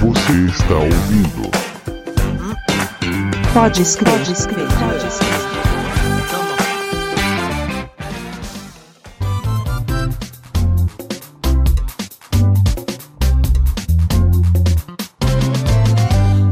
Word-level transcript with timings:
Você 0.00 0.32
está 0.46 0.74
ouvindo 0.76 1.50
Pode 3.52 3.82
escrever. 3.82 4.18
Pode 4.18 4.32
escrever. 4.32 4.68
Pode 4.78 5.06
escrever. 5.06 5.50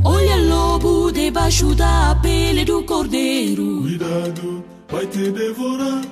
Olha 0.04 0.36
lobo 0.36 1.10
debaixo 1.12 1.74
da 1.74 2.14
pele 2.20 2.64
do 2.64 2.82
cordeiro. 2.84 3.80
Cuidado, 3.82 4.64
vai 4.90 5.06
te 5.06 5.30
devorar. 5.30 6.02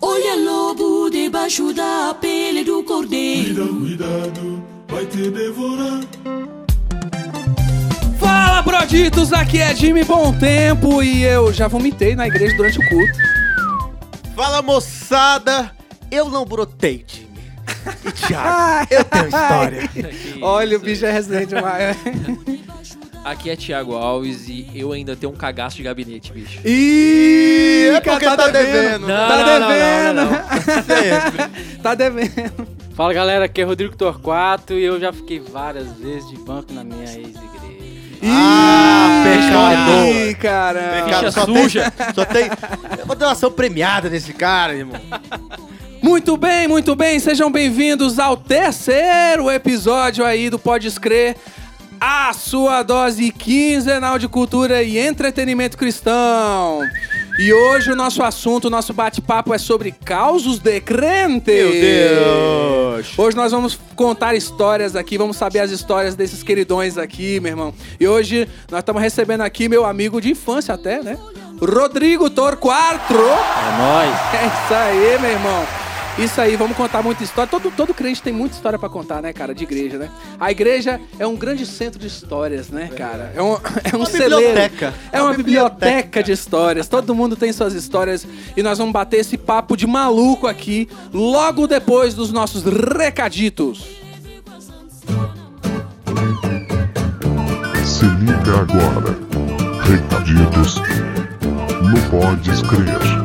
Olha 0.00 0.34
lobo 0.36 1.08
debaixo 1.10 1.72
da 1.72 2.14
pele 2.20 2.62
do 2.64 2.82
Cuidado, 2.82 2.86
cordeiro. 2.86 3.76
cuidado, 3.80 4.62
vai 4.96 5.04
te 5.04 5.30
devorar. 5.30 6.00
Fala, 8.18 8.62
Broditos! 8.62 9.30
Aqui 9.30 9.60
é 9.60 9.74
Jimmy 9.76 10.04
Bom 10.04 10.32
Tempo 10.32 11.02
e 11.02 11.22
eu 11.22 11.52
já 11.52 11.68
vomitei 11.68 12.16
na 12.16 12.26
igreja 12.26 12.56
durante 12.56 12.78
o 12.78 12.88
culto. 12.88 13.18
Fala 14.34 14.62
moçada, 14.62 15.70
eu 16.10 16.30
não 16.30 16.46
brotei, 16.46 17.04
Jimmy. 17.06 17.26
E 18.06 18.12
Thiago, 18.12 18.86
eu 18.94 19.04
tenho 19.04 19.24
história. 19.26 19.90
Olha, 20.40 20.78
o 20.78 20.80
bicho 20.80 21.04
é 21.04 21.12
residente 21.12 21.54
demais. 21.54 21.94
Aqui 23.22 23.50
é 23.50 23.56
Thiago 23.56 23.94
Alves 23.94 24.48
e 24.48 24.70
eu 24.74 24.92
ainda 24.92 25.14
tenho 25.14 25.30
um 25.30 25.36
cagaço 25.36 25.76
de 25.76 25.82
gabinete, 25.82 26.32
bicho. 26.32 26.60
Ih, 26.64 27.88
É 27.94 28.00
porque 28.00 28.24
tá 28.24 28.48
devendo. 28.48 29.06
Tá 29.08 29.28
Não, 29.28 29.46
não, 29.46 29.60
não, 29.60 29.68
devendo. 29.68 30.14
não, 30.14 30.30
não, 30.30 30.82
Sempre. 30.84 31.76
Tá 31.82 31.94
devendo. 31.94 32.75
Fala 32.96 33.12
galera, 33.12 33.44
aqui 33.44 33.60
é 33.60 33.64
Rodrigo 33.64 33.94
Torquato 33.94 34.72
e 34.72 34.82
eu 34.82 34.98
já 34.98 35.12
fiquei 35.12 35.38
várias 35.38 35.86
vezes 35.98 36.26
de 36.30 36.36
banco 36.38 36.72
na 36.72 36.82
minha 36.82 37.04
ex-igreja. 37.04 38.16
Ah, 38.22 39.22
pecador. 39.22 40.06
Ih, 40.06 40.34
caramba. 40.34 41.04
Pecado, 41.04 41.30
só 41.30 41.44
suja. 41.44 41.90
Tem, 41.90 42.14
só 42.14 42.24
tem. 42.24 42.44
Eu 42.98 43.04
vou 43.04 43.14
dar 43.14 43.26
uma 43.26 43.32
ação 43.32 43.52
premiada 43.52 44.08
nesse 44.08 44.32
cara, 44.32 44.74
irmão. 44.74 44.98
Muito 46.02 46.38
bem, 46.38 46.66
muito 46.66 46.96
bem. 46.96 47.20
Sejam 47.20 47.52
bem-vindos 47.52 48.18
ao 48.18 48.34
terceiro 48.34 49.50
episódio 49.50 50.24
aí 50.24 50.48
do 50.48 50.58
Pode 50.58 50.88
Escrer. 50.88 51.36
A 52.00 52.32
sua 52.32 52.82
dose 52.82 53.30
quinzenal 53.30 54.18
de 54.18 54.28
cultura 54.28 54.82
e 54.82 54.98
entretenimento 54.98 55.76
cristão. 55.76 56.82
E 57.38 57.52
hoje 57.52 57.90
o 57.92 57.96
nosso 57.96 58.22
assunto, 58.22 58.66
o 58.66 58.70
nosso 58.70 58.92
bate-papo 58.92 59.52
é 59.52 59.58
sobre 59.58 59.92
causos 59.92 60.58
de 60.58 60.80
crente. 60.80 61.50
Meu 61.50 61.70
Deus. 61.70 63.18
Hoje 63.18 63.36
nós 63.36 63.52
vamos 63.52 63.78
contar 63.94 64.34
histórias 64.34 64.96
aqui, 64.96 65.18
vamos 65.18 65.36
saber 65.36 65.60
as 65.60 65.70
histórias 65.70 66.14
desses 66.14 66.42
queridões 66.42 66.96
aqui, 66.96 67.38
meu 67.40 67.52
irmão. 67.52 67.74
E 68.00 68.08
hoje 68.08 68.48
nós 68.70 68.80
estamos 68.80 69.02
recebendo 69.02 69.42
aqui 69.42 69.68
meu 69.68 69.84
amigo 69.84 70.20
de 70.20 70.30
infância 70.30 70.74
até, 70.74 71.02
né? 71.02 71.18
Rodrigo 71.60 72.28
Torquato. 72.30 73.14
É 73.14 73.78
nóis! 73.78 74.16
É 74.34 74.46
isso 74.46 74.74
aí, 74.74 75.18
meu 75.20 75.30
irmão. 75.30 75.85
Isso 76.18 76.40
aí, 76.40 76.56
vamos 76.56 76.76
contar 76.76 77.02
muita 77.02 77.22
história. 77.22 77.50
Todo, 77.50 77.70
todo 77.70 77.92
crente 77.92 78.22
tem 78.22 78.32
muita 78.32 78.54
história 78.56 78.78
pra 78.78 78.88
contar, 78.88 79.20
né, 79.20 79.34
cara, 79.34 79.54
de 79.54 79.64
igreja, 79.64 79.98
né? 79.98 80.10
A 80.40 80.50
igreja 80.50 80.98
é 81.18 81.26
um 81.26 81.36
grande 81.36 81.66
centro 81.66 81.98
de 81.98 82.06
histórias, 82.06 82.68
né, 82.70 82.88
cara? 82.96 83.32
É 83.34 83.42
um, 83.42 83.52
é 83.84 83.94
um 83.94 83.98
Uma 83.98 84.06
celeiro. 84.06 84.36
biblioteca. 84.38 84.94
É 85.12 85.20
uma 85.22 85.34
biblioteca 85.34 86.22
de 86.22 86.32
histórias. 86.32 86.88
Todo 86.88 87.14
mundo 87.14 87.36
tem 87.36 87.52
suas 87.52 87.74
histórias 87.74 88.26
e 88.56 88.62
nós 88.62 88.78
vamos 88.78 88.94
bater 88.94 89.18
esse 89.20 89.36
papo 89.36 89.76
de 89.76 89.86
maluco 89.86 90.46
aqui 90.46 90.88
logo 91.12 91.66
depois 91.66 92.14
dos 92.14 92.32
nossos 92.32 92.62
recaditos. 92.64 93.86
Se 97.84 98.04
liga 98.06 98.60
agora. 98.60 99.16
Recaditos 99.82 100.76
no 101.82 102.00
Pode 102.10 102.50
Escrever. 102.50 103.16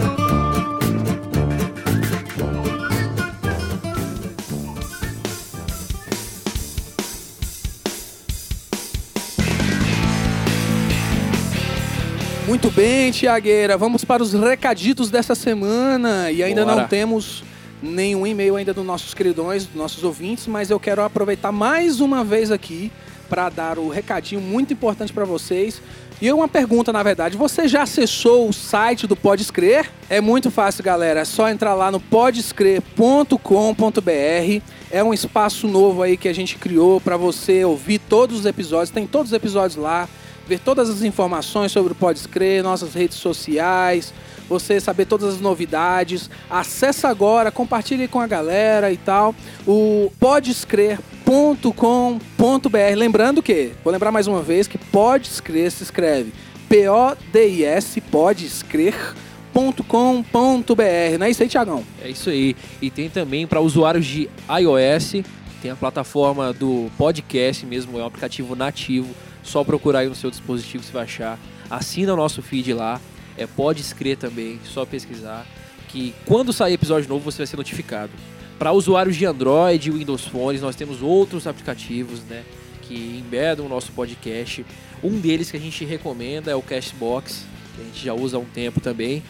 Muito 12.51 12.69
bem, 12.69 13.12
Tiagueira. 13.12 13.78
Vamos 13.78 14.03
para 14.03 14.22
os 14.22 14.34
recaditos 14.34 15.09
dessa 15.09 15.34
semana. 15.34 16.29
E 16.31 16.44
ainda 16.44 16.66
não 16.66 16.73
Bora. 16.73 16.88
temos 16.89 17.45
nenhum 17.81 18.28
e-mail 18.28 18.57
ainda 18.57 18.73
dos 18.73 18.85
nossos 18.85 19.13
queridões, 19.13 19.66
dos 19.66 19.75
nossos 19.75 20.03
ouvintes, 20.03 20.47
mas 20.47 20.69
eu 20.69 20.78
quero 20.78 21.01
aproveitar 21.01 21.53
mais 21.53 22.01
uma 22.01 22.25
vez 22.25 22.51
aqui 22.51 22.91
para 23.29 23.47
dar 23.47 23.79
o 23.79 23.88
recadinho 23.88 24.41
muito 24.41 24.73
importante 24.73 25.13
para 25.13 25.23
vocês. 25.23 25.81
E 26.22 26.29
uma 26.29 26.50
pergunta, 26.50 26.91
na 26.91 27.01
verdade, 27.01 27.38
você 27.38 27.69
já 27.69 27.84
acessou 27.84 28.50
o 28.50 28.51
site 28.51 29.07
do 29.07 29.16
Pode 29.16 29.44
Escrer? 29.44 29.90
É 30.09 30.19
muito 30.19 30.51
fácil, 30.51 30.84
galera. 30.84 31.22
É 31.22 31.25
só 31.25 31.47
entrar 31.47 31.73
lá 31.73 31.90
no 31.90 32.01
podescrer.com.br. 32.01 34.61
É 34.91 35.01
um 35.01 35.13
espaço 35.13 35.69
novo 35.69 36.03
aí 36.03 36.17
que 36.17 36.28
a 36.28 36.34
gente 36.34 36.57
criou 36.57 37.00
para 37.00 37.16
você 37.16 37.63
ouvir 37.63 38.00
todos 38.00 38.41
os 38.41 38.45
episódios. 38.45 38.90
Tem 38.90 39.07
todos 39.07 39.31
os 39.31 39.34
episódios 39.34 39.78
lá 39.78 40.09
ver 40.51 40.59
todas 40.59 40.89
as 40.89 41.01
informações 41.01 41.72
sobre 41.72 41.94
o 41.94 41.95
Pode 41.95 42.19
Escrer, 42.19 42.62
nossas 42.62 42.94
redes 42.94 43.16
sociais, 43.16 44.13
você 44.50 44.81
saber 44.81 45.06
todas 45.06 45.35
as 45.35 45.39
novidades. 45.39 46.29
Acesse 46.50 47.07
agora, 47.07 47.50
compartilhe 47.50 48.06
com 48.06 48.19
a 48.19 48.28
galera 48.28 48.91
e 48.91 48.97
tal. 48.97 49.34
O 49.66 50.11
podescrer.com.br. 50.19 52.97
Lembrando 52.97 53.41
que, 53.41 53.72
vou 53.81 53.94
lembrar 53.94 54.11
mais 54.11 54.28
uma 54.28 54.41
vez 54.41 54.67
que 54.67 54.78
Pode 54.78 55.29
Escrer 55.29 55.72
se 55.72 55.84
escreve 55.84 56.34
P-O-D-I-S, 56.67 58.01
pode 58.01 58.45
escrer.com.br. 58.45 61.17
Não 61.17 61.25
é 61.25 61.29
isso 61.29 61.44
aí, 61.44 61.50
Tiagão? 61.50 61.81
É 62.03 62.09
isso 62.09 62.29
aí. 62.29 62.57
E 62.81 62.90
tem 62.90 63.09
também 63.09 63.47
para 63.47 63.61
usuários 63.61 64.06
de 64.06 64.29
iOS, 64.50 65.23
tem 65.61 65.72
a 65.72 65.78
plataforma 65.78 66.51
do 66.51 66.91
podcast 66.97 67.66
mesmo, 67.66 67.97
é 67.97 68.03
um 68.03 68.07
aplicativo 68.07 68.53
nativo. 68.53 69.16
Só 69.44 69.63
procurar 69.63 70.00
aí 70.00 70.09
no 70.09 70.16
seu 70.16 70.29
dispositivo, 70.29 70.84
você 70.84 70.91
vai 70.91 71.03
achar. 71.03 71.40
Assina 71.69 72.13
o 72.13 72.18
nosso 72.18 72.41
feed 72.41 72.74
lá. 72.74 73.00
É, 73.38 73.47
pode 73.47 73.81
escrever 73.81 74.18
também, 74.18 74.59
só 74.66 74.85
pesquisar. 74.85 75.46
Que 75.88 76.13
quando 76.25 76.53
sair 76.53 76.74
episódio 76.74 77.09
novo, 77.09 77.29
você 77.29 77.40
vai 77.40 77.47
ser 77.47 77.57
notificado. 77.57 78.12
Para 78.59 78.72
usuários 78.72 79.16
de 79.16 79.25
Android 79.25 79.90
e 79.90 79.91
Windows 79.91 80.25
Phones, 80.25 80.62
nós 80.62 80.75
temos 80.75 81.02
outros 81.02 81.47
aplicativos, 81.47 82.22
né? 82.24 82.44
Que 82.84 83.22
embedam 83.24 83.66
o 83.66 83.69
nosso 83.69 83.91
podcast. 83.91 84.66
Um 85.03 85.19
deles 85.19 85.50
que 85.50 85.58
a 85.58 85.59
gente 85.59 85.84
recomenda 85.84 86.52
é 86.52 86.56
o 86.56 86.62
Cashbox, 86.62 87.46
que 87.75 87.81
a 87.81 87.85
gente 87.85 88.06
já 88.06 88.13
usa 88.13 88.38
há 88.38 88.40
um 88.40 88.46
tempo 88.46 88.79
também. 88.79 89.23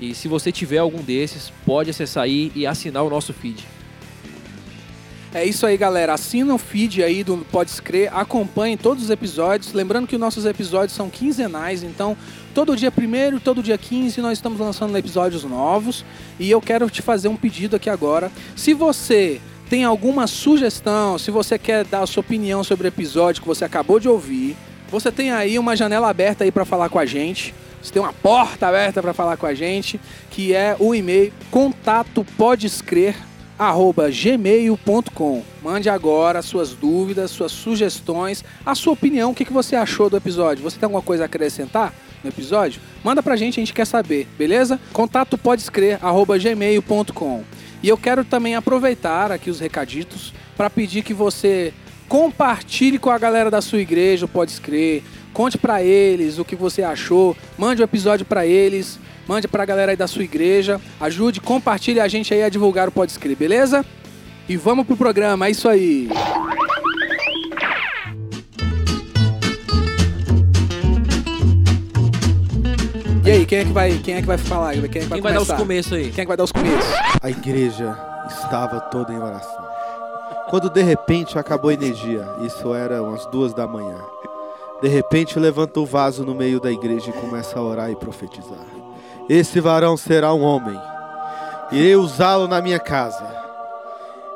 E 0.00 0.14
se 0.14 0.28
você 0.28 0.50
tiver 0.50 0.78
algum 0.78 1.02
desses, 1.02 1.52
pode 1.66 1.90
acessar 1.90 2.24
aí 2.24 2.50
e 2.54 2.66
assinar 2.66 3.02
o 3.02 3.10
nosso 3.10 3.34
feed. 3.34 3.66
É 5.32 5.44
isso 5.44 5.64
aí, 5.64 5.76
galera. 5.76 6.14
Assina 6.14 6.52
o 6.52 6.58
feed 6.58 7.04
aí 7.04 7.22
do 7.22 7.36
Pode 7.52 7.70
Escrer, 7.70 8.12
acompanhe 8.12 8.76
todos 8.76 9.04
os 9.04 9.10
episódios. 9.10 9.72
Lembrando 9.72 10.08
que 10.08 10.16
os 10.16 10.20
nossos 10.20 10.44
episódios 10.44 10.92
são 10.92 11.08
quinzenais, 11.08 11.84
então 11.84 12.16
todo 12.52 12.76
dia 12.76 12.92
1 12.92 13.38
todo 13.38 13.62
dia 13.62 13.78
15 13.78 14.20
nós 14.20 14.38
estamos 14.38 14.58
lançando 14.58 14.98
episódios 14.98 15.44
novos. 15.44 16.04
E 16.38 16.50
eu 16.50 16.60
quero 16.60 16.90
te 16.90 17.00
fazer 17.00 17.28
um 17.28 17.36
pedido 17.36 17.76
aqui 17.76 17.88
agora. 17.88 18.30
Se 18.56 18.74
você 18.74 19.40
tem 19.68 19.84
alguma 19.84 20.26
sugestão, 20.26 21.16
se 21.16 21.30
você 21.30 21.56
quer 21.56 21.84
dar 21.84 22.02
a 22.02 22.06
sua 22.08 22.22
opinião 22.22 22.64
sobre 22.64 22.88
o 22.88 22.90
episódio 22.90 23.40
que 23.40 23.46
você 23.46 23.64
acabou 23.64 24.00
de 24.00 24.08
ouvir, 24.08 24.56
você 24.90 25.12
tem 25.12 25.30
aí 25.30 25.60
uma 25.60 25.76
janela 25.76 26.10
aberta 26.10 26.42
aí 26.42 26.50
para 26.50 26.64
falar 26.64 26.88
com 26.88 26.98
a 26.98 27.06
gente. 27.06 27.54
Você 27.80 27.92
tem 27.92 28.02
uma 28.02 28.12
porta 28.12 28.66
aberta 28.66 29.00
para 29.00 29.14
falar 29.14 29.36
com 29.36 29.46
a 29.46 29.54
gente, 29.54 30.00
que 30.28 30.52
é 30.52 30.74
o 30.76 30.92
e-mail 30.92 31.32
contato 31.52 32.26
pode 32.36 32.66
gmail.com. 34.10 35.42
Mande 35.62 35.90
agora 35.90 36.40
suas 36.40 36.72
dúvidas, 36.72 37.30
suas 37.30 37.52
sugestões, 37.52 38.42
a 38.64 38.74
sua 38.74 38.94
opinião, 38.94 39.30
o 39.30 39.34
que, 39.34 39.44
que 39.44 39.52
você 39.52 39.76
achou 39.76 40.08
do 40.08 40.16
episódio. 40.16 40.62
Você 40.62 40.78
tem 40.78 40.86
alguma 40.86 41.02
coisa 41.02 41.24
a 41.24 41.26
acrescentar 41.26 41.92
no 42.24 42.30
episódio? 42.30 42.80
Manda 43.04 43.22
pra 43.22 43.36
gente, 43.36 43.60
a 43.60 43.62
gente 43.62 43.74
quer 43.74 43.86
saber, 43.86 44.26
beleza? 44.38 44.80
Contato 44.92 45.36
pode 45.36 45.60
escrever, 45.60 45.98
gmail.com. 46.40 47.44
E 47.82 47.88
eu 47.88 47.98
quero 47.98 48.24
também 48.24 48.54
aproveitar 48.54 49.30
aqui 49.30 49.50
os 49.50 49.60
recaditos 49.60 50.32
para 50.56 50.70
pedir 50.70 51.02
que 51.02 51.14
você 51.14 51.72
compartilhe 52.08 52.98
com 52.98 53.08
a 53.08 53.18
galera 53.18 53.50
da 53.50 53.60
sua 53.60 53.80
igreja, 53.80 54.26
pode 54.26 54.50
escrever, 54.50 55.04
conte 55.32 55.58
pra 55.58 55.82
eles 55.82 56.38
o 56.38 56.44
que 56.44 56.56
você 56.56 56.82
achou, 56.82 57.36
mande 57.56 57.82
o 57.82 57.84
episódio 57.84 58.26
pra 58.26 58.46
eles, 58.46 58.98
mande 59.26 59.46
pra 59.46 59.64
galera 59.64 59.92
aí 59.92 59.96
da 59.96 60.06
sua 60.06 60.24
igreja, 60.24 60.80
ajude, 61.00 61.40
compartilhe 61.40 62.00
a 62.00 62.08
gente 62.08 62.34
aí 62.34 62.42
a 62.42 62.48
divulgar 62.48 62.88
o 62.88 62.92
Pode 62.92 63.12
Escrever, 63.12 63.36
beleza? 63.36 63.84
E 64.48 64.56
vamos 64.56 64.86
pro 64.86 64.96
programa, 64.96 65.46
é 65.46 65.50
isso 65.50 65.68
aí. 65.68 66.08
E 73.24 73.30
aí, 73.30 73.46
quem 73.46 73.58
é 73.58 73.64
que 73.64 73.72
vai, 73.72 73.98
quem 73.98 74.14
é 74.14 74.20
que 74.20 74.26
vai 74.26 74.38
falar? 74.38 74.72
Quem 74.72 74.82
é 74.82 74.88
que 74.88 74.98
vai, 75.00 75.08
Quem 75.08 75.20
vai 75.20 75.32
dar 75.34 75.42
os 75.42 75.52
começos 75.52 75.92
aí? 75.92 76.10
Quem 76.10 76.22
é 76.22 76.24
que 76.24 76.28
vai 76.28 76.36
dar 76.36 76.44
os 76.44 76.50
começos? 76.50 76.90
A 77.22 77.30
igreja 77.30 77.96
estava 78.28 78.80
toda 78.80 79.12
em 79.12 79.18
oração. 79.18 79.64
Quando 80.48 80.68
de 80.68 80.82
repente 80.82 81.38
acabou 81.38 81.70
a 81.70 81.74
energia, 81.74 82.26
isso 82.44 82.74
era 82.74 83.00
umas 83.00 83.24
duas 83.26 83.54
da 83.54 83.68
manhã. 83.68 83.98
De 84.82 84.88
repente 84.88 85.38
levanta 85.38 85.78
o 85.80 85.86
vaso 85.86 86.24
no 86.24 86.34
meio 86.34 86.58
da 86.60 86.72
igreja 86.72 87.10
e 87.10 87.12
começa 87.12 87.58
a 87.58 87.62
orar 87.62 87.90
e 87.90 87.96
profetizar. 87.96 88.64
Esse 89.28 89.60
varão 89.60 89.96
será 89.96 90.32
um 90.32 90.42
homem. 90.42 90.80
Irei 91.70 91.94
usá-lo 91.96 92.48
na 92.48 92.60
minha 92.60 92.78
casa. 92.80 93.24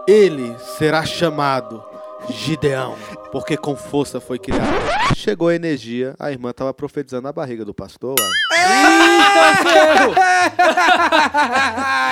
Ele 0.06 0.54
será 0.78 1.04
chamado 1.04 1.82
Gideão, 2.28 2.94
porque 3.32 3.56
com 3.56 3.74
força 3.74 4.20
foi 4.20 4.38
criado. 4.38 4.68
Chegou 5.16 5.48
a 5.48 5.54
energia, 5.54 6.14
a 6.18 6.30
irmã 6.30 6.50
estava 6.50 6.72
profetizando 6.72 7.22
na 7.22 7.32
barriga 7.32 7.64
do 7.64 7.74
pastor. 7.74 8.14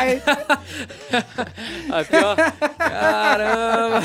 uai. 0.02 0.22
A 1.90 2.04
pior, 2.04 2.36
Caramba! 2.78 4.02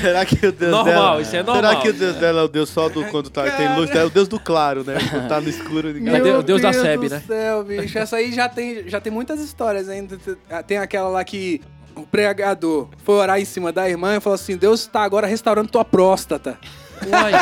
Será 0.00 0.24
que 0.24 0.46
o 0.46 0.52
Deus 0.52 0.70
Normal, 0.70 0.84
dela... 0.84 1.22
isso 1.22 1.36
é 1.36 1.44
Será 1.44 1.52
normal. 1.52 1.82
que 1.82 1.88
o 1.88 1.92
Deus 1.92 2.16
dela 2.16 2.40
é 2.40 2.44
o 2.44 2.48
Deus 2.48 2.68
só 2.70 2.88
do 2.88 3.04
quando 3.06 3.30
tá, 3.30 3.50
tem 3.50 3.74
luz? 3.76 3.90
É 3.90 4.04
o 4.04 4.10
Deus 4.10 4.28
do 4.28 4.38
claro, 4.38 4.84
né? 4.84 4.94
Quando 5.10 5.28
tá 5.28 5.40
no 5.40 5.48
escuro, 5.48 5.92
ninguém... 5.92 6.12
Meu 6.12 6.24
Meu 6.24 6.42
Deus 6.42 6.62
da 6.62 6.70
Deus 6.70 6.82
SEB, 6.82 7.08
do 7.08 7.14
né? 7.14 7.22
céu, 7.26 7.64
bicho. 7.64 7.98
Essa 7.98 8.16
aí 8.16 8.32
já 8.32 8.48
tem, 8.48 8.88
já 8.88 9.00
tem 9.00 9.12
muitas 9.12 9.40
histórias 9.40 9.88
ainda. 9.88 10.18
Tem 10.66 10.78
aquela 10.78 11.08
lá 11.08 11.24
que 11.24 11.60
o 11.96 12.02
pregador 12.02 12.88
foi 13.04 13.14
orar 13.16 13.40
em 13.40 13.44
cima 13.44 13.72
da 13.72 13.88
irmã 13.88 14.16
e 14.16 14.20
falou 14.20 14.34
assim: 14.34 14.56
Deus 14.56 14.80
está 14.80 15.02
agora 15.02 15.26
restaurando 15.26 15.68
tua 15.68 15.84
próstata. 15.84 16.58
Uai, 17.06 17.32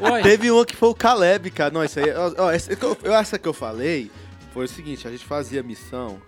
uai. 0.00 0.22
Teve 0.22 0.50
uma 0.50 0.64
que 0.64 0.76
foi 0.76 0.88
o 0.88 0.94
Caleb, 0.94 1.50
cara. 1.50 1.70
Não, 1.70 1.84
isso 1.84 1.98
aí. 1.98 2.10
Ó, 2.10 2.44
ó, 2.44 2.50
essa, 2.50 2.70
essa 3.04 3.38
que 3.38 3.48
eu 3.48 3.54
falei 3.54 4.10
foi 4.52 4.64
o 4.64 4.68
seguinte: 4.68 5.06
a 5.06 5.10
gente 5.10 5.24
fazia 5.24 5.62
missão. 5.62 6.20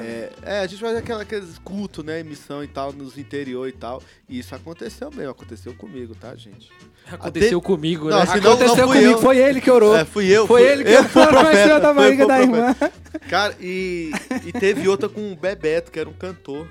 É, 0.00 0.30
é, 0.42 0.58
a 0.60 0.66
gente 0.66 0.80
fazia 0.80 0.98
aquela, 0.98 1.22
aqueles 1.22 1.58
cultos, 1.58 2.04
né? 2.04 2.22
Missão 2.22 2.62
e 2.62 2.66
tal, 2.68 2.92
nos 2.92 3.16
interior 3.16 3.68
e 3.68 3.72
tal. 3.72 4.02
E 4.28 4.38
isso 4.38 4.54
aconteceu 4.54 5.10
mesmo, 5.10 5.30
aconteceu 5.30 5.72
comigo, 5.74 6.14
tá, 6.14 6.34
gente? 6.34 6.70
Aconteceu 7.10 7.60
comigo, 7.62 8.10
Não, 8.10 8.18
né? 8.18 8.24
não- 8.26 8.52
Aconteceu 8.52 8.86
fui 8.86 8.96
comigo, 8.98 9.12
eu. 9.12 9.18
foi 9.18 9.38
ele 9.38 9.60
que 9.60 9.70
orou. 9.70 9.96
É, 9.96 10.04
fui 10.04 10.26
eu. 10.26 10.46
foi 10.46 10.62
fui- 10.62 10.70
ele 10.70 10.84
que 10.84 10.90
eu 10.90 11.04
fui 11.08 11.26
profeta. 11.26 11.80
da 11.80 11.92
barriga 11.94 12.26
da 12.26 12.40
irmã. 12.40 12.76
Cara, 13.30 13.54
e, 13.60 14.10
e 14.44 14.52
teve 14.52 14.86
outra 14.88 15.08
com 15.08 15.32
o 15.32 15.36
Bebeto, 15.36 15.90
que 15.90 15.98
era 15.98 16.08
um 16.08 16.12
cantor. 16.12 16.66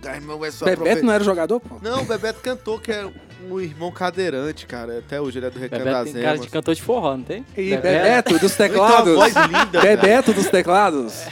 Da 0.00 0.14
irmã 0.14 0.34
é 0.46 0.50
só 0.50 0.64
Bebeto 0.64 0.82
profeta. 0.84 1.02
não 1.06 1.12
era 1.12 1.24
jogador, 1.24 1.60
pô? 1.60 1.76
Não, 1.82 2.00
o 2.02 2.04
Bebeto 2.06 2.40
cantou, 2.40 2.78
que 2.78 2.90
é 2.90 3.06
um 3.50 3.60
irmão 3.60 3.90
cadeirante, 3.92 4.64
cara. 4.64 5.00
Até 5.00 5.20
hoje 5.20 5.38
ele 5.38 5.46
é 5.46 5.50
do 5.50 5.58
Recanto 5.58 5.84
Bebeto 5.84 6.04
das 6.04 6.12
tem 6.14 6.22
cara 6.22 6.38
de 6.38 6.48
cantor 6.48 6.74
de 6.74 6.80
forró, 6.82 7.16
não 7.18 7.24
tem? 7.24 7.44
E 7.54 7.70
Bebeto. 7.70 7.82
Bebeto 7.82 8.38
dos 8.38 8.52
uma 8.52 8.56
teclados. 8.56 9.14
voz 9.14 9.34
linda. 9.34 9.66
cara. 9.72 9.82
Bebeto 9.82 10.32
dos 10.32 10.46
teclados. 10.48 11.24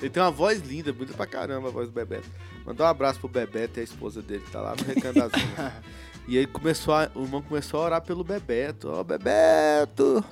Ele 0.00 0.10
tem 0.10 0.22
uma 0.22 0.30
voz 0.30 0.60
linda, 0.60 0.92
bonita 0.92 1.14
pra 1.16 1.26
caramba 1.26 1.68
a 1.68 1.70
voz 1.70 1.88
do 1.88 1.92
Bebeto. 1.92 2.28
Mandar 2.64 2.84
um 2.84 2.88
abraço 2.88 3.18
pro 3.18 3.28
Bebeto 3.28 3.78
e 3.78 3.80
a 3.80 3.84
esposa 3.84 4.20
dele, 4.22 4.44
tá 4.52 4.60
lá 4.60 4.74
no 4.76 4.84
Recanto 4.84 5.18
das. 5.18 5.32
E 6.28 6.36
aí 6.36 6.46
começou 6.46 6.92
a, 6.92 7.08
o 7.14 7.22
irmão 7.22 7.40
começou 7.40 7.80
a 7.80 7.84
orar 7.84 8.02
pelo 8.02 8.24
Bebeto. 8.24 8.88
Ó, 8.90 9.04
Bebeto! 9.04 10.24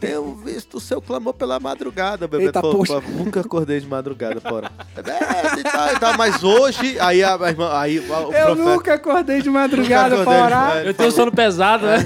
Tenho 0.00 0.34
visto 0.34 0.78
o 0.78 0.80
seu 0.80 1.00
clamor 1.00 1.34
pela 1.34 1.60
madrugada. 1.60 2.24
O 2.24 2.28
Bebeto 2.28 2.48
Eita, 2.48 2.60
falou, 2.60 2.78
poxa. 2.78 3.00
"Pô, 3.00 3.08
nunca 3.12 3.40
acordei 3.40 3.78
de 3.78 3.86
madrugada, 3.86 4.40
e 5.58 5.62
tal, 5.62 5.92
e 5.92 5.98
tal. 6.00 6.16
Mas 6.18 6.42
hoje, 6.42 6.98
aí 6.98 7.22
a, 7.22 7.36
a 7.36 7.48
irmã, 7.48 7.70
aí 7.78 7.98
o 8.00 8.02
Eu 8.02 8.08
profeta. 8.24 8.54
nunca 8.56 8.94
acordei 8.94 9.40
de 9.40 9.48
madrugada 9.48 10.16
é, 10.16 10.88
Eu 10.88 10.94
tenho 10.94 11.12
sono 11.12 11.30
pesado, 11.30 11.86
né? 11.86 11.98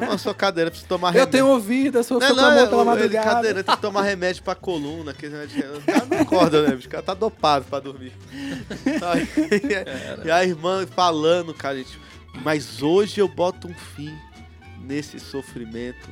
Irmão, 0.00 0.16
sua 0.16 0.32
cadeira 0.32 0.70
precisa 0.70 0.88
tomar 0.88 1.08
Eu 1.08 1.12
remédio. 1.14 1.32
tenho 1.32 1.46
ouvido 1.48 1.98
a 1.98 2.02
sua, 2.04 2.20
Não, 2.20 2.26
seu 2.28 2.36
não, 2.36 2.42
clamor 2.44 2.62
é, 2.62 2.66
pela 2.66 2.82
ele 2.82 2.90
madrugada. 2.90 3.30
cadeira, 3.34 3.64
tem 3.64 3.74
que 3.74 3.80
tomar 3.82 4.02
remédio 4.02 4.42
pra 4.44 4.54
coluna, 4.54 5.12
que 5.12 5.28
cara 5.28 6.06
não 6.08 6.18
acorda, 6.20 6.62
né? 6.68 6.74
O 6.74 6.88
cara 6.88 7.02
tá 7.02 7.14
dopado 7.14 7.64
pra 7.68 7.80
dormir. 7.80 8.12
E 10.24 10.30
a 10.30 10.44
irmã 10.44 10.86
falando, 10.86 11.52
cara, 11.52 11.76
gente, 11.76 11.98
mas 12.44 12.82
hoje 12.82 13.20
eu 13.20 13.28
boto 13.28 13.66
um 13.68 13.74
fim 13.74 14.14
nesse 14.80 15.18
sofrimento. 15.18 16.08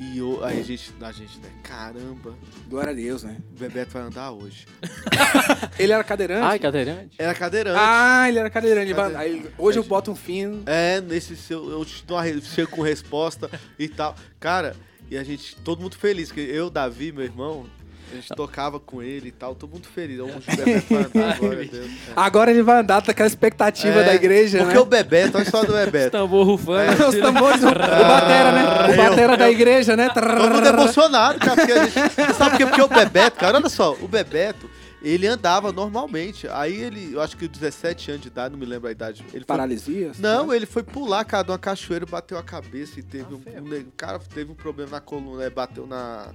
E 0.00 0.18
eu- 0.18 0.44
aí 0.44 0.60
a 0.60 0.62
gente, 0.62 0.92
a 1.00 1.10
gente, 1.10 1.38
né, 1.40 1.50
caramba, 1.62 2.34
Glória 2.68 2.90
a 2.92 2.94
Deus, 2.94 3.24
né? 3.24 3.36
o 3.54 3.58
Bebeto 3.58 3.90
vai 3.92 4.02
andar 4.02 4.30
hoje. 4.30 4.64
Ele 5.78 5.92
era 5.92 6.04
cadeirante? 6.04 6.42
Ai, 6.44 6.58
cadeirante. 6.58 7.16
Era 7.18 7.34
cadeirante. 7.34 7.78
Ah, 7.80 8.28
ele 8.28 8.38
era 8.38 8.50
cadeirante. 8.50 8.94
Cadeirante. 8.94 9.20
Aí, 9.24 9.50
hoje 9.58 9.78
eu 9.78 9.84
boto 9.84 10.10
um 10.12 10.16
fim. 10.16 10.62
É, 10.66 11.00
nesse 11.00 11.36
seu, 11.36 11.68
eu 11.70 11.84
te 11.84 12.04
dou 12.04 12.16
uma, 12.16 12.40
chego 12.40 12.70
com 12.70 12.82
resposta 12.82 13.50
e 13.78 13.88
tal. 13.88 14.14
Cara, 14.38 14.76
e 15.10 15.16
a 15.16 15.24
gente, 15.24 15.56
todo 15.56 15.80
mundo 15.80 15.96
feliz, 15.96 16.30
que 16.30 16.40
eu, 16.40 16.68
Davi, 16.70 17.10
meu 17.12 17.24
irmão, 17.24 17.66
a 18.12 18.14
gente 18.14 18.28
tocava 18.34 18.78
com 18.80 19.02
ele 19.02 19.28
e 19.28 19.32
tal, 19.32 19.54
todo 19.54 19.70
mundo 19.72 19.86
feliz. 19.94 20.18
Hoje 20.20 20.34
o 20.36 20.56
Bebeto 20.56 20.86
vai 20.94 21.02
andar, 21.04 21.38
glória 21.38 21.62
a 21.62 21.70
Deus. 21.70 21.86
É. 21.86 22.12
Agora 22.16 22.50
ele 22.50 22.62
vai 22.62 22.80
andar 22.80 23.00
daquela 23.02 23.26
expectativa 23.26 24.00
É, 24.00 24.04
da 24.04 24.14
igreja, 24.14 24.58
Porque 24.58 24.74
né? 24.74 24.80
o 24.80 24.84
Bebeto, 24.84 25.36
olha 25.38 25.50
só 25.50 25.64
do 25.64 25.72
Bebeto. 25.72 26.10
Tambor 26.10 26.46
rufando. 26.46 27.08
Os 27.08 27.16
tambores, 27.16 27.62
o, 27.62 27.68
o 27.68 27.72
batera, 27.74 28.52
né? 28.52 28.92
O 28.92 28.96
batera 28.96 29.36
da 29.36 29.50
igreja, 29.50 29.96
né? 29.96 30.08
Todo 30.08 30.26
mundo 30.54 30.66
emocionado, 30.66 31.38
cara. 31.38 31.56
Porque 31.56 31.72
a 31.72 31.84
gente, 31.86 32.34
sabe 32.34 32.50
por 32.50 32.56
quê? 32.58 32.66
Porque 32.66 32.82
o 32.82 32.88
Bebeto, 32.88 33.36
cara, 33.38 33.58
olha 33.58 33.68
só, 33.68 33.92
o 34.00 34.08
Bebeto, 34.08 34.68
ele 35.02 35.26
andava 35.26 35.70
normalmente. 35.72 36.48
Aí 36.48 36.74
ele, 36.76 37.12
eu 37.14 37.20
acho 37.20 37.36
que 37.36 37.46
17 37.46 38.10
anos 38.10 38.22
de 38.22 38.28
idade, 38.28 38.52
não 38.52 38.58
me 38.58 38.66
lembro 38.66 38.88
a 38.88 38.92
idade. 38.92 39.22
Ele 39.28 39.44
foi 39.44 39.44
Paralisia? 39.44 40.10
Não, 40.18 40.52
ele 40.52 40.66
foi 40.66 40.82
pular, 40.82 41.24
cara, 41.24 41.44
de 41.44 41.50
uma 41.52 41.58
cachoeira, 41.58 42.04
bateu 42.04 42.36
a 42.38 42.42
cabeça 42.42 42.98
e 42.98 43.02
teve 43.02 43.32
um, 43.34 43.40
um 43.58 43.68
ne- 43.68 43.86
cara 43.96 44.18
teve 44.18 44.50
um 44.50 44.54
problema 44.54 44.90
na 44.92 45.00
coluna, 45.00 45.44
né, 45.44 45.50
bateu 45.50 45.86
na 45.86 46.26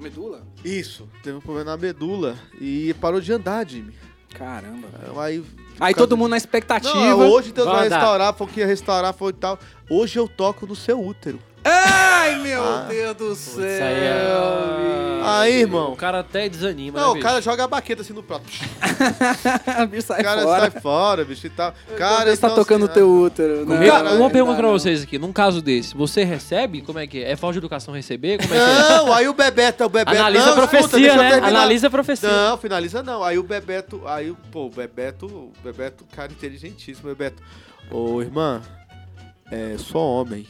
Medula? 0.00 0.42
isso, 0.64 1.08
teve 1.22 1.36
um 1.36 1.40
problema 1.40 1.72
na 1.72 1.76
medula 1.76 2.36
e 2.60 2.94
parou 2.94 3.20
de 3.20 3.32
andar, 3.32 3.68
Jimmy. 3.68 3.94
Caramba. 4.30 4.88
Aí 5.18 5.44
Aí 5.80 5.94
todo 5.94 6.14
mundo 6.14 6.30
na 6.30 6.36
expectativa. 6.36 6.94
Não, 6.94 7.30
hoje 7.30 7.52
Deus 7.52 7.66
vai 7.66 7.88
restaurar, 7.88 8.34
falou 8.34 8.52
que 8.52 8.60
ia 8.60 8.66
restaurar, 8.66 9.14
foi 9.14 9.30
e 9.30 9.34
tal. 9.34 9.58
Hoje 9.88 10.18
eu 10.18 10.28
toco 10.28 10.66
no 10.66 10.76
seu 10.76 11.02
útero. 11.02 11.40
Ai, 11.64 12.36
meu 12.40 12.62
Ah. 12.64 12.86
Deus 12.88 13.16
do 13.16 13.34
céu. 13.34 13.64
isso 13.64 13.82
aí 13.82 14.04
é- 14.04 15.20
Aí, 15.22 15.60
irmão. 15.60 15.92
O 15.92 15.96
cara 15.96 16.20
até 16.20 16.48
desanima, 16.48 16.98
Não, 16.98 17.06
né, 17.08 17.10
o 17.10 17.14
bicho? 17.14 17.26
cara 17.26 17.42
joga 17.42 17.64
a 17.64 17.68
baqueta 17.68 18.00
assim 18.00 18.14
no 18.14 18.22
prato. 18.22 18.44
o 19.82 19.86
bicho 19.86 20.06
sai 20.06 20.20
O 20.20 20.24
cara 20.24 20.42
fora. 20.42 20.60
sai 20.70 20.80
fora, 20.80 21.24
bicho 21.24 21.46
e 21.46 21.50
tal. 21.50 21.74
Cara, 21.96 21.98
Cara, 21.98 22.30
Você 22.34 22.40
tá 22.40 22.46
então, 22.48 22.56
tocando 22.58 22.82
o 22.82 22.84
assim, 22.86 22.94
teu 22.94 23.10
útero. 23.10 23.66
né? 23.66 23.86
Cara, 23.86 24.14
uma 24.14 24.30
pergunta 24.30 24.56
pra 24.56 24.66
não. 24.66 24.72
vocês 24.72 25.02
aqui. 25.02 25.18
Num 25.18 25.32
caso 25.32 25.60
desse, 25.60 25.94
você 25.94 26.24
recebe? 26.24 26.80
Como 26.80 26.98
é 26.98 27.06
que 27.06 27.22
é? 27.22 27.32
É 27.32 27.36
falta 27.36 27.52
de 27.52 27.58
educação 27.58 27.92
receber? 27.92 28.38
Como 28.40 28.54
é 28.54 28.56
que 28.56 28.62
é? 28.62 28.96
Não, 28.96 29.12
aí 29.12 29.28
o 29.28 29.34
Bebeto, 29.34 29.84
o 29.84 29.88
Bebeto. 29.90 30.16
Analisa 30.18 30.46
não, 30.46 30.52
a 30.52 30.56
profecia, 30.56 31.06
escuta, 31.08 31.22
né? 31.22 31.34
Analisa 31.46 31.86
a 31.86 31.90
profecia. 31.90 32.28
Não, 32.30 32.56
finaliza 32.58 33.02
não. 33.02 33.22
Aí 33.22 33.38
o 33.38 33.42
Bebeto, 33.42 34.02
aí, 34.06 34.34
pô, 34.50 34.66
o 34.66 34.70
Bebeto, 34.70 35.26
o 35.26 35.52
Bebeto, 35.62 36.04
cara 36.16 36.32
inteligentíssimo, 36.32 37.08
Bebeto. 37.08 37.42
Ô, 37.90 38.22
irmã, 38.22 38.62
é, 39.50 39.76
sou 39.78 40.02
homem. 40.02 40.46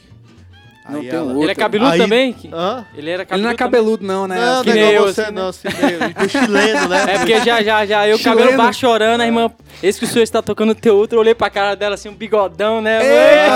Não 0.89 0.99
Aí 0.99 1.07
tem 1.09 1.15
ela- 1.17 1.27
outro. 1.27 1.43
Ele 1.43 1.51
é 1.51 1.55
cabeludo 1.55 1.91
Aí- 1.91 1.99
também? 1.99 2.35
Hã? 2.51 2.85
Ele 2.95 3.09
era 3.11 3.21
Ele 3.21 3.25
cabeludo 3.27 3.43
não 3.43 3.49
é 3.51 3.55
cabeludo, 3.55 4.05
não, 4.05 4.27
né? 4.27 4.35
Não, 4.35 4.63
que 4.63 4.69
não 4.69 4.75
é 4.75 4.79
nem 4.81 4.89
igual 4.91 5.07
eu, 5.07 5.13
você 5.13 5.21
assim, 5.21 5.31
não, 5.31 5.47
assim, 5.49 5.67
meio, 5.81 6.13
do 6.13 6.29
chileno, 6.29 6.87
né? 6.87 7.03
É 7.07 7.17
porque 7.19 7.39
já, 7.41 7.61
já, 7.63 7.85
já, 7.85 8.07
eu 8.07 8.17
Chileno. 8.17 8.39
cabelo 8.41 8.57
baixo 8.57 8.79
chorando, 8.79 9.21
a 9.21 9.25
irmã, 9.25 9.51
esse 9.83 9.99
que 9.99 10.05
o 10.05 10.07
senhor 10.07 10.23
está 10.23 10.41
tocando 10.41 10.71
o 10.71 10.75
teu 10.75 10.95
outro, 10.97 11.17
eu 11.17 11.21
olhei 11.21 11.35
pra 11.35 11.49
cara 11.49 11.75
dela 11.75 11.93
assim, 11.95 12.09
um 12.09 12.15
bigodão, 12.15 12.81
né? 12.81 12.99
É, 13.05 13.47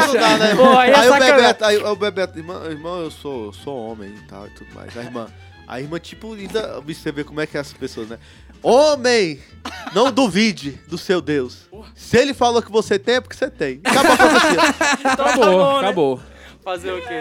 não 0.00 0.12
dá, 0.14 0.36
né? 0.38 0.54
Pô, 0.56 0.68
aí 0.78 0.90
é 0.90 0.94
aí 0.96 1.08
o 1.08 1.12
sacanagem. 1.12 1.36
Bebeto, 1.36 1.64
aí 1.64 1.76
o 1.78 1.96
Bebeto, 1.96 2.38
irmã, 2.38 2.60
irmão, 2.68 3.00
eu 3.02 3.10
sou, 3.10 3.52
sou 3.52 3.92
homem 3.92 4.10
e 4.10 4.26
tal 4.28 4.46
e 4.46 4.50
tudo 4.50 4.74
mais. 4.74 4.96
A 4.96 5.02
irmã, 5.02 5.26
a 5.68 5.80
irmã, 5.80 5.98
tipo, 6.00 6.34
ainda, 6.34 6.80
você 6.80 7.12
vê 7.12 7.22
como 7.22 7.40
é 7.40 7.46
que 7.46 7.56
é 7.56 7.60
as 7.60 7.72
pessoas, 7.72 8.08
né? 8.08 8.18
Homem, 8.62 9.38
não 9.94 10.10
duvide 10.10 10.72
do 10.88 10.96
seu 10.98 11.20
Deus. 11.20 11.68
Se 11.94 12.16
ele 12.16 12.32
falou 12.32 12.62
que 12.62 12.72
você 12.72 12.98
tem, 12.98 13.16
é 13.16 13.20
porque 13.20 13.36
você 13.36 13.50
tem. 13.50 13.80
Acabou 13.84 14.12
a 14.12 14.16
profecia. 14.16 14.60
Acabou, 15.12 15.44
bom, 15.44 15.72
né? 15.74 15.78
acabou. 15.86 16.20
Fazer 16.64 16.92
o 16.92 17.02
quê? 17.02 17.20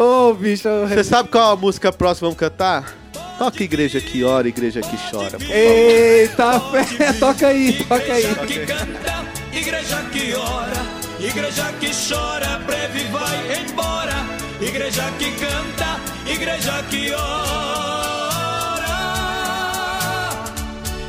Ô, 0.00 0.32
bicho. 0.34 0.68
Você 0.88 1.02
sabe 1.02 1.28
qual 1.28 1.52
a 1.54 1.56
música 1.56 1.92
próxima 1.92 2.28
vamos 2.28 2.38
cantar? 2.38 2.94
Toca 3.36 3.64
igreja 3.64 4.00
que 4.00 4.22
ora, 4.22 4.46
igreja 4.46 4.80
que 4.80 4.96
chora. 5.10 5.32
por 5.32 5.40
favor. 5.40 5.56
Eita, 5.56 6.60
fé. 6.60 7.12
Toca 7.14 7.48
aí, 7.48 7.72
toca 7.84 8.12
aí. 8.12 8.22
que 8.46 8.60
canta, 8.60 9.24
igreja 9.52 10.00
que 10.12 10.34
ora, 10.34 10.86
igreja 11.18 11.72
que 11.80 11.90
chora, 11.90 12.58
breve 12.64 13.04
vai 13.10 13.60
embora. 13.60 14.14
Igreja 14.60 15.10
que 15.18 15.32
canta, 15.32 16.00
igreja 16.30 16.84
que 16.88 17.12
ora, 17.12 18.84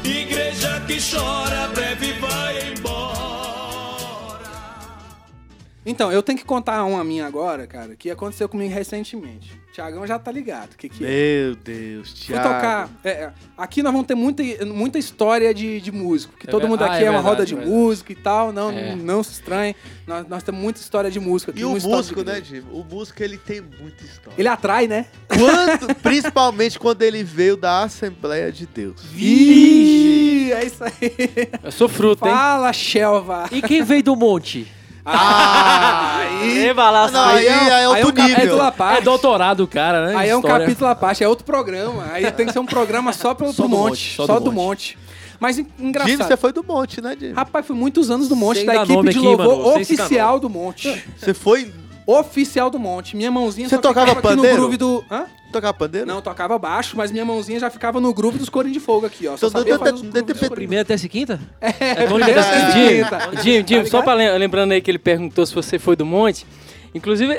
igreja 0.03 0.81
que 0.87 0.97
chora, 0.99 1.67
breve 1.67 2.13
Então, 5.85 6.11
eu 6.11 6.23
tenho 6.23 6.37
que 6.39 6.43
contar 6.45 6.83
uma 6.85 7.03
minha 7.03 7.27
agora, 7.27 7.67
cara, 7.67 7.95
que 7.95 8.09
aconteceu 8.09 8.49
comigo 8.49 8.73
recentemente. 8.73 9.51
Tiagão 9.71 10.07
já 10.07 10.17
tá 10.17 10.31
ligado. 10.31 10.73
O 10.73 10.77
que, 10.77 10.87
que 10.89 11.05
é? 11.05 11.07
Meu 11.45 11.55
Deus, 11.55 12.09
Fui 12.25 12.33
Thiago. 12.33 12.43
tocar. 12.47 12.89
é, 13.03 13.09
é, 13.09 13.33
aqui 13.57 13.83
nós 13.83 13.91
vamos 13.91 14.07
ter 14.07 14.15
muita, 14.15 14.41
muita 14.65 14.97
história 14.97 15.53
de, 15.53 15.81
de 15.81 15.91
músico. 15.91 16.31
Porque 16.33 16.47
É 16.47 16.51
todo 16.51 16.61
ver- 16.63 16.67
mundo 16.69 16.81
ah, 16.83 16.87
aqui 16.87 17.03
é 17.03 17.07
é, 17.07 17.09
uma 17.11 17.19
roda 17.19 17.37
verdade, 17.43 17.49
de 17.49 17.55
verdade. 17.55 17.75
música 17.77 18.11
e 18.11 18.15
tal. 18.15 18.51
Não, 18.53 18.71
É. 18.71 18.95
não 18.95 19.21
se 19.21 19.33
estranhe. 19.33 19.75
Nós, 20.07 20.27
nós 20.27 20.41
temos 20.43 20.61
muita 20.61 20.79
história 20.79 21.11
de 21.11 21.19
música 21.19 21.51
aqui. 21.51 21.59
E 21.59 21.65
o 21.65 21.77
músico, 21.79 22.23
né, 22.23 22.41
Jimmy? 22.41 22.65
O 22.71 22.83
músico, 22.83 23.21
ele 23.21 23.37
tem 23.37 23.61
muita 23.61 24.03
história. 24.03 24.33
Ele 24.37 24.47
atrai, 24.47 24.87
né? 24.87 25.05
Quando, 25.27 25.93
principalmente 26.01 26.79
quando 26.79 27.01
ele 27.01 27.21
veio 27.23 27.57
da 27.57 27.83
Assembleia 27.83 28.51
de 28.51 28.65
Deus. 28.65 29.03
Vixe! 29.03 30.51
é 30.53 30.65
isso 30.65 30.83
aí. 30.83 30.91
Eu 31.63 31.71
sou 31.71 31.89
fruto, 31.89 32.25
hein? 32.25 32.31
Fala, 32.31 32.71
Shelva. 32.71 33.49
E 33.51 33.61
quem 33.61 33.83
veio 33.83 34.01
do 34.03 34.15
monte? 34.15 34.65
Ah, 35.05 36.17
aí, 36.41 36.67
Eba 36.67 36.89
lá, 36.89 37.12
Não, 37.12 37.25
aí 37.29 37.45
é 37.47 37.88
outro 37.88 38.09
um 38.09 38.12
capítulo 38.12 38.41
nível. 38.41 38.62
à 38.63 38.67
É 38.67 38.71
parte. 38.71 39.03
doutorado 39.03 39.59
o 39.63 39.67
cara, 39.67 40.07
né? 40.07 40.15
Aí 40.15 40.29
é 40.29 40.35
um 40.35 40.39
História. 40.39 40.65
capítulo 40.65 40.89
à 40.89 40.95
parte, 40.95 41.24
é 41.24 41.27
outro 41.27 41.45
programa. 41.45 42.07
Aí 42.12 42.29
tem 42.31 42.45
que 42.47 42.53
ser 42.53 42.59
um 42.59 42.65
programa 42.65 43.13
só 43.13 43.33
pro, 43.33 43.47
Só 43.47 43.53
pro 43.53 43.63
do 43.63 43.69
monte, 43.69 43.89
monte, 43.89 44.15
Só, 44.15 44.25
só 44.25 44.39
do, 44.39 44.45
do 44.45 44.51
monte. 44.51 44.97
Mas 45.39 45.59
en- 45.59 45.67
engraçado. 45.79 46.09
Jimmy, 46.12 46.24
você 46.24 46.38
foi 46.38 46.51
do 46.53 46.63
monte, 46.63 47.01
né, 47.01 47.15
Jimmy? 47.19 47.33
Rapaz, 47.33 47.65
foi 47.65 47.75
muitos 47.75 48.09
anos 48.09 48.27
do 48.27 48.35
monte, 48.35 48.57
Sem 48.57 48.65
da 48.65 48.74
dar 48.74 48.79
equipe 48.83 48.93
nome 48.95 49.12
de 49.12 49.17
aqui, 49.17 49.27
louvor 49.27 49.57
mano, 49.59 49.74
sem 49.75 49.83
citar 49.83 50.05
oficial 50.05 50.39
do 50.39 50.50
monte. 50.50 51.03
Você 51.17 51.33
foi 51.33 51.74
Oficial 52.07 52.69
do 52.69 52.77
monte. 52.79 53.15
Minha 53.17 53.31
mãozinha 53.31 53.67
Você 53.67 53.75
só 53.75 53.81
tocava 53.81 54.07
ficava 54.09 54.19
aqui 54.27 54.35
no 54.35 54.35
pandeiro? 54.43 54.57
groove 54.57 54.77
do... 54.77 55.03
Hã? 55.09 55.25
Tocar 55.59 55.74
pandeiro? 55.74 56.07
Não, 56.07 56.21
tocava 56.21 56.57
baixo, 56.57 56.95
mas 56.97 57.12
minha 57.12 57.25
mãozinha 57.25 57.59
já 57.59 57.69
ficava 57.69 58.00
no 58.00 58.13
groove 58.13 58.38
dos 58.38 58.50
corinhos 58.50 58.74
de 58.77 58.79
fogo 58.83 59.05
aqui, 59.05 59.27
ó. 59.27 59.38
Só 59.38 59.47
Então, 59.47 59.59
sabia 59.62 59.77
fazer 59.79 59.93
os 59.93 60.01
grooves 60.01 60.39
dos. 60.39 60.50
Primeira 60.50 60.81
até 60.81 60.97
quinta? 61.07 61.39
É, 61.62 62.03
É 62.03 62.07
bom 62.07 62.15
primeira, 62.15 62.41
Jim, 62.71 63.03
quinta. 63.03 63.41
Jim, 63.43 63.51
Jim, 63.59 63.63
Tá 63.63 63.67
só 63.67 63.97
ligado? 64.00 64.03
pra 64.03 64.13
lem- 64.13 64.38
lembrando 64.38 64.71
aí 64.71 64.81
que 64.81 64.89
ele 64.91 65.00
perguntou 65.00 65.45
se 65.45 65.53
você 65.53 65.77
foi 65.79 65.95
do 65.95 66.05
monte. 66.05 66.45
Inclusive, 66.93 67.35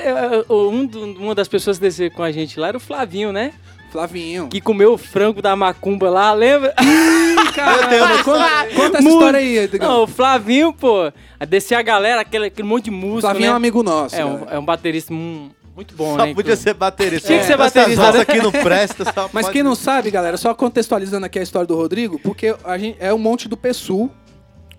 um 0.49 0.85
do- 0.85 1.13
uma 1.19 1.33
das 1.33 1.47
pessoas 1.47 1.77
que 1.77 1.81
desceu 1.83 2.11
com 2.11 2.21
a 2.23 2.31
gente 2.31 2.59
lá 2.59 2.67
era 2.67 2.77
o 2.77 2.79
Flavinho, 2.79 3.31
né? 3.31 3.53
Flavinho. 3.91 4.47
Que 4.49 4.59
comeu 4.61 4.93
o 4.93 4.97
frango 4.97 5.41
da 5.41 5.55
macumba 5.55 6.09
lá, 6.09 6.31
lembra? 6.33 6.75
Ih, 6.81 7.51
cara, 7.53 8.21
conta, 8.23 8.67
conta 8.75 8.97
essa 8.97 9.01
Muito. 9.01 9.07
história 9.09 9.39
aí, 9.39 9.57
Edgar. 9.59 9.89
Não, 9.89 10.03
o 10.03 10.07
Flavinho, 10.07 10.73
pô, 10.73 11.11
descer 11.47 11.75
a 11.75 11.81
galera, 11.81 12.21
aquele, 12.21 12.47
aquele 12.47 12.67
monte 12.67 12.85
de 12.85 12.91
música, 12.91 13.21
Flavinho 13.29 13.45
né? 13.45 13.47
é 13.47 13.53
um 13.53 13.55
amigo 13.55 13.81
nosso. 13.81 14.15
É 14.15 14.25
um, 14.25 14.45
é 14.51 14.59
um 14.59 14.65
baterista 14.65 15.13
mu- 15.13 15.49
muito 15.77 15.93
bom, 15.95 16.17
Só 16.17 16.25
né? 16.25 16.33
podia 16.33 16.55
ser 16.55 16.73
baterista. 16.73 17.27
Tinha 17.27 17.39
que 17.39 17.45
ser 17.45 17.55
baterista, 17.55 18.11
né? 18.11 18.21
aqui 18.21 18.37
não 18.41 18.51
presta. 18.51 19.05
Só 19.13 19.29
Mas 19.31 19.43
pode- 19.45 19.53
quem 19.53 19.61
não 19.61 19.75
sabe, 19.75 20.09
galera, 20.09 20.35
só 20.35 20.51
contextualizando 20.55 21.27
aqui 21.27 21.37
a 21.37 21.43
história 21.43 21.67
do 21.67 21.75
Rodrigo, 21.75 22.17
porque 22.17 22.55
a 22.63 22.77
gente, 22.79 22.97
é 22.99 23.13
o 23.13 23.19
Monte 23.19 23.47
do 23.47 23.55
Pessul. 23.55 24.09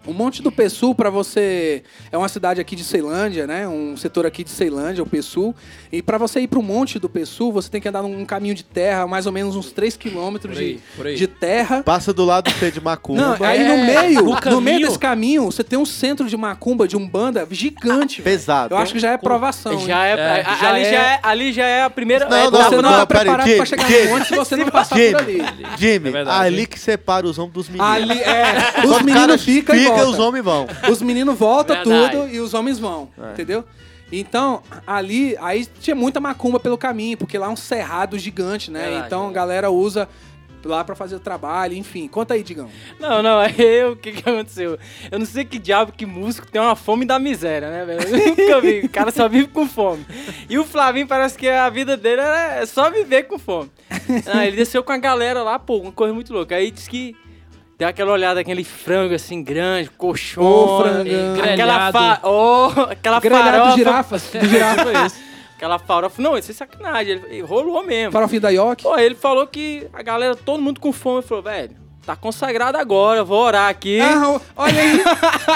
O 0.07 0.13
Monte 0.13 0.43
do 0.43 0.51
Pessul, 0.51 0.95
pra 0.95 1.11
você. 1.11 1.83
É 2.11 2.17
uma 2.17 2.29
cidade 2.29 2.61
aqui 2.61 2.75
de 2.75 2.85
Ceilândia, 2.85 3.47
né? 3.47 3.69
Um 3.69 3.97
setor 3.97 4.25
aqui 4.27 4.43
de 4.45 4.51
Ceilândia, 4.51 5.03
o 5.03 5.07
Pessul. 5.07 5.55
E 5.93 6.01
pra 6.03 6.17
você 6.17 6.41
ir 6.41 6.49
pro 6.49 6.63
Monte 6.63 6.99
do 6.99 7.09
Pessul, 7.09 7.53
você 7.53 7.69
tem 7.69 7.81
que 7.81 7.89
andar 7.89 8.03
num 8.03 8.25
caminho 8.25 8.55
de 8.55 8.65
terra, 8.65 9.07
mais 9.07 9.27
ou 9.27 9.33
menos 9.33 9.57
uns 9.57 9.71
3 9.73 9.97
quilômetros 9.97 10.57
de, 10.57 10.79
de 11.17 11.27
terra. 11.27 11.83
Passa 11.83 12.13
do 12.13 12.25
lado 12.25 12.51
do 12.51 12.71
de 12.71 12.81
macumba. 12.81 13.37
Não, 13.39 13.47
aí 13.47 13.63
é, 13.63 13.69
no 13.69 13.85
meio, 13.85 14.23
no 14.25 14.51
no, 14.51 14.61
meio 14.61 14.87
desse 14.87 14.99
caminho, 14.99 15.45
você 15.45 15.63
tem 15.65 15.79
um 15.79 15.87
centro 15.87 16.27
de 16.27 16.37
macumba, 16.37 16.87
de 16.89 16.97
umbanda 16.97 17.47
gigante. 17.51 18.23
Pesado. 18.23 18.75
Eu 18.75 18.79
acho 18.79 18.93
que 18.93 18.99
já 18.99 19.13
é 19.13 19.17
provação. 19.19 19.79
Já 19.81 20.07
é, 20.07 20.13
É, 20.13 20.45
já 20.61 20.71
ali, 20.71 20.81
é- 20.81 20.91
já 20.91 21.03
é, 21.03 21.21
ali 21.23 21.53
já 21.53 21.67
é 21.67 21.83
a 21.83 21.91
primeira. 21.91 22.29
Não, 22.29 22.37
é, 22.37 22.45
não, 22.45 22.51
Você 22.51 22.77
não, 22.77 22.83
não, 22.83 22.91
tá 22.91 23.07
peraí, 23.07 23.25
preparado 23.25 23.47
Jimmy, 23.47 23.57
pra 23.57 23.67
chegar 23.67 23.87
Jimmy. 23.89 24.05
no 24.05 24.11
monte 24.11 24.29
se 24.29 24.37
você 24.37 24.57
não 24.57 24.67
passar 24.69 24.97
Jimmy, 24.97 25.11
por 25.13 25.21
ali. 25.21 25.43
Jimmy, 25.79 26.09
É 26.09 26.13
verdade. 26.13 26.47
ali 26.47 26.67
que 26.67 26.79
separa 26.79 27.27
os 27.27 27.39
homens 27.39 27.53
dos 27.55 27.69
meninos. 27.69 27.91
Ali, 27.93 28.21
é, 28.21 28.55
os 28.85 28.97
o 29.01 29.05
meninos 29.05 29.43
ficam 29.45 29.75
fica, 29.89 30.05
voltam. 30.05 30.11
os 30.13 30.19
homens 30.19 30.45
vão. 30.45 30.67
Os 30.91 31.03
meninos 31.03 31.39
voltam 31.39 31.77
Verdade. 31.77 32.17
tudo 32.17 32.29
e 32.29 32.41
os 32.41 32.55
homens 32.55 32.79
vão, 32.79 33.09
É. 33.21 33.33
entendeu? 33.33 33.65
Então, 34.11 34.63
ali, 34.87 35.37
aí 35.39 35.67
tinha 35.81 35.95
muita 35.95 36.19
macumba 36.19 36.59
pelo 36.59 36.79
caminho, 36.79 37.17
porque 37.19 37.37
lá 37.37 37.47
é 37.47 37.51
um 37.51 37.57
cerrado 37.57 38.19
gigante, 38.19 38.71
né? 38.71 38.85
Verdade, 38.85 39.07
então 39.07 39.29
a 39.29 39.33
galera 39.33 39.71
usa 39.71 40.09
lá 40.65 40.83
pra 40.83 40.95
fazer 40.97 41.15
o 41.15 41.21
trabalho, 41.21 41.75
enfim. 41.75 42.09
Conta 42.09 42.35
aí, 42.35 42.43
Digão. 42.43 42.69
Não, 42.99 43.23
não, 43.23 43.39
aí 43.39 43.55
eu, 43.61 43.93
o 43.93 43.97
que 43.97 44.13
que 44.13 44.29
aconteceu? 44.29 44.79
Eu 45.11 45.19
não 45.19 45.27
sei 45.27 45.45
que 45.45 45.59
diabo 45.59 45.93
que 45.93 46.05
músico 46.07 46.47
tem 46.51 46.61
uma 46.61 46.75
fome 46.75 47.05
da 47.05 47.19
miséria, 47.19 47.71
né, 47.71 47.85
velho? 47.85 48.01
Eu 48.03 48.29
nunca 48.37 48.61
vi, 48.63 48.81
o 48.81 48.89
cara 48.89 49.11
só 49.11 49.29
vive 49.29 49.49
com 49.49 49.67
fome. 49.69 50.05
E 50.49 50.59
o 50.59 50.65
Flavinho 50.65 51.07
parece 51.07 51.37
que 51.39 51.49
a 51.49 51.69
vida 51.71 51.97
dele 51.97 52.23
era 52.23 52.67
só 52.67 52.91
viver 52.91 53.25
com 53.25 53.39
fome. 53.39 53.71
Ah, 54.27 54.47
ele 54.47 54.57
desceu 54.57 54.83
com 54.83 54.93
a 54.93 54.99
galera 54.99 55.43
lá, 55.43 55.59
pô, 55.59 55.77
uma 55.79 55.93
coisa 55.93 56.13
muito 56.15 56.33
louca. 56.33 56.57
Aí 56.57 56.71
disse 56.71 56.89
que 56.91 57.15
deu 57.79 57.87
aquela 57.87 58.13
olhada, 58.13 58.41
aquele 58.41 58.65
frango 58.65 59.15
assim 59.15 59.43
grande, 59.43 59.89
colchão. 59.91 60.43
Ô, 60.43 60.83
frangão. 60.83 61.41
Aquela, 61.45 61.93
fa... 61.93 62.21
oh, 62.25 62.69
aquela 62.91 63.21
Grelhado 63.21 63.51
farofa. 63.51 63.71
de 63.71 63.77
girafas. 63.77 64.31
De 64.33 64.49
girafa. 64.49 65.17
Aquela 65.57 65.79
farofa. 65.79 66.21
Não, 66.21 66.37
isso 66.37 66.51
é 66.51 66.55
sacanagem. 66.55 67.23
Ele, 67.29 67.41
rolou 67.41 67.85
mesmo. 67.85 68.13
Farofinho 68.13 68.41
da 68.41 68.51
York. 68.51 68.83
Pô, 68.83 68.99
ele 68.99 69.15
falou 69.15 69.47
que 69.47 69.87
a 69.93 70.03
galera, 70.03 70.35
todo 70.35 70.61
mundo 70.61 70.81
com 70.81 70.93
fome, 70.93 71.23
falou, 71.23 71.43
velho, 71.43 71.71
tá 72.05 72.17
consagrado 72.17 72.77
agora, 72.79 73.23
vou 73.23 73.41
orar 73.41 73.69
aqui. 73.69 74.01
Ah, 74.01 74.41
olha 74.57 74.81
aí. 74.81 75.03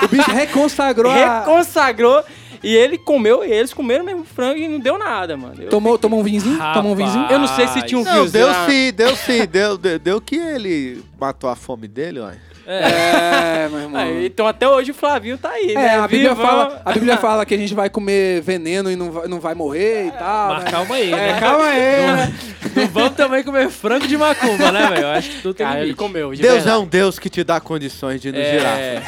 o 0.04 0.08
bicho 0.08 0.30
reconsagrou 0.30 1.10
a... 1.10 1.40
Reconsagrou. 1.40 2.22
E 2.62 2.76
ele 2.76 2.96
comeu, 2.96 3.44
e 3.44 3.50
eles 3.50 3.74
comeram 3.74 4.04
mesmo 4.04 4.24
frango 4.24 4.58
e 4.58 4.68
não 4.68 4.78
deu 4.78 4.96
nada, 4.96 5.36
mano. 5.36 5.60
Eu, 5.62 5.68
Tomou, 5.68 5.98
tomou 5.98 6.20
um 6.20 6.22
vinzinho? 6.22 6.56
Rapaz. 6.58 6.76
Tomou 6.76 6.92
um 6.92 6.96
vinzinho? 6.96 7.26
eu 7.28 7.38
não 7.38 7.48
sei 7.48 7.66
se 7.68 7.82
tinha 7.82 7.98
um 8.00 8.04
Não, 8.04 8.12
fiozinho 8.12 8.46
deu 8.46 8.54
sim, 8.66 8.92
deu 8.92 9.16
sim. 9.16 9.46
Deu, 9.46 9.76
deu, 9.78 9.98
deu 9.98 10.20
que 10.20 10.36
ele 10.36 11.02
matou 11.20 11.50
a 11.50 11.56
fome 11.56 11.88
dele, 11.88 12.20
ó. 12.20 12.30
É, 12.66 13.68
meu 13.68 13.80
irmão. 13.80 14.00
Ah, 14.00 14.24
então 14.24 14.46
até 14.46 14.68
hoje 14.68 14.90
o 14.90 14.94
Flavinho 14.94 15.36
tá 15.38 15.50
aí, 15.50 15.74
né? 15.74 15.86
É, 15.86 15.94
a 15.96 16.06
Bíblia, 16.08 16.34
fala, 16.36 16.80
a 16.84 16.92
Bíblia 16.92 17.16
fala 17.16 17.44
que 17.46 17.54
a 17.54 17.58
gente 17.58 17.74
vai 17.74 17.90
comer 17.90 18.40
veneno 18.42 18.90
e 18.90 18.96
não 18.96 19.10
vai, 19.10 19.28
não 19.28 19.40
vai 19.40 19.54
morrer 19.54 20.06
e 20.06 20.10
tal. 20.12 20.54
Mas 20.54 20.64
né? 20.64 20.70
calma 20.70 20.94
aí, 20.94 21.12
É, 21.12 21.16
né? 21.32 21.40
calma 21.40 21.64
aí. 21.66 21.80
né? 21.80 22.34
Não 22.76 22.86
vamos 22.88 23.10
também 23.16 23.42
comer 23.42 23.68
frango 23.70 24.06
de 24.06 24.16
macumba, 24.16 24.70
né, 24.72 24.86
velho? 24.88 25.02
Eu 25.02 25.08
acho 25.10 25.30
que 25.30 25.42
tudo 25.42 25.54
tem 25.54 25.66
Cara, 25.66 25.80
ele 25.82 25.94
comeu, 25.94 26.32
de 26.34 26.40
Deus 26.40 26.54
verdade. 26.54 26.76
é 26.76 26.78
um 26.80 26.86
Deus 26.86 27.18
que 27.18 27.28
te 27.28 27.42
dá 27.44 27.60
condições 27.60 28.20
de 28.20 28.28
ir 28.28 28.32
no 28.32 28.38
É. 28.38 29.02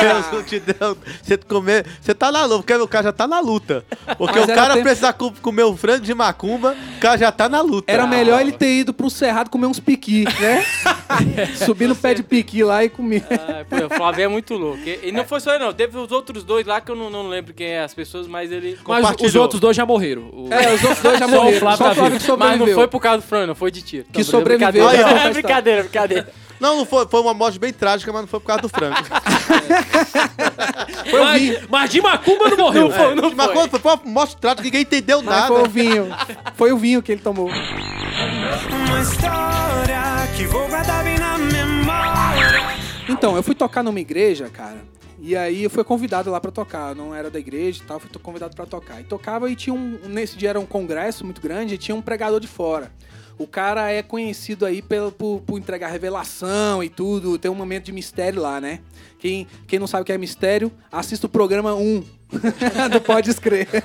Deus 0.00 0.32
não 0.32 0.42
te 0.42 0.60
deu. 0.60 0.98
Você 1.22 1.36
comer. 1.36 1.86
Você 2.00 2.14
tá 2.14 2.30
na 2.32 2.44
luta, 2.44 2.56
porque 2.58 2.74
o 2.74 2.88
cara 2.88 3.04
já 3.04 3.12
tá 3.12 3.26
na 3.26 3.40
luta. 3.40 3.84
Porque 4.16 4.40
Mas 4.40 4.48
o 4.48 4.54
cara 4.54 4.74
tempo- 4.74 4.84
precisa 4.84 5.12
co- 5.12 5.32
comer 5.40 5.64
um 5.64 5.76
frango 5.76 6.00
de 6.04 6.14
macumba, 6.14 6.76
o 6.96 7.00
cara 7.00 7.16
já 7.16 7.30
tá 7.32 7.48
na 7.48 7.60
luta. 7.60 7.90
Era 7.92 8.06
melhor 8.06 8.40
ele 8.40 8.52
ter 8.52 8.80
ido 8.80 8.92
pro 8.92 9.08
cerrado 9.08 9.48
comer 9.50 9.66
uns 9.66 9.80
piqui, 9.80 10.24
né? 10.40 10.64
Subir 11.64 11.86
no 11.88 11.94
pé 11.96 12.14
de 12.14 12.22
piqui 12.22 12.47
lá 12.62 12.84
e 12.84 12.88
comer. 12.88 13.24
Ah, 13.30 13.64
pô, 13.68 13.76
o 13.86 13.90
Flavinho 13.96 14.24
é 14.26 14.28
muito 14.28 14.54
louco. 14.54 14.78
E, 14.86 15.08
e 15.08 15.12
não 15.12 15.24
foi 15.24 15.40
só 15.40 15.54
ele, 15.54 15.64
não. 15.64 15.72
Teve 15.72 15.96
os 15.98 16.10
outros 16.12 16.42
dois 16.44 16.66
lá 16.66 16.80
que 16.80 16.90
eu 16.90 16.96
não, 16.96 17.08
não 17.10 17.28
lembro 17.28 17.52
quem 17.54 17.68
é 17.68 17.80
as 17.82 17.94
pessoas, 17.94 18.26
mas 18.26 18.50
ele. 18.50 18.78
Mas 18.86 19.06
os 19.20 19.34
outros 19.34 19.60
dois 19.60 19.76
já 19.76 19.84
morreram. 19.86 20.22
O- 20.32 20.48
É, 20.52 20.74
os 20.74 20.82
outros 20.82 21.02
dois 21.02 21.18
já 21.18 21.26
Só 21.28 21.34
o 21.34 21.38
morreram. 21.44 21.60
Flávio 21.60 21.78
Só 21.78 21.84
o 21.84 21.88
tá 21.88 21.94
Flávio 21.94 22.18
que 22.18 22.24
sobreviveu. 22.24 22.58
Mas 22.60 22.68
não 22.68 22.74
foi 22.74 22.88
por 22.88 23.00
causa 23.00 23.18
do 23.18 23.26
frango, 23.26 23.46
não 23.48 23.54
foi 23.54 23.70
de 23.70 23.82
tiro. 23.82 24.04
Que 24.12 24.18
Não, 24.18 24.24
sobreviveu. 24.24 24.72
Brincadeira, 24.88 25.20
é 25.20 25.30
brincadeira, 25.32 25.82
brincadeira. 25.82 26.28
Não, 26.60 26.76
não 26.78 26.84
foi, 26.86 27.06
foi 27.06 27.20
uma 27.20 27.34
morte 27.34 27.58
bem 27.58 27.72
trágica, 27.72 28.12
mas 28.12 28.22
não 28.22 28.28
foi 28.28 28.40
por 28.40 28.46
causa 28.46 28.62
do 28.62 28.68
frango. 28.68 28.96
Foi 31.08 31.20
o 31.20 31.24
mas, 31.24 31.40
vinho. 31.40 31.58
mas 31.70 31.90
de 31.90 32.00
macumba 32.02 32.48
não 32.50 32.56
morreu. 32.56 32.82
Não 32.88 32.90
foi, 32.90 33.14
não 33.14 33.34
Mas 33.34 33.46
foi. 33.46 33.54
quando 33.54 33.80
foi 33.80 33.92
uma 33.92 34.00
morte 34.04 34.36
trágica, 34.36 34.62
ninguém 34.62 34.82
entendeu 34.82 35.22
Mas 35.22 35.34
nada. 35.34 35.46
foi 35.48 35.62
o 35.62 35.68
vinho. 35.68 36.08
Foi 36.54 36.72
o 36.72 36.76
vinho 36.76 37.02
que 37.02 37.12
ele 37.12 37.20
tomou. 37.22 37.48
Uma 37.48 39.00
história 39.00 40.02
que 40.36 40.44
vou 40.46 40.68
guardar 40.68 41.04
bem 41.04 41.18
na 41.18 41.38
memória. 41.38 42.76
Então, 43.08 43.36
eu 43.36 43.42
fui 43.42 43.54
tocar 43.54 43.82
numa 43.82 44.00
igreja, 44.00 44.48
cara. 44.50 44.76
E 45.20 45.34
aí 45.34 45.64
eu 45.64 45.70
fui 45.70 45.82
convidado 45.82 46.30
lá 46.30 46.40
pra 46.40 46.50
tocar. 46.50 46.94
Não 46.94 47.14
era 47.14 47.30
da 47.30 47.38
igreja 47.38 47.80
e 47.82 47.86
tal, 47.86 47.98
fui 47.98 48.10
convidado 48.22 48.54
pra 48.54 48.66
tocar. 48.66 49.00
E 49.00 49.04
tocava 49.04 49.50
e 49.50 49.56
tinha 49.56 49.72
um. 49.74 49.98
Nesse 50.04 50.36
dia 50.36 50.50
era 50.50 50.60
um 50.60 50.66
congresso 50.66 51.24
muito 51.24 51.40
grande 51.40 51.74
e 51.74 51.78
tinha 51.78 51.94
um 51.94 52.02
pregador 52.02 52.38
de 52.40 52.46
fora. 52.48 52.92
O 53.38 53.46
cara 53.46 53.92
é 53.92 54.02
conhecido 54.02 54.66
aí 54.66 54.82
pelo, 54.82 55.12
por, 55.12 55.40
por 55.46 55.58
entregar 55.58 55.88
revelação 55.88 56.82
e 56.82 56.88
tudo. 56.88 57.38
Tem 57.38 57.50
um 57.50 57.54
momento 57.54 57.84
de 57.84 57.92
mistério 57.92 58.42
lá, 58.42 58.60
né? 58.60 58.80
Quem, 59.18 59.46
quem 59.66 59.78
não 59.78 59.86
sabe 59.86 60.02
o 60.02 60.04
que 60.04 60.12
é 60.12 60.18
mistério, 60.18 60.72
assista 60.90 61.26
o 61.26 61.30
programa 61.30 61.74
1 61.76 62.04
do 62.90 63.00
Pode 63.00 63.30
Escrever. 63.30 63.82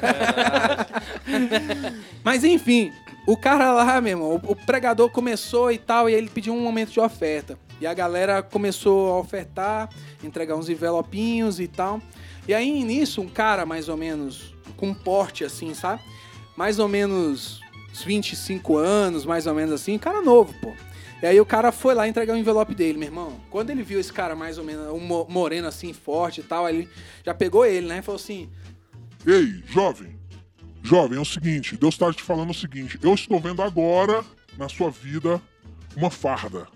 Mas 2.23 2.43
enfim, 2.43 2.91
o 3.25 3.37
cara 3.37 3.71
lá, 3.71 4.01
meu 4.01 4.11
irmão, 4.11 4.41
o, 4.43 4.55
pregador 4.55 5.09
começou 5.09 5.71
e 5.71 5.77
tal, 5.77 6.09
e 6.09 6.13
ele 6.13 6.29
pediu 6.29 6.53
um 6.53 6.61
momento 6.61 6.91
de 6.91 6.99
oferta. 6.99 7.57
E 7.79 7.87
a 7.87 7.93
galera 7.93 8.43
começou 8.43 9.13
a 9.13 9.19
ofertar, 9.19 9.89
entregar 10.23 10.55
uns 10.55 10.67
envelopinhos 10.67 11.59
e 11.59 11.67
tal. 11.67 12.01
E 12.47 12.53
aí, 12.53 12.83
nisso, 12.83 13.21
um 13.21 13.29
cara 13.29 13.65
mais 13.65 13.87
ou 13.87 13.95
menos 13.95 14.53
com 14.75 14.89
um 14.89 14.93
porte 14.93 15.45
assim, 15.45 15.73
sabe? 15.73 16.01
Mais 16.57 16.79
ou 16.79 16.87
menos 16.89 17.62
uns 17.93 18.03
25 18.03 18.75
anos, 18.77 19.25
mais 19.25 19.47
ou 19.47 19.53
menos 19.53 19.73
assim, 19.73 19.97
cara 19.97 20.21
novo, 20.21 20.53
pô. 20.59 20.73
E 21.21 21.25
aí 21.25 21.39
o 21.39 21.45
cara 21.45 21.71
foi 21.71 21.93
lá 21.93 22.05
entregar 22.07 22.33
o 22.33 22.37
envelope 22.37 22.75
dele, 22.75 22.97
meu 22.97 23.07
irmão. 23.07 23.39
Quando 23.49 23.69
ele 23.69 23.81
viu 23.81 23.97
esse 23.99 24.11
cara 24.11 24.35
mais 24.35 24.57
ou 24.57 24.63
menos, 24.65 24.87
um 24.91 24.99
mo- 24.99 25.25
moreno 25.29 25.67
assim, 25.67 25.93
forte 25.93 26.41
e 26.41 26.43
tal, 26.43 26.67
ele 26.67 26.89
já 27.25 27.33
pegou 27.33 27.65
ele, 27.65 27.87
né? 27.87 27.99
E 27.99 28.01
falou 28.01 28.19
assim: 28.19 28.49
Ei, 29.25 29.63
jovem. 29.69 30.19
Jovem, 30.81 31.17
é 31.17 31.21
o 31.21 31.25
seguinte, 31.25 31.77
Deus 31.77 31.93
está 31.95 32.11
te 32.11 32.21
falando 32.21 32.49
o 32.49 32.53
seguinte, 32.53 32.99
eu 33.01 33.13
estou 33.13 33.39
vendo 33.39 33.61
agora 33.61 34.21
na 34.57 34.67
sua 34.67 34.89
vida 34.91 35.41
uma 35.95 36.09
farda. 36.09 36.67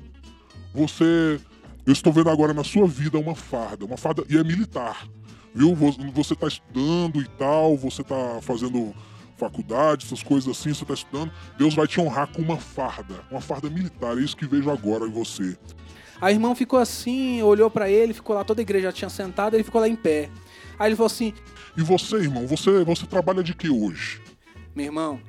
Você. 0.74 1.42
Eu 1.86 1.92
estou 1.94 2.12
vendo 2.14 2.30
agora 2.30 2.54
na 2.54 2.64
sua 2.64 2.88
vida 2.88 3.18
uma 3.18 3.36
farda, 3.36 3.84
uma 3.86 3.98
farda 3.98 4.24
e 4.30 4.38
é 4.38 4.44
militar. 4.46 5.08
Viu? 5.54 5.74
Vo- 5.76 5.92
Você 6.14 6.34
está 6.34 6.48
estudando 6.48 7.22
e 7.22 7.28
tal, 7.38 7.76
você 7.78 8.02
está 8.02 8.40
fazendo 8.42 8.94
faculdade, 9.38 10.06
essas 10.06 10.24
coisas 10.24 10.50
assim, 10.50 10.74
você 10.74 10.84
está 10.84 10.94
estudando. 10.94 11.32
Deus 11.58 11.74
vai 11.76 11.88
te 11.88 12.00
honrar 12.02 12.28
com 12.28 12.42
uma 12.42 12.58
farda, 12.58 13.16
uma 13.32 13.40
farda 13.42 13.70
militar. 13.70 14.18
É 14.18 14.22
isso 14.22 14.36
que 14.36 14.46
vejo 14.48 14.70
agora 14.70 15.06
em 15.06 15.12
você. 15.12 15.56
Aí 16.20 16.34
o 16.34 16.36
irmão 16.38 16.56
ficou 16.56 16.80
assim, 16.80 17.42
olhou 17.44 17.70
pra 17.70 17.90
ele, 17.90 18.14
ficou 18.14 18.36
lá, 18.36 18.44
toda 18.44 18.60
a 18.62 18.64
igreja 18.64 18.88
já 18.88 18.92
tinha 18.92 19.10
sentado, 19.10 19.54
ele 19.56 19.64
ficou 19.64 19.80
lá 19.80 19.88
em 19.88 19.96
pé. 19.96 20.30
Aí 20.80 20.90
ele 20.90 20.96
falou 20.96 21.08
assim: 21.08 21.34
E 21.78 21.82
você, 21.82 22.16
irmão, 22.18 22.46
você, 22.48 22.84
você 22.84 23.06
trabalha 23.06 23.44
de 23.44 23.54
que 23.54 23.70
hoje? 23.70 24.20
meu 24.76 24.86
irmão, 24.86 25.20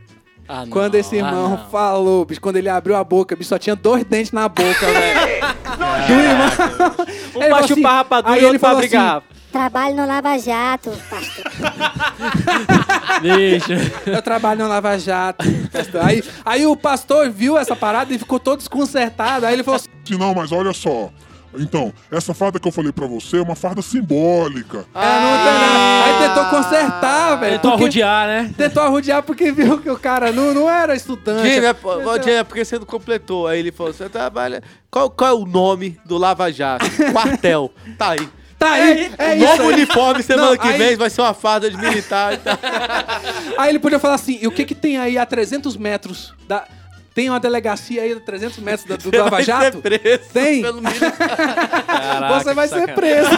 Ah, 0.47 0.65
não, 0.65 0.71
Quando 0.73 0.95
esse 0.95 1.15
ah, 1.15 1.19
irmão 1.19 1.51
não. 1.57 1.71
falou, 1.71 2.25
bicho, 2.25 2.41
quando 2.41 2.57
ele 2.57 2.69
abriu 2.71 2.97
a 2.97 3.05
boca, 3.05 3.35
bicho, 3.37 3.49
só 3.51 3.59
tinha 3.59 3.77
dois 3.77 4.05
dentes 4.05 4.33
na 4.33 4.49
boca, 4.49 4.87
velho. 4.87 5.49
Do 6.09 6.13
irmão. 6.15 6.49
Um 7.37 7.43
Ele 7.43 7.49
pra 7.49 7.49
falou 7.49 7.57
assim- 7.59 7.75
chupar 7.75 7.93
rapadura 7.97 8.35
e 8.35 8.39
ele 8.39 8.47
outro 8.47 8.61
pra 8.61 8.69
falou 8.69 8.81
brigar. 8.83 9.17
assim, 9.19 9.38
Trabalho 9.53 9.97
no 9.97 10.07
Lava 10.07 10.39
Jato, 10.39 10.91
pastor. 11.09 11.45
Deixa. 13.23 13.75
Eu 14.07 14.23
trabalho 14.23 14.61
no 14.63 14.69
Lava 14.69 14.99
Jato. 14.99 15.45
pastor. 15.73 16.05
Aí, 16.05 16.23
aí 16.45 16.67
o 16.67 16.77
pastor 16.77 17.31
viu 17.31 17.57
essa 17.57 17.75
parada 17.75 18.13
e 18.15 18.19
ficou 18.19 18.39
todo 18.39 18.59
desconcertado. 18.59 19.47
Aí 19.47 19.55
ele 19.55 19.63
falou 19.65 19.77
assim: 19.77 19.89
não, 20.19 20.35
mas 20.35 20.53
olha 20.53 20.73
só. 20.73 21.11
Então, 21.59 21.93
essa 22.13 22.35
farda 22.35 22.61
que 22.61 22.69
eu 22.69 22.73
falei 22.73 22.93
pra 22.93 23.07
você 23.07 23.39
é 23.39 23.43
uma 23.43 23.57
farda 23.57 23.81
simbólica. 23.81 24.85
ah, 24.95 25.19
não 25.19 25.45
tem 25.45 25.55
nada. 25.59 26.05
Aí 26.05 26.29
tentou 26.29 26.45
consertar, 26.51 27.37
velho. 27.41 27.53
Tentou 27.55 27.71
porque- 27.73 27.85
arrodear, 28.03 28.27
né? 28.29 28.55
Tentou 28.57 28.83
arrodear 28.83 29.23
porque 29.23 29.51
viu 29.51 29.79
que 29.81 29.89
o 29.91 29.99
cara 29.99 30.31
não, 30.31 30.53
não 30.53 30.71
era 30.71 30.95
estudante. 30.95 31.49
Jimmy, 31.49 31.67
é, 31.67 31.75
Jimmy, 32.23 32.37
é 32.37 32.45
porque 32.45 32.65
você 32.67 32.79
não 32.79 32.85
completou. 32.85 33.47
Aí 33.47 33.59
ele 33.61 33.73
falou: 33.73 33.93
você 33.95 34.11
trabalha. 34.11 34.63
Qual, 34.91 35.09
qual 35.11 35.31
é 35.31 35.33
o 35.33 35.47
nome 35.47 35.99
do 36.05 36.19
Lava 36.19 36.53
Jato? 36.53 36.85
Quartel. 37.13 37.73
Tá 37.97 38.11
aí. 38.11 38.29
Tá 38.59 38.73
aí, 38.73 39.13
é, 39.19 39.37
isso. 39.37 39.47
Novo 39.47 39.69
uniforme 39.69 40.23
semana 40.23 40.51
Não, 40.51 40.57
que 40.57 40.67
aí- 40.67 40.79
vem 40.79 40.97
vai 40.97 41.09
ser 41.09 41.21
uma 41.21 41.33
farda 41.33 41.71
de 41.71 41.77
militar. 41.77 42.33
e 42.35 42.37
tal. 42.39 42.59
Aí 43.57 43.71
ele 43.71 43.79
podia 43.79 43.99
falar 44.01 44.15
assim: 44.17 44.37
e 44.41 44.47
o 44.49 44.51
que 44.51 44.65
que 44.65 44.75
tem 44.75 44.99
aí 44.99 45.17
a 45.17 45.25
300 45.25 45.77
metros 45.77 46.35
da. 46.49 46.65
Tem 47.15 47.29
uma 47.31 47.39
delegacia 47.41 48.03
aí 48.03 48.13
a 48.13 48.21
300 48.21 48.59
metros 48.59 48.85
da- 48.89 48.97
do, 48.97 49.03
Você 49.11 49.17
Lava 49.19 49.31
vai 49.31 49.43
Jato? 49.43 49.77
ser 49.77 49.83
preso 49.83 50.31
Tem. 50.33 50.63
Caraca, 50.63 52.35
Você 52.45 52.55
vai 52.55 52.69
ser 52.69 52.95
preso. 52.95 53.31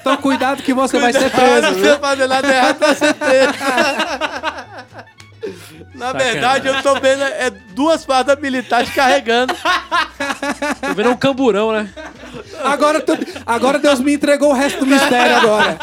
então 0.00 0.16
cuidado 0.18 0.62
que 0.62 0.72
você 0.74 0.98
vai 0.98 1.12
ser 1.12 1.30
Cuidado, 1.30 1.60
preso. 1.74 1.80
Você 1.80 1.98
fazer 1.98 2.26
nada 2.26 2.48
errado, 2.54 2.78
vai 2.78 2.94
ser 2.94 3.14
preso. 3.14 3.52
Na 5.94 6.12
verdade, 6.12 6.68
eu 6.68 6.82
tô 6.82 6.94
vendo 7.00 7.22
é 7.22 7.50
duas 7.74 8.04
fardas 8.04 8.38
militares 8.40 8.90
carregando. 8.90 9.54
Tô 10.80 10.94
vendo 10.94 11.10
um 11.10 11.16
camburão, 11.16 11.72
né? 11.72 11.88
Agora, 12.64 13.00
tu- 13.00 13.16
agora 13.46 13.78
Deus 13.78 14.00
me 14.00 14.12
entregou 14.14 14.50
o 14.50 14.54
resto 14.54 14.80
do 14.80 14.86
mistério 14.86 15.36
agora. 15.36 15.78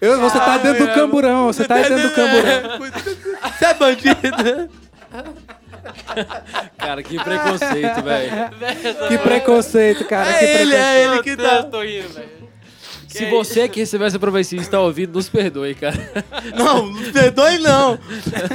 Eu- 0.00 0.18
você 0.20 0.38
tá 0.38 0.56
dentro 0.58 0.86
do 0.86 0.92
camburão, 0.94 1.46
você 1.46 1.64
tá 1.64 1.76
dentro 1.76 2.00
do 2.00 2.10
camburão. 2.10 2.78
Você 3.58 3.64
é 3.66 3.74
bandido. 3.74 4.70
Cara, 6.78 7.02
que 7.02 7.16
preconceito, 7.22 8.02
velho. 8.02 8.30
Que 9.08 9.18
preconceito, 9.18 10.04
cara. 10.06 10.32
que 10.34 10.44
É 10.44 10.60
ele, 10.62 10.70
preconceito. 10.70 10.82
é 10.84 11.04
ele 11.04 11.22
que 11.22 11.36
tá. 11.36 11.62
tô 11.64 11.80
rindo, 11.82 12.08
velho. 12.08 12.49
Se 13.10 13.26
você 13.26 13.68
que 13.68 13.80
recebeu 13.80 14.06
essa 14.06 14.18
profecia 14.18 14.58
e 14.58 14.62
está 14.62 14.80
ouvindo, 14.80 15.12
nos 15.14 15.28
perdoe, 15.28 15.74
cara. 15.74 15.96
Não, 16.56 16.86
não 16.86 17.12
perdoe 17.12 17.58
não. 17.58 17.98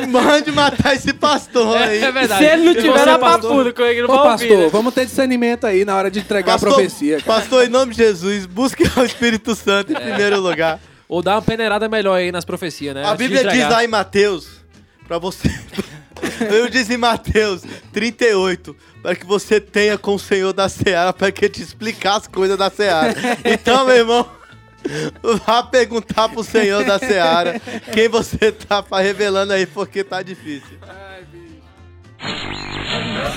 Mande 0.09 0.51
matar 0.51 0.95
esse 0.95 1.13
pastor 1.13 1.75
aí. 1.77 2.01
É 2.03 2.11
verdade. 2.11 2.43
Se 2.43 2.49
ele 2.51 2.63
não 2.63 2.73
Se 2.73 2.81
tiver 2.81 3.19
passou- 3.19 3.49
papuda, 3.49 3.73
que 3.73 3.81
ele 3.81 4.01
não 4.01 4.09
Ô, 4.09 4.17
vai 4.23 4.31
ouvir, 4.31 4.47
pastor, 4.47 4.57
né? 4.63 4.69
vamos 4.69 4.93
ter 4.93 5.05
discernimento 5.05 5.65
aí 5.67 5.83
na 5.85 5.95
hora 5.95 6.09
de 6.09 6.19
entregar 6.19 6.53
Pastor, 6.53 6.69
a 6.69 6.73
profecia. 6.75 7.21
cara. 7.21 7.39
pastor, 7.39 7.65
em 7.65 7.69
nome 7.69 7.91
de 7.93 7.97
Jesus, 7.97 8.45
busque 8.45 8.83
o 8.99 9.03
Espírito 9.03 9.55
Santo 9.55 9.91
em 9.91 9.95
primeiro 9.95 10.39
lugar. 10.39 10.79
Ou 11.07 11.21
dá 11.21 11.35
uma 11.35 11.41
peneirada 11.41 11.87
melhor 11.87 12.15
aí 12.15 12.31
nas 12.31 12.43
profecias, 12.45 12.95
né? 12.95 13.03
A 13.03 13.11
Antes 13.11 13.17
Bíblia 13.27 13.43
diz 13.51 13.69
lá 13.69 13.83
em 13.83 13.87
Mateus, 13.87 14.47
pra 15.07 15.17
você. 15.19 15.49
Eu 16.49 16.69
diz 16.69 16.89
em 16.89 16.97
Mateus 16.97 17.61
38, 17.93 18.75
para 19.01 19.15
que 19.15 19.25
você 19.25 19.59
tenha 19.59 19.97
com 19.97 20.15
o 20.15 20.19
Senhor 20.19 20.53
da 20.53 20.67
Seara, 20.69 21.13
para 21.13 21.31
que 21.31 21.45
ele 21.45 21.53
te 21.53 21.61
explicar 21.61 22.15
as 22.17 22.27
coisas 22.27 22.57
da 22.57 22.69
Seara. 22.69 23.13
Então, 23.43 23.85
meu 23.85 23.95
irmão, 23.95 24.27
vá 25.45 25.63
perguntar 25.63 26.29
pro 26.29 26.43
Senhor 26.43 26.83
da 26.83 26.99
Seara 26.99 27.59
quem 27.93 28.07
você 28.07 28.51
tá 28.51 28.83
revelando 29.01 29.53
aí, 29.53 29.65
porque 29.65 30.03
tá 30.03 30.21
difícil. 30.21 30.77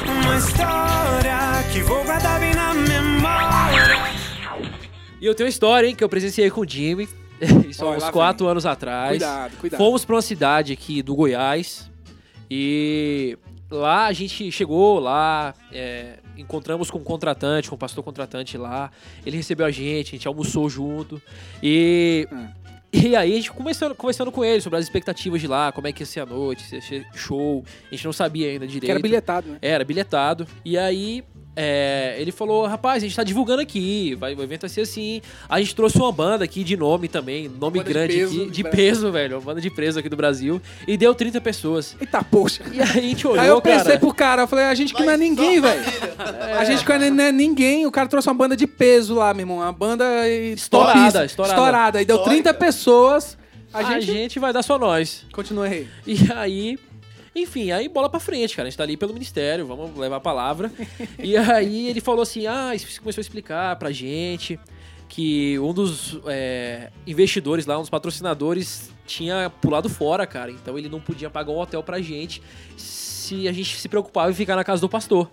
Uma 0.06 0.36
história 0.36 1.38
que 1.72 1.80
vou 1.82 2.04
guardar 2.04 2.40
bem 2.40 2.54
na 2.54 2.74
memória. 2.74 4.18
E 5.20 5.26
eu 5.26 5.34
tenho 5.34 5.46
uma 5.46 5.50
história, 5.50 5.86
hein, 5.86 5.94
que 5.94 6.04
eu 6.04 6.08
presenciei 6.08 6.50
com 6.50 6.60
o 6.60 6.68
Jimmy. 6.68 7.08
Isso 7.68 7.84
há 7.84 7.90
uns 7.90 8.08
quatro 8.10 8.46
anos 8.46 8.64
atrás. 8.64 9.10
Cuidado, 9.10 9.56
cuidado. 9.58 9.78
Fomos 9.78 10.04
pra 10.04 10.14
uma 10.14 10.22
cidade 10.22 10.72
aqui 10.72 11.02
do 11.02 11.14
Goiás. 11.14 11.90
E 12.50 13.36
lá 13.70 14.06
a 14.06 14.12
gente 14.12 14.50
chegou 14.50 14.98
lá, 14.98 15.54
é, 15.72 16.18
encontramos 16.38 16.90
com 16.90 16.98
o 16.98 17.02
contratante, 17.02 17.68
com 17.68 17.74
o 17.74 17.78
pastor 17.78 18.02
contratante 18.04 18.56
lá. 18.56 18.90
Ele 19.26 19.36
recebeu 19.36 19.66
a 19.66 19.70
gente, 19.70 20.08
a 20.08 20.10
gente 20.12 20.28
almoçou 20.28 20.68
junto. 20.68 21.20
E. 21.62 22.26
Hum. 22.32 22.48
E 22.90 23.14
aí 23.14 23.32
a 23.34 23.36
gente 23.36 23.52
conversando, 23.52 23.94
conversando 23.94 24.32
com 24.32 24.42
ele 24.42 24.62
sobre 24.62 24.78
as 24.78 24.84
expectativas 24.86 25.42
de 25.42 25.46
lá, 25.46 25.70
como 25.70 25.86
é 25.86 25.92
que 25.92 26.02
ia 26.02 26.06
ser 26.06 26.20
a 26.20 26.26
noite, 26.26 26.62
se 26.62 26.76
ia 26.76 26.80
ser 26.80 27.06
show. 27.12 27.62
A 27.86 27.94
gente 27.94 28.04
não 28.06 28.14
sabia 28.14 28.48
ainda 28.48 28.66
direito. 28.66 28.86
Que 28.86 28.90
era 28.90 28.98
bilhetado, 28.98 29.50
né? 29.50 29.58
Era, 29.60 29.84
bilhetado. 29.84 30.46
E 30.64 30.78
aí, 30.78 31.22
é, 31.60 32.14
ele 32.18 32.30
falou, 32.30 32.66
rapaz, 32.66 33.02
a 33.02 33.06
gente 33.06 33.16
tá 33.16 33.24
divulgando 33.24 33.60
aqui, 33.60 34.14
vai, 34.14 34.32
o 34.32 34.40
evento 34.40 34.60
vai 34.60 34.70
ser 34.70 34.82
assim. 34.82 35.20
A 35.48 35.58
gente 35.58 35.74
trouxe 35.74 35.98
uma 35.98 36.12
banda 36.12 36.44
aqui 36.44 36.62
de 36.62 36.76
nome 36.76 37.08
também, 37.08 37.48
nome 37.48 37.78
banda 37.78 37.84
de 37.84 37.92
grande 37.92 38.14
peso 38.14 38.42
aqui, 38.42 38.50
de 38.52 38.62
Brasil. 38.62 38.78
peso, 38.78 39.10
velho, 39.10 39.36
uma 39.38 39.42
banda 39.42 39.60
de 39.60 39.68
peso 39.68 39.98
aqui 39.98 40.08
do 40.08 40.16
Brasil. 40.16 40.62
E 40.86 40.96
deu 40.96 41.12
30 41.16 41.40
pessoas. 41.40 41.96
Eita, 42.00 42.22
poxa. 42.22 42.62
E 42.72 42.80
aí 42.80 42.88
a 42.88 43.02
gente 43.02 43.26
olhou, 43.26 43.42
Aí 43.42 43.48
eu 43.48 43.60
pensei 43.60 43.84
cara. 43.84 43.98
pro 43.98 44.14
cara, 44.14 44.42
eu 44.42 44.46
falei, 44.46 44.66
a 44.66 44.74
gente 44.74 44.94
que 44.94 45.02
não 45.02 45.12
é 45.12 45.16
ninguém, 45.16 45.60
velho. 45.60 45.82
A 46.56 46.64
gente 46.64 46.84
que 46.84 47.10
não 47.10 47.24
é 47.24 47.32
ninguém, 47.32 47.86
o 47.86 47.90
cara 47.90 48.06
trouxe 48.08 48.28
uma 48.28 48.34
banda 48.34 48.56
de 48.56 48.66
peso 48.68 49.16
lá, 49.16 49.34
meu 49.34 49.42
irmão. 49.42 49.56
Uma 49.56 49.72
banda 49.72 50.04
Estourada, 50.28 51.24
estourada. 51.24 51.54
estourada. 51.54 52.02
E 52.02 52.04
deu 52.04 52.18
30 52.18 52.54
pessoas. 52.54 53.36
A 53.72 53.78
A 53.80 53.82
gente... 54.00 54.06
gente... 54.06 54.38
vai 54.38 54.52
dar 54.52 54.62
só 54.62 54.78
nós. 54.78 55.26
Continua 55.32 55.66
aí. 55.66 55.88
E 56.06 56.16
aí, 56.32 56.78
enfim, 57.34 57.70
aí 57.70 57.88
bola 57.88 58.08
pra 58.08 58.20
frente, 58.20 58.56
cara. 58.56 58.66
A 58.66 58.70
gente 58.70 58.78
tá 58.78 58.84
ali 58.84 58.96
pelo 58.96 59.12
ministério, 59.12 59.66
vamos 59.66 59.96
levar 59.96 60.16
a 60.16 60.20
palavra. 60.20 60.70
e 61.18 61.36
aí 61.36 61.88
ele 61.88 62.00
falou 62.00 62.22
assim: 62.22 62.46
ah, 62.46 62.74
isso 62.74 63.00
começou 63.00 63.20
a 63.20 63.22
explicar 63.22 63.76
pra 63.76 63.90
gente 63.90 64.58
que 65.08 65.58
um 65.58 65.72
dos 65.72 66.20
é, 66.26 66.90
investidores 67.06 67.64
lá, 67.64 67.78
um 67.78 67.80
dos 67.80 67.90
patrocinadores, 67.90 68.90
tinha 69.06 69.50
pulado 69.50 69.88
fora, 69.88 70.26
cara. 70.26 70.50
Então 70.50 70.78
ele 70.78 70.88
não 70.88 71.00
podia 71.00 71.30
pagar 71.30 71.50
um 71.50 71.58
hotel 71.58 71.82
pra 71.82 72.00
gente 72.00 72.42
se 72.76 73.48
a 73.48 73.52
gente 73.52 73.76
se 73.76 73.88
preocupava 73.88 74.30
em 74.30 74.34
ficar 74.34 74.56
na 74.56 74.64
casa 74.64 74.80
do 74.80 74.88
pastor. 74.88 75.30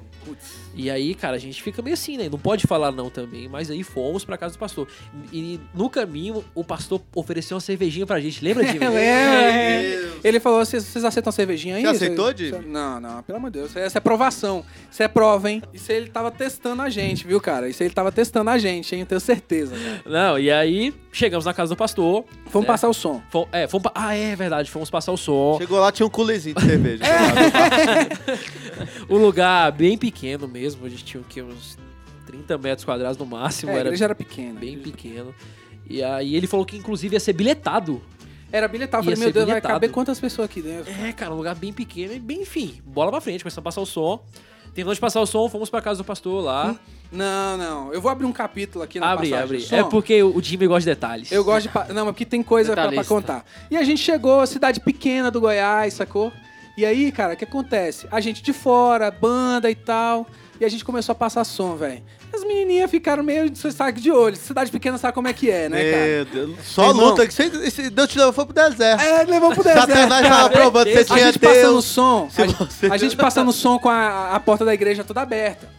E 0.76 0.90
aí, 0.92 1.16
cara, 1.16 1.36
a 1.36 1.40
gente 1.40 1.62
fica 1.64 1.82
meio 1.82 1.94
assim, 1.94 2.18
né? 2.18 2.28
Não 2.30 2.38
pode 2.38 2.68
falar 2.68 2.92
não 2.92 3.10
também, 3.10 3.48
mas 3.48 3.72
aí 3.72 3.82
fomos 3.84 4.26
pra 4.26 4.38
casa 4.38 4.56
do 4.56 4.60
pastor. 4.60 4.88
E 5.32 5.60
no 5.74 5.90
caminho, 5.90 6.44
o 6.54 6.64
pastor 6.64 7.02
ofereceu 7.16 7.56
uma 7.56 7.62
cervejinha 7.62 8.06
pra 8.06 8.20
gente. 8.20 8.44
Lembra, 8.44 8.66
Jimmy? 8.66 8.86
É, 8.96 10.10
Ele 10.24 10.40
falou, 10.40 10.64
vocês, 10.66 10.96
aceitam 11.06 11.32
cervejinha 11.32 11.76
aí? 11.78 11.84
Você 11.84 12.06
aceitou, 12.06 12.36
Jimmy? 12.36 12.66
Não, 12.68 13.00
não, 13.00 13.24
pelo 13.24 13.38
amor 13.38 13.52
de 13.52 13.60
Deus. 13.60 13.76
Essa 13.76 14.00
é 14.00 14.02
provação. 14.02 14.66
Isso 14.92 15.02
é 15.02 15.08
prova, 15.08 15.50
hein? 15.50 15.62
Isso 15.74 15.92
aí 15.92 15.98
ele 15.98 16.10
tava 16.10 16.30
testando 16.32 16.82
a 16.82 16.90
gente, 16.90 17.26
viu, 17.26 17.40
cara? 17.40 17.70
Isso 17.70 17.82
aí 17.82 17.88
ele 17.88 17.96
tava 17.96 18.12
testando 18.12 18.50
a 18.50 18.58
gente, 18.58 18.94
hein? 18.96 19.02
Eu 19.02 19.08
tenho 19.08 19.22
certeza. 19.22 19.76
cara. 19.76 20.02
Não, 20.06 20.40
e 20.40 20.52
aí 20.52 20.94
chegamos 21.12 21.46
na 21.46 21.54
casa 21.54 21.74
do 21.74 21.78
pastor. 21.78 22.26
Vamos 22.52 22.68
É. 22.68 22.72
passar 22.72 22.90
o 22.90 22.94
som. 22.94 23.22
Fom- 23.30 23.48
é, 23.52 23.68
fomos 23.68 23.84
pa- 23.84 23.92
Ah, 23.96 24.16
é 24.16 24.36
verdade, 24.36 24.70
fomos 24.70 24.90
passar 24.90 25.12
o 25.12 25.18
som. 25.18 25.58
Chegou 25.60 25.80
lá, 25.80 25.92
tinha 25.92 26.06
um 26.06 26.10
culezinho 26.10 26.56
de 26.56 26.62
cerveja. 26.66 27.04
O 29.08 29.18
lugar 29.18 29.72
bem 29.72 29.98
pequeno 29.98 30.48
mesmo, 30.48 30.64
a 30.67 30.89
gente 30.89 31.04
tinha 31.04 31.21
o 31.21 31.23
quê? 31.23 31.41
Uns 31.41 31.78
30 32.25 32.58
metros 32.58 32.84
quadrados 32.86 33.17
no 33.17 33.25
máximo, 33.25 33.71
É, 33.71 33.75
a 33.75 33.78
era 33.80 33.88
igreja 33.89 34.06
era 34.06 34.15
pequena. 34.15 34.60
bem 34.60 34.78
pequeno. 34.80 35.34
E 35.88 36.01
aí 36.04 36.36
ele 36.36 36.47
falou 36.47 36.65
que 36.65 36.75
inclusive 36.78 37.15
ia 37.15 37.19
ser 37.19 37.34
bilhetado. 37.34 38.01
Era 38.51 38.67
bilhetado. 38.67 39.01
Eu 39.01 39.06
falei, 39.06 39.19
meu 39.19 39.32
Deus, 39.34 39.45
vai 39.45 39.56
bilhetado. 39.56 39.73
caber 39.75 39.91
quantas 39.91 40.19
pessoas 40.19 40.45
aqui 40.49 40.62
dentro? 40.62 40.91
É, 40.91 41.12
cara, 41.12 41.34
um 41.34 41.38
lugar 41.38 41.56
bem 41.56 41.71
pequeno 41.73 42.13
e 42.13 42.19
bem, 42.19 42.41
enfim, 42.41 42.82
bola 42.86 43.12
pra 43.12 43.21
frente, 43.21 43.43
começamos 43.43 43.63
a 43.63 43.65
passar 43.69 43.82
o 43.82 43.86
som. 43.86 44.23
Terminamos 44.73 44.97
de 44.97 45.01
passar 45.01 45.21
o 45.21 45.25
som, 45.25 45.47
fomos 45.49 45.69
pra 45.69 45.82
casa 45.82 45.99
do 45.99 46.04
pastor 46.04 46.43
lá. 46.43 46.75
Não, 47.12 47.58
não. 47.58 47.93
Eu 47.93 48.01
vou 48.01 48.12
abrir 48.12 48.25
um 48.25 48.32
capítulo 48.34 48.84
aqui 48.84 48.99
na 48.99 49.12
abre, 49.12 49.30
passagem 49.30 49.58
abre. 49.58 49.75
É 49.88 49.89
porque 49.89 50.21
o 50.21 50.41
Jimmy 50.41 50.67
gosta 50.67 50.82
de 50.82 50.95
detalhes. 50.95 51.32
Eu 51.32 51.43
gosto 51.45 51.63
de. 51.67 51.69
pa- 51.69 51.86
Não, 51.89 52.04
mas 52.06 52.13
porque 52.13 52.25
tem 52.25 52.43
coisa 52.43 52.73
pra, 52.73 52.91
pra 52.91 53.04
contar. 53.06 53.45
E 53.71 53.78
a 53.78 53.84
gente 53.84 54.01
chegou, 54.01 54.45
cidade 54.45 54.80
pequena 54.82 55.32
do 55.32 55.39
Goiás, 55.39 55.93
sacou? 55.93 56.32
E 56.78 56.86
aí, 56.86 57.10
cara, 57.12 57.36
o 57.36 57.38
que 57.38 57.45
acontece? 57.45 58.06
A 58.12 58.19
gente 58.19 58.43
de 58.43 58.51
fora, 58.51 59.10
banda 59.10 59.69
e 59.71 59.75
tal. 59.75 60.28
E 60.60 60.63
a 60.65 60.70
gente 60.70 60.86
começou 60.86 61.12
a 61.13 61.15
passar 61.15 61.44
som, 61.44 61.76
velho. 61.76 62.02
As 62.34 62.41
menininhas 62.44 62.89
ficaram 62.89 63.24
meio 63.24 63.50
de 63.50 63.72
saco 63.74 64.00
de 64.00 64.10
olho. 64.12 64.36
Cidade 64.36 64.72
pequena 64.72 64.98
sabe 64.98 65.13
como 65.13 65.28
é 65.28 65.34
que 65.34 65.50
é, 65.52 65.68
né, 65.68 65.91
cara? 65.91 66.06
Meu 66.06 66.26
Deus. 66.26 66.65
Só 66.65 66.88
Irmão. 66.89 67.10
luta. 67.10 67.28
que 67.28 67.34
você- 67.34 67.44
esse 67.63 67.89
Deus 67.89 68.08
te 68.10 68.18
levou 68.18 68.34
foi 68.34 68.46
pro 68.46 68.54
deserto. 68.54 69.02
É, 69.02 69.24
levou 69.24 69.52
pro 69.54 69.63
deserto. 69.63 69.88
Satanás 69.88 70.28
tava 70.28 70.50
provando 70.50 70.88
se 70.88 70.94
você 70.94 71.00
A 71.00 71.06
tinha 71.06 71.26
gente 71.28 71.39
passando 71.39 71.72
Deus. 71.72 71.86
som. 71.86 72.30
A, 72.38 72.46
você- 72.65 72.88
a 72.91 72.98
gente 72.98 73.15
passando 73.18 73.52
som 73.52 73.78
com 73.80 73.89
a, 73.89 74.32
a 74.36 74.39
porta 74.39 74.63
da 74.63 74.74
igreja 74.74 75.04
toda 75.04 75.22
aberta. 75.22 75.70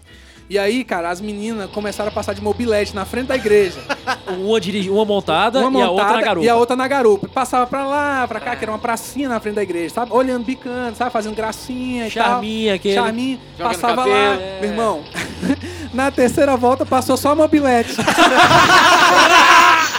E 0.48 0.56
aí, 0.58 0.84
cara, 0.84 1.10
as 1.10 1.20
meninas 1.20 1.68
começaram 1.70 2.08
a 2.08 2.12
passar 2.12 2.32
de 2.32 2.40
mobilete 2.40 2.94
na 2.94 3.04
frente 3.04 3.26
da 3.26 3.34
igreja. 3.36 3.80
Uma, 4.38 4.60
dirigi... 4.60 4.90
uma 4.90 5.04
montada 5.04 5.60
Uma 5.60 5.78
e 5.80 5.82
a 5.82 5.88
outra 5.90 6.04
na 6.04 6.08
montada 6.10 6.24
garupa. 6.26 6.46
e 6.46 6.48
a 6.48 6.56
outra 6.56 6.76
na 6.76 6.88
garupa. 6.88 7.28
Passava 7.28 7.66
pra 7.66 7.86
lá, 7.86 8.26
pra 8.28 8.38
cá, 8.40 8.54
que 8.56 8.64
era 8.64 8.70
uma 8.72 8.78
pracinha 8.78 9.28
na 9.28 9.38
frente 9.40 9.54
da 9.54 9.62
igreja, 9.62 9.94
sabe? 9.94 10.12
Olhando, 10.12 10.44
bicando, 10.44 10.96
sabe? 10.96 11.10
Fazendo 11.12 11.34
gracinha 11.36 12.06
e 12.06 12.10
Charminha, 12.10 12.70
tal. 12.72 12.76
aquele. 12.76 12.94
Charminha. 12.94 13.38
Passava 13.58 13.96
cabelo. 14.04 14.16
lá, 14.16 14.34
É. 14.34 14.58
meu 14.60 14.70
irmão. 14.70 15.04
na 15.94 16.10
terceira 16.10 16.56
volta 16.56 16.84
passou 16.84 17.16
só 17.16 17.34
mobilete. 17.34 17.94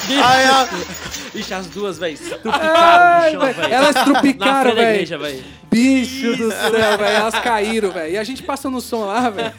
Aí, 0.10 0.50
ó, 0.50 0.68
Bicho, 1.34 1.54
as 1.54 1.68
duas, 1.68 1.98
velho. 2.00 2.18
Ai, 2.20 2.28
Estupicaram 2.28 3.18
no 3.18 3.32
chão, 3.32 3.54
velho. 3.54 3.74
Elas 3.74 3.96
Na 3.96 4.04
trupicaram, 4.04 4.62
frente 4.72 4.76
da 4.76 4.82
velho. 4.82 4.94
igreja, 4.96 5.18
velho. 5.18 5.44
Bicho 5.70 6.38
do 6.38 6.52
céu, 6.52 6.98
velho. 6.98 7.04
Elas 7.18 7.40
caíram, 7.40 7.92
velho. 7.92 8.14
E 8.14 8.18
a 8.18 8.24
gente 8.24 8.42
passando 8.44 8.78
o 8.78 8.82
som 8.82 9.06
lá, 9.06 9.30
velho. 9.30 9.54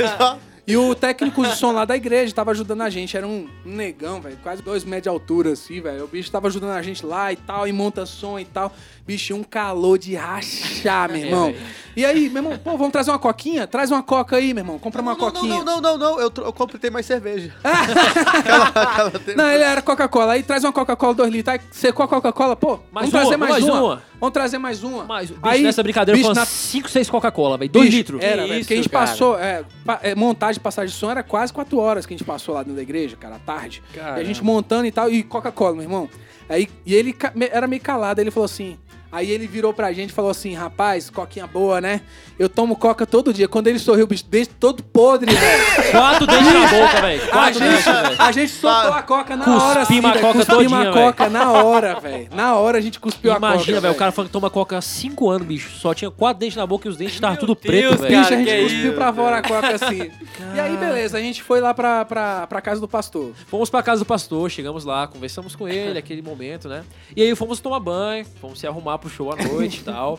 E 0.68 0.76
o 0.76 0.94
técnico 0.94 1.42
de 1.42 1.57
som 1.57 1.72
lá 1.72 1.85
da 1.87 1.96
igreja 1.96 2.33
tava 2.35 2.50
ajudando 2.50 2.83
a 2.83 2.90
gente. 2.90 3.16
Era 3.16 3.26
um 3.26 3.48
negão, 3.64 4.20
velho. 4.20 4.37
Quase 4.42 4.61
dois 4.62 4.85
metros 4.85 5.04
de 5.04 5.09
altura, 5.09 5.52
assim, 5.52 5.81
velho. 5.81 6.04
O 6.04 6.07
bicho 6.07 6.31
tava 6.31 6.46
ajudando 6.48 6.72
a 6.72 6.83
gente 6.83 7.04
lá 7.07 7.33
e 7.33 7.37
tal, 7.37 7.66
e 7.66 7.72
monta 7.72 8.04
som 8.04 8.38
e 8.38 8.44
tal. 8.44 8.70
Bicho, 9.07 9.35
um 9.35 9.42
calor 9.42 9.98
de 9.98 10.14
rachar, 10.14 11.11
meu 11.11 11.20
irmão. 11.22 11.46
velho. 11.46 11.59
e 11.96 12.04
aí, 12.04 12.28
meu 12.28 12.42
irmão, 12.42 12.59
pô, 12.62 12.72
vamos 12.76 12.92
trazer 12.92 13.11
uma 13.11 13.18
coquinha? 13.18 13.66
Traz 13.66 13.90
uma 13.90 14.02
coca 14.02 14.37
aí, 14.37 14.52
meu 14.52 14.61
irmão. 14.62 14.78
Compra 14.78 15.00
uma 15.00 15.12
Não, 15.14 15.18
não, 15.18 15.31
coquinha. 15.33 15.54
não, 15.57 15.64
não, 15.64 15.81
não, 15.81 15.96
não. 15.98 16.20
Eu, 16.20 16.31
eu 16.37 16.52
completei 16.52 16.90
mais 16.90 17.07
cerveja. 17.07 17.50
Não, 19.37 19.50
ele 19.50 19.62
era 19.62 19.83
Coca-Cola. 19.83 20.33
Aí 20.33 20.42
traz 20.42 20.64
uma 20.64 20.72
Coca-Cola 20.72 21.14
2 21.14 21.31
litros. 21.31 21.54
Aí 21.54 21.61
secou 21.70 22.04
a 22.04 22.09
Coca-Cola, 22.09 22.57
pô. 22.57 22.78
Mais 22.92 23.09
vamos 23.11 23.28
trazer 23.28 23.37
uma, 23.37 23.38
mais 23.38 23.50
mais 23.50 23.64
uma. 23.64 23.83
uma. 23.83 24.02
Vamos 24.20 24.33
trazer 24.33 24.59
mais 24.59 24.83
uma. 24.83 25.04
Mas, 25.04 25.31
bicho, 25.31 25.40
aí, 25.42 25.62
nessa 25.62 25.83
brincadeira 25.83 26.16
bicho, 26.16 26.26
foi 26.28 26.35
na- 26.35 26.40
umas 26.40 26.48
5, 26.48 26.88
6 26.90 27.09
Coca-Cola, 27.11 27.57
velho. 27.57 27.70
2 27.70 27.87
Bicho, 27.87 27.96
litros. 27.96 28.20
Era, 28.22 28.42
Que 28.42 28.48
velho. 28.48 28.61
Porque 28.61 28.74
a 28.74 28.76
gente 28.76 28.87
isso, 28.87 28.92
cara? 28.92 29.07
passou. 29.07 29.38
É, 29.38 29.62
pa- 29.85 30.00
é, 30.02 30.14
montagem, 30.14 30.57
passagem 30.60 30.92
de 30.92 30.98
som 30.98 31.10
era 31.10 31.22
quase 31.22 31.52
4 31.52 31.78
horas 31.78 32.06
que 32.06 32.14
a 32.14 32.16
gente 32.16 32.26
passou 32.26 32.54
lá 32.54 32.62
dentro 32.62 32.76
da 32.76 32.82
igreja, 32.82 33.16
cara, 33.16 33.36
à 33.36 33.38
tarde. 33.38 33.82
E 33.94 34.20
a 34.20 34.24
gente 34.24 34.42
montando 34.42 34.86
e 34.86 34.92
tal. 34.92 35.10
E 35.10 35.22
Coca-Cola, 35.22 35.74
meu 35.74 35.82
irmão. 35.84 36.08
Aí, 36.48 36.68
e 36.84 36.94
ele 36.94 37.16
era 37.50 37.66
meio 37.66 37.82
calado. 37.82 38.20
Ele 38.20 38.30
falou 38.30 38.44
assim. 38.46 38.78
Aí 39.10 39.30
ele 39.30 39.46
virou 39.46 39.72
pra 39.72 39.92
gente 39.92 40.10
e 40.10 40.12
falou 40.12 40.30
assim: 40.30 40.54
rapaz, 40.54 41.08
coquinha 41.08 41.46
boa, 41.46 41.80
né? 41.80 42.02
Eu 42.38 42.48
tomo 42.48 42.76
coca 42.76 43.06
todo 43.06 43.32
dia. 43.32 43.48
Quando 43.48 43.66
ele 43.68 43.78
sorriu, 43.78 44.04
o 44.04 44.06
bicho 44.06 44.24
dente 44.26 44.50
todo 44.50 44.82
podre, 44.82 45.34
velho. 45.34 45.64
Quatro 45.90 46.26
dentes 46.26 46.52
na 46.52 46.66
boca, 46.66 47.00
velho. 47.00 47.34
A 47.34 47.52
gente, 47.52 47.82
velho. 47.82 48.16
a 48.18 48.32
gente 48.32 48.52
soltou 48.52 48.92
a 48.92 49.02
coca 49.02 49.36
na 49.36 49.44
hora, 49.44 49.80
assim, 49.82 50.00
Cuspimos 50.02 50.16
a 50.16 50.20
coca 50.20 50.38
Cuspimos 50.38 50.70
todinha, 50.70 50.90
a 50.90 50.92
coca 50.92 51.30
na 51.30 51.52
hora, 51.52 52.00
velho. 52.00 52.28
Na 52.34 52.54
hora 52.56 52.78
a 52.78 52.80
gente 52.80 53.00
cuspiu 53.00 53.32
a 53.32 53.36
coca. 53.36 53.54
Imagina, 53.54 53.80
velho, 53.80 53.94
o 53.94 53.96
cara 53.96 54.12
falando 54.12 54.28
que 54.28 54.32
toma 54.32 54.50
coca 54.50 54.76
há 54.76 54.82
5 54.82 55.30
anos, 55.30 55.46
bicho. 55.46 55.70
Só 55.78 55.94
tinha 55.94 56.10
quatro 56.10 56.40
dentes 56.40 56.56
na 56.56 56.66
boca 56.66 56.86
e 56.86 56.90
os 56.90 56.96
dentes 56.96 57.14
estavam 57.14 57.36
tudo 57.36 57.56
preto, 57.56 57.88
Deus, 57.88 58.00
velho. 58.00 58.08
Bicho, 58.08 58.20
a 58.20 58.36
Cara, 58.36 58.44
gente 58.44 58.62
cuspiu 58.62 58.86
isso, 58.86 58.92
pra 58.92 59.12
fora 59.12 59.38
a 59.38 59.42
coca 59.42 59.74
assim. 59.74 60.10
E 60.54 60.60
aí, 60.60 60.76
beleza, 60.76 61.16
a 61.16 61.20
gente 61.20 61.42
foi 61.42 61.60
lá 61.60 61.72
pra, 61.72 62.04
pra, 62.04 62.46
pra 62.46 62.60
casa 62.60 62.80
do 62.80 62.86
pastor. 62.86 63.32
Fomos 63.46 63.70
pra 63.70 63.82
casa 63.82 64.00
do 64.00 64.06
pastor, 64.06 64.50
chegamos 64.50 64.84
lá, 64.84 65.06
conversamos 65.06 65.56
com 65.56 65.66
ele, 65.66 65.98
aquele 65.98 66.20
momento, 66.20 66.68
né? 66.68 66.84
E 67.16 67.22
aí 67.22 67.34
fomos 67.34 67.58
tomar 67.58 67.80
banho, 67.80 68.26
fomos 68.40 68.60
se 68.60 68.66
arrumar 68.66 68.97
pro 68.98 69.08
show 69.08 69.32
à 69.32 69.37
noite 69.37 69.80
e 69.80 69.84
tal. 69.84 70.18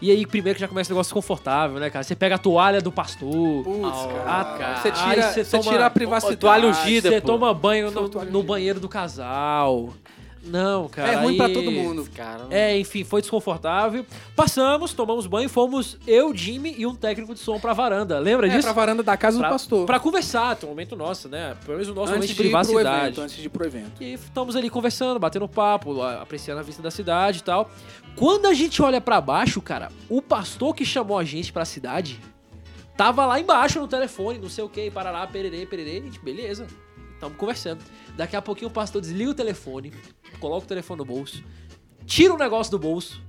E 0.00 0.10
aí, 0.12 0.24
primeiro 0.24 0.56
que 0.56 0.60
já 0.60 0.68
começa 0.68 0.92
um 0.92 0.94
negócio 0.94 1.10
desconfortável, 1.10 1.80
né, 1.80 1.90
cara? 1.90 2.04
Você 2.04 2.14
pega 2.14 2.36
a 2.36 2.38
toalha 2.38 2.80
do 2.80 2.92
pastor. 2.92 3.64
Putz, 3.64 3.98
Ah, 4.24 4.44
cara. 4.44 4.58
cara. 4.58 4.76
Você 4.76 4.90
tira, 4.92 5.32
você 5.32 5.44
toma- 5.44 5.70
tira 5.72 5.86
a 5.86 5.90
privacidade. 5.90 6.36
toalha 6.40 6.68
ungida. 6.68 7.08
Você 7.10 7.20
pô. 7.20 7.26
toma 7.26 7.52
banho 7.52 7.90
no, 7.90 8.08
no 8.08 8.42
banheiro 8.44 8.78
do 8.78 8.88
casal. 8.88 9.88
Não, 10.44 10.88
cara. 10.88 11.12
É 11.12 11.16
ruim 11.16 11.32
aí- 11.32 11.36
pra 11.36 11.48
todo 11.50 11.70
mundo. 11.70 12.08
Cara, 12.14 12.46
É, 12.50 12.78
enfim, 12.78 13.04
foi 13.04 13.20
desconfortável. 13.20 14.06
Passamos, 14.34 14.92
tomamos 14.94 15.26
banho, 15.26 15.48
fomos 15.48 15.98
eu, 16.06 16.34
Jimmy 16.34 16.74
e 16.78 16.86
um 16.86 16.94
técnico 16.94 17.34
de 17.34 17.40
som 17.40 17.58
pra 17.60 17.72
varanda. 17.72 18.18
Lembra 18.18 18.46
É, 18.46 18.50
disso? 18.50 18.62
pra 18.62 18.72
varanda 18.72 19.02
da 19.02 19.16
casa 19.16 19.38
Pra- 19.38 19.48
do 19.48 19.52
pastor. 19.52 19.86
Pra 19.86 19.98
conversar, 20.00 20.56
tem 20.56 20.66
um 20.68 20.72
momento 20.72 20.96
nosso, 20.96 21.28
né? 21.28 21.56
Pelo 21.64 21.72
menos 21.78 21.88
o 21.88 21.94
nosso 21.94 22.12
momento 22.12 22.22
antes 22.24 22.28
de 22.28 22.34
de 22.34 22.36
pro 22.50 22.62
privacidade. 22.62 23.04
evento. 23.06 23.20
Antes 23.20 23.36
de 23.36 23.46
ir 23.46 23.48
pro 23.48 23.66
evento. 23.66 24.02
E 24.02 24.14
estamos 24.14 24.56
ali 24.56 24.70
conversando, 24.70 25.18
batendo 25.18 25.48
papo, 25.48 26.00
apreciando 26.02 26.60
a 26.60 26.62
vista 26.62 26.80
da 26.82 26.90
cidade 26.90 27.40
e 27.40 27.42
tal. 27.42 27.70
Quando 28.16 28.46
a 28.46 28.54
gente 28.54 28.80
olha 28.82 29.00
pra 29.00 29.20
baixo, 29.20 29.60
cara, 29.60 29.90
o 30.08 30.22
pastor 30.22 30.74
que 30.74 30.84
chamou 30.84 31.18
a 31.18 31.24
gente 31.24 31.52
pra 31.52 31.64
cidade 31.64 32.20
tava 32.96 33.24
lá 33.26 33.38
embaixo 33.38 33.78
no 33.80 33.86
telefone, 33.86 34.38
não 34.38 34.48
sei 34.48 34.64
o 34.64 34.68
que, 34.68 34.90
parará, 34.90 35.26
pererê, 35.26 35.66
pererê. 35.66 36.00
Gente, 36.02 36.18
beleza, 36.18 36.66
estamos 37.18 37.36
conversando. 37.36 37.80
Daqui 38.16 38.36
a 38.36 38.42
pouquinho 38.42 38.68
o 38.68 38.72
pastor 38.72 39.00
desliga 39.00 39.30
o 39.30 39.34
telefone, 39.34 39.92
coloca 40.40 40.64
o 40.64 40.68
telefone 40.68 40.98
no 40.98 41.04
bolso, 41.04 41.42
tira 42.06 42.32
o 42.32 42.38
negócio 42.38 42.70
do 42.70 42.78
bolso, 42.78 43.20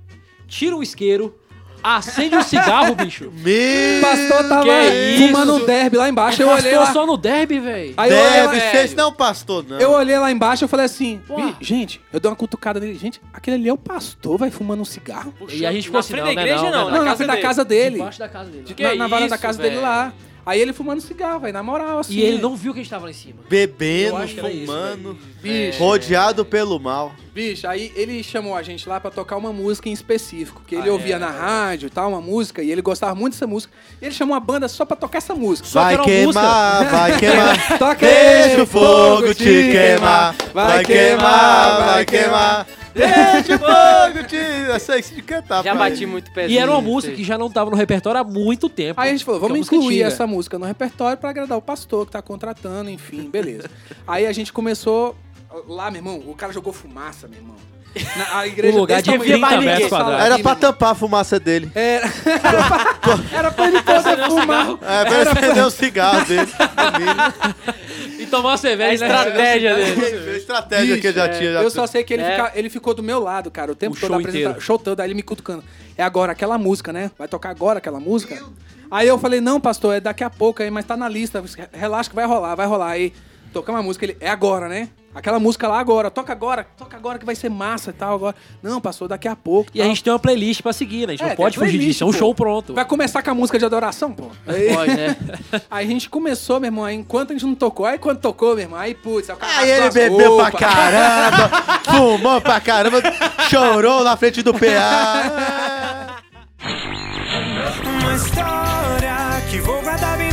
tira 0.46 0.74
o 0.76 0.82
isqueiro, 0.82 1.38
acende 1.82 2.36
um 2.36 2.42
cigarro, 2.42 2.94
bicho. 2.94 3.30
Meu 3.34 3.98
O 3.98 4.00
pastor 4.02 4.48
tava 4.48 4.64
Que 4.64 5.26
fumando 5.28 5.54
isso? 5.56 5.62
um 5.62 5.66
derby 5.66 5.96
lá 5.96 6.08
embaixo. 6.08 6.42
Eu 6.42 6.48
olhei 6.48 6.72
Pastor 6.74 6.78
lá. 6.86 6.92
só 6.92 7.06
no 7.06 7.16
derby, 7.16 7.58
velho. 7.58 7.94
Eu 7.96 8.48
olhei 8.48 8.60
ser, 8.60 8.84
isso 8.84 8.96
não 8.96 9.04
é 9.04 9.06
um 9.06 9.12
pastor, 9.12 9.64
não. 9.66 9.78
Eu 9.78 9.90
olhei 9.92 10.18
lá 10.18 10.30
embaixo 10.30 10.64
e 10.64 10.68
falei 10.68 10.86
assim, 10.86 11.20
Ué. 11.30 11.42
"Ih, 11.48 11.56
gente, 11.60 12.00
eu 12.12 12.20
dei 12.20 12.30
uma 12.30 12.36
cutucada 12.36 12.78
nele. 12.80 12.98
Gente, 12.98 13.20
aquele 13.32 13.56
ali 13.56 13.68
é 13.68 13.72
o 13.72 13.78
pastor, 13.78 14.36
vai 14.38 14.50
fumando 14.50 14.80
um 14.82 14.84
cigarro? 14.84 15.32
E 15.48 15.64
a 15.64 15.72
gente 15.72 15.84
ficou 15.84 16.00
assim, 16.00 16.12
não, 16.14 16.24
da 16.24 16.24
não 16.24 16.40
é 16.40 16.44
igreja, 16.44 16.62
não, 16.64 16.70
não, 16.70 16.70
não 16.70 16.88
é 16.96 16.98
Não, 16.98 16.98
na 16.98 17.04
na 17.04 17.06
casa 17.06 17.16
frente 17.16 17.26
da 17.28 17.34
dele. 17.34 17.42
casa 17.42 17.64
dele. 17.64 17.96
Debaixo 17.96 18.18
da 18.18 18.28
casa 18.28 18.50
dele. 18.50 18.64
Que 18.74 18.82
na, 18.82 18.94
na 18.94 19.06
varanda 19.06 19.26
isso, 19.26 19.34
da 19.34 19.38
casa 19.38 19.58
dele 19.62 19.74
velho? 19.76 19.86
lá. 19.86 20.12
Aí 20.44 20.60
ele 20.60 20.72
fumando 20.72 21.00
cigarro, 21.00 21.40
velho, 21.40 21.52
na 21.52 21.62
moral, 21.62 21.98
assim. 22.00 22.14
E 22.14 22.20
ele 22.22 22.38
não 22.40 22.56
viu 22.56 22.72
que 22.72 22.80
a 22.80 22.82
gente 22.82 22.90
tava 22.90 23.04
lá 23.04 23.10
em 23.10 23.14
cima. 23.14 23.36
Bebendo, 23.48 24.16
que 24.26 24.38
era 24.38 24.50
isso, 24.50 24.66
fumando, 24.66 25.18
Bicho, 25.42 25.78
rodeado 25.78 26.44
pelo 26.44 26.78
mal. 26.80 27.12
bicho, 27.34 27.66
aí 27.68 27.92
ele 27.94 28.22
chamou 28.22 28.56
a 28.56 28.62
gente 28.62 28.88
lá 28.88 28.98
pra 28.98 29.10
tocar 29.10 29.36
uma 29.36 29.52
música 29.52 29.88
em 29.88 29.92
específico, 29.92 30.62
que 30.66 30.74
ele 30.74 30.88
Ah, 30.88 30.92
ouvia 30.92 31.16
é. 31.16 31.18
na 31.18 31.30
rádio 31.30 31.86
e 31.86 31.90
tal, 31.90 32.08
uma 32.10 32.20
música, 32.20 32.62
e 32.62 32.70
ele 32.70 32.82
gostava 32.82 33.14
muito 33.14 33.34
dessa 33.34 33.46
música. 33.46 33.72
E 34.00 34.06
ele 34.06 34.14
chamou 34.14 34.34
a 34.34 34.40
banda 34.40 34.66
só 34.68 34.84
pra 34.84 34.96
tocar 34.96 35.18
essa 35.18 35.34
música. 35.34 35.68
Só 35.68 35.80
que 35.80 35.84
vai 35.84 35.94
era 35.94 36.02
uma 36.02 36.08
queimar, 36.10 36.90
vai 36.90 37.16
queimar. 37.20 37.78
Toca 37.78 38.06
Deixa 38.06 38.54
aí, 38.56 38.60
o 38.60 38.66
fogo 38.66 39.34
te 39.34 39.44
queimar. 39.44 40.34
Vai 40.54 40.84
queimar, 40.84 41.84
vai 41.86 42.04
queimar. 42.06 42.66
Deixa 42.94 43.56
o 43.56 43.58
fogo 43.58 44.26
te. 44.26 44.36
Essa 44.36 44.94
aí 44.94 45.02
que 45.02 45.14
de 45.14 45.22
cantar. 45.22 45.62
Já 45.62 45.74
bati 45.74 46.06
muito 46.06 46.32
pezinho. 46.32 46.56
E 46.56 46.58
era 46.58 46.70
uma 46.70 46.80
música 46.80 47.14
que 47.14 47.24
já 47.24 47.38
não 47.38 47.50
tava 47.50 47.70
no 47.70 47.76
repertório 47.76 48.20
há 48.20 48.24
muito 48.24 48.68
tempo. 48.68 49.00
Aí 49.00 49.10
a 49.10 49.12
gente 49.12 49.24
falou, 49.24 49.40
vamos 49.40 49.56
é 49.56 49.58
música 49.58 49.76
incluir 49.76 50.02
essa 50.02 50.26
música 50.26 50.58
no 50.58 50.64
repertório 50.64 51.18
pra 51.18 51.30
agradar 51.30 51.56
o 51.56 51.62
pastor 51.62 52.06
que 52.06 52.12
tá 52.12 52.22
contratando, 52.22 52.90
enfim, 52.90 53.28
beleza. 53.30 53.70
Aí 54.06 54.26
a 54.26 54.32
gente 54.32 54.52
começou 54.52 55.16
lá, 55.66 55.90
meu 55.90 55.98
irmão, 55.98 56.22
o 56.26 56.34
cara 56.34 56.52
jogou 56.52 56.72
fumaça, 56.72 57.26
meu 57.28 57.38
irmão. 57.38 57.56
Na, 58.16 58.38
a 58.38 58.46
igreja 58.46 58.76
Um 58.76 58.80
lugar 58.80 59.02
desse 59.02 59.10
de 59.10 59.18
tamanho, 59.18 59.32
30 59.40 59.50
ninguém 59.56 59.66
metros 59.74 59.88
fala 59.88 60.04
quadrados. 60.04 60.26
Era 60.26 60.34
aqui, 60.36 60.42
pra 60.44 60.54
tampar 60.54 60.90
a 60.90 60.94
fumaça 60.94 61.40
dele. 61.40 61.72
Era, 61.74 62.06
era, 62.06 62.64
pra, 63.00 63.18
era 63.32 63.50
pra 63.50 63.66
ele 63.68 63.82
poder 63.82 64.24
fumar. 64.28 64.70
É, 64.82 65.04
pra 65.04 65.32
acender 65.32 65.64
o 65.66 65.70
cigarro 65.70 66.24
dele. 66.24 66.48
E 68.18 68.26
tomar 68.26 68.48
uma 68.48 68.50
É 68.52 68.54
a 68.54 68.58
cerveja, 68.58 69.08
né? 69.08 69.14
estratégia 69.16 69.74
dele. 69.74 70.30
A 70.30 70.36
estratégia 70.36 71.00
que 71.00 71.06
ele 71.06 71.16
já 71.16 71.28
tinha. 71.28 71.52
já 71.54 71.62
Eu 71.62 71.70
só 71.70 71.86
sei 71.86 72.04
que 72.04 72.14
ele, 72.14 72.22
É. 72.22 72.30
fica- 72.36 72.52
ele 72.54 72.70
ficou 72.70 72.94
do 72.94 73.02
meu 73.02 73.18
lado, 73.18 73.50
cara, 73.50 73.72
o 73.72 73.74
tempo 73.74 73.96
O 73.96 74.00
todo 74.00 74.14
apresentando, 74.14 74.40
inteiro. 74.50 74.60
show 74.60 74.78
todo, 74.78 75.00
aí 75.00 75.06
ele 75.06 75.14
me 75.14 75.22
cutucando. 75.22 75.64
É 75.96 76.02
agora 76.02 76.32
aquela 76.32 76.56
música, 76.58 76.92
né? 76.92 77.10
Vai 77.18 77.28
tocar 77.28 77.50
agora 77.50 77.78
aquela 77.78 77.98
música? 78.00 78.38
Aí 78.90 79.06
eu 79.06 79.18
falei, 79.18 79.40
não, 79.40 79.60
pastor, 79.60 79.94
é 79.94 80.00
daqui 80.00 80.24
a 80.24 80.30
pouco 80.30 80.62
aí, 80.62 80.70
mas 80.70 80.84
tá 80.84 80.96
na 80.96 81.08
lista. 81.08 81.42
Relaxa 81.72 82.10
que 82.10 82.16
vai 82.16 82.26
rolar, 82.26 82.54
vai 82.54 82.66
rolar. 82.66 82.90
Aí 82.90 83.12
tocamos 83.52 83.80
a 83.80 83.82
música, 83.84 84.04
ele, 84.04 84.16
é 84.20 84.28
agora, 84.30 84.68
né? 84.68 84.88
Aquela 85.12 85.40
música 85.40 85.66
lá 85.66 85.80
agora, 85.80 86.08
toca 86.08 86.32
agora, 86.32 86.64
toca 86.78 86.96
agora 86.96 87.18
que 87.18 87.24
vai 87.26 87.34
ser 87.34 87.48
massa 87.50 87.90
e 87.90 87.92
tal 87.92 88.14
agora. 88.14 88.36
Não, 88.62 88.80
pastor, 88.80 89.08
daqui 89.08 89.26
a 89.26 89.34
pouco. 89.34 89.68
E 89.74 89.80
a 89.80 89.82
tal. 89.84 89.88
gente 89.90 90.04
tem 90.04 90.12
uma 90.12 90.20
playlist 90.20 90.62
pra 90.62 90.72
seguir, 90.72 91.00
né? 91.08 91.14
A 91.14 91.16
gente 91.16 91.24
É, 91.24 91.28
não 91.30 91.34
pode 91.36 91.58
fugir 91.58 91.80
disso. 91.80 92.04
É 92.04 92.06
um 92.06 92.12
pô. 92.12 92.18
show 92.18 92.32
pronto. 92.32 92.74
Vai 92.74 92.84
começar 92.84 93.20
com 93.20 93.28
a 93.30 93.34
música 93.34 93.58
de 93.58 93.64
adoração, 93.64 94.12
pô. 94.12 94.26
Aí, 94.46 94.72
Pode, 94.72 94.94
né? 94.94 95.16
aí 95.68 95.84
a 95.84 95.90
gente 95.90 96.08
começou, 96.08 96.60
meu 96.60 96.68
irmão, 96.68 96.84
aí 96.84 96.94
enquanto 96.94 97.30
a 97.30 97.32
gente 97.32 97.44
não 97.44 97.56
tocou, 97.56 97.86
aí 97.86 97.98
quando 97.98 98.20
tocou, 98.20 98.50
meu 98.54 98.60
irmão, 98.66 98.78
aí 98.78 98.94
putz, 98.94 99.28
aí 99.28 99.34
o 99.34 99.38
cara 99.40 99.58
Aí 99.58 99.68
ele 99.70 99.90
bebeu 99.90 100.36
pra 100.36 100.44
roupas. 100.44 100.60
caramba, 100.60 101.50
fumou 101.90 102.40
pra 102.40 102.60
caramba, 102.60 103.02
chorou 103.48 104.04
na 104.04 104.16
frente 104.16 104.42
do 104.44 104.54
PA. 104.54 106.20
Uma 107.84 108.14
história 108.14 109.42
que 109.50 109.58
vou 109.58 109.82
guardar 109.82 110.16
bem. 110.18 110.29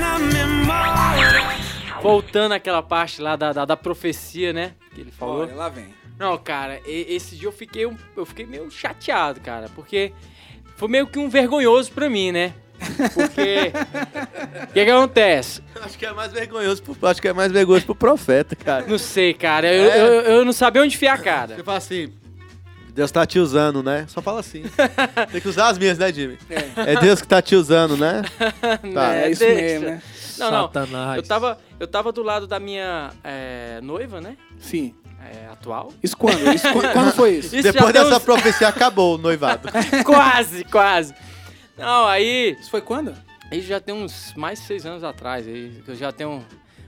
Voltando 2.08 2.54
àquela 2.54 2.82
parte 2.82 3.22
lá 3.22 3.36
da, 3.36 3.52
da, 3.54 3.66
da 3.66 3.78
profecia, 3.78 4.54
né? 4.54 4.74
Que 4.94 5.02
ele 5.02 5.12
falou. 5.12 5.42
Olha, 5.42 5.54
lá 5.56 5.70
vem. 5.70 5.88
Não, 6.18 6.38
cara, 6.38 6.82
esse 6.86 7.36
dia 7.36 7.48
eu 7.48 7.52
fiquei, 7.52 7.86
um- 7.86 7.98
eu 8.16 8.26
fiquei 8.26 8.46
meio 8.46 8.70
chateado, 8.72 9.40
cara, 9.40 9.70
porque 9.76 10.12
foi 10.76 10.88
meio 10.88 11.06
que 11.06 11.20
um 11.20 11.30
vergonhoso 11.30 11.92
pra 11.92 12.10
mim, 12.10 12.32
né? 12.32 12.54
Porque 13.14 13.72
o 14.64 14.68
que, 14.74 14.84
que 14.86 14.90
acontece? 14.92 15.62
Acho 15.82 15.98
que 15.98 16.06
é 16.06 16.14
mais 16.14 16.32
vergonhoso 16.32 16.82
pro, 16.82 17.08
acho 17.08 17.22
que 17.22 17.28
é 17.28 17.34
mais 17.34 17.52
vergonhoso 17.52 17.86
pro 17.86 17.96
profeta, 17.96 18.56
cara. 18.56 18.86
Não 18.88 18.98
sei, 18.98 19.34
cara, 19.34 19.72
eu, 19.72 19.92
É. 19.92 20.00
eu, 20.02 20.06
eu 20.38 20.46
não 20.46 20.54
sabia 20.54 20.82
onde 20.82 20.96
enfiar 20.96 21.16
a 21.16 21.18
cara. 21.22 21.56
Você 21.56 21.64
fala 21.64 21.78
assim, 21.78 22.12
Deus 22.94 23.12
tá 23.12 23.26
te 23.28 23.38
usando, 23.38 23.84
né? 23.84 24.06
Só 24.08 24.22
fala 24.22 24.40
assim. 24.40 24.64
Tem 25.32 25.40
que 25.42 25.48
usar 25.48 25.68
as 25.70 25.78
minhas, 25.78 25.98
né, 26.00 26.12
Jimmy? 26.12 26.38
É, 26.50 27.00
Deus 27.00 27.22
que 27.22 27.28
tá 27.28 27.42
te 27.44 27.56
usando, 27.56 27.96
né? 27.96 28.24
Tá. 28.94 29.14
É, 29.16 29.30
isso 29.32 29.44
mesmo, 29.44 29.86
né? 29.88 30.02
Não, 30.38 30.52
não. 30.52 30.62
Satanás. 30.64 31.18
Eu 31.18 31.24
tava, 31.24 31.58
eu 31.80 31.88
tava 31.88 32.12
do 32.12 32.24
lado 32.24 32.48
da 32.48 32.60
minha 32.60 33.12
é, 33.24 33.80
noiva, 33.82 34.20
né? 34.22 34.38
Sim. 34.60 34.94
É, 35.20 35.48
atual. 35.52 35.92
Isso 36.02 36.16
quando? 36.16 36.54
Isso 36.54 36.72
quando, 36.72 36.94
quando 36.94 37.12
foi 37.14 37.32
isso? 37.38 37.54
Isso 37.58 37.72
Depois 37.72 37.92
dessa 37.92 38.18
uns- 38.18 38.24
profecia 38.24 38.68
acabou 38.68 39.16
o 39.16 39.18
noivado. 39.18 39.68
quase, 40.06 40.64
quase. 40.66 41.14
Não, 41.78 42.08
aí. 42.08 42.56
Isso 42.60 42.70
foi 42.70 42.82
quando? 42.82 43.14
Isso 43.52 43.68
já 43.68 43.80
tem 43.80 43.94
uns 43.96 44.34
mais 44.36 44.60
de 44.60 44.66
seis 44.66 44.86
anos 44.86 45.04
atrás. 45.04 45.48
Aí, 45.48 45.82
eu 45.88 45.96
já 45.96 46.12
tenho. 46.12 46.46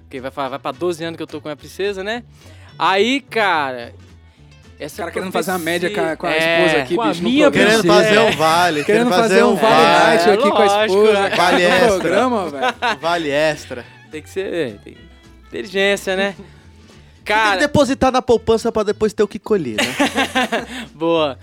Que 0.09 0.19
vai, 0.19 0.31
vai 0.31 0.59
pra 0.59 0.71
12 0.71 1.03
anos 1.03 1.17
que 1.17 1.23
eu 1.23 1.27
tô 1.27 1.39
com 1.41 1.49
a 1.49 1.55
princesa, 1.55 2.03
né? 2.03 2.23
Aí, 2.77 3.21
cara. 3.21 3.93
Essa 4.79 4.95
O 4.95 4.97
cara 4.99 5.11
querendo 5.11 5.31
fazer 5.31 5.51
uma 5.51 5.59
média 5.59 5.93
com 5.93 5.99
a, 6.01 6.15
com 6.15 6.25
a 6.27 6.31
É, 6.33 6.37
esposa 6.65 6.81
aqui, 6.83 6.95
com 6.95 7.01
a 7.01 7.07
bicho, 7.09 7.21
no 7.23 7.29
minha. 7.29 7.51
Querendo 7.51 7.83
fazer 7.83 8.19
um 8.19 8.31
vale. 8.31 8.83
Querendo 8.85 9.09
fazer 9.09 9.43
um 9.43 9.55
Vale 9.55 9.83
Night 9.83 10.29
É, 10.29 10.33
aqui 10.33 10.49
com 10.49 10.57
a 10.57 10.85
esposa. 10.85 11.13
né? 11.13 11.29
Vale 11.35 11.63
extra. 11.63 11.87
programa, 11.89 12.49
velho. 12.49 12.75
Vale 13.01 13.29
extra. 13.29 13.85
Tem 14.09 14.21
que 14.21 14.29
ser. 14.29 14.79
Tem 14.83 14.97
inteligência, 15.47 16.15
né? 16.15 16.33
Tem 17.25 17.35
Cara, 17.35 17.57
que 17.57 17.67
depositar 17.67 18.11
na 18.11 18.21
poupança 18.23 18.71
pra 18.71 18.81
depois 18.83 19.13
ter 19.13 19.21
o 19.21 19.27
que 19.27 19.37
colher, 19.37 19.75
né? 19.75 19.95
Boa. 20.95 21.37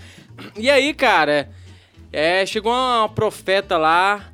E 0.57 0.69
aí, 0.69 0.93
cara, 0.93 1.47
é, 2.11 2.45
chegou 2.45 2.73
uma 2.73 3.07
profeta 3.07 3.77
lá 3.77 4.25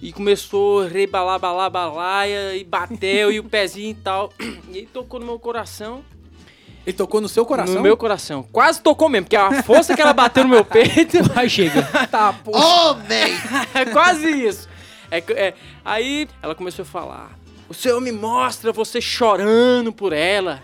e 0.00 0.12
começou 0.12 0.82
a 0.82 0.86
rebalar, 0.86 1.38
balar, 1.40 1.68
balaia 1.68 2.54
e 2.54 2.62
bateu 2.62 3.32
e 3.32 3.40
o 3.40 3.44
pezinho 3.44 3.90
e 3.90 3.94
tal. 3.94 4.32
E 4.70 4.78
aí 4.78 4.86
tocou 4.86 5.18
no 5.18 5.26
meu 5.26 5.38
coração. 5.38 6.04
Ele 6.90 6.96
tocou 6.96 7.20
no 7.20 7.28
seu 7.28 7.46
coração? 7.46 7.76
No 7.76 7.82
meu 7.82 7.96
coração. 7.96 8.42
Quase 8.50 8.80
tocou 8.80 9.08
mesmo, 9.08 9.26
porque 9.26 9.36
a 9.36 9.62
força 9.62 9.94
que 9.94 10.02
ela 10.02 10.12
bateu 10.12 10.42
no 10.42 10.50
meu 10.50 10.64
peito. 10.66 11.18
Aí 11.36 11.48
chega. 11.48 11.82
Tá, 12.08 12.32
pô. 12.32 12.56
Homem! 12.56 13.32
É 13.72 13.84
quase 13.86 14.28
isso. 14.28 14.68
É, 15.10 15.18
é, 15.30 15.54
aí 15.84 16.28
ela 16.42 16.54
começou 16.54 16.82
a 16.82 16.86
falar: 16.86 17.38
O 17.68 17.74
Senhor 17.74 18.00
me 18.00 18.10
mostra 18.10 18.72
você 18.72 19.00
chorando 19.00 19.92
por 19.92 20.12
ela. 20.12 20.62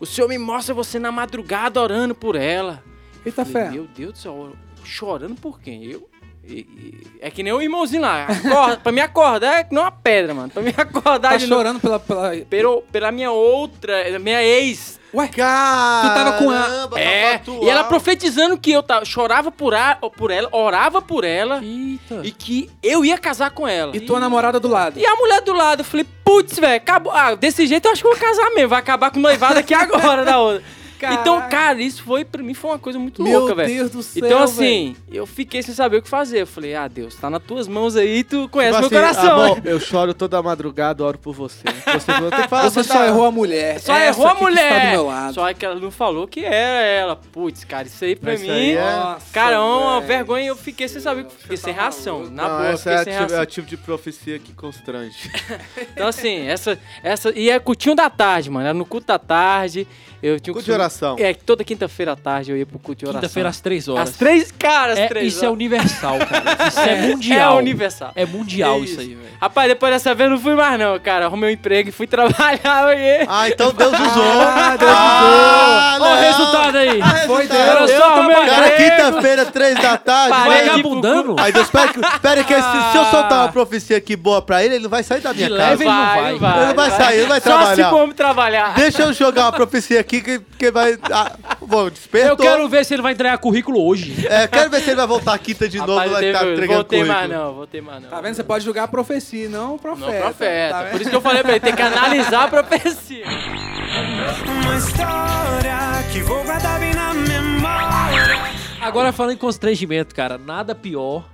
O 0.00 0.04
Senhor 0.06 0.26
me 0.26 0.38
mostra 0.38 0.74
você 0.74 0.98
na 0.98 1.12
madrugada 1.12 1.80
orando 1.80 2.14
por 2.14 2.34
ela. 2.34 2.82
Eita 3.24 3.44
fé. 3.44 3.70
Meu 3.70 3.86
Deus 3.86 4.12
do 4.14 4.18
céu, 4.18 4.52
chorando 4.82 5.36
por 5.40 5.60
quem? 5.60 5.84
Eu? 5.84 6.08
E- 6.44 6.60
e- 6.60 7.02
é 7.20 7.30
que 7.30 7.42
nem 7.42 7.52
o 7.52 7.62
irmãozinho 7.62 8.02
lá. 8.02 8.26
Acorda, 8.26 8.76
pra 8.78 8.90
me 8.92 9.00
acordar 9.00 9.58
é 9.60 9.64
que 9.64 9.72
não 9.74 9.82
uma 9.82 9.90
pedra, 9.92 10.34
mano. 10.34 10.50
Pra 10.50 10.62
me 10.62 10.74
acordar 10.76 11.30
Tá 11.30 11.38
novo. 11.38 11.46
chorando 11.46 11.80
pela... 11.80 12.00
pela... 12.00 12.30
Pelo, 12.50 12.82
pela 12.90 13.12
minha 13.12 13.30
outra, 13.30 14.18
minha 14.18 14.42
ex. 14.42 15.00
Ué, 15.14 15.28
Caramba, 15.28 16.08
Tu 16.08 16.14
tava 16.14 16.38
com 16.38 16.50
a- 16.50 16.62
tava 16.88 17.00
É, 17.00 17.40
e 17.62 17.68
ela 17.68 17.84
profetizando 17.84 18.56
que 18.58 18.72
eu 18.72 18.82
tava, 18.82 19.04
chorava 19.04 19.50
por, 19.52 19.74
a, 19.74 19.96
por 19.96 20.30
ela, 20.30 20.48
orava 20.50 21.02
por 21.02 21.22
ela 21.22 21.62
Eita. 21.62 22.20
e 22.24 22.30
que 22.32 22.70
eu 22.82 23.04
ia 23.04 23.18
casar 23.18 23.50
com 23.50 23.68
ela. 23.68 23.94
e 23.94 24.00
tua 24.00 24.18
namorada 24.18 24.58
do 24.58 24.68
lado? 24.68 24.98
E 24.98 25.04
a 25.04 25.14
mulher 25.14 25.42
do 25.42 25.52
lado, 25.52 25.80
eu 25.80 25.84
falei, 25.84 26.06
putz, 26.24 26.58
velho, 26.58 26.76
acabou. 26.76 27.12
Ah, 27.12 27.34
desse 27.34 27.66
jeito 27.66 27.86
eu 27.86 27.92
acho 27.92 28.00
que 28.00 28.08
eu 28.08 28.12
vou 28.12 28.20
casar 28.20 28.50
mesmo. 28.54 28.70
Vai 28.70 28.78
acabar 28.78 29.10
com 29.10 29.18
o 29.18 29.22
noivado 29.22 29.58
aqui 29.58 29.74
agora 29.74 30.24
da 30.24 30.38
outra. 30.40 30.64
Então, 31.12 31.36
Caraca. 31.36 31.48
cara, 31.56 31.80
isso 31.82 32.02
foi, 32.02 32.24
pra 32.24 32.42
mim, 32.42 32.54
foi 32.54 32.70
uma 32.70 32.78
coisa 32.78 32.98
muito 32.98 33.22
Meu 33.22 33.40
louca, 33.40 33.54
velho. 33.54 33.68
Deus 33.74 33.90
do 33.90 34.02
céu, 34.02 34.24
Então, 34.26 34.42
assim, 34.42 34.94
eu 35.10 35.26
fiquei 35.26 35.62
sem 35.62 35.74
saber 35.74 35.96
o 35.98 36.02
que 36.02 36.08
fazer. 36.08 36.42
Eu 36.42 36.46
falei, 36.46 36.74
ah, 36.74 36.86
Deus, 36.88 37.14
tá 37.16 37.28
nas 37.30 37.42
tuas 37.42 37.66
mãos 37.66 37.96
aí, 37.96 38.22
tu 38.24 38.48
conhece 38.48 38.80
Tipo 38.80 38.90
meu 38.94 39.04
assim, 39.04 39.14
coração. 39.20 39.42
amor, 39.44 39.60
eu 39.64 39.80
choro 39.80 40.14
toda 40.14 40.42
madrugada, 40.42 41.04
oro 41.04 41.18
por 41.18 41.34
você. 41.34 41.64
Você 41.92 42.12
não 42.20 42.30
tem 42.30 42.42
que 42.42 42.48
falar, 42.48 42.70
Você 42.70 42.84
tá- 42.84 42.94
só 42.94 43.04
errou 43.04 43.24
a 43.26 43.30
mulher. 43.30 43.80
Só 43.80 43.94
Essa 43.96 44.18
errou 44.20 44.26
a 44.30 44.34
que 44.36 44.42
mulher. 44.42 44.72
Está 44.72 44.84
do 44.86 44.90
meu 44.90 45.06
lado. 45.06 45.34
Só 45.34 45.52
que 45.54 45.64
ela 45.66 45.74
não 45.76 45.90
falou 45.90 46.26
que 46.28 46.44
era 46.44 46.80
ela. 46.82 47.16
Putz, 47.16 47.64
cara, 47.64 47.86
isso 47.86 48.04
aí 48.04 48.14
pra 48.16 48.34
Isso 48.34 48.44
mim. 48.44 48.50
aí 48.50 48.72
é- 48.72 48.80
Nossa, 48.96 49.26
cara, 49.32 49.56
é 49.56 49.58
uma 49.58 50.00
vergonha. 50.00 50.46
Eu 50.46 50.56
fiquei 50.56 50.88
sem 50.88 51.00
saber. 51.00 51.26
Fiquei 51.38 51.56
sem 51.56 51.72
reação. 51.72 52.24
Na 52.30 52.48
Não, 52.48 52.56
boa, 52.58 52.68
essa 52.68 52.90
é, 52.90 53.04
sem 53.04 53.16
tipo, 53.18 53.32
é 53.32 53.40
o 53.40 53.46
tipo 53.46 53.66
de 53.68 53.76
profecia 53.76 54.38
que 54.38 54.52
constrange. 54.52 55.30
Então, 55.92 56.06
assim, 56.08 56.46
essa. 56.48 56.78
essa 57.02 57.30
e 57.36 57.50
é 57.50 57.58
cultinho 57.58 57.94
da 57.94 58.08
tarde, 58.10 58.50
mano. 58.50 58.64
Era 58.66 58.74
no 58.74 58.84
culto 58.84 59.06
da 59.06 59.18
tarde. 59.18 59.86
Eu 60.22 60.38
tinha 60.38 60.52
Culto 60.54 60.64
de 60.66 60.72
oração. 60.72 61.16
É, 61.18 61.34
toda 61.34 61.64
quinta-feira 61.64 62.12
à 62.12 62.16
tarde 62.16 62.52
eu 62.52 62.56
ia 62.56 62.64
pro 62.64 62.78
culto 62.78 63.00
de 63.00 63.04
oração. 63.06 63.20
Quinta-feira 63.20 63.48
às 63.48 63.60
três 63.60 63.88
horas. 63.88 64.10
Às 64.10 64.16
três, 64.16 64.52
cara, 64.52 64.92
às 64.92 64.98
É, 65.00 65.06
três 65.08 65.32
isso 65.34 65.44
é 65.44 65.48
horas. 65.48 65.54
universal, 65.56 66.18
cara. 66.18 66.42
Isso 66.68 66.80
é, 66.80 66.92
É 66.92 67.02
mundial. 67.08 67.56
universal. 67.58 68.12
É 68.14 68.24
mundial 68.26 68.76
É 68.76 68.78
isso, 68.78 68.92
isso. 68.92 69.00
aí, 69.00 69.08
velho. 69.08 69.32
Rapaz, 69.40 69.68
depois 69.68 69.92
dessa 69.92 70.14
vez 70.14 70.30
eu 70.30 70.36
não 70.36 70.42
fui 70.42 70.54
mais, 70.54 70.78
não, 70.78 70.98
cara. 71.00 71.26
Arrumei 71.26 71.50
um 71.50 71.52
emprego 71.52 71.88
e 71.88 71.92
fui 71.92 72.06
trabalhar, 72.08 72.86
oiê. 72.86 73.24
Ah, 73.28 73.48
então 73.48 73.72
Deus 73.72 73.92
usou. 73.92 74.40
Ah, 74.40 74.76
Deus 74.78 74.90
Ah, 74.94 75.98
Olha 76.00 76.12
o 76.12 76.14
não. 76.14 76.22
resultado 76.22 76.76
aí. 76.78 77.00
Ah, 77.02 77.26
Foi. 77.26 77.48
Deus. 77.48 77.60
Eu 77.60 77.86
Eu 77.86 77.88
só 78.00 78.04
arrumei 78.12 78.36
um 78.36 78.46
Cara, 78.46 78.70
quinta-feira, 78.70 79.46
três 79.46 79.74
da 79.80 79.96
tarde. 79.98 80.30
Parei 80.30 80.44
vai- 80.46 80.62
de 80.62 80.78
ir 80.78 80.82
pro 80.82 80.90
Vagabundando? 80.94 81.36
Aí 81.40 81.52
Deus, 81.52 81.66
espera 81.66 81.88
que, 81.92 82.00
espera 82.00 82.44
que 82.44 82.54
se, 82.54 82.92
se 82.92 82.96
eu 82.96 83.04
soltar 83.06 83.32
uma 83.44 83.48
profecia 83.52 83.96
aqui 83.96 84.14
boa 84.14 84.40
pra 84.40 84.64
ele, 84.64 84.74
ele 84.76 84.82
não 84.84 84.90
vai 84.90 85.02
sair 85.02 85.20
da 85.20 85.32
minha 85.34 85.48
De 85.48 85.56
casa. 85.56 85.68
leve, 85.70 85.82
ele 85.84 85.90
não 85.92 86.06
vai. 86.06 86.30
Ele 86.32 86.66
não 86.66 86.74
vai 86.74 86.90
sair, 86.90 87.18
ele 87.18 87.26
vai 87.26 87.40
Só 87.40 87.44
trabalhar. 87.56 87.84
se 87.84 87.90
for 87.90 88.14
trabalhar. 88.14 88.74
Deixa 88.74 89.02
eu 89.02 89.12
jogar 89.12 89.46
uma 89.46 89.52
profecia 89.52 89.98
aqui 90.00 90.11
que, 90.20 90.38
que 90.58 90.70
vai. 90.70 90.98
Ah, 91.10 91.32
bom, 91.60 91.88
despertou. 91.88 92.30
Eu 92.30 92.36
quero 92.36 92.68
ver 92.68 92.84
se 92.84 92.92
ele 92.94 93.02
vai 93.02 93.12
entregar 93.12 93.38
currículo 93.38 93.82
hoje. 93.84 94.26
É, 94.28 94.46
quero 94.46 94.68
ver 94.70 94.80
se 94.80 94.90
ele 94.90 94.96
vai 94.96 95.06
voltar 95.06 95.38
quinta 95.38 95.68
de 95.68 95.78
novo 95.78 95.92
Rapaz, 95.94 96.10
e 96.10 96.14
vai 96.14 96.24
eu 96.24 96.28
estar 96.28 96.40
tenho- 96.40 96.52
entregando 96.52 96.84
mais 96.84 96.88
currículo. 97.20 97.28
não, 97.28 97.54
voltei 97.54 97.80
mais 97.80 98.02
não. 98.02 98.10
Tá 98.10 98.20
vendo? 98.20 98.34
Você 98.34 98.44
pode 98.44 98.64
julgar 98.64 98.84
a 98.84 98.88
profecia, 98.88 99.48
não 99.48 99.74
o 99.74 99.78
profeta. 99.78 100.12
Não, 100.12 100.20
profeta. 100.20 100.74
Tá? 100.74 100.84
Por 100.90 101.00
isso 101.00 101.10
que 101.10 101.16
eu 101.16 101.20
falei 101.20 101.42
pra 101.42 101.52
ele, 101.52 101.60
tem 101.60 101.74
que 101.74 101.82
analisar 101.82 102.44
a 102.44 102.48
profecia. 102.48 103.24
Uma 103.26 104.76
história 104.76 105.78
que 106.12 106.20
vou 106.20 106.42
guardar 106.44 106.78
bem 106.80 106.92
na 106.94 107.14
memória. 107.14 108.42
Agora 108.80 109.12
falando 109.12 109.34
em 109.34 109.38
constrangimento, 109.38 110.14
cara, 110.14 110.36
nada 110.38 110.74
pior 110.74 111.24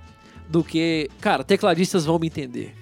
do 0.47 0.63
que. 0.63 1.09
Cara, 1.19 1.43
tecladistas 1.43 2.05
vão 2.05 2.19
me 2.19 2.27
entender. 2.27 2.75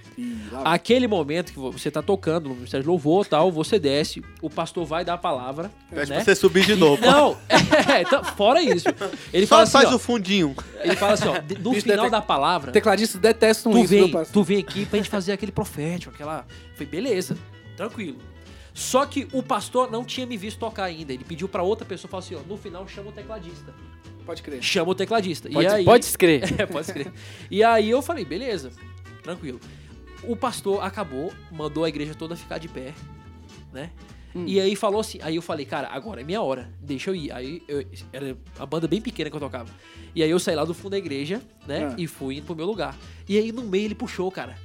Aquele 0.65 1.07
momento 1.07 1.53
que 1.53 1.59
você 1.59 1.91
tá 1.91 2.01
tocando 2.01 2.49
no 2.49 2.55
Ministério 2.55 2.83
de 2.83 2.89
Louvor 2.89 3.25
tal, 3.25 3.51
você 3.51 3.77
desce, 3.77 4.23
o 4.41 4.49
pastor 4.49 4.85
vai 4.85 5.05
dar 5.05 5.13
a 5.13 5.17
palavra. 5.17 5.71
Pede 5.89 6.09
né? 6.09 6.15
pra 6.15 6.25
você 6.25 6.35
subir 6.35 6.65
de 6.65 6.75
novo. 6.75 7.01
Não, 7.05 7.37
é, 7.49 8.01
então, 8.01 8.23
fora 8.23 8.61
isso. 8.61 8.87
Ele 9.31 9.45
Só 9.45 9.55
fala 9.55 9.63
assim, 9.63 9.71
faz 9.73 9.91
ó, 9.91 9.95
o 9.95 9.99
fundinho. 9.99 10.55
ele 10.81 10.95
fala 10.95 11.13
assim, 11.13 11.27
ó, 11.27 11.33
no 11.59 11.71
Bicho, 11.71 11.83
final 11.83 12.09
da 12.09 12.21
palavra, 12.21 12.71
Tecladistas 12.71 13.21
detestam 13.21 13.71
tu 13.71 13.79
isso, 13.79 13.87
vem, 13.87 14.11
tu 14.33 14.43
vem 14.43 14.57
aqui 14.59 14.85
pra 14.85 14.97
gente 14.97 15.09
fazer 15.09 15.33
aquele 15.33 15.51
profético, 15.51 16.13
aquela. 16.13 16.45
Foi 16.75 16.85
beleza, 16.85 17.37
tranquilo. 17.75 18.17
Só 18.73 19.05
que 19.07 19.27
o 19.33 19.41
pastor 19.41 19.89
não 19.89 20.05
tinha 20.05 20.25
me 20.27 20.37
visto 20.37 20.59
tocar 20.59 20.83
ainda. 20.83 21.11
Ele 21.11 21.23
pediu 21.23 21.49
pra 21.49 21.63
outra 21.63 21.83
pessoa, 21.83 22.09
falou 22.09 22.23
assim, 22.23 22.35
ó, 22.35 22.39
no 22.47 22.57
final 22.57 22.87
chama 22.87 23.09
o 23.09 23.11
tecladista. 23.11 23.73
Pode 24.23 24.43
crer. 24.43 24.61
Chama 24.61 24.91
o 24.91 24.95
tecladista. 24.95 25.49
Pode, 25.49 25.65
e 25.65 25.67
aí, 25.67 25.85
pode 25.85 26.05
escrever. 26.05 26.53
É, 26.61 26.65
pode 26.65 26.85
escrever. 26.85 27.11
E 27.49 27.63
aí 27.63 27.89
eu 27.89 28.03
falei, 28.03 28.23
beleza, 28.23 28.71
tranquilo. 29.23 29.59
O 30.27 30.35
pastor 30.35 30.83
acabou, 30.83 31.33
mandou 31.51 31.83
a 31.83 31.89
igreja 31.89 32.13
toda 32.13 32.35
ficar 32.35 32.57
de 32.57 32.67
pé, 32.67 32.93
né? 33.71 33.91
E 34.45 34.59
aí 34.59 34.75
falou 34.75 34.99
assim, 34.99 35.19
aí 35.21 35.35
eu 35.35 35.41
falei, 35.41 35.65
cara, 35.65 35.87
agora 35.87 36.21
é 36.21 36.23
minha 36.23 36.41
hora, 36.41 36.71
deixa 36.79 37.09
eu 37.09 37.15
ir. 37.15 37.31
Aí 37.31 37.63
eu, 37.67 37.83
era 38.13 38.37
a 38.59 38.65
banda 38.65 38.87
bem 38.87 39.01
pequena 39.01 39.29
que 39.29 39.35
eu 39.35 39.39
tocava. 39.39 39.69
E 40.13 40.21
aí 40.21 40.29
eu 40.29 40.39
saí 40.39 40.55
lá 40.55 40.63
do 40.63 40.73
fundo 40.73 40.91
da 40.91 40.97
igreja, 40.97 41.41
né? 41.65 41.85
Ah. 41.85 41.95
E 41.97 42.05
fui 42.05 42.37
indo 42.37 42.45
pro 42.45 42.55
meu 42.55 42.65
lugar. 42.65 42.95
E 43.27 43.37
aí 43.37 43.51
no 43.51 43.63
meio 43.63 43.85
ele 43.85 43.95
puxou, 43.95 44.31
cara. 44.31 44.55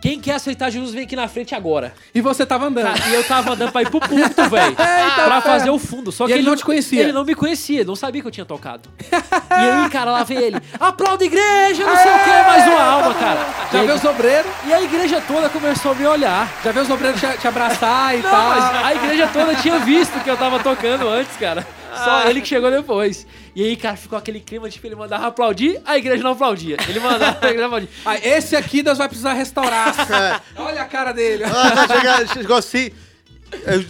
Quem 0.00 0.18
quer 0.18 0.34
aceitar 0.36 0.70
Jesus 0.70 0.92
vem 0.94 1.04
aqui 1.04 1.14
na 1.14 1.28
frente 1.28 1.54
agora. 1.54 1.92
E 2.14 2.20
você 2.20 2.46
tava 2.46 2.66
andando. 2.66 2.86
Cara, 2.96 3.08
e 3.10 3.14
eu 3.14 3.24
tava 3.24 3.52
andando 3.52 3.70
pra 3.70 3.82
ir 3.82 3.90
pro 3.90 4.00
púlpito, 4.00 4.48
velho. 4.48 4.74
pra 4.76 5.40
fazer 5.42 5.70
o 5.70 5.78
fundo. 5.78 6.10
Só 6.10 6.24
E 6.24 6.28
que 6.28 6.32
ele 6.34 6.42
não 6.42 6.56
te 6.56 6.64
conhecia? 6.64 7.00
Ele 7.02 7.12
não 7.12 7.24
me 7.24 7.34
conhecia, 7.34 7.80
ele 7.80 7.88
não 7.88 7.96
sabia 7.96 8.22
que 8.22 8.28
eu 8.28 8.32
tinha 8.32 8.46
tocado. 8.46 8.88
e 9.10 9.54
aí, 9.54 9.90
cara, 9.90 10.10
lá 10.10 10.24
vem 10.24 10.38
ele. 10.38 10.56
Aplauda 10.78 11.22
a 11.22 11.26
igreja, 11.26 11.84
não 11.84 11.96
sei 11.96 12.10
o 12.12 12.18
que, 12.24 12.30
mais 12.48 12.66
uma 12.66 12.82
alma, 12.82 13.14
cara. 13.14 13.46
Já 13.72 13.82
viu 13.82 13.94
os 13.94 14.04
obreiros? 14.04 14.50
e 14.66 14.72
a 14.72 14.82
igreja 14.82 15.22
toda 15.26 15.48
começou 15.48 15.92
a 15.92 15.94
me 15.94 16.06
olhar. 16.06 16.48
Já 16.64 16.72
viu 16.72 16.82
os 16.82 16.90
obreiros 16.90 17.20
te, 17.20 17.26
te 17.38 17.46
abraçar 17.48 18.14
e 18.18 18.22
Não, 18.22 18.30
tal? 18.30 18.52
a 18.84 18.94
igreja 18.94 19.28
toda 19.32 19.54
tinha 19.56 19.78
visto 19.80 20.18
que 20.24 20.30
eu 20.30 20.36
tava 20.36 20.58
tocando 20.60 21.08
antes, 21.08 21.36
cara. 21.36 21.66
Só 21.96 22.28
ele 22.28 22.40
que 22.40 22.48
chegou 22.48 22.70
depois. 22.70 23.26
E 23.54 23.64
aí, 23.64 23.76
cara, 23.76 23.96
ficou 23.96 24.18
aquele 24.18 24.40
clima, 24.40 24.68
tipo, 24.70 24.86
ele 24.86 24.94
mandava 24.94 25.26
aplaudir, 25.26 25.80
a 25.84 25.96
igreja 25.98 26.22
não 26.22 26.32
aplaudia. 26.32 26.76
Ele 26.88 27.00
mandava, 27.00 27.38
a 27.40 27.50
igreja 27.50 27.58
não 27.58 27.66
aplaudia. 27.66 27.88
Ah, 28.04 28.16
esse 28.18 28.54
aqui 28.56 28.82
Deus 28.82 28.98
vai 28.98 29.08
precisar 29.08 29.32
restaurar. 29.32 29.94
É. 30.10 30.40
Olha 30.60 30.82
a 30.82 30.84
cara 30.86 31.12
dele. 31.12 31.44
Ah, 31.44 31.84
vai 31.86 31.98
chegar, 31.98 32.28
chegou 32.28 32.56
assim, 32.56 32.90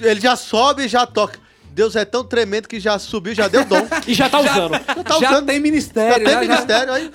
ele 0.03 0.21
já 0.21 0.37
sobe 0.37 0.85
e 0.85 0.89
já 0.89 1.07
toca. 1.07 1.39
Deus 1.73 1.95
é 1.95 2.05
tão 2.05 2.25
tremendo 2.25 2.67
que 2.69 2.81
já 2.81 2.99
subiu, 2.99 3.33
já 3.35 3.47
deu 3.49 3.65
dom. 3.65 3.87
E 4.07 4.13
já 4.13 4.29
tá 4.29 4.41
usando. 4.41 4.73
Já 4.73 4.81
tá 5.05 5.19
já 5.21 5.31
usando, 5.31 5.47
tem 5.47 5.57
já 5.57 5.63
ministério. 5.63 6.25
tem 6.25 6.35
já- 6.35 6.41
ministério 6.41 6.93
aí. 6.93 7.11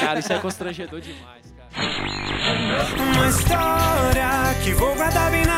Cara, 0.00 0.18
isso 0.18 0.32
é 0.32 0.38
constrangedor 0.38 1.00
demais, 1.00 1.44
cara. 1.56 3.04
Uma 3.16 3.28
história 3.28 4.30
que 4.64 4.72
vou 4.72 4.94
guardar 4.96 5.30
bem. 5.30 5.49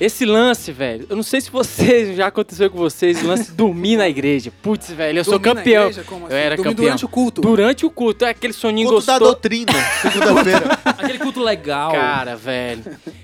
Esse 0.00 0.24
lance, 0.24 0.72
velho, 0.72 1.06
eu 1.08 1.14
não 1.16 1.22
sei 1.22 1.40
se 1.40 1.50
vocês, 1.50 2.14
já 2.16 2.26
aconteceu 2.26 2.68
com 2.70 2.76
vocês, 2.78 3.22
o 3.22 3.26
lance 3.28 3.50
de 3.50 3.52
dormir 3.56 3.96
na 3.96 4.08
igreja. 4.08 4.52
Putz, 4.62 4.90
velho, 4.90 5.18
eu 5.20 5.24
sou 5.24 5.38
Dormir 5.38 5.48
na 5.54 5.60
campeão. 5.60 5.82
igreja? 5.84 6.04
Como 6.04 6.26
assim? 6.26 6.34
Eu 6.34 6.38
era 6.38 6.56
Dormir 6.56 6.70
campeão. 6.72 6.84
durante 6.86 7.04
o 7.04 7.08
culto? 7.08 7.40
Durante 7.40 7.86
o 7.86 7.90
culto, 7.90 8.24
é 8.24 8.30
aquele 8.30 8.52
soninho 8.52 8.88
Culto 8.88 9.06
da 9.06 9.12
gostoso. 9.14 9.30
doutrina, 9.32 9.72
segunda-feira. 10.02 10.78
Aquele 10.84 11.18
culto 11.18 11.40
legal. 11.42 11.92
Cara, 11.92 12.34
velho. 12.36 12.82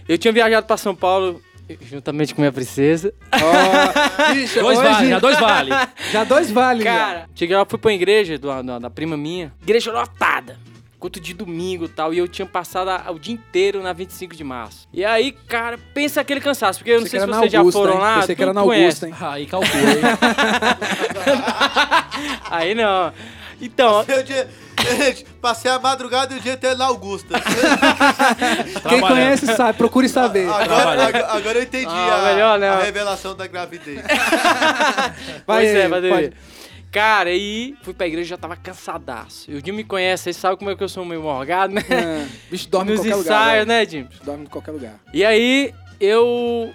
Eu 0.09 0.16
tinha 0.16 0.33
viajado 0.33 0.66
pra 0.66 0.76
São 0.76 0.94
Paulo 0.94 1.42
juntamente 1.88 2.35
com 2.35 2.40
minha 2.42 2.52
princesa. 2.52 3.12
Ó, 3.33 4.33
bicho, 4.33 4.59
dois 4.62 4.78
hoje- 4.78 4.88
vale, 4.88 5.09
já 5.09 5.18
dois 5.18 5.38
vale. 5.40 5.70
Já 6.12 6.24
dois 6.24 6.50
vale. 6.50 6.85
já. 6.85 6.92
Cara, 6.98 7.30
cheguei 7.35 7.56
lá, 7.56 7.64
fui 7.64 7.78
pra 7.78 7.92
igreja 7.92 8.38
do- 8.38 8.62
da, 8.62 8.78
da 8.78 8.90
prima 8.90 9.16
minha. 9.16 9.52
Igreja 9.62 9.92
lotada. 9.92 10.59
Culto 11.00 11.18
de 11.18 11.32
domingo 11.34 11.86
e 11.86 11.88
tal. 11.88 12.12
E 12.14 12.18
eu 12.18 12.28
tinha 12.28 12.44
passado 12.46 12.88
a- 12.88 13.10
o 13.10 13.18
dia 13.18 13.32
inteiro 13.34 13.82
na 13.82 13.92
25 13.92 14.36
de 14.36 14.44
março. 14.44 14.86
E 14.92 15.02
aí, 15.04 15.32
cara, 15.32 15.78
pensa 15.94 16.20
aquele 16.20 16.40
cansaço. 16.42 16.78
Porque 16.80 16.90
eu 16.90 17.00
não 17.00 17.06
sei 17.08 17.18
se 17.18 17.26
vocês 17.26 17.50
já 17.50 17.64
foram 17.64 17.94
hein? 17.94 17.98
lá. 18.00 18.20
Pensei 18.20 18.36
que 18.36 18.42
era 18.42 18.52
na 18.52 18.62
conhece. 18.62 19.06
Augusta, 19.06 19.08
hein? 19.08 19.14
Aí 19.32 19.46
calcula, 19.46 19.72
hein? 19.92 20.00
Aí 22.50 22.74
não. 22.74 23.12
Então, 23.62 24.04
Gente, 24.04 25.24
passei 25.42 25.70
a 25.70 25.78
madrugada 25.78 26.34
e 26.34 26.38
o 26.38 26.40
dia 26.40 26.54
inteiro 26.54 26.76
na 26.78 26.86
Augusta. 26.86 27.34
Quem 28.88 29.00
conhece 29.00 29.46
sabe, 29.54 29.76
procure 29.76 30.08
saber. 30.08 30.48
Agora, 30.48 31.02
agora, 31.02 31.26
agora 31.32 31.58
eu 31.58 31.62
entendi 31.62 31.86
Ah, 31.86 32.16
a, 32.16 32.32
melhor 32.32 32.62
a 32.62 32.82
revelação 32.82 33.34
da 33.36 33.46
gravidez. 33.46 34.00
Vai, 34.02 35.42
pois 35.46 35.68
é, 35.74 35.88
vai 35.88 36.00
pode. 36.00 36.22
ver. 36.22 36.32
Cara, 36.92 37.31
aí 37.31 37.76
fui 37.83 37.94
pra 37.94 38.07
igreja 38.09 38.31
já 38.31 38.37
tava 38.37 38.57
cansadaço. 38.57 39.50
E 39.50 39.55
o 39.55 39.64
Jim 39.64 39.72
me 39.72 39.85
conhece, 39.85 40.24
vocês 40.24 40.37
sabem 40.37 40.57
como 40.59 40.70
é 40.70 40.76
que 40.76 40.83
eu 40.83 40.88
sou 40.88 41.05
meio 41.05 41.22
morgado, 41.22 41.72
né? 41.72 41.83
É, 41.88 42.26
bicho 42.50 42.68
dorme 42.68 42.92
em 42.92 42.94
Nos 42.96 43.03
qualquer 43.07 43.16
lugar. 43.16 43.35
ensaios, 43.35 43.66
velho. 43.66 43.66
né, 43.68 43.87
Jim? 43.88 44.03
Bicho 44.05 44.24
dorme 44.24 44.44
em 44.44 44.48
qualquer 44.48 44.72
lugar. 44.72 44.94
E 45.14 45.24
aí, 45.24 45.72
eu 46.00 46.72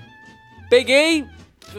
peguei 0.69 1.25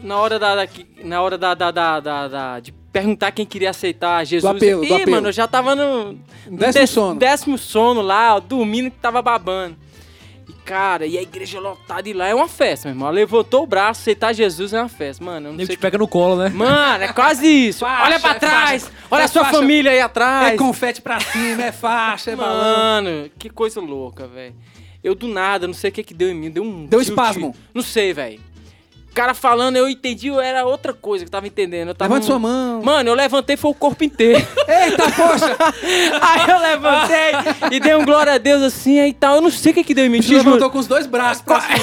na 0.03 0.19
hora 0.19 0.39
da, 0.39 0.55
da- 0.55 0.69
na 1.03 1.23
hora 1.23 1.39
da, 1.39 1.55
da, 1.55 1.71
da, 1.71 2.01
da- 2.29 2.61
de 2.61 2.73
perguntar 2.93 3.31
quem 3.31 3.47
queria 3.47 3.71
aceitar 3.71 4.25
Jesus. 4.27 4.51
Do 4.53 4.57
apelo, 4.57 4.81
do 4.83 4.87
Ih, 4.87 4.93
apelo. 4.95 5.11
mano, 5.13 5.29
eu 5.29 5.33
já 5.33 5.47
tava 5.49 5.75
no, 5.75 6.13
no 6.47 6.59
Décimo 6.59 6.87
sono. 6.87 7.19
décimo 7.19 7.59
sono 7.59 8.01
lá, 8.03 8.37
ó, 8.37 8.41
dormindo 8.41 8.91
que 8.91 8.99
tava 8.99 9.23
babando. 9.23 9.77
Cara, 10.67 11.07
e 11.07 11.17
a 11.17 11.23
igreja 11.23 11.61
lotada 11.61 12.09
e 12.09 12.13
lá 12.13 12.27
é 12.27 12.35
uma 12.35 12.49
festa, 12.49 12.89
meu 12.89 12.95
irmão. 12.97 13.07
Ela 13.09 13.15
levantou 13.15 13.63
o 13.63 13.67
braço, 13.69 14.01
aceitar 14.01 14.33
Jesus 14.33 14.73
é 14.73 14.81
uma 14.83 14.89
festa, 14.89 15.25
mano. 15.25 15.53
Não 15.53 15.57
sei 15.65 15.77
te 15.77 15.79
pega 15.79 15.97
no 15.97 16.09
colo, 16.09 16.37
né? 16.43 16.49
Mano, 16.49 17.05
é 17.05 17.13
quase 17.13 17.47
isso. 17.47 17.81
Faixa, 17.81 18.03
olha 18.05 18.19
pra 18.21 18.31
é 18.33 18.35
trás. 18.35 18.83
faixa. 18.83 18.97
Olha 19.09 19.21
É 19.23 19.25
a 19.25 19.29
sua 19.29 19.45
faixa. 19.45 19.59
família 19.59 19.93
aí 19.93 20.01
atrás. 20.01 20.55
É 20.55 20.57
confete 20.57 21.01
pra 21.01 21.21
cima, 21.21 21.63
é 21.63 21.71
faixa, 21.71 22.33
é 22.33 22.37
balão. 22.37 22.77
Mano, 23.05 23.31
que 23.39 23.49
coisa 23.49 23.81
louca, 23.81 24.27
velho. 24.27 24.55
Eu 25.05 25.15
do 25.15 25.29
nada, 25.29 25.69
não 25.69 25.75
sei 25.75 25.91
o 25.91 25.93
que 25.93 26.03
que 26.03 26.13
deu 26.13 26.29
em 26.31 26.35
mim, 26.35 26.51
deu 26.51 26.65
um... 26.65 26.85
Deu 26.85 26.99
tilt. 27.01 27.11
espasmo. 27.11 27.55
Não 27.73 27.81
sei, 27.83 28.13
velho. 28.13 28.41
O 29.17 29.23
cara 29.27 29.33
falando, 29.33 29.77
eu 29.77 29.89
entendi, 29.89 30.27
eu 30.27 30.39
era 30.39 30.67
outra 30.67 30.93
coisa 30.93 31.25
que 31.25 31.29
eu 31.29 31.33
tava 31.33 31.47
entendendo. 31.47 31.89
Eu 31.89 31.95
tava 31.95 32.13
Levante 32.13 32.25
um- 32.25 32.27
sua 32.33 32.39
mão. 32.39 32.83
Mano, 32.83 33.09
eu 33.09 33.15
levantei, 33.15 33.57
foi 33.57 33.71
o 33.71 33.75
corpo 33.75 34.05
inteiro. 34.05 34.47
Eita, 34.69 35.05
poxa! 35.11 35.57
aí 36.21 36.51
eu 36.51 36.59
levantei 36.61 37.75
e 37.75 37.81
dei 37.81 37.95
um 37.95 38.05
glória 38.05 38.35
a 38.35 38.37
Deus 38.39 38.61
assim, 38.63 39.01
aí 39.01 39.15
tal. 39.15 39.37
Eu 39.37 39.41
não 39.41 39.51
sei 39.51 39.73
o 39.73 39.75
que 39.75 39.83
que 39.85 39.95
deu 39.95 40.05
em 40.05 40.11
mim. 40.11 40.21
Te 40.21 40.27
juro. 40.29 40.45
levantou 40.45 40.69
com 40.69 40.79
os 40.79 40.87
dois 40.87 41.07
braços 41.07 41.43
pra 41.43 41.63
cima. 41.65 41.79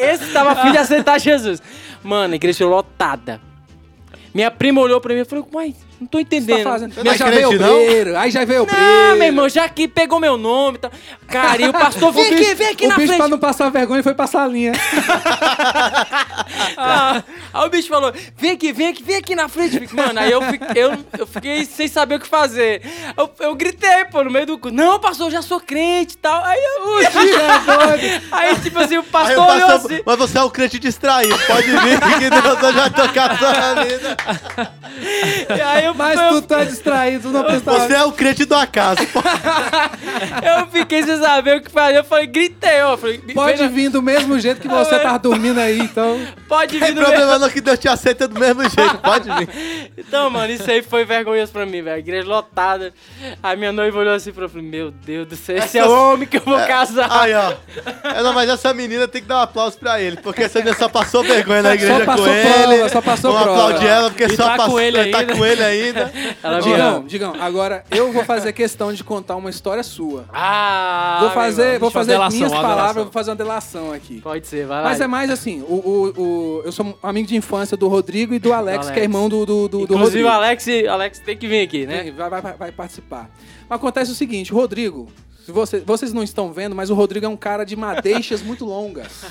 Esse 0.00 0.32
tava 0.32 0.52
afim 0.52 0.72
de 0.72 0.78
aceitar 0.78 1.20
Jesus. 1.20 1.60
Mano, 2.02 2.32
a 2.32 2.36
igreja 2.36 2.64
lotada. 2.66 3.38
Minha 4.32 4.50
prima 4.50 4.80
olhou 4.80 4.98
pra 4.98 5.12
mim 5.14 5.20
e 5.20 5.24
falou, 5.26 5.46
mas 5.52 5.74
não 6.00 6.06
tô 6.06 6.18
Tá 6.18 6.22
entendendo. 6.22 6.62
fazendo. 6.64 6.94
Não 7.04 7.10
Aí 7.12 7.18
já 7.18 7.26
é 7.26 7.30
veio 7.30 7.46
o 7.46 7.50
crente, 7.50 7.64
não? 7.64 7.74
breiro, 7.76 8.18
aí 8.18 8.30
já 8.30 8.44
veio 8.44 8.62
o 8.62 8.66
breiro. 8.66 8.84
Não, 8.84 9.16
meu 9.16 9.26
irmão, 9.26 9.48
já 9.48 9.68
que 9.68 9.86
pegou 9.88 10.18
meu 10.20 10.36
nome 10.36 10.76
e 10.76 10.80
tal. 10.80 10.90
Cara, 11.28 11.60
e 11.62 11.68
o 11.68 11.72
pastor, 11.72 12.12
vem 12.12 12.26
aqui, 12.32 12.54
vem 12.54 12.68
aqui 12.68 12.86
o 12.86 12.88
na 12.88 12.94
bicho, 12.96 13.06
frente. 13.08 13.18
pra 13.18 13.28
não 13.28 13.38
passar 13.38 13.68
vergonha, 13.70 14.02
foi 14.02 14.14
passar 14.14 14.42
a 14.44 14.46
linha. 14.46 14.72
Ah, 16.76 17.22
aí 17.52 17.66
o 17.66 17.70
bicho 17.70 17.88
falou: 17.88 18.12
vem 18.36 18.52
aqui, 18.52 18.72
vem 18.72 18.88
aqui, 18.88 19.02
vem 19.02 19.16
aqui 19.16 19.34
na 19.34 19.48
frente. 19.48 19.94
Mano, 19.94 20.18
aí 20.18 20.30
eu 20.30 20.40
fiquei, 20.42 20.82
eu, 20.82 20.96
eu 21.18 21.26
fiquei 21.26 21.64
sem 21.64 21.88
saber 21.88 22.16
o 22.16 22.20
que 22.20 22.26
fazer. 22.26 22.82
Eu, 23.16 23.30
eu 23.40 23.54
gritei, 23.54 24.04
pô, 24.10 24.22
no 24.24 24.30
meio 24.30 24.46
do 24.46 24.58
cu. 24.58 24.70
Não, 24.70 24.98
pastor, 24.98 25.26
eu 25.26 25.30
já 25.32 25.42
sou 25.42 25.60
crente 25.60 26.14
e 26.14 26.18
tal. 26.18 26.42
Aí 26.44 26.58
eu. 26.58 26.98
aí, 28.32 28.56
tipo 28.60 28.78
assim, 28.78 28.96
o 28.98 29.00
Aí 29.00 29.06
pastor 29.10 29.38
o 29.38 29.50
olhou 29.50 29.66
pastor, 29.68 29.92
assim. 29.92 30.02
mas 30.06 30.16
você 30.18 30.38
é 30.38 30.42
um 30.42 30.50
crente 30.50 30.78
distraído, 30.78 31.38
pode 31.46 31.68
vir 31.70 32.00
que 32.18 32.30
Deus 32.30 32.74
vai 32.74 32.90
tocar 32.90 33.32
a 33.32 33.38
sua 33.38 33.84
vida. 33.84 34.16
E 35.56 35.60
aí 35.60 35.87
eu, 35.88 35.94
Mas 35.94 36.20
eu, 36.20 36.42
tu 36.42 36.48
tá 36.48 36.64
distraído, 36.64 37.28
tu 37.28 37.32
não 37.32 37.44
prestava. 37.44 37.80
Você 37.80 37.94
é 37.94 38.04
o 38.04 38.12
crente 38.12 38.44
do 38.44 38.54
acaso. 38.54 39.00
eu 40.60 40.66
fiquei 40.68 41.02
sem 41.02 41.18
saber 41.18 41.56
o 41.58 41.60
que 41.62 41.70
fazer. 41.70 41.98
Eu 41.98 42.04
falei, 42.04 42.26
gritei, 42.26 42.80
ó. 42.82 42.96
Falei, 42.96 43.18
Pode 43.34 43.58
vem 43.58 43.68
vir 43.68 43.90
do 43.90 44.02
mesmo 44.02 44.38
jeito 44.38 44.60
que 44.60 44.68
você 44.68 44.98
tava 44.98 45.18
dormindo 45.18 45.58
aí, 45.60 45.78
então. 45.78 46.20
Pode 46.48 46.78
vir 46.78 46.84
tem 46.84 46.94
do 46.94 47.00
mesmo. 47.00 47.14
problema 47.14 47.38
não 47.38 47.48
que 47.50 47.60
Deus 47.60 47.78
te 47.78 47.88
aceita 47.88 48.26
do 48.28 48.38
mesmo 48.38 48.62
jeito, 48.62 48.98
pode 48.98 49.28
vir. 49.30 49.48
Então, 49.98 50.30
mano, 50.30 50.52
isso 50.52 50.68
aí 50.70 50.82
foi 50.82 51.04
vergonhoso 51.04 51.52
pra 51.52 51.66
mim, 51.66 51.82
velho. 51.82 51.96
A 51.96 51.98
igreja 51.98 52.26
lotada. 52.26 52.92
A 53.42 53.54
minha 53.56 53.72
noiva 53.72 53.98
olhou 53.98 54.14
assim 54.14 54.30
e 54.30 54.32
falou: 54.32 54.50
Meu 54.54 54.90
Deus 54.90 55.26
do 55.28 55.36
céu, 55.36 55.56
esse 55.58 55.78
é 55.78 55.84
o 55.84 56.12
homem 56.12 56.26
que 56.26 56.38
eu 56.38 56.42
vou 56.42 56.58
casar. 56.66 57.08
Aí, 57.10 57.34
ó. 57.34 57.52
É, 58.04 58.22
não, 58.22 58.32
mas 58.32 58.48
essa 58.48 58.72
menina 58.72 59.06
tem 59.06 59.20
que 59.20 59.28
dar 59.28 59.38
um 59.38 59.42
aplauso 59.42 59.76
pra 59.78 60.00
ele, 60.00 60.16
porque 60.16 60.44
essa 60.44 60.58
menina 60.60 60.76
só 60.76 60.88
passou 60.88 61.22
vergonha 61.22 61.62
na 61.62 61.74
igreja 61.74 61.98
com 62.04 62.14
prova, 62.14 62.30
ele. 62.30 62.88
só 62.88 63.02
passou 63.02 63.32
Vamos 63.32 63.46
prova. 63.48 63.64
aplaudir 63.64 63.86
ela, 63.86 64.10
porque 64.10 64.24
E 64.24 64.36
só 64.36 64.44
tá 64.44 64.50
com 64.50 64.56
passou, 64.56 64.80
ele 64.80 65.10
tá 65.10 65.18
ainda. 65.18 65.34
com 65.36 65.44
ele 65.46 65.62
ainda. 65.82 66.12
Ela 66.42 66.60
Digão. 66.60 67.04
Digão, 67.06 67.34
agora 67.40 67.84
eu 67.90 68.12
vou 68.12 68.24
fazer 68.24 68.52
questão 68.52 68.92
de 68.92 69.02
contar 69.04 69.36
uma 69.36 69.50
história 69.50 69.82
sua. 69.82 70.24
Ah, 70.32 71.18
Vou 71.20 71.30
fazer, 71.30 71.78
vou 71.78 71.90
fazer 71.90 72.12
delação, 72.12 72.36
minhas 72.38 72.52
palavras, 72.52 73.04
vou 73.04 73.12
fazer 73.12 73.30
uma 73.30 73.36
delação 73.36 73.92
aqui. 73.92 74.20
Pode 74.20 74.46
ser, 74.46 74.66
vai 74.66 74.82
lá. 74.82 74.88
Mas 74.88 75.00
é 75.00 75.06
mais 75.06 75.30
assim, 75.30 75.62
o, 75.62 75.74
o, 75.74 76.20
o- 76.22 76.62
eu 76.64 76.72
sou 76.72 76.86
um 76.86 76.94
amigo 77.02 77.26
de 77.28 77.36
infância 77.36 77.76
do 77.76 77.88
Rodrigo 77.88 78.34
e 78.34 78.38
do 78.38 78.52
Alex, 78.54 78.78
Alex. 78.78 78.90
que 78.92 79.00
é 79.00 79.02
irmão 79.02 79.28
do, 79.28 79.44
do, 79.46 79.68
do, 79.68 79.78
do 79.78 79.84
Inclusive, 79.84 80.04
Rodrigo. 80.22 80.28
o 80.28 80.30
Alex, 80.30 80.66
Alex 80.88 81.18
tem 81.20 81.36
que 81.36 81.46
vir 81.46 81.62
aqui, 81.62 81.86
né? 81.86 82.10
Vai, 82.16 82.28
vai- 82.30 82.40
vai 82.54 82.72
participar. 82.72 83.30
Mas 83.68 83.76
acontece 83.78 84.10
o 84.10 84.14
seguinte, 84.14 84.52
o 84.52 84.56
Rodrigo, 84.56 85.08
se 85.48 85.52
você- 85.52 85.80
vocês 85.80 86.12
não 86.12 86.22
estão 86.22 86.52
vendo, 86.52 86.76
mas 86.76 86.90
o 86.90 86.94
Rodrigo 86.94 87.24
é 87.24 87.28
um 87.28 87.36
cara 87.38 87.64
de 87.64 87.74
madeixas 87.74 88.42
muito 88.42 88.66
longas. 88.66 89.24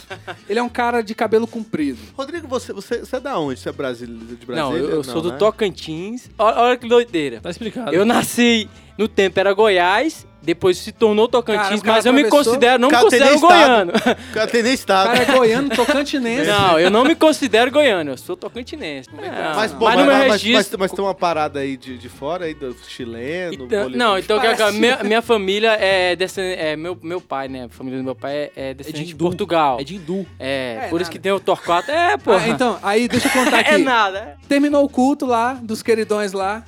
Ele 0.49 0.57
é 0.57 0.63
um 0.63 0.67
cara 0.69 1.03
de 1.03 1.13
cabelo 1.13 1.45
comprido. 1.45 1.99
Rodrigo, 2.17 2.47
você, 2.47 2.73
você, 2.73 3.01
você 3.01 3.17
é 3.17 3.19
da 3.19 3.37
onde? 3.37 3.59
Você 3.59 3.69
é 3.69 3.71
brasileiro 3.71 4.25
de 4.35 4.43
Brasília? 4.43 4.63
Não, 4.63 4.75
eu, 4.75 4.89
eu 4.89 5.03
sou 5.03 5.21
do 5.21 5.29
né? 5.31 5.37
Tocantins. 5.37 6.27
Olha, 6.39 6.57
olha 6.57 6.77
que 6.77 6.87
doideira. 6.87 7.39
Tá 7.39 7.51
explicado. 7.51 7.93
Eu 7.93 8.03
nasci 8.03 8.67
no 8.97 9.07
tempo 9.07 9.39
era 9.39 9.53
Goiás, 9.53 10.25
depois 10.47 10.77
se 10.77 10.93
tornou 10.93 11.27
Tocantins, 11.27 11.61
Cara, 11.67 11.81
cara 11.81 11.93
mas 11.97 12.05
eu 12.05 12.13
me 12.13 12.23
considero, 12.29 12.79
não 12.79 12.87
me 12.87 12.93
Cara, 12.93 13.03
considero 13.03 13.35
estado. 13.35 13.49
goiano. 13.51 13.91
O 13.91 14.33
cara 14.33 14.47
tem 14.47 14.63
nem 14.63 14.71
O 14.71 14.75
estado. 14.75 15.07
cara 15.11 15.21
é 15.21 15.25
goiano, 15.37 15.69
tocantinense. 15.69 16.47
Não, 16.49 16.79
eu 16.79 16.89
não 16.89 17.03
me 17.03 17.13
considero 17.15 17.69
goiano, 17.69 18.11
eu 18.11 18.17
sou 18.17 18.37
tocantinense. 18.37 19.09
Não, 19.11 19.55
Mas, 19.55 19.73
pô, 19.73 19.83
mas 19.85 19.95
mas, 19.95 20.05
no 20.05 20.05
meu 20.11 20.17
mas- 20.19 20.31
registro... 20.41 20.79
mas- 20.79 20.89
mas 20.89 20.91
tem 20.93 21.03
uma 21.03 21.13
parada 21.13 21.59
aí 21.59 21.75
de, 21.75 21.97
de 21.97 22.07
fora 22.09 22.45
aí, 22.45 22.53
do 22.53 22.73
chileno, 22.87 23.53
Então- 23.55 23.67
boliviano. 23.67 23.97
não, 23.97 24.17
então 24.17 24.39
Parece- 24.39 24.71
minha, 24.79 25.03
minha 25.03 25.21
família 25.21 25.71
é 25.79 26.15
descendente. 26.15 26.61
É, 26.61 26.75
meu, 26.77 26.97
meu 27.03 27.19
pai, 27.19 27.49
né? 27.49 27.65
A 27.65 27.69
família 27.69 27.99
do 27.99 28.05
meu 28.05 28.15
pai 28.15 28.33
é, 28.35 28.51
é 28.55 28.73
descendente 28.73 29.05
de 29.07 29.11
hindu. 29.13 29.25
Portugal. 29.25 29.77
É 29.81 29.83
de 29.83 29.95
hindu. 29.97 30.25
É, 30.39 30.77
É 30.83 30.87
por 30.89 31.01
isso 31.01 31.09
nada. 31.09 31.11
que 31.11 31.19
tem 31.19 31.31
o 31.33 31.39
Torquato. 31.41 31.91
É, 31.91 32.15
pô. 32.17 32.31
Ah, 32.31 32.47
então, 32.47 32.79
aí 32.81 33.07
deixa 33.09 33.27
eu 33.27 33.31
contar 33.33 33.59
aqui. 33.59 33.71
é 33.71 33.77
nada. 33.77 34.37
Terminou 34.47 34.83
o 34.85 34.89
culto 34.89 35.25
lá, 35.25 35.53
dos 35.61 35.83
queridões 35.83 36.31
lá, 36.31 36.63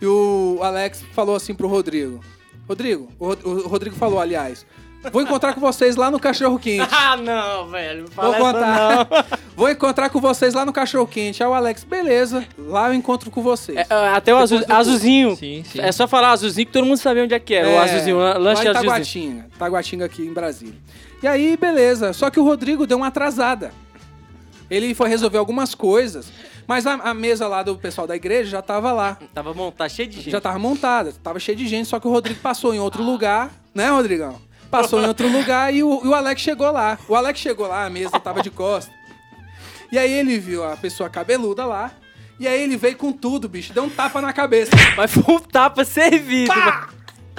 e 0.00 0.06
o 0.06 0.60
Alex 0.62 1.02
falou 1.12 1.34
assim 1.34 1.54
pro 1.54 1.66
Rodrigo. 1.66 2.20
Rodrigo, 2.68 3.08
o, 3.18 3.26
o 3.28 3.68
Rodrigo 3.68 3.94
falou, 3.96 4.18
aliás, 4.20 4.66
vou 5.12 5.22
encontrar 5.22 5.54
com 5.54 5.60
vocês 5.60 5.94
lá 5.96 6.10
no 6.10 6.18
Cachorro 6.18 6.58
Quente. 6.58 6.86
Ah, 6.92 7.16
não, 7.16 7.68
velho. 7.68 8.06
Não 8.16 8.22
Vou 8.24 8.34
contar. 8.34 9.06
não. 9.08 9.24
Vou 9.56 9.70
encontrar 9.70 10.10
com 10.10 10.20
vocês 10.20 10.52
lá 10.52 10.66
no 10.66 10.72
Cachorro 10.72 11.06
Quente. 11.06 11.42
Aí 11.42 11.48
o 11.48 11.54
Alex, 11.54 11.82
beleza, 11.84 12.44
lá 12.58 12.88
eu 12.88 12.94
encontro 12.94 13.30
com 13.30 13.40
vocês. 13.42 13.78
É, 13.78 13.86
é, 13.88 14.08
até 14.08 14.34
o 14.34 14.36
azul, 14.36 14.60
azulzinho. 14.68 15.34
Sim, 15.36 15.64
sim. 15.64 15.80
É 15.80 15.90
só 15.92 16.06
falar 16.06 16.32
azulzinho 16.32 16.66
que 16.66 16.72
todo 16.72 16.84
mundo 16.84 16.98
sabia 16.98 17.24
onde 17.24 17.32
é 17.34 17.38
que 17.38 17.54
era. 17.54 17.66
o 17.68 17.70
É, 17.70 17.78
azulzinho, 17.78 18.18
lan- 18.18 18.36
lanche 18.38 18.64
lá 18.64 18.68
em 18.68 18.68
azulzinho. 18.76 18.90
Taguatinga. 18.90 19.46
Taguatinga 19.58 20.04
aqui 20.04 20.22
em 20.26 20.32
Brasília. 20.32 20.74
E 21.22 21.26
aí, 21.26 21.56
beleza. 21.56 22.12
Só 22.12 22.28
que 22.28 22.38
o 22.38 22.44
Rodrigo 22.44 22.86
deu 22.86 22.98
uma 22.98 23.06
atrasada. 23.06 23.72
Ele 24.68 24.94
foi 24.94 25.08
resolver 25.08 25.38
algumas 25.38 25.74
coisas, 25.74 26.30
mas 26.66 26.86
a, 26.86 26.94
a 26.94 27.14
mesa 27.14 27.46
lá 27.46 27.62
do 27.62 27.76
pessoal 27.76 28.06
da 28.06 28.16
igreja 28.16 28.50
já 28.50 28.62
tava 28.62 28.92
lá. 28.92 29.18
Tava 29.34 29.54
montado, 29.54 29.88
cheio 29.90 30.08
de 30.08 30.16
gente. 30.16 30.30
Já 30.30 30.40
tava 30.40 30.58
montada, 30.58 31.12
tava 31.22 31.38
cheio 31.38 31.56
de 31.56 31.66
gente, 31.66 31.88
só 31.88 32.00
que 32.00 32.06
o 32.06 32.10
Rodrigo 32.10 32.40
passou 32.40 32.74
em 32.74 32.78
outro 32.78 33.02
lugar, 33.02 33.50
né, 33.74 33.88
Rodrigão? 33.90 34.40
Passou 34.70 35.00
em 35.00 35.06
outro 35.06 35.28
lugar 35.28 35.72
e 35.72 35.82
o, 35.82 36.04
e 36.04 36.08
o 36.08 36.14
Alex 36.14 36.40
chegou 36.40 36.70
lá. 36.70 36.98
O 37.08 37.14
Alex 37.14 37.38
chegou 37.38 37.66
lá, 37.68 37.84
a 37.84 37.90
mesa 37.90 38.18
tava 38.18 38.42
de 38.42 38.50
costa. 38.50 38.92
E 39.90 39.98
aí 39.98 40.12
ele 40.12 40.38
viu 40.38 40.64
a 40.64 40.76
pessoa 40.76 41.08
cabeluda 41.08 41.64
lá. 41.64 41.92
E 42.38 42.46
aí 42.46 42.60
ele 42.60 42.76
veio 42.76 42.96
com 42.96 43.12
tudo, 43.12 43.48
bicho. 43.48 43.72
Deu 43.72 43.84
um 43.84 43.88
tapa 43.88 44.20
na 44.20 44.32
cabeça. 44.32 44.72
Mas 44.96 45.12
foi 45.12 45.34
um 45.34 45.38
tapa 45.38 45.84
servido. 45.84 46.52
Pá! 46.52 46.88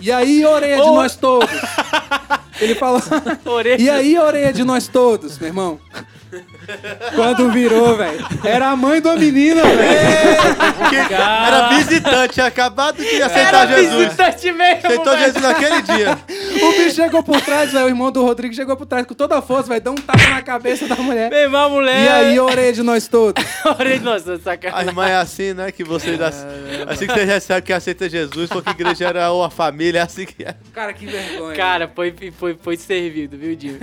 E 0.01 0.11
aí, 0.11 0.45
orelha 0.45 0.77
de 0.77 0.89
nós 0.89 1.15
todos. 1.15 1.49
Ele 2.61 2.75
falou. 2.75 3.01
Orelha. 3.45 3.81
E 3.81 3.89
aí, 3.89 4.17
orelha 4.17 4.53
de 4.53 4.63
nós 4.63 4.87
todos, 4.87 5.39
meu 5.39 5.47
irmão? 5.47 5.79
Quando 7.15 7.51
virou, 7.51 7.95
velho. 7.95 8.25
Era 8.43 8.69
a 8.69 8.75
mãe 8.75 9.01
da 9.01 9.15
menina, 9.15 9.61
velho. 9.61 10.89
Que 10.89 11.13
era 11.13 11.69
visitante, 11.69 12.33
tinha 12.35 12.45
acabado 12.47 12.97
de 12.97 13.21
aceitar 13.21 13.67
Era 13.69 13.77
Jesus. 13.81 14.03
visitante 14.05 14.51
mesmo, 14.51 14.81
Aceitou 14.85 15.05
velho. 15.13 15.19
Jesus 15.19 15.41
naquele 15.43 15.81
dia. 15.81 16.17
O 16.61 16.71
bicho 16.71 16.95
chegou 16.95 17.23
por 17.23 17.39
trás, 17.41 17.71
velho. 17.71 17.85
O 17.85 17.89
irmão 17.89 18.11
do 18.11 18.23
Rodrigo 18.23 18.53
chegou 18.53 18.75
por 18.75 18.85
trás 18.85 19.05
com 19.05 19.13
toda 19.13 19.37
a 19.37 19.41
força, 19.41 19.69
velho. 19.69 19.81
Deu 19.81 19.91
um 19.93 19.95
tapa 19.95 20.27
na 20.29 20.41
cabeça 20.41 20.87
da 20.87 20.95
mulher. 20.95 21.29
Meu 21.29 21.39
irmão, 21.39 21.65
a 21.65 21.69
mulher. 21.69 22.03
E 22.03 22.07
aí, 22.09 22.39
orelha 22.39 22.73
de 22.73 22.83
nós 22.83 23.07
todos. 23.07 23.43
Orelha, 23.79 23.99
nossa, 24.01 24.33
A 24.33 24.39
sacanagem. 24.39 24.87
irmã 24.87 25.07
é 25.07 25.15
assim, 25.17 25.53
né? 25.53 25.71
Que 25.71 25.83
vocês. 25.83 26.19
Assim 26.21 27.07
que 27.07 27.13
você 27.13 27.23
recebe 27.23 27.61
que 27.61 27.73
aceita 27.73 28.09
Jesus, 28.09 28.49
porque 28.49 28.69
a 28.69 28.71
igreja 28.73 29.07
era 29.07 29.31
uma 29.31 29.49
família, 29.49 29.99
é 29.99 30.01
assim 30.01 30.25
que 30.25 30.43
é. 30.43 30.55
Cara, 30.73 30.93
que 30.93 31.05
vergonha. 31.05 31.55
Cara, 31.55 31.91
foi, 31.93 32.13
foi, 32.37 32.57
foi 32.61 32.77
servido, 32.77 33.37
viu, 33.37 33.55
Dinho? 33.55 33.79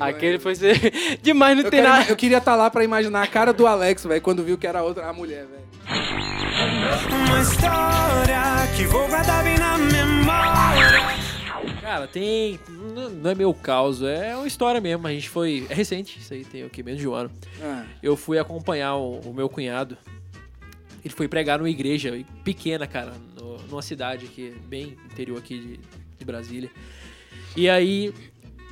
Aquele 0.00 0.38
foi 0.38 0.54
servido. 0.54 0.96
Demais, 1.22 1.56
não 1.56 1.64
eu, 1.64 1.70
tem 1.70 1.82
nada. 1.82 2.15
Eu 2.16 2.18
queria 2.18 2.38
estar 2.38 2.56
lá 2.56 2.70
pra 2.70 2.82
imaginar 2.82 3.22
a 3.22 3.26
cara 3.26 3.52
do 3.52 3.66
Alex, 3.66 4.04
velho, 4.04 4.22
quando 4.22 4.42
viu 4.42 4.56
que 4.56 4.66
era 4.66 4.82
outra 4.82 5.06
a 5.06 5.12
mulher, 5.12 5.44
velho. 5.46 5.66
Uma 7.28 7.40
história 7.42 8.42
que 8.74 8.84
vou 8.86 9.06
guardar 9.06 9.44
bem 9.44 9.58
na 9.58 9.76
memória. 9.76 11.16
Cara, 11.82 12.06
tem. 12.08 12.58
Não 12.94 13.10
não 13.10 13.30
é 13.30 13.34
meu 13.34 13.52
caos, 13.52 14.00
é 14.02 14.34
uma 14.34 14.46
história 14.46 14.80
mesmo. 14.80 15.06
A 15.06 15.12
gente 15.12 15.28
foi. 15.28 15.66
É 15.68 15.74
recente, 15.74 16.18
isso 16.18 16.32
aí 16.32 16.42
tem 16.42 16.64
o 16.64 16.70
que? 16.70 16.82
Menos 16.82 17.00
de 17.02 17.06
um 17.06 17.12
ano. 17.12 17.30
Ah, 17.62 17.84
Eu 18.02 18.16
fui 18.16 18.38
acompanhar 18.38 18.96
o, 18.96 19.20
o 19.20 19.34
meu 19.34 19.48
cunhado. 19.50 19.96
Ele 21.04 21.14
foi 21.14 21.28
pregar 21.28 21.58
numa 21.58 21.68
igreja 21.70 22.18
pequena, 22.42 22.86
cara, 22.86 23.12
no- 23.38 23.58
numa 23.68 23.82
cidade 23.82 24.24
aqui, 24.24 24.56
bem 24.66 24.96
interior 25.12 25.36
aqui 25.38 25.58
de, 25.58 25.80
de 26.18 26.24
Brasília. 26.24 26.70
E 27.54 27.68
aí, 27.68 28.12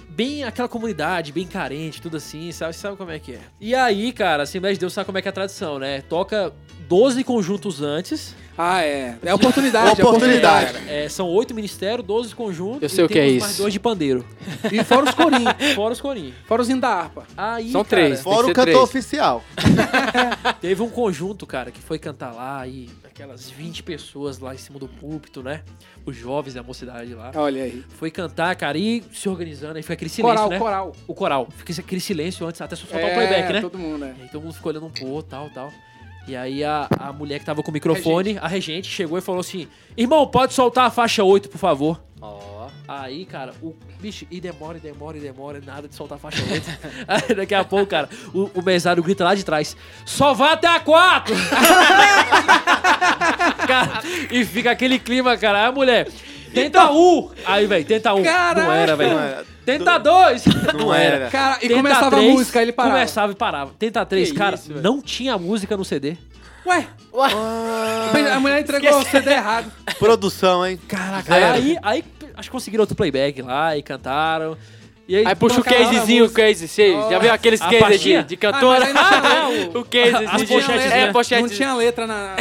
bem 0.08 0.44
aquela 0.44 0.68
comunidade, 0.68 1.32
bem 1.32 1.46
carente, 1.46 2.00
tudo 2.00 2.16
assim, 2.16 2.50
sabe, 2.52 2.74
sabe 2.74 2.96
como 2.96 3.10
é 3.10 3.18
que 3.18 3.32
é. 3.32 3.40
E 3.60 3.74
aí, 3.74 4.12
cara, 4.12 4.42
a 4.42 4.44
Assembleia 4.44 4.74
de 4.74 4.80
Deus 4.80 4.92
sabe 4.92 5.06
como 5.06 5.18
é 5.18 5.22
que 5.22 5.28
é 5.28 5.30
a 5.30 5.32
tradição, 5.32 5.78
né? 5.78 6.02
Toca 6.02 6.52
12 6.88 7.24
conjuntos 7.24 7.82
antes. 7.82 8.34
Ah, 8.56 8.82
é. 8.82 9.16
É 9.24 9.34
oportunidade. 9.34 10.00
é 10.00 10.04
Oportunidade. 10.04 10.78
É, 10.88 11.08
são 11.08 11.26
oito 11.28 11.52
ministérios, 11.54 12.06
12 12.06 12.34
conjuntos. 12.34 12.82
Eu 12.82 12.88
sei 12.88 13.02
e 13.02 13.06
o 13.06 13.08
que 13.08 13.18
é 13.18 13.28
isso. 13.28 13.44
mais 13.46 13.56
dois 13.56 13.72
de 13.72 13.80
pandeiro. 13.80 14.24
E 14.70 14.84
fora 14.84 15.06
os 15.06 15.14
corinhos. 15.14 15.54
Fora 15.74 15.92
os 15.92 16.00
corinhos. 16.00 16.34
Fora 16.46 16.62
os 16.62 16.68
da 16.68 16.88
harpa. 16.88 17.26
Aí, 17.36 17.72
São 17.72 17.84
cara, 17.84 18.02
três. 18.02 18.22
Fora 18.22 18.46
o 18.46 18.52
cantor 18.52 18.64
três. 18.64 18.78
oficial. 18.78 19.42
Teve 20.60 20.82
um 20.82 20.88
conjunto, 20.88 21.46
cara, 21.46 21.70
que 21.72 21.80
foi 21.80 21.98
cantar 21.98 22.32
lá 22.32 22.66
e 22.66 22.88
aquelas 23.14 23.48
20 23.48 23.84
pessoas 23.84 24.40
lá 24.40 24.52
em 24.52 24.58
cima 24.58 24.76
do 24.76 24.88
púlpito, 24.88 25.40
né? 25.40 25.62
Os 26.04 26.16
jovens 26.16 26.54
da 26.54 26.64
mocidade 26.64 27.14
lá. 27.14 27.30
Olha 27.36 27.62
aí. 27.62 27.84
Foi 27.90 28.10
cantar, 28.10 28.56
cara, 28.56 28.76
e 28.76 29.04
se 29.12 29.28
organizando. 29.28 29.76
Aí 29.76 29.84
foi 29.84 29.94
aquele 29.94 30.10
silêncio, 30.10 30.36
Coral, 30.36 30.50
né? 30.50 30.58
coral. 30.58 30.92
O 31.06 31.14
coral. 31.14 31.48
Fica 31.56 31.80
aquele 31.80 32.00
silêncio 32.00 32.44
antes, 32.44 32.60
até 32.60 32.74
soltar 32.74 33.00
é, 33.00 33.12
o 33.12 33.14
playback, 33.14 33.52
né? 33.52 33.60
todo 33.60 33.78
mundo, 33.78 33.98
né? 33.98 34.16
E 34.18 34.22
aí 34.22 34.28
todo 34.28 34.42
mundo 34.42 34.52
ficou 34.52 34.72
olhando 34.72 34.86
um 34.86 34.90
pro 34.90 35.06
outro, 35.06 35.30
tal, 35.30 35.48
tal. 35.50 35.72
E 36.26 36.34
aí 36.34 36.64
a, 36.64 36.88
a 36.98 37.12
mulher 37.12 37.38
que 37.38 37.44
tava 37.44 37.62
com 37.62 37.70
o 37.70 37.74
microfone, 37.74 38.36
a 38.38 38.48
regente, 38.48 38.88
chegou 38.88 39.16
e 39.16 39.20
falou 39.20 39.40
assim: 39.40 39.68
Irmão, 39.96 40.26
pode 40.26 40.52
soltar 40.52 40.86
a 40.86 40.90
faixa 40.90 41.22
8, 41.22 41.48
por 41.48 41.58
favor. 41.58 42.02
Ó. 42.20 42.53
Aí, 42.86 43.24
cara, 43.24 43.52
o 43.62 43.74
bicho, 43.98 44.26
e 44.30 44.40
demora, 44.40 44.76
e 44.76 44.80
demora, 44.80 45.16
e 45.16 45.20
demora, 45.20 45.58
e 45.58 45.64
nada 45.64 45.88
de 45.88 45.94
soltar 45.94 46.16
a 46.16 46.18
faixa 46.18 46.42
8. 46.50 46.70
aí 47.08 47.34
daqui 47.34 47.54
a 47.54 47.64
pouco, 47.64 47.86
cara, 47.86 48.10
o, 48.34 48.50
o 48.54 48.62
mesário 48.62 49.02
grita 49.02 49.24
lá 49.24 49.34
de 49.34 49.42
trás: 49.42 49.74
Só 50.04 50.34
vai 50.34 50.52
até 50.52 50.68
a 50.68 50.78
4! 50.78 51.34
cara, 53.66 54.02
e 54.30 54.44
fica 54.44 54.70
aquele 54.70 54.98
clima, 54.98 55.36
cara. 55.38 55.62
Aí 55.62 55.66
a 55.66 55.72
mulher. 55.72 56.08
Tenta 56.52 56.92
um! 56.92 57.30
Aí, 57.46 57.66
velho, 57.66 57.84
tenta 57.84 58.12
um. 58.12 58.18
Não 58.18 58.24
Caraca! 58.24 58.72
era, 58.72 58.96
velho. 58.96 59.14
Não 59.14 59.20
era. 59.20 59.44
Tenta 59.64 59.98
dois! 59.98 60.44
Não 60.78 60.94
era. 60.94 61.30
Cara, 61.30 61.56
e 61.56 61.68
Tenta 61.68 61.74
começava 61.74 62.16
três, 62.16 62.30
a 62.30 62.34
música, 62.34 62.62
ele 62.62 62.72
parava. 62.72 62.94
Começava 62.94 63.32
e 63.32 63.34
parava. 63.34 63.72
Tenta 63.78 64.04
três, 64.04 64.30
Que 64.30 64.36
cara, 64.36 64.56
isso, 64.56 64.74
não 64.82 65.00
tinha 65.00 65.38
música 65.38 65.74
no 65.74 65.84
CD. 65.84 66.18
Ué, 66.66 66.86
a 68.32 68.40
mulher 68.40 68.60
entregou 68.60 68.98
o 68.98 69.04
CD 69.04 69.32
errado. 69.32 69.70
Produção, 69.98 70.66
hein? 70.66 70.78
Caraca, 70.88 71.34
aí, 71.34 71.78
aí 71.82 72.04
acho 72.34 72.48
que 72.48 72.52
conseguiram 72.52 72.82
outro 72.82 72.96
playback 72.96 73.40
lá 73.42 73.76
e 73.76 73.82
cantaram. 73.82 74.56
E 75.06 75.16
aí, 75.16 75.26
Aí 75.26 75.34
puxa 75.34 75.60
o 75.60 75.62
casezinho, 75.64 76.24
o 76.24 76.30
case, 76.30 76.66
você 76.66 76.92
já 77.10 77.18
viu 77.18 77.30
aqueles 77.30 77.60
A 77.60 77.68
case 77.68 77.78
pastinha? 77.82 78.22
de, 78.22 78.28
de 78.30 78.36
cantora? 78.38 78.86
Ah, 78.96 79.48
tinha 79.50 79.68
o 79.78 79.84
case 79.84 80.24
As 80.24 80.40
de 80.40 80.46
pochetes, 80.46 80.86
É, 80.86 80.88
né? 81.06 81.12
pochete. 81.12 81.42
Não 81.42 81.48
tinha 81.50 81.74
letra 81.74 82.06
na. 82.06 82.36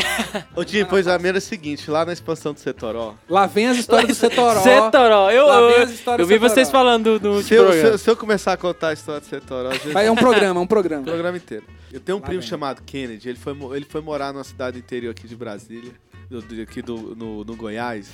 Ô, 0.56 0.64
Tim, 0.64 0.86
pois 0.86 1.06
a 1.06 1.16
primeira 1.16 1.38
é 1.38 1.40
o 1.40 1.42
seguinte, 1.42 1.92
lá 1.92 2.06
na 2.06 2.14
expansão 2.14 2.54
do 2.54 2.62
Setoró, 2.62 3.16
Lá 3.30 3.48
vem 3.48 3.68
as 3.68 3.76
histórias 3.78 4.08
do 4.08 4.16
Setoró. 4.16 4.62
Setoró. 4.62 5.30
Eu, 5.30 5.46
Lá 5.48 5.60
vem 5.60 5.72
eu, 5.76 5.84
as 5.84 5.92
histórias 5.92 6.20
eu 6.22 6.26
vi 6.26 6.36
Setoró. 6.36 6.54
vocês 6.54 6.72
falando 6.72 7.20
do, 7.20 7.34
do 7.34 7.44
se 7.44 7.54
eu, 7.54 7.70
se, 7.74 7.84
eu, 7.84 7.98
se 7.98 8.10
eu 8.10 8.16
começar 8.16 8.54
a 8.54 8.58
contar 8.58 8.88
a 8.90 8.94
história 8.94 9.20
do 9.20 9.28
Setoró. 9.28 9.70
Vai, 9.92 10.08
é 10.08 10.12
um 10.12 10.16
programa, 10.16 10.58
é 10.62 10.64
um 10.64 10.68
programa. 10.68 11.02
o 11.02 11.06
programa 11.06 11.36
inteiro. 11.36 11.66
Eu 11.92 12.00
tenho 12.00 12.18
um 12.18 12.22
Lá 12.22 12.28
primo 12.28 12.40
vem. 12.42 12.50
chamado 12.50 12.82
Kennedy, 12.86 13.28
ele 13.28 13.38
foi, 13.38 13.54
ele 13.76 13.86
foi 13.90 14.00
morar 14.00 14.32
numa 14.32 14.46
cidade 14.46 14.78
interior 14.80 15.12
aqui 15.12 15.28
de 15.28 15.36
Brasília, 15.36 15.92
do- 16.30 16.62
aqui 16.62 16.82
do, 16.82 17.14
no, 17.14 17.44
no 17.44 17.56
Goiás. 17.58 18.08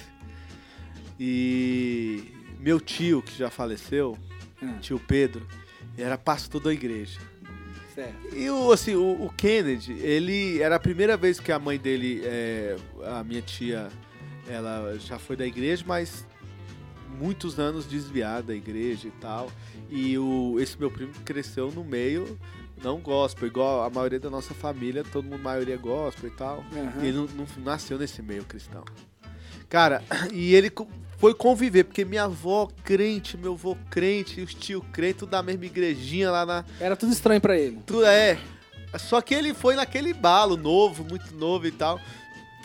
E 1.19 2.31
meu 2.59 2.79
tio, 2.79 3.21
que 3.21 3.37
já 3.37 3.49
faleceu, 3.49 4.17
Hum. 4.61 4.77
tio 4.79 4.99
Pedro, 4.99 5.45
era 5.97 6.17
pastor 6.17 6.61
da 6.61 6.73
igreja. 6.73 7.19
Certo. 7.95 8.35
E 8.35 8.49
o, 8.49 8.71
assim, 8.71 8.95
o, 8.95 9.25
o 9.25 9.29
Kennedy, 9.35 9.93
ele 9.99 10.61
era 10.61 10.75
a 10.75 10.79
primeira 10.79 11.17
vez 11.17 11.39
que 11.39 11.51
a 11.51 11.59
mãe 11.59 11.77
dele, 11.77 12.21
é, 12.23 12.75
a 13.05 13.23
minha 13.23 13.41
tia, 13.41 13.89
ela 14.47 14.97
já 14.99 15.19
foi 15.19 15.35
da 15.35 15.45
igreja, 15.45 15.83
mas 15.87 16.25
muitos 17.17 17.59
anos 17.59 17.85
desviada 17.85 18.43
da 18.47 18.55
igreja 18.55 19.07
e 19.07 19.11
tal. 19.11 19.51
E 19.89 20.17
o, 20.17 20.57
esse 20.59 20.77
meu 20.79 20.89
primo 20.91 21.13
cresceu 21.25 21.71
no 21.71 21.83
meio 21.83 22.37
não 22.81 22.99
gospel, 22.99 23.47
igual 23.47 23.83
a 23.83 23.89
maioria 23.89 24.19
da 24.19 24.29
nossa 24.29 24.53
família, 24.53 25.03
todo 25.03 25.25
mundo, 25.25 25.41
maioria 25.41 25.75
gospel 25.75 26.29
e 26.29 26.33
tal. 26.33 26.63
E 27.03 27.07
ele 27.07 27.17
não, 27.17 27.25
não 27.25 27.45
nasceu 27.63 27.97
nesse 27.97 28.21
meio 28.21 28.45
cristão. 28.45 28.85
Cara, 29.69 30.03
e 30.33 30.55
ele 30.55 30.71
foi 31.17 31.33
conviver, 31.33 31.83
porque 31.83 32.03
minha 32.03 32.23
avó 32.23 32.67
crente, 32.83 33.37
meu 33.37 33.53
avô 33.53 33.77
crente, 33.89 34.41
os 34.41 34.53
tio 34.53 34.81
crente, 34.91 35.19
tudo 35.19 35.29
da 35.29 35.43
mesma 35.43 35.65
igrejinha 35.65 36.31
lá 36.31 36.45
na, 36.45 36.65
Era 36.79 36.95
tudo 36.95 37.11
estranho 37.13 37.39
pra 37.39 37.57
ele. 37.57 37.79
tudo 37.85 38.05
é. 38.05 38.37
Só 38.97 39.21
que 39.21 39.35
ele 39.35 39.53
foi 39.53 39.75
naquele 39.75 40.13
balo 40.13 40.57
novo, 40.57 41.05
muito 41.07 41.35
novo 41.35 41.67
e 41.67 41.71
tal. 41.71 41.99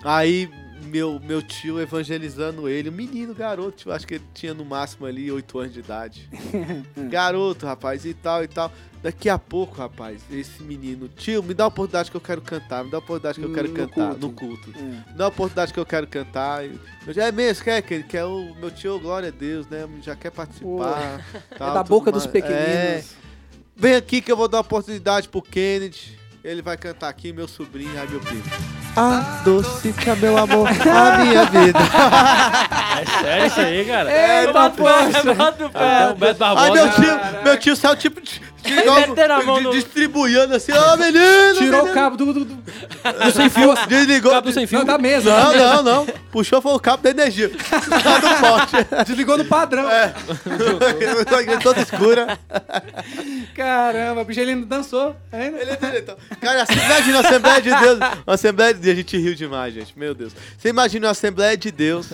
Aí 0.03 0.51
meu, 0.85 1.21
meu 1.21 1.43
tio 1.43 1.81
evangelizando 1.81 2.69
ele, 2.69 2.89
um 2.89 2.93
menino, 2.93 3.35
garoto, 3.35 3.91
acho 3.91 4.07
que 4.07 4.15
ele 4.15 4.25
tinha 4.33 4.55
no 4.55 4.65
máximo 4.65 5.07
ali 5.07 5.31
8 5.31 5.59
anos 5.59 5.73
de 5.73 5.81
idade. 5.81 6.29
garoto, 7.11 7.67
rapaz, 7.67 8.05
e 8.05 8.15
tal 8.15 8.45
e 8.45 8.49
tal. 8.49 8.71
Daqui 9.03 9.29
a 9.29 9.39
pouco, 9.39 9.77
rapaz, 9.77 10.23
esse 10.31 10.63
menino, 10.63 11.09
tio, 11.09 11.43
me 11.43 11.53
dá 11.53 11.65
a 11.65 11.67
oportunidade 11.67 12.11
que 12.11 12.17
eu 12.17 12.21
quero 12.21 12.41
cantar, 12.41 12.85
me 12.85 12.91
dá 12.91 12.97
a 12.97 13.01
oportunidade 13.01 13.39
que 13.39 13.45
eu 13.45 13.53
quero 13.53 13.69
No 13.69 13.75
cantar 13.75 14.09
culto. 14.09 14.21
no 14.27 14.33
culto. 14.33 14.73
É. 14.75 14.81
Me 14.83 15.17
dá 15.17 15.25
a 15.25 15.29
oportunidade 15.29 15.73
que 15.75 15.79
eu 15.81 15.85
quero 15.87 16.07
cantar. 16.07 16.65
Eu 16.65 17.13
já 17.13 17.25
é 17.27 17.33
mesmo, 17.33 17.65
quer 17.65 17.83
que 17.83 17.93
ele 17.95 18.05
quer 18.05 18.25
o 18.25 18.55
meu 18.55 18.71
tio, 18.71 18.99
glória 18.99 19.29
a 19.29 19.33
Deus, 19.33 19.67
né? 19.69 19.87
Já 20.03 20.17
quer 20.17 20.31
participar. 20.31 21.23
É 21.35 21.57
tal, 21.59 21.75
da 21.75 21.83
tudo 21.85 21.91
boca 21.91 22.11
dos 22.11 22.25
mais. 22.27 22.33
pequeninos. 22.33 22.65
É. 22.67 23.05
Vem 23.77 23.95
aqui 23.97 24.23
que 24.23 24.33
eu 24.33 24.37
vou 24.37 24.49
dar 24.49 24.61
oportunidade 24.61 25.29
pro 25.29 25.43
Kennedy. 25.43 26.19
Ele 26.45 26.61
vai 26.61 26.77
cantar 26.77 27.09
aqui, 27.09 27.33
meu 27.33 27.49
sobrinho, 27.49 27.99
ai 27.99 28.07
meu 28.07 28.21
primo. 28.21 28.43
Adocica, 28.95 30.15
meu 30.17 30.37
amor, 30.37 30.69
a 30.69 31.19
minha 31.25 31.45
vida. 31.47 31.79
É 32.95 33.07
sério 33.21 33.47
isso 33.47 33.61
aí, 33.61 33.85
cara? 33.87 34.09
Eita, 34.41 34.67
o 34.67 34.71
pé, 34.71 34.83
poxa! 34.83 35.35
bota 35.35 35.67
o 35.67 35.71
pé. 35.71 36.15
Beto 36.17 36.45
Ai, 36.45 36.55
Barbosa. 36.55 36.73
meu 36.73 36.91
tio, 36.93 37.43
meu 37.43 37.57
tio 37.59 37.77
saiu 37.77 37.97
tipo. 37.97 38.21
de- 38.21 38.41
de- 38.65 38.73
igual- 38.81 39.01
meteu 39.01 39.33
a 39.35 39.43
mão 39.43 39.71
Distribuindo 39.71 40.55
assim, 40.55 40.73
ó, 40.73 40.97
menino! 40.97 41.55
Tirou 41.57 41.81
o 41.81 41.85
menino. 41.85 41.95
cabo 41.95 42.17
do. 42.17 42.33
do, 42.33 42.45
do... 42.45 42.55
Do 42.55 43.31
sem 43.33 43.49
fio. 43.51 43.75
Desligou. 43.89 44.33
Cabo 44.33 44.53
sem 44.53 44.67
fio. 44.67 44.79
Não, 44.79 44.85
da 44.87 44.99
mesa. 44.99 45.31
Não, 45.31 45.55
não, 45.55 45.83
não. 45.83 46.07
Puxou 46.31 46.61
foi 46.61 46.73
o 46.73 46.81
cabo 46.81 47.03
da 47.03 47.11
energia. 47.11 47.49
Do 47.55 47.57
pote. 48.41 49.05
Desligou 49.07 49.39
no 49.39 49.45
padrão. 49.45 49.89
É. 49.91 50.13
Toda 51.63 51.81
escura. 51.81 52.39
Caramba, 53.55 54.23
o 54.23 54.25
bicho 54.25 54.41
ele 54.41 54.53
ainda 54.53 54.67
dançou. 54.67 55.15
Ainda. 55.31 55.59
Ele 55.59 55.71
é 55.71 55.99
então. 55.99 56.17
Cara, 56.41 56.63
assim, 56.63 56.75
imagina 56.75 57.19
a 57.19 57.21
Assembleia 57.21 57.63
de 57.63 57.71
Deus. 57.71 57.99
Uma 58.27 58.35
Assembleia 58.35 58.75
de 58.75 58.81
Deus, 58.81 58.93
a 58.93 58.97
gente 58.97 59.17
riu 59.19 59.35
demais, 59.35 59.75
gente. 59.75 59.99
Meu 59.99 60.15
Deus. 60.15 60.33
Você 60.59 60.69
imagina 60.69 61.07
uma 61.07 61.13
Assembleia 61.13 61.57
de 61.57 61.71
Deus, 61.71 62.09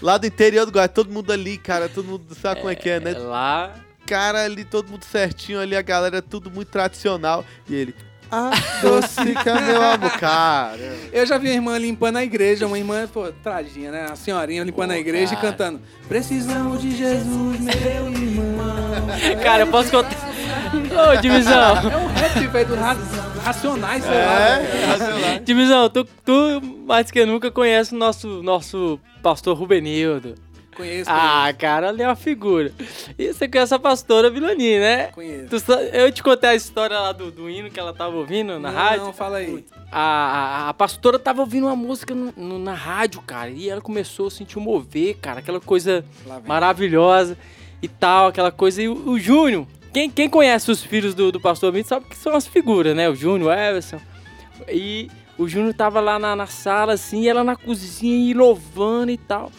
lá 0.00 0.16
do 0.16 0.26
interior 0.26 0.64
do 0.66 0.72
Goiás, 0.72 0.90
todo 0.92 1.10
mundo 1.10 1.32
ali, 1.32 1.58
cara, 1.58 1.88
todo 1.88 2.04
mundo 2.06 2.24
sabe 2.40 2.60
como 2.60 2.70
é 2.72 2.74
que 2.74 2.88
é, 2.88 3.00
né? 3.00 3.12
Lá. 3.18 3.70
Cara, 4.10 4.42
ali, 4.42 4.64
todo 4.64 4.90
mundo 4.90 5.04
certinho 5.04 5.60
ali, 5.60 5.76
a 5.76 5.82
galera, 5.82 6.20
tudo 6.20 6.50
muito 6.50 6.66
tradicional. 6.66 7.44
E 7.68 7.76
ele, 7.76 7.94
adocica 8.28 9.60
meu 9.60 9.80
amor, 9.80 10.10
cara. 10.18 10.80
Eu 11.12 11.24
já 11.24 11.38
vi 11.38 11.48
a 11.48 11.52
irmã 11.52 11.78
limpando 11.78 12.16
a 12.16 12.24
igreja, 12.24 12.66
uma 12.66 12.76
irmã, 12.76 13.06
pô, 13.06 13.30
tadinha, 13.30 13.92
né? 13.92 14.08
A 14.10 14.16
senhorinha 14.16 14.64
limpando 14.64 14.90
a 14.90 14.98
igreja 14.98 15.34
e 15.34 15.36
cantando. 15.36 15.80
Precisamos 16.08 16.82
de 16.82 16.90
Jesus, 16.96 17.60
meu 17.60 18.12
irmão. 18.12 19.06
Cara, 19.44 19.62
eu 19.62 19.68
posso 19.68 19.92
contar. 19.92 20.10
Ô, 20.10 21.20
Divisão. 21.20 21.76
É 21.76 21.96
um 21.96 22.06
rap, 22.08 22.46
velho, 22.48 22.68
do 22.68 22.74
ra 22.74 22.96
Racionais, 23.44 24.02
sei 24.02 24.12
lá. 24.12 24.40
É, 24.40 24.58
velho. 24.60 24.86
racional. 24.88 25.38
Divisão, 25.44 25.88
tu, 25.88 26.04
tu 26.24 26.60
mais 26.84 27.12
que 27.12 27.24
nunca 27.24 27.48
conhece 27.48 27.94
o 27.94 27.98
nosso, 27.98 28.42
nosso 28.42 28.98
pastor 29.22 29.56
Rubenildo. 29.56 30.34
Conheço, 30.80 31.10
Ah, 31.10 31.52
cara, 31.58 31.88
ali 31.90 32.02
é 32.02 32.06
uma 32.08 32.16
figura. 32.16 32.72
E 33.18 33.32
você 33.32 33.46
conhece 33.48 33.74
a 33.74 33.78
pastora 33.78 34.30
Vilani, 34.30 34.78
né? 34.78 35.06
conheço. 35.08 35.48
Tu 35.64 35.72
eu 35.92 36.10
te 36.12 36.22
contei 36.22 36.50
a 36.50 36.54
história 36.54 36.98
lá 36.98 37.12
do, 37.12 37.30
do 37.30 37.48
hino 37.50 37.70
que 37.70 37.78
ela 37.78 37.92
tava 37.92 38.16
ouvindo 38.16 38.58
na 38.58 38.70
não, 38.70 38.78
rádio. 38.78 39.04
Não, 39.06 39.12
fala 39.12 39.38
aí. 39.38 39.64
A, 39.92 40.00
a, 40.00 40.68
a 40.70 40.74
pastora 40.74 41.18
tava 41.18 41.40
ouvindo 41.40 41.66
uma 41.66 41.76
música 41.76 42.14
no- 42.14 42.32
no- 42.36 42.58
na 42.58 42.74
rádio, 42.74 43.20
cara. 43.22 43.50
E 43.50 43.68
ela 43.68 43.80
começou 43.80 44.28
a 44.28 44.30
sentir 44.30 44.58
um 44.58 44.62
mover, 44.62 45.16
cara. 45.20 45.40
Aquela 45.40 45.60
coisa 45.60 46.04
maravilhosa 46.46 47.36
e 47.82 47.88
tal, 47.88 48.28
aquela 48.28 48.50
coisa. 48.52 48.82
E 48.82 48.88
o, 48.88 49.10
o 49.10 49.18
Júnior, 49.18 49.66
quem, 49.92 50.08
quem 50.10 50.28
conhece 50.28 50.70
os 50.70 50.82
filhos 50.82 51.14
do, 51.14 51.30
do 51.32 51.40
pastor 51.40 51.72
Mito 51.72 51.88
sabe 51.88 52.06
que 52.06 52.16
são 52.16 52.34
as 52.34 52.46
figuras, 52.46 52.94
né? 52.96 53.08
O 53.08 53.14
Júnior, 53.14 53.50
o 53.50 53.52
Everson. 53.52 54.00
E 54.68 55.10
o 55.38 55.48
Júnior 55.48 55.72
tava 55.74 56.00
lá 56.00 56.18
na, 56.18 56.36
na 56.36 56.46
sala, 56.46 56.92
assim, 56.92 57.22
e 57.22 57.28
ela 57.28 57.42
na 57.42 57.56
cozinha 57.56 58.30
e 58.30 58.34
louvando 58.34 59.10
e 59.10 59.16
tal. 59.16 59.50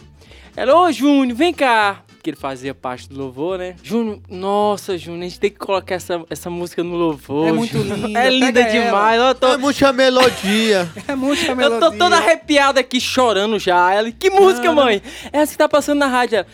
Ela, 0.56 0.76
ô 0.80 0.92
Júnior, 0.92 1.36
vem 1.38 1.54
cá. 1.54 2.04
Que 2.24 2.30
ele 2.30 2.38
fazia 2.38 2.76
parte 2.76 3.10
do 3.10 3.18
louvor, 3.18 3.58
né? 3.58 3.76
Júnior, 3.82 4.20
nossa, 4.30 4.96
Júnior, 4.96 5.22
a 5.22 5.24
gente 5.24 5.40
tem 5.40 5.50
que 5.50 5.58
colocar 5.58 5.96
essa, 5.96 6.24
essa 6.30 6.52
música 6.52 6.84
no 6.84 6.96
louvor. 6.96 7.48
É 7.48 7.52
muito 7.52 7.76
Júnior. 7.76 7.98
linda, 7.98 8.20
É 8.20 8.30
linda 8.30 8.60
ela. 8.60 8.70
demais. 8.86 9.22
Eu 9.22 9.34
tô, 9.36 9.48
É 9.54 9.58
muita 9.58 9.92
melodia. 9.92 10.88
É 11.08 11.16
muito 11.16 11.42
a 11.44 11.48
eu 11.48 11.56
melodia. 11.56 11.80
tô 11.90 11.98
toda 11.98 12.18
arrepiada 12.18 12.80
aqui, 12.80 13.02
chorando 13.02 13.58
já. 13.58 13.92
Ela, 13.92 14.12
que 14.12 14.30
música, 14.30 14.72
mãe? 14.72 15.02
Essa 15.34 15.52
que 15.54 15.58
tá 15.58 15.68
passando 15.68 15.98
na 15.98 16.06
rádio. 16.08 16.38
Ela, 16.38 16.48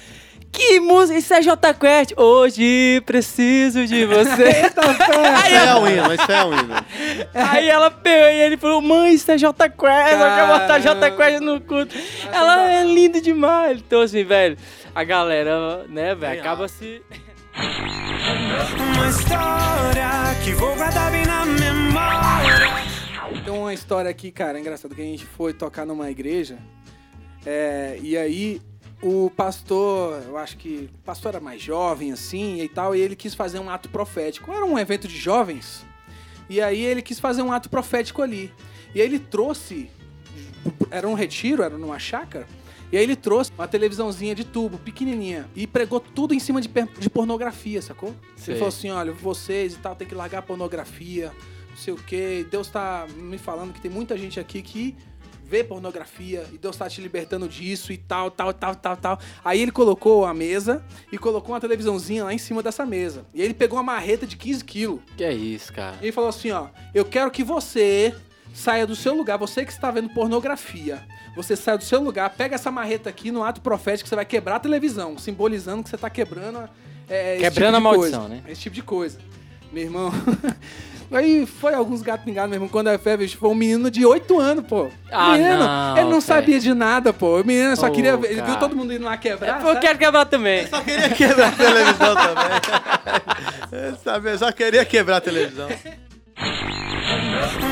que 0.52 0.80
música? 0.80 1.18
Isso 1.20 1.34
é 1.34 1.42
J 1.42 1.74
Quest. 1.74 2.14
Hoje 2.18 3.02
preciso 3.06 3.86
de 3.86 4.06
você. 4.06 4.44
aí, 5.44 5.54
Isso 5.54 5.66
é 5.66 5.76
o 5.76 5.88
hino, 5.88 6.14
isso 6.14 6.32
é 6.32 6.44
o 6.46 6.54
hino. 6.54 6.76
aí 7.34 7.68
ela 7.70 7.92
pegou 7.92 8.30
e 8.30 8.40
ele 8.40 8.58
falou, 8.58 8.82
mãe, 8.82 9.14
isso 9.14 9.32
é 9.32 9.38
J 9.38 9.70
Quest. 9.70 10.12
Eu 10.14 10.20
quero 10.20 10.48
botar 10.48 10.80
J. 10.80 11.12
Quest 11.12 11.40
no 11.42 11.62
culto. 11.62 11.96
Ela 12.32 12.72
é 12.72 12.84
linda 12.84 13.22
demais. 13.22 13.80
Então, 13.80 14.02
assim, 14.02 14.24
velho, 14.24 14.58
a 14.96 15.04
galera, 15.04 15.84
né, 15.90 16.16
velho, 16.16 16.40
acaba 16.40 16.68
se... 16.68 17.02
Uma 18.96 19.10
história 19.10 20.10
que 20.44 20.52
vou 20.54 20.76
guardar 20.76 21.12
bem 21.12 21.26
na 21.26 21.46
memória. 21.46 22.88
Tem 23.44 23.54
uma 23.54 23.74
história 23.74 24.10
aqui, 24.12 24.32
cara, 24.32 24.60
engraçado, 24.60 24.94
que 24.94 25.02
a 25.02 25.06
gente 25.06 25.26
foi 25.26 25.54
tocar 25.54 25.86
numa 25.86 26.10
igreja. 26.10 26.58
é, 27.46 27.98
e 28.02 28.18
aí 28.18 28.62
o 29.02 29.30
pastor, 29.30 30.24
eu 30.24 30.38
acho 30.38 30.58
que 30.58 30.90
o 30.94 31.04
pastor 31.04 31.36
era 31.36 31.40
mais 31.40 31.62
jovem 31.62 32.12
assim 32.12 32.62
e 32.62 32.70
tal, 32.70 32.96
e 32.96 33.00
ele 33.00 33.16
quis 33.16 33.36
fazer 33.36 33.60
um 33.60 33.70
ato 33.70 33.90
profético. 33.90 34.52
Era 34.52 34.66
um 34.66 34.78
evento 34.78 35.08
de 35.08 35.18
jovens. 35.18 35.86
E 36.50 36.62
aí 36.62 36.82
ele 36.82 37.02
quis 37.02 37.20
fazer 37.20 37.42
um 37.42 37.52
ato 37.52 37.70
profético 37.70 38.22
ali. 38.22 38.54
E 38.96 39.02
aí 39.02 39.08
ele 39.08 39.20
trouxe 39.20 39.90
era 40.92 41.08
um 41.08 41.14
retiro, 41.14 41.64
era 41.64 41.78
numa 41.78 42.00
chácara. 42.00 42.48
E 42.92 42.98
aí 42.98 43.04
ele 43.04 43.16
trouxe 43.16 43.52
uma 43.58 43.68
televisãozinha 43.68 44.34
de 44.34 44.46
tubo, 44.46 44.78
pequenininha, 44.78 45.50
e 45.56 45.68
pregou 45.68 46.00
tudo 46.00 46.34
em 46.34 46.40
cima 46.40 46.62
de, 46.62 46.70
de 47.00 47.10
pornografia, 47.10 47.82
sacou? 47.82 48.16
Sei. 48.38 48.54
Ele 48.54 48.60
falou 48.60 48.70
assim, 48.70 48.90
olha, 48.90 49.12
vocês 49.12 49.74
e 49.74 49.78
tal, 49.78 49.96
tem 49.96 50.08
que 50.08 50.16
largar 50.16 50.40
a 50.40 50.42
pornografia, 50.42 51.34
não 51.70 51.78
sei 51.78 51.94
o 51.94 51.98
quê. 51.98 52.46
Deus 52.50 52.70
tá 52.70 53.06
me 53.18 53.38
falando 53.38 53.74
que 53.74 53.82
tem 53.82 53.92
muita 53.92 54.18
gente 54.18 54.40
aqui 54.40 54.62
que 54.62 54.96
vê 55.48 55.64
pornografia 55.64 56.46
e 56.52 56.58
Deus 56.58 56.76
tá 56.76 56.90
te 56.90 57.02
libertando 57.02 57.48
disso 57.48 57.92
e 57.94 57.98
tal, 57.98 58.30
tal, 58.30 58.54
tal, 58.54 58.76
tal, 58.76 58.98
tal. 58.98 59.20
Aí 59.44 59.62
ele 59.62 59.72
colocou 59.72 60.26
a 60.26 60.34
mesa 60.34 60.84
e 61.12 61.18
colocou 61.18 61.54
uma 61.54 61.62
televisãozinha 61.62 62.26
lá 62.26 62.34
em 62.34 62.38
cima 62.38 62.62
dessa 62.62 62.86
mesa. 62.86 63.26
E 63.34 63.40
aí 63.40 63.48
ele 63.48 63.54
pegou 63.54 63.78
uma 63.78 63.84
marreta 63.84 64.28
de 64.28 64.36
15 64.36 64.64
quilos. 64.64 65.00
Que 65.16 65.24
é 65.24 65.34
isso, 65.34 65.72
cara? 65.72 65.96
E 66.02 66.06
ele 66.06 66.12
falou 66.12 66.30
assim, 66.30 66.52
ó, 66.52 66.68
eu 66.94 67.06
quero 67.06 67.32
que 67.32 67.44
você 67.44 68.14
saia 68.54 68.86
do 68.86 68.96
seu 68.96 69.16
lugar, 69.16 69.38
você 69.38 69.64
que 69.64 69.72
está 69.72 69.90
vendo 69.92 70.10
pornografia, 70.10 71.02
você 71.36 71.56
saia 71.56 71.78
do 71.78 71.84
seu 71.84 72.02
lugar, 72.02 72.30
pega 72.32 72.56
essa 72.56 72.72
marreta 72.72 73.10
aqui 73.10 73.32
no 73.32 73.44
ato 73.44 73.62
profético, 73.62 74.04
que 74.04 74.10
você 74.10 74.16
vai 74.16 74.26
quebrar 74.26 74.56
a 74.56 74.60
televisão, 74.60 75.18
simbolizando 75.18 75.84
que 75.84 75.90
você 75.90 75.98
tá 75.98 76.10
quebrando 76.10 76.68
é, 77.10 77.36
esse 77.36 77.44
Quebrando 77.44 77.76
tipo 77.76 77.78
a 77.78 77.80
maldição, 77.80 78.22
coisa, 78.22 78.36
né? 78.36 78.44
Esse 78.48 78.62
tipo 78.62 78.76
de 78.76 78.84
coisa. 78.84 79.18
Meu 79.72 79.84
irmão. 79.84 80.12
Aí 81.12 81.46
foi 81.46 81.74
alguns 81.74 82.02
gatos 82.02 82.26
pingados, 82.26 82.50
meu 82.50 82.58
irmão. 82.58 82.68
Quando 82.70 82.90
a 82.90 82.98
fé, 83.00 83.16
bicho, 83.16 83.38
foi 83.38 83.50
um 83.50 83.56
menino 83.56 83.90
de 83.90 84.06
8 84.06 84.40
anos, 84.40 84.66
pô. 84.68 84.90
Ah, 85.12 85.32
menino, 85.32 85.58
não, 85.60 85.92
ele 85.96 86.04
não 86.04 86.10
velho. 86.12 86.22
sabia 86.22 86.60
de 86.60 86.74
nada, 86.74 87.14
pô. 87.14 87.40
O 87.42 87.46
menino 87.46 87.76
só 87.78 87.88
Ô, 87.88 87.92
queria 87.92 88.18
ver. 88.18 88.28
Ele 88.28 88.36
viu 88.36 88.46
cara. 88.46 88.58
todo 88.60 88.76
mundo 88.76 88.94
indo 88.94 89.06
lá 89.06 89.16
quebrar. 89.18 89.62
Eu 89.62 89.68
sabe? 89.68 89.80
quero 89.80 89.98
quebrar 90.00 90.26
também. 90.26 90.68
Só 90.68 90.82
queria 90.82 91.10
quebrar 91.10 91.48
a 91.48 91.52
televisão 91.52 92.16
também. 92.16 93.96
Sabe, 94.04 94.32
eu 94.32 94.38
só 94.38 94.52
queria 94.52 94.86
quebrar 94.86 95.18
a 95.18 95.22
televisão. 95.22 95.68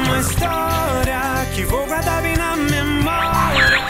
Uma 0.06 0.20
história 0.20 1.22
que 1.54 1.64
vou 1.64 1.86
guardar 1.86 2.22
bem 2.22 2.38
na 2.38 2.56
memória. 2.56 3.85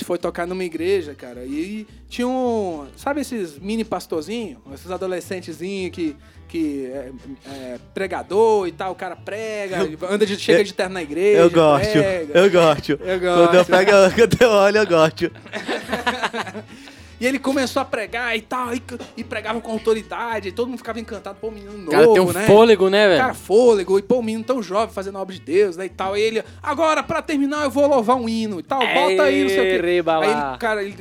Gente 0.00 0.06
foi 0.06 0.16
tocar 0.16 0.46
numa 0.46 0.64
igreja, 0.64 1.14
cara, 1.14 1.44
e 1.44 1.86
tinha 2.08 2.26
um. 2.26 2.86
Sabe 2.96 3.20
esses 3.20 3.58
mini 3.58 3.84
pastorzinhos? 3.84 4.56
Esses 4.72 4.90
adolescentezinhos 4.90 5.94
que. 5.94 6.16
Que 6.48 6.86
é, 6.86 7.12
é 7.46 7.78
pregador 7.94 8.66
e 8.66 8.72
tal, 8.72 8.90
o 8.90 8.94
cara 8.96 9.14
prega, 9.14 9.86
anda 10.10 10.26
de, 10.26 10.36
chega 10.36 10.64
de 10.64 10.74
terno 10.74 10.94
na 10.94 11.02
igreja. 11.02 11.42
Eu 11.42 11.50
gosto, 11.50 11.92
prega. 11.92 12.38
eu 12.38 12.50
gosto. 12.50 12.90
Eu 12.92 13.20
Quando 13.20 13.22
eu, 13.22 13.52
gosto. 13.52 13.70
pego, 13.70 13.90
quando 14.16 14.42
eu 14.42 14.50
olho, 14.50 14.76
eu 14.78 14.86
gosto. 14.86 15.30
E 17.20 17.26
ele 17.26 17.38
começou 17.38 17.82
a 17.82 17.84
pregar 17.84 18.34
e 18.36 18.40
tal, 18.40 18.74
e, 18.74 18.82
e 19.16 19.22
pregava 19.22 19.60
com 19.60 19.70
autoridade, 19.70 20.48
e 20.48 20.52
todo 20.52 20.68
mundo 20.68 20.78
ficava 20.78 20.98
encantado, 20.98 21.36
pô, 21.40 21.48
o 21.48 21.52
menino 21.52 21.72
novo, 21.76 21.90
Cara, 21.90 22.08
tem 22.08 22.20
um 22.20 22.32
né? 22.32 22.46
fôlego, 22.46 22.88
né, 22.88 23.08
velho? 23.08 23.20
Cara, 23.20 23.34
fôlego, 23.34 23.98
e 23.98 24.02
pô, 24.02 24.16
o 24.18 24.22
menino 24.22 24.42
tão 24.42 24.62
jovem 24.62 24.94
fazendo 24.94 25.18
a 25.18 25.20
obra 25.20 25.34
de 25.34 25.40
Deus, 25.40 25.76
né, 25.76 25.84
e 25.84 25.88
tal. 25.90 26.16
E 26.16 26.20
ele, 26.20 26.42
agora, 26.62 27.02
pra 27.02 27.20
terminar, 27.20 27.64
eu 27.64 27.70
vou 27.70 27.86
louvar 27.86 28.16
um 28.16 28.26
hino 28.28 28.60
e 28.60 28.62
tal, 28.62 28.80
bota 28.80 29.22
aí, 29.24 29.42
não 29.42 29.48
sei 29.50 29.58
o 29.58 29.82
quê. 29.82 29.88
Aí, 30.10 30.30
ele, 30.30 30.58
cara, 30.58 30.82
ele, 30.82 30.96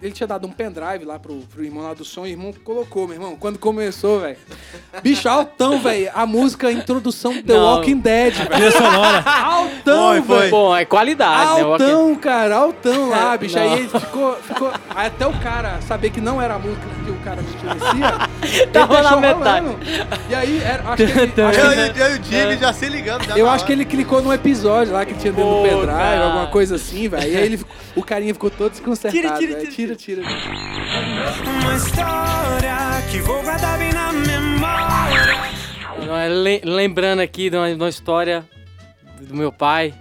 ele 0.00 0.12
tinha 0.12 0.26
dado 0.26 0.46
um 0.46 0.50
pendrive 0.50 1.04
lá 1.04 1.18
pro, 1.18 1.38
pro 1.40 1.64
irmão 1.64 1.82
lá 1.82 1.92
do 1.92 2.04
som, 2.04 2.24
e 2.24 2.30
o 2.30 2.32
irmão 2.32 2.52
colocou, 2.64 3.08
meu 3.08 3.16
irmão, 3.16 3.36
quando 3.36 3.58
começou, 3.58 4.20
velho. 4.20 4.36
Bicho, 5.02 5.28
altão, 5.28 5.80
velho, 5.80 6.10
a 6.14 6.24
música, 6.24 6.68
a 6.68 6.72
introdução 6.72 7.34
do 7.34 7.42
The 7.42 7.54
Não. 7.54 7.64
Walking 7.64 7.98
Dead, 7.98 8.34
velho. 8.34 8.72
Sonora. 8.72 9.22
Altão, 9.26 10.08
Foi, 10.12 10.22
foi. 10.22 10.38
velho. 10.38 10.50
Bom, 10.50 10.76
é 10.76 10.84
qualidade, 10.84 11.54
né? 11.56 11.62
Altão, 11.62 12.14
cara, 12.14 12.56
altão 12.56 13.08
lá, 13.08 13.36
bicho. 13.36 13.58
Aí 13.58 13.68
Não. 13.68 13.76
ele 13.76 13.88
ficou, 13.88 14.34
ficou. 14.36 14.70
Aí 14.94 15.06
até 15.08 15.26
o 15.26 15.32
cara 15.40 15.63
saber 15.82 16.10
que 16.10 16.20
não 16.20 16.40
era 16.40 16.54
a 16.54 16.58
música 16.58 16.86
que 17.04 17.10
o 17.10 17.14
cara 17.16 17.40
conhecia. 17.42 18.66
Tava 18.72 18.94
ele 18.94 19.02
na 19.02 19.10
deixou 19.16 19.20
metade. 19.20 19.66
rolando. 19.66 19.84
E 20.30 20.34
aí, 20.34 20.62
era, 20.62 20.82
acho 20.88 20.96
que 20.96 21.02
ele, 21.02 21.32
acho 21.42 21.60
que 21.60 21.66
Eu, 21.66 21.72
ele- 21.72 22.02
eu 22.02 22.16
e 22.16 22.18
o 22.18 22.22
Jimmy 22.24 22.56
já 22.58 22.72
se 22.72 22.88
ligando. 22.88 23.24
já 23.26 23.36
eu 23.36 23.48
acho 23.50 23.64
que 23.64 23.72
ele 23.72 23.84
clicou 23.84 24.22
num 24.22 24.32
episódio 24.32 24.92
lá 24.92 25.04
que 25.04 25.14
tinha 25.14 25.32
dentro 25.32 25.50
do 25.50 25.56
Pô, 25.56 25.62
pendrive, 25.62 25.86
cara. 25.86 26.24
alguma 26.26 26.46
coisa 26.48 26.76
assim, 26.76 27.08
velho. 27.08 27.22
E 27.32 27.36
aí 27.36 27.44
ele, 27.44 27.60
o 27.96 28.02
carinha 28.02 28.32
ficou 28.34 28.50
todo 28.50 28.70
desconcertado. 28.72 29.22
Tira, 29.22 29.38
tira, 29.38 29.58
velho. 29.60 29.70
tira, 29.72 29.96
tira. 29.96 30.22
Uma 30.22 31.74
história 31.74 32.76
que 33.10 33.18
vou 33.20 33.42
guardar 33.42 33.78
bem 33.78 33.92
na 33.92 34.12
memória. 34.12 35.44
É 36.24 36.28
le- 36.28 36.62
Lembrando 36.64 37.20
aqui 37.20 37.48
de 37.50 37.56
uma, 37.56 37.68
de 37.68 37.74
uma 37.74 37.88
história 37.88 38.44
do 39.20 39.34
meu 39.34 39.50
pai. 39.52 39.94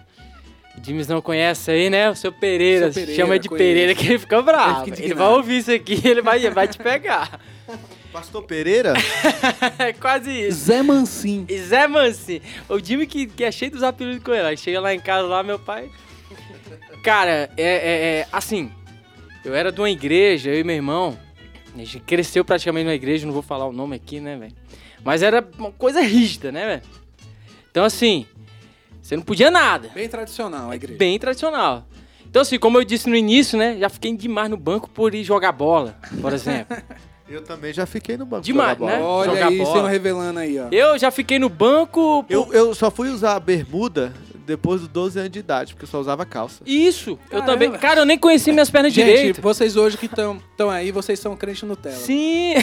O 0.83 0.85
James 0.85 1.07
não 1.07 1.21
conhece 1.21 1.71
aí, 1.71 1.89
né? 1.89 2.09
O 2.09 2.15
seu 2.15 2.29
Pereira. 2.29 2.91
Seu 2.91 3.01
Pereira, 3.01 3.21
chama 3.23 3.39
de 3.39 3.47
conheço. 3.47 3.65
Pereira 3.65 3.95
que 3.95 4.05
ele 4.05 4.19
fica 4.19 4.41
bravo. 4.41 4.85
Ele 4.89 5.13
vai 5.13 5.29
ouvir 5.29 5.59
isso 5.59 5.71
aqui 5.71 6.01
ele 6.05 6.21
vai, 6.21 6.49
vai 6.49 6.67
te 6.67 6.77
pegar. 6.77 7.39
Pastor 8.11 8.43
Pereira? 8.43 8.93
é 9.79 9.93
quase 9.93 10.29
isso. 10.29 10.65
Zé 10.65 10.83
Mancin. 10.83 11.45
E 11.47 11.57
Zé 11.57 11.87
Mansi. 11.87 12.41
O 12.67 12.77
Jimmy 12.79 13.07
que, 13.07 13.25
que 13.25 13.43
é 13.45 13.51
cheio 13.51 13.71
dos 13.71 13.81
apelidos 13.81 14.21
com 14.23 14.33
ele. 14.33 14.45
Aí 14.45 14.57
chega 14.57 14.79
lá 14.81 14.93
em 14.93 14.99
casa, 14.99 15.25
lá, 15.25 15.41
meu 15.41 15.57
pai. 15.57 15.89
Cara, 17.01 17.49
é, 17.57 17.63
é- 17.63 18.19
é, 18.19 18.27
assim. 18.31 18.69
Eu 19.43 19.55
era 19.55 19.71
de 19.71 19.79
uma 19.79 19.89
igreja, 19.89 20.51
eu 20.51 20.59
e 20.59 20.63
meu 20.63 20.75
irmão. 20.75 21.17
A 21.73 21.77
gente 21.79 21.99
cresceu 22.01 22.45
praticamente 22.45 22.85
na 22.85 22.93
igreja, 22.93 23.25
não 23.25 23.33
vou 23.33 23.41
falar 23.41 23.65
o 23.65 23.73
nome 23.73 23.95
aqui, 23.95 24.19
né, 24.19 24.37
velho? 24.37 24.53
Mas 25.03 25.23
era 25.23 25.45
uma 25.57 25.71
coisa 25.71 26.01
rígida, 26.01 26.51
né, 26.51 26.67
velho? 26.67 26.81
Então, 27.71 27.83
assim. 27.83 28.27
Você 29.13 29.17
não 29.17 29.23
podia 29.23 29.51
nada. 29.51 29.89
Bem 29.93 30.09
tradicional 30.09 30.71
a 30.71 30.75
igreja. 30.75 30.97
Bem 30.97 31.19
tradicional. 31.19 31.85
Então, 32.27 32.41
assim, 32.41 32.57
como 32.57 32.79
eu 32.79 32.83
disse 32.83 33.07
no 33.07 33.15
início, 33.15 33.57
né? 33.59 33.77
Já 33.79 33.89
fiquei 33.89 34.15
demais 34.17 34.49
no 34.49 34.57
banco 34.57 34.89
por 34.89 35.13
ir 35.13 35.23
jogar 35.23 35.51
bola, 35.51 35.95
por 36.19 36.33
exemplo. 36.33 36.75
Eu 37.29 37.43
também 37.43 37.71
já 37.71 37.85
fiquei 37.85 38.17
no 38.17 38.25
banco. 38.25 38.41
Demais, 38.43 38.75
jogar 38.77 38.79
bola. 38.79 38.97
né? 38.97 39.03
Olha 39.05 39.29
Jogar 39.31 39.47
aí, 39.49 39.57
bola. 39.59 39.89
Revelando 39.89 40.39
aí, 40.39 40.59
ó. 40.59 40.67
eu 40.71 40.97
já 40.97 41.11
fiquei 41.11 41.37
no 41.37 41.47
banco. 41.47 42.23
por- 42.23 42.33
Eu, 42.33 42.51
eu 42.53 42.73
só 42.73 42.89
fui 42.89 43.09
usar 43.09 43.35
a 43.35 43.39
bermuda 43.39 44.11
depois 44.45 44.81
dos 44.81 44.89
12 44.89 45.19
anos 45.19 45.31
de 45.31 45.39
idade, 45.39 45.73
porque 45.73 45.85
eu 45.85 45.89
só 45.89 45.99
usava 45.99 46.25
calça. 46.25 46.61
Isso, 46.65 47.11
eu 47.31 47.39
Caramba. 47.41 47.45
também. 47.51 47.71
Cara, 47.79 48.01
eu 48.01 48.05
nem 48.05 48.17
conheci 48.17 48.51
minhas 48.51 48.69
pernas 48.69 48.93
Gente, 48.93 49.05
direito. 49.05 49.41
vocês 49.41 49.75
hoje 49.75 49.97
que 49.97 50.05
estão 50.05 50.39
aí, 50.69 50.91
vocês 50.91 51.19
são 51.19 51.35
crente 51.35 51.65
Nutella. 51.65 51.95
Sim! 51.95 52.53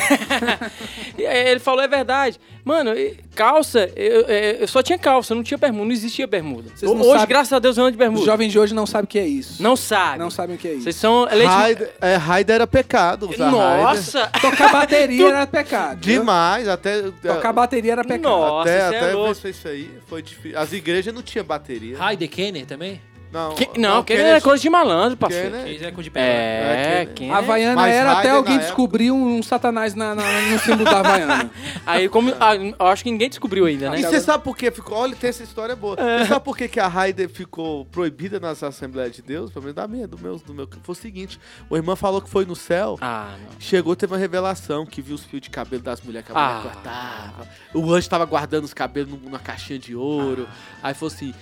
Aí 1.18 1.49
ele 1.51 1.61
falou, 1.61 1.83
é 1.83 1.89
verdade. 1.89 2.39
Mano, 2.64 2.91
calça, 3.35 3.91
eu, 3.97 4.20
eu- 4.22 4.57
eu 4.61 4.68
só 4.68 4.83
tinha 4.83 4.99
calça, 4.99 5.35
não 5.35 5.43
tinha 5.43 5.57
bermuda, 5.59 5.85
não 5.87 5.93
existia 5.93 6.26
bermuda. 6.26 6.70
Vocês 6.74 6.91
não 6.91 7.01
Hoje, 7.01 7.11
sabem- 7.12 7.26
graças 7.28 7.53
a 7.53 7.59
Deus, 7.59 7.76
eu 7.78 7.85
ando 7.85 7.93
de 7.93 7.97
Os 7.97 7.99
bermuda. 7.99 8.24
jovens 8.24 8.53
de 8.53 8.59
hoje 8.59 8.74
não 8.74 8.87
sabem 8.87 9.05
o 9.05 9.09
que 9.09 9.18
é 9.18 9.26
isso. 9.26 9.62
Não 9.62 9.76
sabe. 9.76 10.18
Não 10.18 10.31
sabem 10.31 10.57
o 10.57 10.59
que 10.59 10.68
é 10.68 10.72
isso. 10.74 10.83
Vocês 10.85 10.97
são 10.97 11.24
leite... 11.24 11.47
Raider, 11.47 11.91
é, 12.01 12.16
Raider 12.16 12.55
era 12.57 12.66
pecado. 12.66 13.31
Usar. 13.31 13.51
Nossa! 13.51 14.26
Tocar 14.41 14.70
bateria 14.72 15.28
era 15.28 15.47
pecado. 15.47 15.99
viu? 16.05 16.20
Demais, 16.20 16.68
até. 16.68 17.03
Tocar 17.22 17.53
bateria 17.53 17.93
era 17.93 18.05
pecado. 18.05 18.22
Nossa, 18.31 18.70
até 18.70 18.78
é 18.78 18.87
até 18.99 19.12
louco. 19.14 19.35
ver 19.35 19.51
isso 19.51 19.68
aí 19.68 19.91
foi 20.07 20.22
difícil. 20.22 20.59
As 20.59 20.72
igrejas 20.72 21.14
não 21.14 21.22
tinham 21.22 21.45
bateria. 21.45 21.70
Heide 21.79 22.29
Kenner 22.29 22.66
também? 22.66 23.01
Não, 23.33 23.55
Que- 23.55 23.79
não, 23.79 24.03
que 24.03 24.12
é 24.12 24.41
coisa 24.41 24.61
de 24.61 24.68
malandro, 24.68 25.16
parceiro. 25.16 25.53
Kenner- 25.53 25.68
Eles 25.68 25.83
é 25.83 25.93
com 25.93 26.03
de 26.03 26.11
pé. 26.11 26.21
É, 26.21 27.03
É, 27.03 27.07
quem 27.07 27.31
A 27.31 27.39
Havaiana 27.39 27.77
Mas 27.81 27.95
era 27.95 28.18
até 28.18 28.31
alguém 28.31 28.59
descobrir 28.59 29.12
um 29.12 29.41
satanás 29.41 29.95
na, 29.95 30.16
na- 30.16 30.41
no 30.51 30.59
símbolo 30.59 30.83
da 30.91 30.99
Havaiana. 30.99 31.49
Aí, 31.87 32.09
como. 32.09 32.35
ah, 32.41 32.57
eu 32.57 32.87
acho 32.89 33.05
que 33.05 33.11
ninguém 33.12 33.29
descobriu 33.29 33.66
ainda, 33.66 33.89
né? 33.91 34.01
E 34.01 34.03
você 34.03 34.21
sabe 34.21 34.43
por 34.43 34.57
que 34.57 34.68
ficou? 34.73 34.99
Olha, 34.99 35.14
tem 35.14 35.31
essa 35.31 35.45
história 35.45 35.77
boa. 35.77 35.95
Você 35.95 36.27
sabe 36.27 36.45
por 36.45 36.57
que, 36.57 36.66
que 36.66 36.81
a 36.81 36.89
Raider 36.89 37.29
ficou 37.29 37.85
proibida 37.85 38.41
nas 38.41 38.64
Assembleias 38.64 39.14
de 39.14 39.23
Deus? 39.23 39.53
Pelo 39.53 39.62
menos 39.62 39.77
da 39.77 39.87
minha, 39.87 40.09
do 40.09 40.18
meu, 40.18 40.37
do 40.39 40.53
meu. 40.53 40.68
Foi 40.83 40.93
o 40.93 40.97
seguinte: 40.97 41.39
o 41.68 41.77
irmão 41.77 41.95
falou 41.95 42.21
que 42.21 42.29
foi 42.29 42.45
no 42.45 42.57
céu. 42.57 42.99
Ah, 43.01 43.37
não. 43.41 43.61
Chegou, 43.61 43.95
teve 43.95 44.12
uma 44.12 44.18
revelação 44.18 44.85
que 44.85 45.01
viu 45.01 45.14
os 45.14 45.23
fios 45.25 45.41
de 45.43 45.51
cabelo 45.51 45.85
das 45.85 46.01
mulheres 46.01 46.27
que 46.27 46.33
a 46.33 46.35
mulher 46.35 46.57
Ah. 46.59 46.62
cortava. 46.64 47.49
O 47.73 47.95
anjo 47.95 48.11
tava 48.11 48.25
guardando 48.25 48.64
os 48.64 48.75
cabelos 48.75 49.09
num- 49.12 49.18
numa 49.21 49.39
caixinha 49.39 49.79
de 49.79 49.95
ouro. 49.95 50.49
Aí 50.83 50.95
falou 50.95 51.14
assim. 51.14 51.33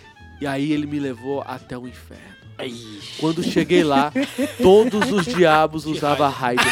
E 0.40 0.46
aí 0.46 0.72
ele 0.72 0.86
me 0.86 1.00
levou 1.00 1.42
até 1.42 1.76
o 1.76 1.88
inferno. 1.88 2.47
Ixi. 2.62 2.98
Quando 3.18 3.42
cheguei 3.42 3.82
lá, 3.84 4.12
todos 4.62 5.10
os 5.10 5.24
diabos 5.26 5.86
usavam 5.86 6.30
Raider. 6.30 6.64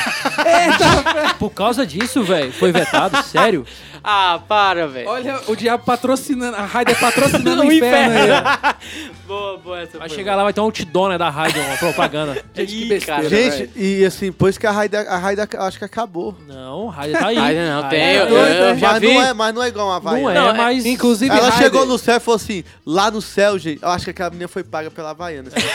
Por 1.39 1.51
causa 1.51 1.87
disso, 1.87 2.23
velho, 2.23 2.53
foi 2.53 2.73
vetado, 2.73 3.23
sério? 3.25 3.67
Ah, 4.03 4.41
para, 4.47 4.87
velho. 4.87 5.09
Olha 5.09 5.41
o 5.49 5.57
diabo 5.57 5.85
patrocinando, 5.85 6.57
a 6.57 6.65
Raider 6.65 6.99
patrocinando 6.99 7.63
o 7.63 7.65
No 7.65 7.73
inferno. 7.73 8.15
aí, 8.17 8.75
boa, 9.27 9.59
boa 9.59 9.81
essa 9.81 9.99
Vai 9.99 10.09
foi 10.09 10.17
chegar 10.17 10.37
lá, 10.37 10.45
vai 10.45 10.53
ter 10.53 10.61
um 10.61 10.65
outdoor 10.65 11.09
né, 11.11 11.19
da 11.19 11.29
rádio, 11.29 11.61
uma 11.63 11.77
propaganda. 11.77 12.35
Gente, 12.55 12.73
que 12.73 12.83
Ih, 12.85 12.89
besteira. 12.89 13.23
cara. 13.23 13.29
Gente, 13.29 13.71
e 13.75 14.05
assim, 14.05 14.31
pois 14.31 14.57
que 14.57 14.67
a 14.67 14.71
Raider, 14.71 15.11
a 15.13 15.19
Raider 15.19 15.49
acho 15.59 15.79
que 15.79 15.85
acabou. 15.85 16.37
Não, 16.47 16.87
rádio 16.87 17.19
tá 17.19 17.27
aí. 17.27 17.37
Raider 17.37 17.67
não, 17.69 17.83
Raider 17.83 17.91
tem, 17.91 18.19
tá 18.19 18.25
eu- 18.25 18.29
doido, 18.29 18.55
eu 18.55 18.65
né? 18.75 18.77
já 18.79 18.93
mas, 18.93 19.01
vi. 19.01 19.15
Não 19.15 19.23
é, 19.23 19.33
mas 19.35 19.55
não 19.55 19.63
é 19.65 19.69
igual 19.69 19.87
uma 19.89 19.97
Havaiana. 19.97 20.23
Não 20.23 20.31
é, 20.31 20.35
Não, 20.35 20.49
é- 20.51 20.53
mas... 20.57 20.87
Inclusive, 20.87 21.31
Ela 21.33 21.49
Raider- 21.49 21.59
chegou 21.59 21.85
no 21.87 21.99
céu 21.99 22.17
e 22.17 22.21
falou 22.21 22.37
assim: 22.37 22.63
lá 22.87 23.11
no 23.11 23.21
céu, 23.21 23.59
gente. 23.59 23.83
Eu 23.83 23.89
acho 23.89 24.05
que 24.05 24.11
aquela 24.13 24.31
menina 24.31 24.47
foi 24.49 24.63
paga 24.63 24.89
pela 24.91 25.11
Havaiana. 25.11 25.49
assim. 25.53 25.67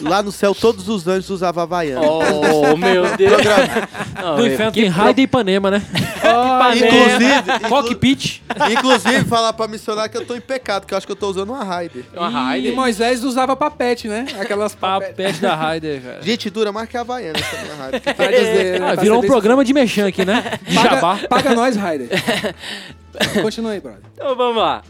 Lá 0.00 0.22
no 0.22 0.30
céu, 0.32 0.54
todos 0.54 0.88
os 0.88 1.06
anjos 1.08 1.30
usavam 1.30 1.62
Havaiana. 1.62 2.00
Oh, 2.02 2.76
meu 2.76 3.04
Deus. 3.16 3.42
Não, 4.20 4.30
No 4.36 4.42
velho, 4.42 4.54
inferno 4.54 4.72
que 4.72 4.80
tem 4.82 4.88
Raida 4.90 5.20
e 5.20 5.24
Ipanema, 5.24 5.70
né? 5.70 5.82
Inclusive, 6.76 7.34
inclu- 7.56 7.68
Cockpit. 7.68 8.42
inclusive, 8.70 9.24
falar 9.24 9.52
pra 9.52 9.66
missionário 9.68 10.10
que 10.10 10.16
eu 10.16 10.26
tô 10.26 10.34
em 10.34 10.40
pecado, 10.40 10.86
que 10.86 10.92
eu 10.94 10.98
acho 10.98 11.06
que 11.06 11.12
eu 11.12 11.16
tô 11.16 11.28
usando 11.28 11.50
uma 11.50 11.64
Raider. 11.64 12.04
Uma 12.14 12.28
E 12.28 12.32
Raider. 12.32 12.74
Moisés 12.74 13.24
usava 13.24 13.56
papete, 13.56 14.08
né? 14.08 14.26
Aquelas 14.40 14.74
papete. 14.74 15.10
Papete 15.14 15.40
da 15.40 15.54
Raider, 15.54 16.00
cara. 16.02 16.22
Gente, 16.22 16.50
dura 16.50 16.70
mais 16.72 16.88
que 16.88 16.96
a 16.96 17.00
Havaiana 17.00 17.38
essa 17.38 17.62
minha 17.62 17.74
Raider. 17.76 18.00
Pra 18.14 18.26
dizer, 18.26 18.82
Ah, 18.82 18.92
pra 18.92 19.02
virou 19.02 19.22
um 19.22 19.26
programa 19.26 19.64
de 19.64 19.72
mexão 19.72 20.06
aqui, 20.06 20.24
né? 20.24 20.58
De 20.62 20.74
se- 20.76 20.82
jabá. 20.82 21.00
Paga, 21.16 21.28
paga 21.28 21.54
nós, 21.54 21.76
Raider. 21.76 22.08
Continua 23.42 23.72
aí, 23.72 23.80
brother. 23.80 24.00
Então 24.14 24.36
vamos 24.36 24.62
lá. 24.62 24.82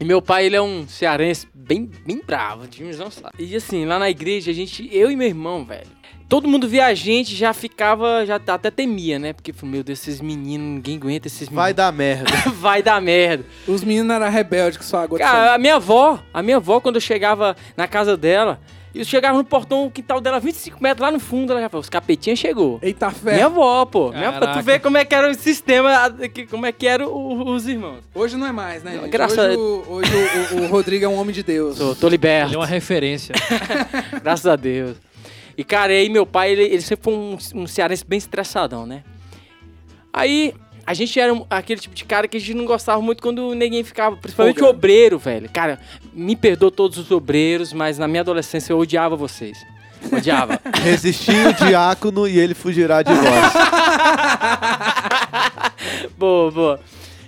E 0.00 0.04
meu 0.04 0.22
pai, 0.22 0.46
ele 0.46 0.56
é 0.56 0.62
um 0.62 0.86
cearense 0.88 1.46
bem, 1.68 1.90
bem 2.06 2.22
bravo, 2.26 2.66
de 2.66 2.82
não 2.82 3.10
sabe. 3.10 3.34
E 3.38 3.54
assim, 3.54 3.84
lá 3.84 3.98
na 3.98 4.08
igreja, 4.08 4.50
a 4.50 4.54
gente, 4.54 4.88
eu 4.90 5.10
e 5.10 5.16
meu 5.16 5.28
irmão, 5.28 5.66
velho, 5.66 5.86
todo 6.26 6.48
mundo 6.48 6.66
via 6.66 6.86
a 6.86 6.94
gente, 6.94 7.36
já 7.36 7.52
ficava, 7.52 8.24
já 8.24 8.36
até 8.36 8.70
temia, 8.70 9.18
né? 9.18 9.34
Porque, 9.34 9.52
meu 9.62 9.84
Deus, 9.84 10.00
esses 10.00 10.20
meninos, 10.20 10.66
ninguém 10.66 10.96
aguenta 10.96 11.28
esses 11.28 11.48
Vai 11.48 11.72
meninos. 11.72 11.76
dar 11.76 11.92
merda. 11.92 12.30
Vai 12.56 12.82
dar 12.82 13.00
merda. 13.02 13.44
Os 13.66 13.84
meninos 13.84 14.10
eram 14.10 14.30
rebeldes 14.30 14.78
que 14.78 14.84
só 14.84 15.02
água 15.02 15.18
Cara, 15.18 15.54
a 15.54 15.58
minha 15.58 15.76
avó, 15.76 16.18
a 16.32 16.42
minha 16.42 16.56
avó, 16.56 16.80
quando 16.80 16.96
eu 16.96 17.00
chegava 17.02 17.54
na 17.76 17.86
casa 17.86 18.16
dela, 18.16 18.58
eu 18.94 19.04
chegava 19.04 19.36
no 19.38 19.44
portão, 19.44 19.86
o 19.86 19.90
quintal 19.90 20.20
dela, 20.20 20.40
25 20.40 20.82
metros 20.82 21.00
lá 21.02 21.10
no 21.12 21.20
fundo, 21.20 21.52
ela 21.52 21.60
já 21.60 21.68
falou, 21.68 21.82
os 21.82 21.88
capetinhas 21.88 22.38
chegou. 22.38 22.78
Eita 22.82 23.06
Minha 23.22 23.36
fé. 23.36 23.42
avó, 23.42 23.84
pô. 23.84 24.10
Minha 24.10 24.28
avó, 24.30 24.46
tu 24.54 24.62
vê 24.62 24.78
como 24.78 24.96
é 24.96 25.04
que 25.04 25.14
era 25.14 25.30
o 25.30 25.34
sistema, 25.34 25.90
como 26.50 26.66
é 26.66 26.72
que 26.72 26.86
eram 26.86 27.12
os 27.46 27.66
irmãos. 27.66 28.00
Hoje 28.14 28.36
não 28.36 28.46
é 28.46 28.52
mais, 28.52 28.82
né? 28.82 28.92
gente? 28.98 29.08
Graças 29.08 29.38
hoje 29.38 29.54
a- 29.54 29.58
o, 29.58 29.84
hoje 29.92 30.10
o, 30.12 30.56
o- 30.56 30.62
o 30.64 30.66
Rodrigo 30.68 31.04
é 31.04 31.08
um 31.08 31.18
homem 31.18 31.34
de 31.34 31.42
Deus. 31.42 31.78
Tô, 31.78 31.94
tô 31.94 32.08
liberto. 32.08 32.48
Ele 32.48 32.56
é 32.56 32.58
uma 32.58 32.66
referência. 32.66 33.34
Graças 34.22 34.46
a 34.46 34.56
Deus. 34.56 34.96
E, 35.56 35.64
cara, 35.64 35.92
aí 35.92 36.08
meu 36.08 36.24
pai, 36.24 36.52
ele, 36.52 36.62
ele 36.62 36.82
sempre 36.82 37.04
foi 37.04 37.14
um, 37.14 37.36
um 37.54 37.66
cearense 37.66 38.04
bem 38.06 38.16
estressadão, 38.18 38.86
né? 38.86 39.02
Aí, 40.12 40.54
a 40.88 40.94
gente 40.94 41.20
era 41.20 41.34
aquele 41.50 41.78
tipo 41.78 41.94
de 41.94 42.02
cara 42.02 42.26
que 42.26 42.38
a 42.38 42.40
gente 42.40 42.54
não 42.54 42.64
gostava 42.64 43.02
muito 43.02 43.22
quando 43.22 43.54
ninguém 43.54 43.84
ficava, 43.84 44.16
principalmente 44.16 44.62
o 44.62 44.68
obreiro, 44.68 45.18
velho. 45.18 45.46
Cara, 45.50 45.78
me 46.14 46.34
perdoa 46.34 46.70
todos 46.70 46.96
os 46.96 47.10
obreiros, 47.10 47.74
mas 47.74 47.98
na 47.98 48.08
minha 48.08 48.22
adolescência 48.22 48.72
eu 48.72 48.78
odiava 48.78 49.14
vocês. 49.14 49.58
Odiava. 50.10 50.58
Resistir 50.82 51.46
o 51.46 51.52
diácono 51.52 52.26
e 52.26 52.38
ele 52.38 52.54
fugirá 52.54 53.02
de 53.02 53.12
vós. 53.12 53.52
boa, 56.16 56.50
boa. 56.50 56.80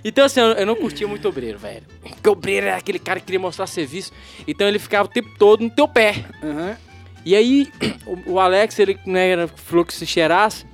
Então, 0.03 0.25
assim, 0.25 0.39
eu, 0.39 0.65
não 0.65 0.75
curtia 0.75 1.07
muito 1.07 1.29
obreiro, 1.29 1.59
velho. 1.59 1.83
Porque 2.01 2.29
obreiro 2.29 2.65
era 2.65 2.77
aquele 2.77 2.97
cara 2.97 3.19
que 3.19 3.27
queria 3.27 3.39
mostrar 3.39 3.67
serviço. 3.67 4.11
Então 4.47 4.67
ele 4.67 4.79
ficava 4.79 5.07
o 5.07 5.11
tempo 5.11 5.29
todo 5.37 5.61
no 5.61 5.69
teu 5.69 5.87
pé. 5.87 6.25
Aham. 6.41 6.75
E 7.23 7.35
aí, 7.35 7.71
o, 8.25 8.39
Alex, 8.39 8.79
ele 8.79 8.97
né, 9.05 9.29
era 9.29 9.47
falou 9.47 9.85
que 9.85 9.93
se 9.93 10.07
cheirasse, 10.07 10.65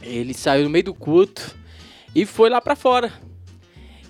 ele 0.00 0.32
saiu 0.32 0.62
no 0.62 0.70
meio 0.70 0.84
do 0.84 0.94
culto 0.94 1.65
e 2.16 2.24
foi 2.24 2.48
lá 2.48 2.60
pra 2.62 2.74
fora. 2.74 3.12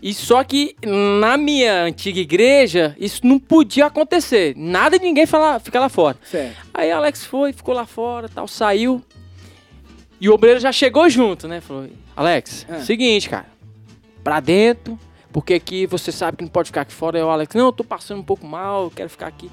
E 0.00 0.14
só 0.14 0.44
que 0.44 0.76
na 1.20 1.36
minha 1.36 1.82
antiga 1.82 2.20
igreja, 2.20 2.94
isso 3.00 3.26
não 3.26 3.38
podia 3.38 3.86
acontecer. 3.86 4.54
Nada 4.56 4.98
de 4.98 5.04
ninguém 5.04 5.26
falar, 5.26 5.58
ficar 5.58 5.80
lá 5.80 5.88
fora. 5.88 6.16
Certo. 6.22 6.56
Aí 6.72 6.92
Alex 6.92 7.24
foi, 7.24 7.52
ficou 7.52 7.74
lá 7.74 7.84
fora, 7.84 8.28
tal, 8.28 8.46
saiu. 8.46 9.02
E 10.20 10.28
o 10.28 10.34
obreiro 10.34 10.60
já 10.60 10.70
chegou 10.70 11.08
junto, 11.10 11.48
né? 11.48 11.60
Falou: 11.60 11.88
Alex, 12.16 12.64
Ah. 12.70 12.80
seguinte, 12.80 13.28
cara, 13.28 13.46
pra 14.22 14.38
dentro, 14.38 14.96
porque 15.32 15.54
aqui 15.54 15.86
você 15.86 16.12
sabe 16.12 16.36
que 16.36 16.44
não 16.44 16.50
pode 16.50 16.68
ficar 16.68 16.82
aqui 16.82 16.92
fora. 16.92 17.18
Aí 17.18 17.24
o 17.24 17.28
Alex, 17.28 17.54
não, 17.56 17.66
eu 17.66 17.72
tô 17.72 17.82
passando 17.82 18.20
um 18.20 18.24
pouco 18.24 18.46
mal, 18.46 18.84
eu 18.84 18.90
quero 18.90 19.10
ficar 19.10 19.26
aqui. 19.26 19.50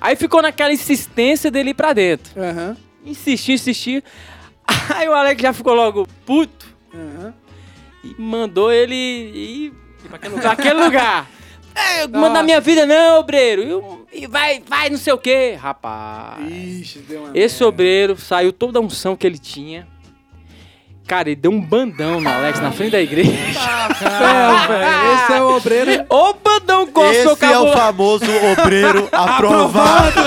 Aí 0.00 0.14
ficou 0.14 0.40
naquela 0.40 0.72
insistência 0.72 1.50
dele 1.50 1.70
ir 1.70 1.74
pra 1.74 1.92
dentro. 1.92 2.40
Aham. 2.40 2.76
Insistiu, 3.04 3.54
insistiu. 3.56 4.02
Aí 4.94 5.08
o 5.08 5.12
Alex 5.14 5.42
já 5.42 5.52
ficou 5.52 5.74
logo 5.74 6.06
puto 6.24 6.66
Aham. 6.94 7.34
E 8.04 8.14
mandou 8.18 8.72
ele 8.72 8.94
ir 8.94 9.72
pra 10.06 10.16
aquele 10.16 10.34
lugar. 10.34 10.52
Aquele 10.52 10.84
lugar. 10.84 11.30
É, 11.74 12.08
Nossa. 12.08 12.18
manda 12.18 12.42
minha 12.42 12.60
vida 12.60 12.84
não, 12.84 13.20
obreiro. 13.20 14.04
E, 14.12 14.24
e 14.24 14.26
vai, 14.26 14.60
vai, 14.66 14.90
não 14.90 14.98
sei 14.98 15.12
o 15.12 15.18
quê. 15.18 15.56
Rapaz. 15.60 16.44
Ixi, 16.50 16.98
deu 17.00 17.20
uma 17.20 17.30
Esse 17.32 17.54
merda. 17.62 17.68
obreiro 17.68 18.16
saiu 18.16 18.52
toda 18.52 18.80
a 18.80 18.82
unção 18.82 19.14
que 19.14 19.24
ele 19.24 19.38
tinha. 19.38 19.86
Cara, 21.06 21.28
ele 21.28 21.36
deu 21.36 21.52
um 21.52 21.60
bandão 21.60 22.20
no 22.20 22.28
Alex 22.28 22.58
na 22.60 22.72
frente 22.72 22.90
da 22.92 23.00
igreja. 23.00 23.30
Velho. 24.68 25.14
Esse 25.14 25.32
é 25.34 25.40
o 25.40 25.56
obreiro. 25.56 26.06
Ô 26.10 26.34
bandão 26.34 26.84
gospel 26.86 27.32
Esse 27.32 27.44
é 27.44 27.58
o 27.58 27.72
famoso 27.72 28.24
obreiro 28.60 29.08
aprovado. 29.12 30.20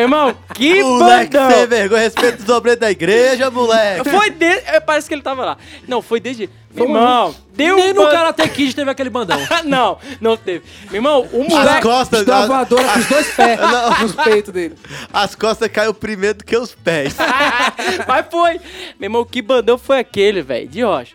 Meu 0.00 0.04
irmão, 0.06 0.36
que 0.54 0.82
moleque 0.82 1.36
bandão. 1.36 1.50
sem 1.58 1.66
vergonha, 1.66 2.02
respeito 2.02 2.42
os 2.42 2.48
obreiros 2.48 2.80
da 2.80 2.90
igreja, 2.90 3.50
moleque. 3.50 4.08
Foi 4.08 4.30
desde... 4.30 4.66
é, 4.68 4.80
Parece 4.80 5.08
que 5.08 5.14
ele 5.14 5.22
tava 5.22 5.44
lá. 5.44 5.58
Não, 5.86 6.00
foi 6.00 6.18
desde... 6.20 6.48
Meu 6.72 6.84
irmão, 6.84 7.34
deu 7.52 7.76
Nem 7.76 7.90
um 7.90 7.94
no 7.94 8.02
ban- 8.04 8.10
Karate 8.12 8.48
Kid 8.48 8.74
teve 8.76 8.88
aquele 8.90 9.10
bandão. 9.10 9.36
não, 9.66 9.98
não 10.20 10.36
teve. 10.36 10.64
Meu 10.84 10.94
irmão, 10.96 11.28
o 11.32 11.42
As 11.42 11.48
moleque... 11.48 11.82
costas, 11.82 12.24
Deu 12.24 12.32
uma 12.34 12.42
as, 12.42 12.48
voadora 12.48 12.88
com 12.92 12.98
os 13.00 13.06
dois 13.06 13.26
pés 13.34 13.60
nos 14.00 14.14
peitos 14.14 14.52
dele. 14.52 14.74
as 15.12 15.34
costas 15.34 15.68
caiu 15.68 15.92
primeiro 15.92 16.38
do 16.38 16.44
que 16.44 16.56
os 16.56 16.72
pés. 16.74 17.14
Mas 18.06 18.26
foi. 18.30 18.52
Meu 18.98 19.06
irmão, 19.08 19.24
que 19.24 19.42
bandão 19.42 19.76
foi 19.76 19.98
aquele, 19.98 20.42
velho? 20.42 20.68
De 20.68 20.82
rocha. 20.82 21.14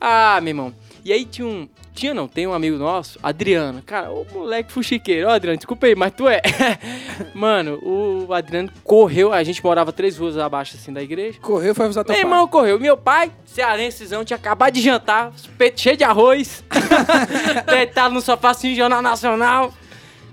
Ah, 0.00 0.38
meu 0.40 0.50
irmão. 0.50 0.74
E 1.04 1.12
aí 1.12 1.24
tinha 1.24 1.46
um. 1.48 1.68
Tinha 1.94 2.14
não, 2.14 2.26
tem 2.26 2.46
um 2.46 2.54
amigo 2.54 2.78
nosso, 2.78 3.18
Adriano. 3.22 3.82
Cara, 3.82 4.10
o 4.10 4.26
moleque 4.32 4.72
fuxiqueiro. 4.72 5.28
Ó, 5.28 5.30
Adriano, 5.32 5.58
desculpa 5.58 5.86
aí, 5.86 5.94
mas 5.94 6.12
tu 6.16 6.26
é. 6.26 6.40
Mano, 7.34 7.78
o 7.82 8.32
Adriano 8.32 8.70
correu. 8.82 9.30
A 9.32 9.42
gente 9.44 9.62
morava 9.62 9.92
três 9.92 10.16
ruas 10.16 10.38
abaixo 10.38 10.74
assim 10.76 10.90
da 10.92 11.02
igreja. 11.02 11.38
Correu, 11.40 11.74
foi 11.74 11.84
avisar 11.84 12.02
teu 12.04 12.14
Meu 12.14 12.22
pai. 12.22 12.30
irmão 12.32 12.48
correu. 12.48 12.78
Meu 12.80 12.96
pai, 12.96 13.30
cearensezão, 13.44 14.24
tinha 14.24 14.36
acabado 14.38 14.72
de 14.72 14.80
jantar, 14.80 15.28
os 15.30 15.46
peitos 15.46 15.82
cheios 15.82 15.98
de 15.98 16.04
arroz, 16.04 16.64
deitado 17.70 18.14
no 18.14 18.20
sofá 18.20 18.50
assim, 18.50 18.74
Jornal 18.74 19.02
Nacional. 19.02 19.72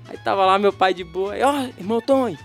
Aí 0.08 0.18
tava 0.18 0.46
lá 0.46 0.58
meu 0.58 0.72
pai 0.74 0.94
de 0.94 1.04
boa. 1.04 1.34
Aí, 1.34 1.44
ó, 1.44 1.64
irmão 1.78 2.00
Tony. 2.02 2.38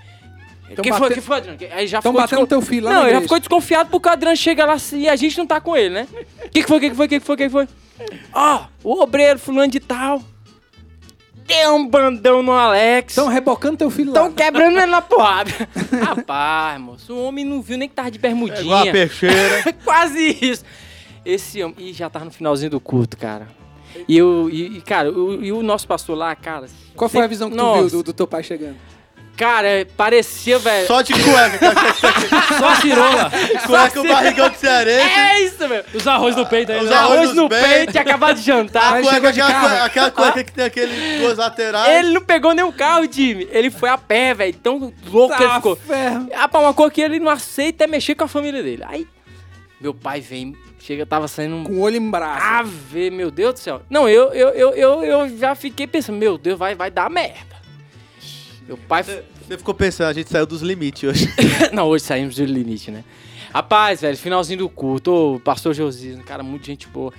Tão 0.74 0.82
que 0.82 0.90
foi, 0.90 1.00
bate- 1.00 1.14
que 1.14 1.20
foi, 1.20 1.36
Adriano? 1.36 1.58
Aí 1.72 1.86
já 1.86 2.02
Tão 2.02 2.10
ficou 2.10 2.22
batendo 2.22 2.38
descon- 2.40 2.46
teu 2.48 2.62
filho 2.62 2.86
lá 2.86 2.92
Não, 2.94 3.10
já 3.10 3.20
ficou 3.20 3.38
desconfiado 3.38 3.90
porque 3.90 4.08
o 4.08 4.12
Adriano 4.12 4.36
chega 4.36 4.64
lá 4.64 4.76
e 4.92 5.08
a 5.08 5.14
gente 5.14 5.38
não 5.38 5.46
tá 5.46 5.60
com 5.60 5.76
ele, 5.76 5.90
né? 5.94 6.08
O 6.46 6.48
que, 6.50 6.62
que 6.62 6.66
foi, 6.68 6.78
o 6.78 6.80
que, 6.80 6.90
que 6.90 6.96
foi, 6.96 7.06
o 7.06 7.08
que, 7.08 7.20
que 7.20 7.24
foi, 7.24 7.34
o 7.34 7.38
que, 7.38 7.44
que 7.44 7.50
foi? 7.50 7.68
Ó, 8.32 8.64
o 8.82 9.00
obreiro 9.02 9.38
fulano 9.38 9.70
de 9.70 9.80
tal. 9.80 10.22
Deu 11.46 11.74
um 11.74 11.86
bandão 11.86 12.42
no 12.42 12.52
Alex. 12.52 13.12
Estão 13.12 13.28
rebocando 13.28 13.76
teu 13.76 13.90
filho 13.90 14.08
Estão 14.08 14.28
lá. 14.28 14.32
quebrando 14.32 14.78
ele 14.78 14.86
na 14.86 15.02
porrada. 15.02 15.50
Rapaz, 16.02 16.80
moço, 16.80 17.12
o 17.12 17.22
homem 17.24 17.44
não 17.44 17.60
viu 17.60 17.76
nem 17.76 17.86
que 17.88 17.94
tava 17.94 18.10
de 18.10 18.16
Igual 18.18 18.32
a 18.32 18.34
bermudinha. 18.34 18.92
peixeira. 18.92 19.72
Quase 19.84 20.38
isso. 20.40 20.64
Esse 21.24 21.62
homem. 21.62 21.76
Ih, 21.78 21.92
já 21.92 22.08
tava 22.08 22.24
no 22.24 22.30
finalzinho 22.30 22.70
do 22.70 22.80
culto, 22.80 23.16
cara. 23.18 23.46
E 24.08 24.16
eu, 24.16 24.48
e, 24.50 24.80
cara, 24.80 25.12
o, 25.12 25.44
e 25.44 25.52
o 25.52 25.62
nosso 25.62 25.86
pastor 25.86 26.16
lá, 26.16 26.34
cara. 26.34 26.66
Qual 26.96 27.08
foi 27.08 27.22
a 27.22 27.26
visão 27.26 27.50
que 27.50 27.56
tu 27.56 27.62
Nossa, 27.62 27.80
viu 27.82 27.90
do, 27.90 28.02
do 28.04 28.12
teu 28.12 28.26
pai 28.26 28.42
chegando? 28.42 28.76
Cara, 29.36 29.86
parecia, 29.96 30.58
velho. 30.60 30.86
Só 30.86 31.02
de 31.02 31.12
cueca. 31.12 31.58
Só 32.58 32.68
a 32.68 32.76
cirola. 32.76 33.32
cueca 33.66 34.00
o 34.00 34.06
barrigão 34.06 34.48
de 34.48 34.58
cearense. 34.58 35.08
É 35.08 35.40
isso, 35.40 35.68
meu. 35.68 35.84
Os 35.92 36.06
arroz 36.06 36.36
no 36.36 36.46
peito 36.46 36.70
aí. 36.70 36.84
Os 36.84 36.88
né? 36.90 36.96
arroz 36.96 37.34
no 37.34 37.48
peito, 37.48 37.90
tinha 37.90 38.02
acabado 38.02 38.36
de 38.36 38.42
jantar. 38.42 38.94
Aí 38.94 39.02
Cueca, 39.02 39.32
de 39.32 39.40
aquela, 39.40 39.60
cueca, 39.60 39.84
aquela 39.84 40.10
cueca 40.12 40.44
que 40.44 40.52
tem 40.52 40.64
aquele 40.64 41.18
duas 41.18 41.38
laterais. 41.38 41.98
Ele 41.98 42.12
não 42.14 42.20
pegou 42.22 42.54
nenhum 42.54 42.70
carro, 42.70 43.08
time. 43.08 43.48
Ele 43.50 43.70
foi 43.70 43.88
a 43.88 43.98
pé, 43.98 44.34
velho. 44.34 44.54
Tão 44.54 44.92
louco 45.10 45.36
que 45.36 45.42
ele 45.42 45.50
Tá 45.50 45.56
ficou. 45.56 45.74
ferro. 45.76 46.28
Rapaz, 46.32 46.64
uma 46.64 46.74
coisa 46.74 46.92
que 46.92 47.00
ele 47.00 47.18
não 47.18 47.30
aceita 47.30 47.84
é 47.84 47.86
mexer 47.88 48.14
com 48.14 48.24
a 48.24 48.28
família 48.28 48.62
dele. 48.62 48.84
Aí, 48.86 49.04
meu 49.80 49.92
pai 49.92 50.20
vem, 50.20 50.56
chega, 50.78 51.04
tava 51.04 51.26
saindo 51.26 51.56
um 51.56 51.64
Com 51.64 51.72
o 51.72 51.80
olho 51.80 51.96
em 51.96 52.10
braço. 52.10 52.46
Ave, 52.46 53.10
meu 53.10 53.32
Deus 53.32 53.54
do 53.54 53.58
céu. 53.58 53.82
Não, 53.90 54.08
eu, 54.08 54.32
eu, 54.32 54.50
eu, 54.50 54.70
eu, 54.74 55.04
eu 55.04 55.38
já 55.38 55.56
fiquei 55.56 55.88
pensando, 55.88 56.16
meu 56.18 56.38
Deus, 56.38 56.56
vai, 56.56 56.76
vai 56.76 56.88
dar 56.90 57.10
merda. 57.10 57.53
Meu 58.66 58.76
pai. 58.76 59.02
Você 59.02 59.58
ficou 59.58 59.74
pensando, 59.74 60.08
a 60.08 60.12
gente 60.12 60.30
saiu 60.30 60.46
dos 60.46 60.62
limites 60.62 61.04
hoje. 61.04 61.28
Não, 61.72 61.86
hoje 61.88 62.04
saímos 62.04 62.36
do 62.36 62.44
limite, 62.44 62.90
né? 62.90 63.04
Rapaz, 63.52 64.00
velho, 64.00 64.16
finalzinho 64.16 64.60
do 64.60 64.68
culto, 64.68 65.12
ô, 65.12 65.40
pastor 65.40 65.74
Josias, 65.74 66.18
cara 66.24 66.42
muito 66.42 66.66
gente 66.66 66.88
boa. 66.88 67.12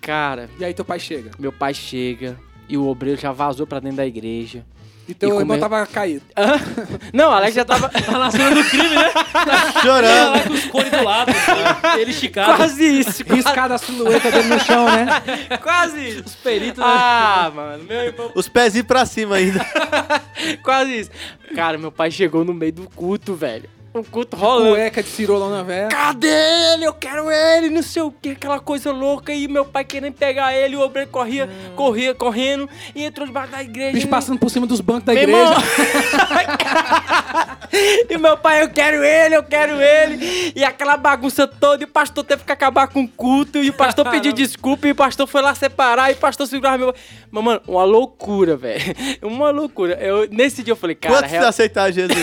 Cara, 0.00 0.50
E 0.58 0.64
aí 0.64 0.74
teu 0.74 0.84
pai 0.84 0.98
chega. 0.98 1.30
meu 1.38 1.52
pai 1.52 1.72
chega 1.72 2.36
e 2.68 2.76
o 2.76 2.88
obreiro 2.88 3.20
já 3.20 3.30
vazou 3.30 3.66
pra 3.66 3.78
dentro 3.78 3.98
da 3.98 4.06
igreja. 4.06 4.64
E 5.08 5.14
teu 5.14 5.28
E 5.30 5.32
irmão 5.32 5.58
come- 5.58 5.60
tava 5.60 5.84
caído. 5.86 6.22
Hã? 6.36 6.52
Não, 7.12 7.28
o 7.30 7.32
Alex 7.32 7.54
já 7.54 7.64
tava 7.64 7.88
Tá 7.88 8.12
na 8.18 8.30
cena 8.30 8.54
do 8.54 8.64
crime, 8.70 8.94
né? 8.94 9.10
Chorando. 9.82 10.30
lá 10.32 10.40
com 10.44 10.52
os 10.54 10.64
cones 10.66 10.90
do 10.92 11.02
lado. 11.04 11.30
assim, 11.30 12.00
Ele 12.00 12.10
esticado. 12.12 12.56
quase 12.56 13.00
isso, 13.00 13.24
quase, 13.24 13.42
Riscada 13.42 13.74
a 13.74 13.78
silhueta 13.78 14.30
dele 14.30 14.48
no 14.48 14.60
chão, 14.60 14.86
né? 14.86 15.06
quase 15.62 16.08
isso. 16.08 16.22
Os 16.26 16.34
peritos, 16.36 16.78
né? 16.78 16.84
Ah, 16.86 17.50
mano, 17.54 17.84
meu 17.84 18.00
irmão 18.00 18.30
Os 18.34 18.48
pezinhos 18.48 18.86
pra 18.86 19.04
cima 19.04 19.36
ainda. 19.36 19.64
Quase 20.62 21.00
isso. 21.00 21.10
Cara, 21.54 21.76
meu 21.78 21.90
pai 21.92 22.10
chegou 22.10 22.44
no 22.44 22.54
meio 22.54 22.72
do 22.72 22.88
culto, 22.90 23.34
velho. 23.34 23.68
Um 23.94 24.02
culto 24.02 24.36
rolando. 24.36 24.70
Cueca 24.70 25.02
de 25.02 25.08
cirola 25.08 25.54
na 25.54 25.62
véia. 25.62 25.88
Cadê 25.88 26.28
ele? 26.72 26.84
Eu 26.84 26.94
quero 26.94 27.30
ele, 27.30 27.68
não 27.68 27.82
sei 27.82 28.02
o 28.02 28.10
que, 28.10 28.30
aquela 28.30 28.58
coisa 28.58 28.90
louca. 28.90 29.32
E 29.32 29.46
meu 29.46 29.64
pai 29.64 29.84
querendo 29.84 30.14
pegar 30.14 30.54
ele, 30.54 30.76
o 30.76 30.80
obreiro 30.80 31.10
corria, 31.10 31.48
corria, 31.76 32.14
correndo 32.14 32.68
e 32.94 33.04
entrou 33.04 33.26
debaixo 33.26 33.52
da 33.52 33.62
igreja. 33.62 33.92
Bicho 33.92 34.08
passando 34.08 34.38
por 34.38 34.50
cima 34.50 34.66
dos 34.66 34.80
bancos 34.80 35.04
da 35.04 35.12
Meu 35.12 35.22
igreja. 35.24 35.42
irmão. 35.42 35.62
e 38.08 38.18
meu 38.18 38.36
pai, 38.38 38.62
eu 38.62 38.70
quero 38.70 39.02
ele, 39.04 39.36
eu 39.36 39.42
quero 39.42 39.80
ele. 39.80 40.52
E 40.56 40.64
aquela 40.64 40.96
bagunça 40.96 41.46
toda, 41.46 41.82
e 41.82 41.86
o 41.86 41.88
pastor 41.88 42.24
teve 42.24 42.44
que 42.44 42.52
acabar 42.52 42.88
com 42.88 43.02
o 43.04 43.08
culto, 43.08 43.58
e 43.58 43.68
o 43.70 43.74
pastor 43.74 44.08
pediu 44.10 44.32
desculpa, 44.36 44.88
e 44.88 44.92
o 44.92 44.94
pastor 44.94 45.26
foi 45.26 45.42
lá 45.42 45.54
separar, 45.54 46.10
e 46.10 46.14
o 46.14 46.16
pastor 46.16 46.46
segurava 46.46 46.78
meu. 46.78 46.94
Mas, 47.30 47.44
mano, 47.44 47.60
uma 47.66 47.84
loucura, 47.84 48.56
velho. 48.56 48.82
Uma 49.22 49.50
loucura. 49.50 49.94
Eu, 50.00 50.26
nesse 50.30 50.62
dia 50.62 50.72
eu 50.72 50.76
falei, 50.76 50.96
cara, 50.96 51.16
Quantos 51.16 51.30
real- 51.30 51.46
aceitaram 51.46 51.92
Jesus? 51.92 52.18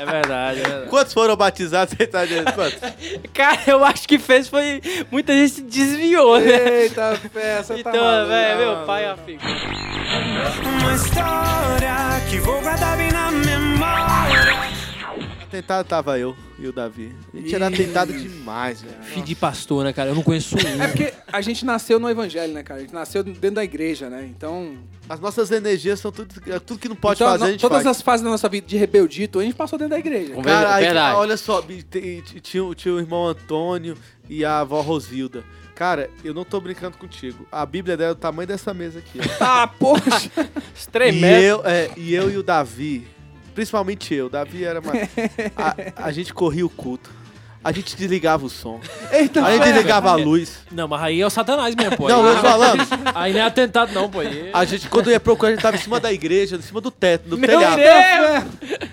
É 0.00 0.04
verdade, 0.06 0.60
é 0.60 0.62
verdade. 0.64 0.88
Quantos 0.88 1.12
foram 1.12 1.36
batizados 1.36 1.92
e 1.92 1.96
aceitaram 1.96 2.26
Jesus? 2.26 2.54
Quantos? 2.54 2.80
cara, 3.34 3.60
eu 3.66 3.84
acho 3.84 4.08
que 4.08 4.18
fez 4.18 4.48
foi. 4.48 4.80
Muita 5.10 5.32
gente 5.32 5.50
se 5.54 5.62
desviou, 5.62 6.38
né? 6.40 6.82
Eita, 6.82 7.16
festa, 7.32 7.74
tá 7.74 7.80
Então, 7.80 8.04
maluco, 8.04 8.28
velho, 8.28 8.58
tá 8.58 8.76
meu 8.76 8.86
pai, 8.86 9.04
maluco. 9.04 9.22
amigo. 9.22 9.42
Uma 10.80 10.94
história 10.94 11.94
que 12.30 12.38
vou 12.38 12.60
guardar 12.60 12.96
bem 12.96 13.10
na 13.12 13.30
memória. 13.30 14.53
Tentado 15.54 15.88
tava 15.88 16.18
eu 16.18 16.34
e 16.58 16.66
o 16.66 16.72
Davi. 16.72 17.14
A 17.32 17.36
gente 17.36 17.54
era 17.54 17.70
tentado 17.70 18.12
demais, 18.12 18.82
velho. 18.82 18.94
Filho 19.04 19.24
de 19.24 19.34
pastor, 19.36 19.84
né, 19.84 19.92
cara? 19.92 20.10
Eu 20.10 20.14
não 20.16 20.22
conheço 20.22 20.56
um. 20.56 20.82
É 20.82 20.88
porque 20.88 21.14
a 21.32 21.40
gente 21.40 21.64
nasceu 21.64 22.00
no 22.00 22.10
evangelho, 22.10 22.52
né, 22.52 22.62
cara? 22.64 22.80
A 22.80 22.82
gente 22.82 22.92
nasceu 22.92 23.22
dentro 23.22 23.52
da 23.52 23.62
igreja, 23.62 24.10
né? 24.10 24.26
Então, 24.28 24.76
As 25.08 25.20
nossas 25.20 25.52
energias 25.52 26.00
são 26.00 26.10
tudo, 26.10 26.34
é 26.48 26.58
tudo 26.58 26.80
que 26.80 26.88
não 26.88 26.96
pode 26.96 27.22
então, 27.22 27.30
fazer, 27.30 27.44
a 27.44 27.50
gente 27.52 27.60
todas 27.60 27.84
faz. 27.84 27.96
as 27.96 28.02
fases 28.02 28.24
da 28.24 28.30
nossa 28.30 28.48
vida 28.48 28.66
de 28.66 28.76
rebeldia, 28.76 29.30
a 29.32 29.42
gente 29.42 29.54
passou 29.54 29.78
dentro 29.78 29.90
da 29.92 29.98
igreja. 29.98 30.34
Cara, 30.42 30.74
aí, 30.74 30.84
Verdade. 30.86 31.16
olha 31.16 31.36
só, 31.36 31.62
tinha, 32.42 32.64
o- 32.64 32.74
tinha 32.74 32.94
o 32.94 32.98
irmão 32.98 33.26
Antônio 33.28 33.96
e 34.28 34.44
a 34.44 34.58
avó 34.60 34.80
Rosilda. 34.80 35.44
Cara, 35.74 36.08
eu 36.24 36.32
não 36.34 36.44
tô 36.44 36.60
brincando 36.60 36.96
contigo. 36.96 37.46
A 37.50 37.66
Bíblia 37.66 37.96
dela 37.96 38.12
é 38.12 38.14
do 38.14 38.20
tamanho 38.20 38.46
dessa 38.46 38.72
mesa 38.72 39.00
aqui. 39.00 39.18
ó. 39.20 39.44
Ah, 39.44 39.66
poxa! 39.68 40.30
E 41.12 41.24
eu, 41.44 41.62
é, 41.64 41.90
e 41.96 42.14
eu 42.14 42.30
e 42.30 42.36
o 42.36 42.42
Davi, 42.42 43.06
principalmente 43.54 44.12
eu, 44.14 44.26
o 44.26 44.28
Davi 44.30 44.64
era 44.64 44.80
mais. 44.80 45.08
A, 45.56 45.76
a 46.08 46.12
gente 46.12 46.32
corria 46.34 46.66
o 46.66 46.70
culto. 46.70 47.10
A 47.62 47.72
gente 47.72 47.96
desligava 47.96 48.44
o 48.44 48.50
som. 48.50 48.78
Eita, 49.10 49.42
A 49.42 49.50
gente 49.50 49.62
ferro. 49.62 49.72
desligava 49.72 50.10
a 50.10 50.14
luz. 50.16 50.58
Não, 50.70 50.86
mas 50.86 51.00
aí 51.02 51.22
é 51.22 51.26
o 51.26 51.30
satanás 51.30 51.74
mesmo, 51.74 51.96
pô. 51.96 52.08
Não, 52.10 52.26
eu 52.26 52.34
tô 52.34 52.42
falando. 52.42 52.86
aí 53.14 53.32
não 53.32 53.40
é 53.40 53.42
atentado, 53.44 53.90
não, 53.94 54.10
pô. 54.10 54.20
Aí... 54.20 54.50
A 54.52 54.66
gente, 54.66 54.86
quando 54.86 55.10
ia 55.10 55.18
procurar, 55.18 55.48
a 55.52 55.54
gente 55.54 55.62
tava 55.62 55.76
em 55.76 55.80
cima 55.80 55.98
da 55.98 56.12
igreja, 56.12 56.56
em 56.56 56.60
cima 56.60 56.78
do 56.82 56.90
teto, 56.90 57.26
no 57.30 57.38
Meu 57.38 57.48
telhado. 57.48 57.76
Deus! 57.80 58.90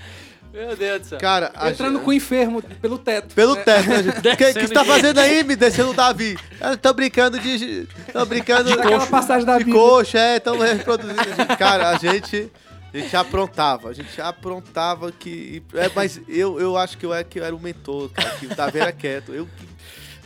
Meu 0.53 0.76
Deus 0.76 1.01
do 1.01 1.05
céu. 1.07 1.20
Cara, 1.20 1.51
Entrando 1.70 1.95
gente- 1.95 2.03
com 2.03 2.09
o 2.12 2.14
enfermo 2.14 2.62
pelo 2.62 2.97
teto. 2.97 3.34
Pelo 3.34 3.55
né? 3.55 3.62
teto, 3.62 3.89
né, 3.89 4.03
gente? 4.03 4.18
O 4.20 4.22
que, 4.22 4.36
que 4.36 4.53
você 4.53 4.68
tá 4.70 4.82
de- 4.84 4.88
fazendo 4.88 5.18
aí, 5.20 5.43
me 5.43 5.55
descendo 5.55 5.91
o 5.91 5.93
Davi? 5.93 6.38
Eu 6.62 6.78
tô 6.78 6.93
brincando 6.93 7.39
de. 7.39 7.88
Tô 8.14 8.26
brincando 8.26 8.70
Daquela 8.76 9.05
passagem 9.07 9.45
da 9.45 9.57
de 9.57 9.64
Bíblia. 9.66 9.82
coxa, 9.82 10.18
é, 10.20 10.38
estamos 10.38 10.64
reproduzindo. 10.64 11.18
Cara, 11.57 11.89
a 11.89 11.97
gente. 11.97 12.49
A 12.94 12.98
gente 12.98 13.16
aprontava, 13.16 13.89
a 13.89 13.94
gente 13.94 14.20
aprontava 14.22 15.12
que. 15.12 15.64
É, 15.74 15.89
mas 15.96 16.20
eu, 16.28 16.60
eu 16.60 16.76
acho 16.78 16.98
que 16.98 17.06
eu 17.06 17.14
era, 17.14 17.24
que 17.24 17.39
eu 17.39 17.46
era 17.46 17.56
o 17.56 17.60
mentor, 17.60 18.10
cara, 18.10 18.32
que 18.32 18.46
o 18.48 18.56
Davi 18.56 18.80
era 18.80 18.92
quieto. 18.92 19.34
Eu, 19.34 19.48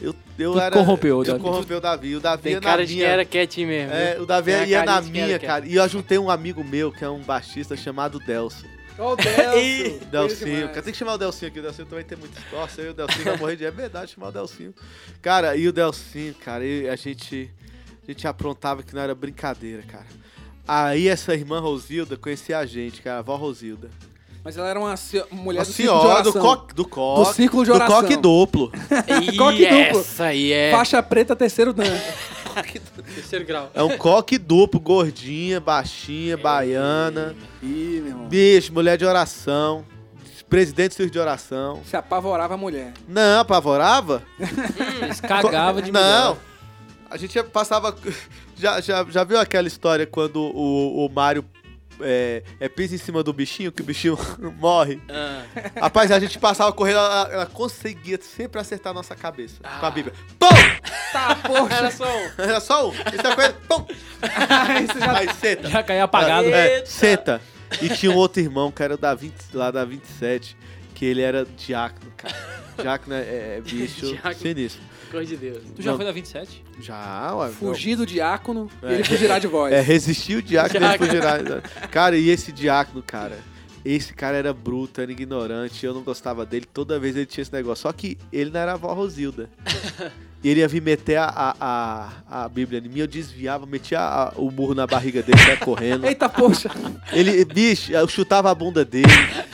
eu, 0.02 0.16
eu 0.40 0.54
Tu 0.54 0.60
era. 0.60 0.72
corrompeu 0.72 1.18
o 1.18 1.22
eu 1.22 1.26
Davi. 1.26 1.40
corrompeu 1.40 1.78
o 1.78 1.82
Davi. 1.82 2.16
O 2.16 2.20
Davi 2.20 2.44
Tem 2.44 2.54
ia 2.54 2.62
cara 2.62 2.78
na 2.78 2.84
de 2.86 2.94
minha. 2.94 3.06
quem 3.06 3.14
era 3.14 3.26
quietinho 3.26 3.68
mesmo. 3.68 3.94
É, 3.94 4.20
o 4.20 4.26
Davi 4.26 4.52
Tem 4.52 4.68
ia 4.70 4.84
na 4.84 5.00
minha, 5.02 5.38
cara. 5.40 5.66
E 5.66 5.76
eu 5.76 5.88
juntei 5.88 6.18
um 6.18 6.30
amigo 6.30 6.64
meu, 6.64 6.92
que 6.92 7.04
é 7.06 7.10
um 7.10 7.22
baixista 7.22 7.78
chamado 7.78 8.20
Delcio. 8.20 8.68
Ó, 8.98 9.14
o 9.14 9.16
Delcio. 9.16 10.00
Delcinho, 10.10 10.68
cara, 10.70 10.82
tem 10.82 10.94
que 10.94 10.98
chamar 10.98 11.14
o 11.14 11.18
Delcinho 11.18 11.50
aqui, 11.52 11.60
o 11.60 11.62
Delcinho 11.62 11.86
também 11.88 12.06
tem 12.06 12.18
muito 12.18 12.34
Nossa, 12.52 12.80
eu 12.82 12.88
e 12.88 12.90
o 12.92 12.94
Delcinho 12.94 13.26
vai 13.26 13.38
morrer 13.38 13.56
de 13.58 13.66
é 13.66 13.72
verdade 13.72 14.12
chamar 14.12 14.30
o 14.30 14.32
Delcinho. 14.32 14.74
Cara, 15.22 15.56
e 15.58 15.68
o 15.68 15.74
Delcinho, 15.74 16.34
cara, 16.36 16.66
e 16.66 16.88
a 16.90 16.96
gente 16.96 17.52
a 18.08 18.12
gente 18.12 18.26
aprontava 18.28 18.84
que 18.84 18.96
não 18.96 19.02
era 19.02 19.14
brincadeira, 19.14 19.84
cara. 19.84 20.06
Aí 20.68 21.08
essa 21.08 21.34
irmã 21.34 21.60
Rosilda 21.60 22.18
conhecia 22.18 22.58
a 22.58 22.66
gente, 22.66 23.02
cara, 23.02 23.18
a 23.18 23.20
avó 23.20 23.36
Rosilda. 23.36 23.90
Mas 24.44 24.56
ela 24.58 24.68
era 24.70 24.80
uma 24.80 24.94
mulher 25.32 25.62
A 25.62 25.64
do 25.64 25.72
círculo 25.72 25.98
de 25.98 26.04
senhora 26.04 26.22
do 26.24 26.30
oração. 26.30 26.42
coque, 26.42 26.74
do 26.76 26.86
coque, 26.88 27.20
Do 27.30 27.34
círculo 27.34 27.64
de 27.64 27.70
do 27.72 27.76
oração. 27.76 28.02
coque 28.02 28.16
duplo. 28.16 28.72
Coque 29.38 29.66
duplo. 29.68 30.00
essa 30.00 30.26
aí 30.26 30.52
é. 30.52 30.72
Faixa 30.72 31.02
preta, 31.02 31.36
terceiro 31.36 31.74
dan. 31.74 31.86
Terceiro 33.16 33.44
grau. 33.46 33.72
É 33.74 33.82
um 33.84 33.98
coque 33.98 34.38
duplo, 34.38 34.80
gordinha, 34.80 35.60
baixinha, 35.60 36.38
baiana. 36.38 37.36
Ih, 37.62 38.00
meu 38.02 38.08
irmão. 38.08 38.28
Bicho, 38.28 38.72
mulher 38.72 38.98
de 38.98 39.06
oração. 39.06 39.84
Presidente 40.48 40.90
do 40.92 40.96
círculo 40.98 41.12
de 41.12 41.20
oração. 41.20 41.82
Se 41.90 41.98
apavorava 41.98 42.54
a 42.54 42.58
mulher. 42.58 42.94
Não, 43.08 43.40
apavorava? 43.42 44.22
Eles 45.02 45.20
cagavam 45.20 45.82
de 45.82 45.92
Não. 45.92 46.38
A 47.10 47.18
gente 47.18 47.42
passava. 47.44 47.96
Já, 48.58 48.80
já, 48.80 49.06
já 49.10 49.26
viu 49.26 49.38
aquela 49.38 49.68
história 49.68 50.08
quando 50.08 50.38
o, 50.38 51.06
o 51.06 51.10
Mario 51.10 51.44
é, 52.00 52.42
é 52.58 52.70
pisa 52.70 52.96
em 52.96 52.98
cima 52.98 53.22
do 53.22 53.34
bichinho, 53.34 53.70
que 53.70 53.82
o 53.82 53.86
bichinho 53.86 54.18
morre? 54.58 55.02
Ah. 55.10 55.44
Rapaz, 55.82 56.10
a 56.10 56.20
gente 56.20 56.40
passava 56.40 56.72
correndo, 56.72 57.00
ela, 57.00 57.30
ela 57.32 57.46
conseguia 57.46 58.18
sempre 58.22 58.60
acertar 58.60 58.92
a 58.92 58.94
nossa 58.94 59.14
cabeça 59.14 59.56
com 59.62 59.86
a 59.86 59.92
Bíblia. 59.92 60.14
Pum! 60.40 60.48
Tá, 61.12 61.36
poxa. 61.36 61.76
Era 61.76 61.92
só 61.92 62.18
um. 62.18 62.30
Era 62.38 62.60
só 62.60 62.90
um. 62.90 62.94
Esse 62.94 63.28
é 63.28 63.36
coisa. 63.36 63.54
Pum! 63.68 63.86
Isso 63.90 65.00
já... 65.00 65.18
Aí 65.18 65.34
senta. 65.34 65.70
Já 65.70 65.84
caía 65.84 66.04
apagado. 66.04 66.48
É, 66.48 66.86
senta. 66.86 67.42
E 67.82 67.90
tinha 67.90 68.12
um 68.12 68.16
outro 68.16 68.42
irmão, 68.42 68.72
que 68.72 68.82
era 68.82 68.96
da 68.96 69.14
20, 69.14 69.34
lá 69.54 69.72
da 69.72 69.84
27, 69.84 70.56
que 70.94 71.06
ele 71.06 71.22
era 71.22 71.46
diácono, 71.58 72.12
cara. 72.16 72.36
Diácono 72.82 73.16
é, 73.16 73.58
é 73.58 73.62
bicho 73.62 74.18
sinistro. 74.40 74.82
Coisa 75.12 75.30
de 75.30 75.38
Deus. 75.38 75.64
Tu 75.76 75.82
já 75.82 75.92
Não. 75.92 75.98
foi 75.98 76.06
da 76.06 76.12
27? 76.12 76.64
Já, 76.80 77.36
ué. 77.36 77.50
Fugir 77.50 77.96
do 77.96 78.06
diácono 78.06 78.70
É. 78.82 78.92
e 78.92 78.94
ele 78.96 79.04
fugirá 79.04 79.40
de 79.40 79.48
voz. 79.48 79.74
É, 79.74 79.82
resistiu 79.82 80.40
o 80.40 80.42
diácono 80.42 80.78
ele 80.86 80.98
Diácono. 80.98 81.10
fugirá. 81.10 81.62
Cara, 81.90 82.18
e 82.18 82.30
esse 82.30 82.52
diácono, 82.52 83.02
cara? 83.04 83.38
Esse 83.84 84.14
cara 84.16 84.36
era 84.36 84.52
bruto, 84.52 85.00
era 85.00 85.12
ignorante, 85.12 85.86
eu 85.86 85.94
não 85.94 86.02
gostava 86.02 86.44
dele. 86.46 86.66
Toda 86.72 87.00
vez 87.00 87.16
ele 87.16 87.28
tinha 87.28 87.44
esse 87.44 87.54
negócio. 87.54 87.84
Só 87.84 87.94
que 87.94 88.18
ele 88.34 88.50
não 88.50 88.60
era 88.60 88.72
a 88.72 88.74
avó 88.74 88.92
Rosilda. 88.94 89.48
E 90.46 90.50
ele 90.50 90.60
ia 90.60 90.68
vir 90.68 90.80
meter 90.80 91.16
a, 91.18 91.26
a, 91.60 92.12
a, 92.30 92.44
a 92.44 92.50
Bíblia 92.50 92.78
em 92.78 92.88
mim, 92.88 93.00
eu 93.00 93.08
desviava, 93.08 93.66
metia 93.66 94.00
a- 94.00 94.32
o 94.36 94.52
murro 94.52 94.76
na 94.76 94.86
barriga 94.86 95.24
dele, 95.24 95.40
saia 95.40 95.58
correndo. 95.58 96.06
Eita, 96.06 96.30
poxa. 96.30 96.70
Ele, 97.12 97.44
bicho, 97.46 97.92
eu 97.92 98.08
chutava 98.08 98.52
a 98.52 98.54
bunda 98.54 98.86
dele. 98.86 99.08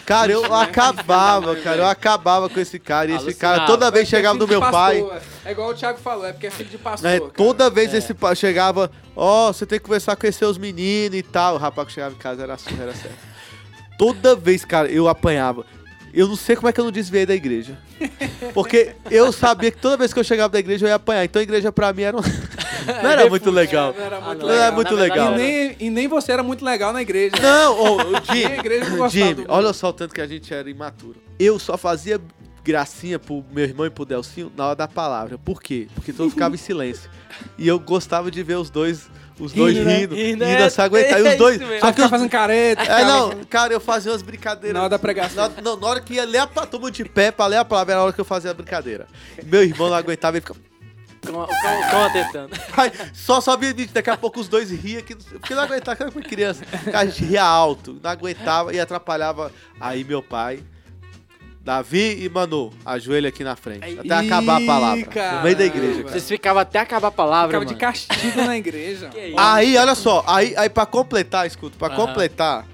Cara, 0.06 0.34
eu 0.34 0.54
acabava, 0.54 1.56
cara, 1.64 1.78
eu 1.78 1.86
acabava 1.88 2.50
com 2.50 2.60
esse 2.60 2.78
cara. 2.78 3.10
E 3.10 3.16
esse 3.16 3.34
cara, 3.36 3.66
toda 3.66 3.90
vez 3.90 4.10
chegava 4.10 4.36
Filho 4.36 4.46
no 4.48 4.52
meu 4.52 4.60
pai. 4.70 5.02
pastor, 5.02 5.22
É 5.46 5.52
igual 5.54 5.70
o 5.70 5.74
Thiago 5.74 5.98
falou, 5.98 6.26
é 6.26 6.34
porque 6.34 6.48
é 6.48 6.52
filho 6.52 6.70
de 6.70 6.78
pastor. 6.78 7.10
Né, 7.10 7.20
cara. 7.22 7.32
toda 7.38 7.70
vez 7.70 7.94
esse 7.94 8.14
pai 8.14 8.36
chegava, 8.36 8.92
ó, 9.16 9.54
você 9.54 9.66
tem 9.66 9.80
que 9.80 9.86
conversar 9.86 10.18
com 10.18 10.28
esses 10.28 10.38
seus 10.38 10.58
meninos 10.58 11.18
e 11.18 11.24
tal. 11.24 11.56
O 11.56 11.58
rapaz 11.58 11.88
que 11.88 11.94
chegava 11.94 12.14
em 12.14 12.18
casa 12.18 12.44
era 12.44 12.58
surra, 12.58 12.84
era 12.84 12.94
sério. 12.94 13.16
Toda 13.98 14.36
vez, 14.36 14.66
cara, 14.66 14.90
eu 14.90 15.08
apanhava. 15.08 15.66
Eu 16.14 16.28
não 16.28 16.36
sei 16.36 16.58
como 16.58 16.68
é 16.68 16.74
que 16.74 16.82
eu 16.82 16.84
não 16.84 16.92
desviei 16.92 17.26
da 17.26 17.34
igreja. 17.34 17.78
Porque 18.54 18.94
eu 19.10 19.32
sabia 19.32 19.72
que 19.72 19.78
toda 19.78 19.98
vez 19.98 20.14
que 20.14 20.20
eu 20.20 20.24
chegava 20.24 20.50
da 20.50 20.60
igreja 20.60 20.86
eu 20.86 20.90
ia 20.90 20.96
apanhar. 20.96 21.24
Então 21.26 21.40
a 21.40 21.44
igreja 21.44 21.72
pra 21.72 21.94
mim 21.94 22.04
era 22.04 22.18
um... 22.18 22.22
não 23.02 23.10
era 23.10 23.30
muito 23.30 23.52
legal. 23.52 23.94
Não 23.98 24.06
era 24.06 24.22
muito 24.22 24.40
não, 24.40 24.48
Não 24.48 24.48
legal. 24.48 24.66
era 24.66 24.76
muito 24.76 24.96
legal. 24.96 25.34
E 25.34 25.38
nem, 25.38 25.76
e 25.80 25.90
nem 25.90 26.08
você 26.08 26.32
era 26.32 26.44
muito 26.44 26.64
legal 26.66 26.94
na 26.94 27.02
igreja. 27.02 27.36
Não, 27.42 27.80
ô, 27.80 28.00
a 28.18 28.34
Jimmy, 28.34 28.54
igreja 28.60 29.10
Jimmy, 29.10 29.46
olha 29.48 29.74
só 29.74 29.90
o 29.90 29.94
tanto 29.94 30.14
que 30.14 30.22
a 30.22 30.28
gente 30.28 30.54
era 30.54 30.70
imaturo. 30.70 31.16
Eu 31.40 31.58
só 31.60 31.78
fazia 31.78 32.20
gracinha 32.64 33.18
pro 33.18 33.44
meu 33.52 33.64
irmão 33.66 33.86
e 33.86 33.90
pro 33.90 34.06
Delcinho 34.06 34.52
na 34.56 34.68
hora 34.68 34.76
da 34.76 34.88
palavra. 34.88 35.38
Por 35.38 35.62
quê? 35.62 35.88
Porque 35.96 36.14
todo 36.14 36.30
ficava 36.30 36.56
em 36.56 36.58
silêncio. 36.58 37.10
E 37.58 37.68
eu 37.68 37.80
gostava 37.80 38.30
de 38.30 38.44
ver 38.44 38.56
os 38.56 38.70
dois, 38.70 39.10
os 39.40 39.52
dois 39.54 39.76
Rindo, 39.76 39.90
né? 39.90 39.98
rindo, 39.98 40.16
Rindo, 40.16 40.46
rindo, 40.46 40.64
é, 40.64 40.70
se 40.70 40.82
aguentar. 40.82 41.20
E 41.20 41.28
é 41.28 41.32
os 41.32 41.38
dois. 41.38 41.58
mesmo. 41.58 41.80
Só 41.80 41.92
que 41.92 42.02
os, 42.02 42.10
fazendo 42.10 42.30
careta. 42.30 42.84
é, 42.84 43.04
não, 43.04 43.44
cara, 43.46 43.74
eu 43.74 43.80
fazia 43.80 44.12
umas 44.12 44.22
brincadeiras. 44.22 44.74
Na 44.74 44.82
hora 44.82 44.90
da 44.90 45.00
pregação. 45.00 45.50
Na, 45.50 45.62
não, 45.62 45.78
na 45.78 45.88
hora 45.88 46.02
que 46.02 46.16
ia 46.16 46.26
ler 46.26 46.40
a 46.40 46.50
mundo 46.74 46.92
de 46.92 47.06
pé 47.06 47.32
pra 47.32 47.48
ler 47.48 47.58
a 47.58 47.66
palavra, 47.66 47.94
era 47.94 48.02
a 48.02 48.04
hora 48.06 48.14
que 48.14 48.22
eu 48.22 48.26
fazia 48.26 48.52
a 48.52 48.54
brincadeira. 48.54 49.08
Meu 49.46 49.64
irmão 49.64 49.90
não 49.90 49.96
aguentava, 49.96 50.38
ele 50.38 50.42
ficava. 50.42 50.60
Cão 51.22 51.48
cão 51.92 52.04
atentando. 52.04 52.56
Ai, 52.76 52.92
só 53.14 53.40
só 53.40 53.56
via 53.56 53.74
vídeo, 53.74 53.94
daqui 53.94 54.10
a 54.10 54.18
pouco 54.18 54.40
os 54.40 54.48
dois 54.48 54.72
riam, 54.72 55.02
que, 55.04 55.16
porque 55.16 55.54
não 55.54 55.62
aguentava, 55.64 55.96
cara, 55.96 56.12
com 56.12 56.22
criança. 56.22 56.64
A 56.92 57.06
gente 57.06 57.24
ria 57.26 57.44
alto, 57.44 58.00
não 58.02 58.10
aguentava 58.10 58.74
e 58.74 58.80
atrapalhava. 58.80 59.52
Aí 59.80 60.04
meu 60.04 60.24
pai, 60.24 60.64
Davi 61.64 62.24
e 62.24 62.28
Manu, 62.30 62.72
ajoelha 62.84 63.30
aqui 63.30 63.44
na 63.44 63.56
frente, 63.56 64.00
até 64.00 64.14
acabar 64.16 64.62
a 64.62 64.66
palavra, 64.66 65.36
no 65.38 65.44
meio 65.44 65.56
da 65.56 65.66
igreja. 65.66 66.00
cara. 66.04 66.10
Vocês 66.10 66.28
ficavam 66.28 66.62
até 66.62 66.80
acabar 66.80 67.10
a 67.10 67.12
palavra, 67.12 67.60
Ficava 67.60 67.66
mano. 67.66 67.76
de 67.78 67.80
castigo 67.80 68.42
na 68.46 68.58
igreja. 68.58 69.10
Que 69.14 69.28
isso? 69.28 69.40
Aí, 69.40 69.78
olha 69.78 69.94
só, 69.94 70.24
aí, 70.28 70.56
aí 70.58 70.70
pra 70.70 70.86
completar, 70.88 71.46
escuta, 71.46 71.78
pra 71.78 71.92
completar, 71.92 72.66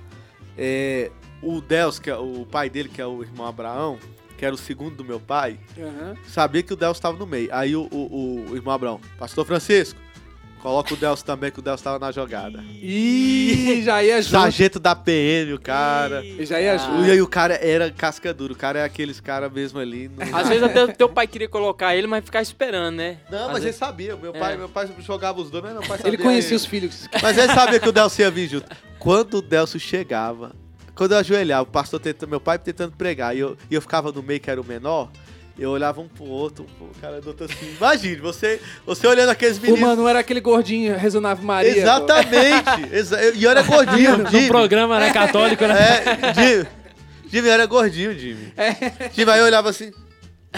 é, 0.57 1.11
o 1.41 1.59
Deus, 1.59 1.99
que 1.99 2.09
é 2.09 2.15
o 2.15 2.45
pai 2.49 2.69
dele, 2.69 2.87
que 2.87 3.01
é 3.01 3.05
o 3.05 3.21
irmão 3.21 3.45
Abraão, 3.45 3.97
que 4.37 4.45
era 4.45 4.55
o 4.55 4.57
segundo 4.57 4.95
do 4.95 5.03
meu 5.03 5.19
pai, 5.19 5.59
sabia 6.27 6.63
que 6.63 6.71
o 6.71 6.75
Deus 6.75 6.95
estava 6.95 7.17
no 7.17 7.25
meio. 7.27 7.49
Aí 7.51 7.75
o, 7.75 7.87
o, 7.91 8.45
o 8.51 8.55
irmão 8.55 8.73
Abraão, 8.73 9.01
pastor 9.19 9.45
Francisco, 9.45 9.99
Coloca 10.61 10.93
o 10.93 10.97
Delcio 10.97 11.25
também, 11.25 11.51
que 11.51 11.59
o 11.59 11.61
Delcio 11.61 11.83
tava 11.83 11.99
na 11.99 12.11
jogada. 12.11 12.63
Ih, 12.81 13.81
já 13.83 14.03
ia 14.03 14.21
junto. 14.21 14.31
Sargento 14.31 14.79
da 14.79 14.95
PM, 14.95 15.53
o 15.53 15.59
cara. 15.59 16.23
Já 16.39 16.59
ia 16.59 16.75
E 16.75 16.79
junto. 16.79 17.11
aí 17.11 17.21
o 17.21 17.27
cara 17.27 17.53
era 17.55 17.89
casca 17.91 18.33
dura, 18.33 18.53
o 18.53 18.55
cara 18.55 18.79
é 18.79 18.83
aqueles 18.83 19.19
caras 19.19 19.51
mesmo 19.51 19.79
ali. 19.79 20.09
Não, 20.09 20.35
Às 20.37 20.47
vezes 20.49 20.63
até 20.63 20.87
teu 20.87 21.07
pai 21.07 21.27
queria 21.27 21.47
colocar 21.47 21.95
ele, 21.95 22.07
mas 22.07 22.23
ficar 22.25 22.41
esperando, 22.41 22.95
né? 22.95 23.17
não 23.29 23.39
Às 23.39 23.47
mas 23.47 23.55
ele 23.57 23.65
vezes- 23.65 23.79
sabia. 23.79 24.15
Meu 24.17 24.33
pai, 24.33 24.53
É. 24.53 24.57
meu 24.57 24.67
pai 24.67 24.89
jogava 24.99 25.39
os 25.39 25.49
dois, 25.49 25.63
mas 25.63 25.73
meu 25.73 25.81
pai 25.83 25.97
sabia. 25.97 26.09
Ele 26.09 26.17
conhecia 26.17 26.57
os 26.57 26.65
filhos. 26.65 27.07
Mas 27.21 27.37
ele 27.37 27.53
sabia 27.53 27.79
que 27.79 27.87
o 27.87 27.91
Delcio 27.91 28.23
ia 28.23 28.31
vir 28.31 28.49
junto. 28.49 28.65
Quando 28.99 29.35
o 29.37 29.41
Delcio 29.41 29.79
chegava, 29.79 30.53
quando 30.95 31.11
eu 31.13 31.19
ajoelhava, 31.19 31.63
o 31.63 31.71
pastor 31.71 31.99
tentando, 31.99 32.29
meu 32.29 32.41
pai 32.41 32.57
tentando 32.57 32.93
pregar, 32.97 33.35
e 33.35 33.39
eu, 33.39 33.55
e 33.69 33.75
eu 33.75 33.81
ficava 33.81 34.11
no 34.11 34.23
meio, 34.23 34.39
que 34.39 34.49
era 34.49 34.59
o 34.59 34.65
menor, 34.65 35.09
eu 35.59 35.71
olhava 35.71 35.99
um 36.01 36.07
pro 36.07 36.25
outro, 36.25 36.65
o 36.79 36.89
cara 37.01 37.19
do 37.19 37.27
outro 37.29 37.45
assim. 37.45 37.73
Imagine, 37.77 38.15
você, 38.17 38.59
você 38.85 39.07
olhando 39.07 39.29
aqueles 39.29 39.57
O 39.57 39.61
meninos. 39.61 39.79
mano 39.81 40.07
era 40.07 40.19
aquele 40.19 40.39
gordinho 40.39 40.95
rezando 40.97 41.27
Ave 41.27 41.43
Maria. 41.43 41.71
Exatamente. 41.77 42.69
exa- 42.93 43.31
e 43.35 43.43
eu 43.43 43.49
era 43.51 43.61
gordinho, 43.63 44.17
No 44.19 44.29
Jimmy. 44.29 44.47
programa, 44.47 44.99
né, 44.99 45.11
católico, 45.11 45.65
né? 45.65 45.75
É, 45.75 46.33
Jimmy. 46.33 46.67
Jimmy 47.29 47.49
era 47.49 47.65
gordinho, 47.65 48.17
Jimmy. 48.17 48.53
Jimmy, 49.13 49.31
aí 49.31 49.39
eu 49.39 49.45
olhava 49.45 49.69
assim. 49.69 49.91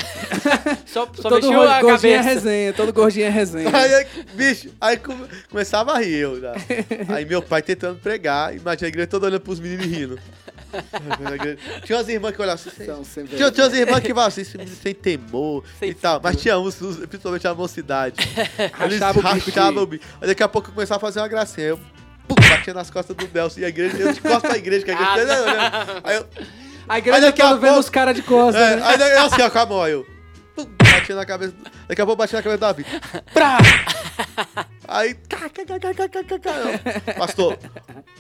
Só, 0.86 1.06
só 1.16 1.30
Todo 1.30 1.34
mexeu 1.48 1.62
a 1.62 1.82
gordinho 1.82 2.14
é 2.14 2.18
cabeça. 2.18 2.30
resenha, 2.36 2.74
todo 2.74 2.92
gordinho 2.94 3.26
é 3.26 3.30
resenha. 3.30 3.70
Aí, 3.76 4.06
bicho, 4.34 4.70
aí 4.82 4.98
come- 4.98 5.28
começava 5.50 5.94
a 5.94 6.00
rir 6.00 6.16
eu. 6.16 6.42
já. 6.42 6.54
Aí 7.16 7.26
meu 7.26 7.42
pai 7.42 7.62
tentando 7.62 8.00
pregar, 8.00 8.56
imagina 8.56 8.88
a 8.88 8.90
igreja 8.90 9.08
toda 9.08 9.28
olhando 9.28 9.42
pros 9.42 9.60
meninos 9.60 9.86
e 9.86 9.90
rindo. 9.90 10.20
Tinha 11.86 11.98
umas 11.98 12.10
irmãs 12.10 12.36
que 12.36 12.42
olhavam 12.42 12.64
assim. 12.66 13.26
Tinha, 13.26 13.52
tinha 13.52 13.66
umas 13.66 13.74
irmãs 13.78 14.00
que 14.02 14.08
falavam 14.10 14.28
assim, 14.28 14.42
esse 14.42 14.58
menino 14.58 14.76
sem 14.82 14.94
temor 14.94 15.64
Sem 15.80 15.90
e 15.90 15.94
tal. 15.94 16.20
Mas 16.24 16.36
tinha 16.38 16.58
uns, 16.60 16.82
uns, 16.82 16.98
principalmente 16.98 17.48
a 17.48 17.54
mocidade. 17.54 18.16
Eles 18.84 19.00
rachavam 19.00 19.84
o 19.84 19.86
bico. 19.88 20.06
Aí 20.22 20.28
daqui 20.28 20.44
a 20.44 20.48
pouco 20.48 20.70
eu 20.70 20.74
começava 20.74 20.98
a 20.98 21.00
fazer 21.00 21.20
uma 21.20 21.28
gracinha. 21.28 21.68
Eu 21.68 21.78
pum, 22.28 22.36
batia 22.50 22.74
nas 22.74 22.90
costas 22.90 23.16
do 23.16 23.26
Delcio 23.28 23.62
e 23.62 23.66
a 23.66 23.70
igreja, 23.70 23.98
eu 23.98 24.14
de 24.14 24.22
costas 24.22 24.42
pra 24.42 24.58
igreja, 24.58 24.86
que 24.86 24.92
a 24.92 24.94
igreja. 24.94 25.34
Ah, 25.44 26.02
Aí 26.04 26.16
eu, 26.18 26.26
A 26.90 26.94
Aí 26.96 27.00
igreja 27.00 27.22
daqui 27.22 27.42
a 27.42 27.46
toda 27.50 27.60
vendo 27.60 27.68
pouco- 27.68 27.80
os 27.82 27.90
caras 27.90 28.16
de 28.16 28.22
costas, 28.24 28.62
é, 28.62 28.76
né? 28.78 28.82
aí 28.84 28.98
daí 28.98 29.12
eu 29.12 29.22
assim, 29.26 29.42
ó, 29.44 29.50
com 29.50 29.60
a 29.60 29.86
aí 29.86 29.92
eu. 29.94 30.06
Bati 30.92 31.14
na 31.14 31.26
cabeça. 31.26 31.54
Daqui 31.88 32.02
a 32.02 32.06
pouco 32.06 32.18
bati 32.18 32.34
na 32.34 32.42
cabeça 32.42 32.58
do 32.58 32.62
Davi. 32.62 32.86
Prá! 33.34 33.58
Aí. 34.88 35.14
cá, 35.30 35.50
cá, 35.50 35.64
cá, 35.66 35.80
cá, 35.80 35.94
cá, 35.94 36.10
cá, 36.10 36.24
cá, 36.24 36.40
cá. 36.40 36.50
Eu, 36.52 37.14
Pastor, 37.16 37.58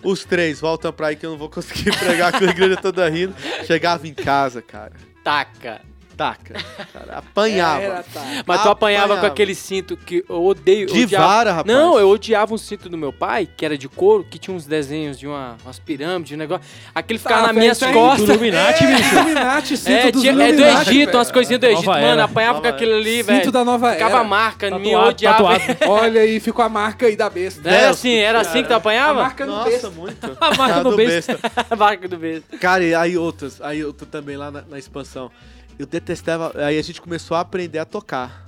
os 0.04 0.24
três 0.24 0.60
voltam 0.62 0.94
pra 0.94 1.08
aí 1.08 1.16
que 1.16 1.26
eu 1.26 1.32
não 1.32 1.38
vou 1.38 1.50
conseguir 1.50 1.92
pregar 1.98 2.32
com 2.32 2.46
a 2.46 2.48
igreja 2.48 2.78
toda 2.78 3.10
rindo. 3.10 3.36
Chegava 3.66 4.08
em 4.08 4.14
casa, 4.14 4.62
cara. 4.62 4.94
Taca. 5.24 5.82
Taca. 6.20 6.54
Cara, 6.92 7.18
apanhava. 7.20 7.82
Era, 7.82 8.04
tá. 8.04 8.22
Mas 8.46 8.62
tu 8.62 8.68
apanhava, 8.68 9.06
Apanhava. 9.06 9.20
com 9.22 9.26
aquele 9.26 9.56
cinto 9.56 9.96
que 9.96 10.22
eu 10.28 10.44
odeio. 10.44 10.86
De 10.88 11.04
odiava- 11.06 11.26
vara, 11.28 11.54
rapaz. 11.54 11.78
Não, 11.78 11.98
eu 11.98 12.10
odiava 12.10 12.54
um 12.54 12.58
cinto 12.58 12.90
do 12.90 12.98
meu 12.98 13.14
pai, 13.14 13.48
que 13.56 13.64
era 13.66 13.78
de 13.78 13.88
couro, 13.88 14.26
que 14.30 14.38
tinha 14.38 14.54
uns 14.54 14.66
desenhos 14.66 15.18
de 15.18 15.26
uma, 15.26 15.56
umas 15.64 15.80
pirâmides, 15.80 16.34
um 16.34 16.38
negócio. 16.38 16.66
Aquele 16.94 17.20
ficava 17.20 17.40
Tá, 17.40 17.48
nas 17.48 17.56
minhas 17.56 17.82
aí, 17.82 17.94
costas. 17.94 18.26
Do 18.26 18.34
Illuminati, 18.34 18.86
bicho. 18.86 19.16
Illuminati, 19.16 19.78
cinto 19.78 19.90
É, 19.92 20.12
dos 20.12 20.22
tinha- 20.22 20.34
é 20.34 20.36
do 20.52 20.62
Egito, 20.66 21.06
velho. 21.06 21.18
umas 21.18 21.32
coisinhas 21.32 21.62
do 21.62 21.66
Egito. 21.68 21.86
Nova 21.86 22.00
Mano, 22.02 22.12
era. 22.12 22.24
apanhava 22.26 22.54
Nova 22.58 22.70
com 22.70 22.76
aquilo 22.76 22.96
ali, 22.96 23.22
velho. 23.24 23.40
Cinto 23.40 23.52
da 23.54 23.64
nova 23.64 23.88
era. 23.88 23.96
Ficava 23.96 24.20
a 24.20 24.24
marca 24.26 24.68
em 24.68 24.78
mim, 24.80 24.90
eu 24.90 25.00
odiava. 25.00 25.38
tatuado. 25.58 25.78
Olha 25.88 26.20
aí, 26.20 26.40
ficou 26.42 26.66
a 26.66 26.70
marca 26.70 27.06
aí 27.06 27.16
da 27.16 27.30
besta. 27.30 27.70
Era 27.70 27.92
assim, 27.92 28.14
era 28.18 28.42
assim 28.42 28.62
que 28.62 28.68
tu 28.68 28.74
A 28.74 28.76
apanhava? 28.78 29.22
marca 29.22 29.46
no 29.46 29.54
Nossa, 29.54 29.70
besta. 29.70 29.90
muito. 29.90 30.38
A 30.42 30.54
marca 30.54 30.84
do 30.84 30.96
besta. 30.98 31.40
a 31.70 31.76
marca 31.78 32.08
do 32.10 32.18
beijo. 32.18 32.44
Cara, 32.60 32.84
e 32.84 32.94
aí 32.94 33.18
outras, 33.18 33.62
aí 33.62 33.86
outro 33.86 34.06
também 34.06 34.36
lá 34.36 34.52
na, 34.52 34.64
na 34.64 34.78
expansão. 34.78 35.32
Eu 35.80 35.86
detestava. 35.86 36.52
Aí 36.56 36.78
a 36.78 36.82
gente 36.82 37.02
começou 37.02 37.38
a 37.38 37.40
aprender 37.40 37.80
a 37.80 37.86
tocar. 37.86 38.46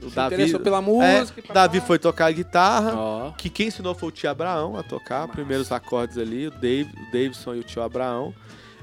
O 0.00 0.10
Se 0.10 0.18
interessou 0.18 0.58
pela 0.58 0.80
música. 0.80 1.42
É, 1.48 1.52
Davi 1.52 1.80
foi 1.80 1.98
tocar 1.98 2.32
guitarra. 2.32 2.94
Ó. 2.96 3.32
Que 3.32 3.50
quem 3.50 3.68
ensinou 3.68 3.94
foi 3.94 4.08
o 4.08 4.12
tio 4.12 4.30
Abraão 4.30 4.76
a 4.76 4.82
tocar, 4.82 5.28
primeiros 5.28 5.70
acordes 5.70 6.18
ali, 6.18 6.48
o, 6.48 6.50
Dave, 6.50 6.90
o 6.90 7.12
Davidson 7.12 7.54
e 7.54 7.60
o 7.60 7.62
tio 7.62 7.82
Abraão. 7.82 8.34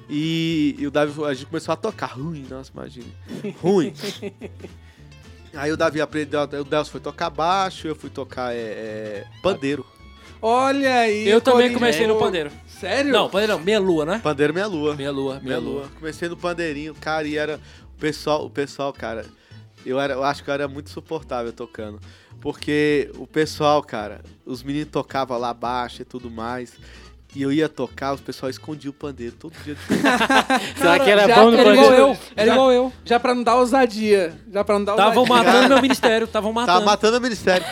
E, 0.09 0.75
e 0.79 0.87
o 0.87 0.91
Davi, 0.91 1.23
a 1.25 1.33
gente 1.33 1.47
começou 1.47 1.73
a 1.73 1.75
tocar. 1.75 2.11
Ruim, 2.17 2.45
nossa, 2.49 2.71
imagina. 2.73 3.07
Ruim. 3.61 3.93
Aí 5.53 5.71
o 5.71 5.77
Davi 5.77 5.99
aprendeu, 5.99 6.41
o 6.41 6.63
Delcio 6.63 6.91
foi 6.91 7.01
tocar 7.01 7.29
baixo, 7.29 7.87
eu 7.87 7.95
fui 7.95 8.09
tocar 8.09 8.53
é, 8.53 8.59
é, 8.59 9.25
pandeiro. 9.41 9.85
Olha 10.41 10.99
aí. 10.99 11.27
Eu 11.27 11.41
também 11.41 11.73
comecei 11.73 12.07
no 12.07 12.17
pandeiro. 12.17 12.51
Sério? 12.79 13.11
Não, 13.11 13.29
pandeiro 13.29 13.53
não, 13.53 13.59
meia 13.59 13.79
lua, 13.79 14.05
né? 14.05 14.19
Pandeiro 14.23 14.53
meia 14.53 14.67
lua. 14.67 14.95
Meia 14.95 15.11
lua, 15.11 15.33
Meia 15.33 15.43
meia 15.43 15.59
lua. 15.59 15.81
lua. 15.81 15.89
Comecei 15.99 16.29
no 16.29 16.37
pandeirinho, 16.37 16.95
cara, 16.95 17.27
e 17.27 17.35
era. 17.37 17.59
O 17.95 17.99
pessoal, 17.99 18.45
o 18.45 18.49
pessoal, 18.49 18.93
cara. 18.93 19.25
Eu, 19.85 19.99
era, 19.99 20.13
eu 20.13 20.23
acho 20.23 20.43
que 20.43 20.49
eu 20.49 20.53
era 20.53 20.67
muito 20.67 20.89
suportável 20.89 21.51
tocando. 21.51 21.99
Porque 22.39 23.11
o 23.17 23.27
pessoal, 23.27 23.83
cara, 23.83 24.21
os 24.45 24.63
meninos 24.63 24.89
tocavam 24.91 25.37
lá 25.37 25.53
baixo 25.53 26.01
e 26.01 26.05
tudo 26.05 26.29
mais. 26.31 26.77
E 27.35 27.43
eu 27.43 27.51
ia 27.53 27.69
tocar, 27.69 28.13
o 28.15 28.17
pessoal 28.17 28.49
escondia 28.49 28.89
o 28.89 28.93
pandeiro 28.93 29.35
todo 29.39 29.53
dia. 29.63 29.77
Será 30.75 30.97
que 30.99 31.09
era 31.11 31.27
já 31.27 31.35
bom 31.35 31.51
no 31.51 31.57
era 31.59 31.73
igual 31.73 31.93
eu. 31.93 32.17
Era 32.35 32.47
Já- 32.47 32.53
igual 32.53 32.71
eu. 32.71 32.93
Já 33.05 33.19
pra 33.19 33.35
não 33.35 33.43
dar 33.43 33.55
ousadia. 33.57 34.33
Já 34.51 34.63
pra 34.63 34.79
não 34.79 34.83
dar 34.85 34.93
Estavam 34.93 35.25
matando 35.29 35.69
meu 35.69 35.81
ministério, 35.81 36.25
estavam 36.25 36.51
Tava 36.53 36.65
matando. 36.67 36.85
matando 36.87 37.17
o 37.17 37.21
ministério. 37.21 37.65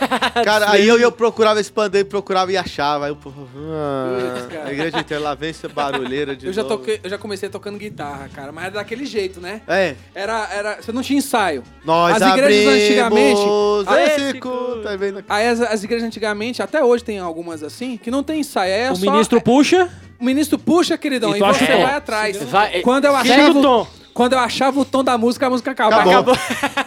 Cara, 0.45 0.69
aí 0.69 0.87
eu, 0.87 0.99
eu 0.99 1.11
procurava 1.11 1.59
esse 1.59 1.71
pandeiro, 1.71 2.07
procurava 2.07 2.51
e 2.51 2.57
achava. 2.57 3.07
Aí 3.07 3.11
ah, 3.11 3.15
Putz, 3.15 4.45
cara. 4.53 4.69
a 4.69 4.71
igreja 4.73 4.99
inteira 4.99 5.23
lá 5.23 5.33
vem 5.33 5.49
essa 5.49 5.67
barulheira 5.67 6.35
de 6.35 6.45
Eu 6.45 6.53
já, 6.53 6.61
novo. 6.61 6.77
toquei, 6.77 6.99
eu 7.03 7.09
já 7.09 7.17
comecei 7.17 7.49
tocando 7.49 7.79
guitarra, 7.79 8.29
cara, 8.33 8.51
mas 8.51 8.65
era 8.65 8.73
daquele 8.75 9.07
jeito, 9.07 9.41
né? 9.41 9.61
É, 9.67 9.95
Era, 10.13 10.47
era, 10.53 10.81
você 10.81 10.91
não 10.91 11.01
tinha 11.01 11.17
ensaio. 11.17 11.63
nós 11.83 12.21
As 12.21 12.33
igrejas 12.33 12.73
antigamente- 12.73 13.41
esse 13.41 14.33
culto. 14.39 14.87
Aí 15.27 15.47
as, 15.47 15.61
as 15.61 15.83
igrejas 15.83 16.05
antigamente, 16.07 16.61
até 16.61 16.83
hoje 16.83 17.03
tem 17.03 17.17
algumas 17.19 17.63
assim, 17.63 17.97
que 17.97 18.11
não 18.11 18.21
tem 18.21 18.41
ensaio. 18.41 18.71
É 18.71 18.91
O 18.91 18.95
só- 18.95 19.11
ministro 19.11 19.41
puxa, 19.47 19.89
o 20.19 20.25
ministro 20.25 20.59
puxa, 20.59 20.97
queridão, 20.97 21.33
E 21.33 21.37
e, 21.37 21.39
você 21.39 21.65
vai 21.65 21.93
atrás. 21.93 22.43
Vai, 22.43 22.81
Quando 22.81 23.05
eu 23.05 23.15
achava 23.15 23.57
o 23.57 23.61
tom. 23.61 23.87
Quando 24.13 24.33
eu 24.33 24.39
achava 24.39 24.79
o 24.79 24.83
tom 24.83 25.03
da 25.03 25.15
música, 25.15 25.45
a 25.45 25.49
música 25.49 25.71
acabava. 25.71 26.09
Acabou. 26.09 26.35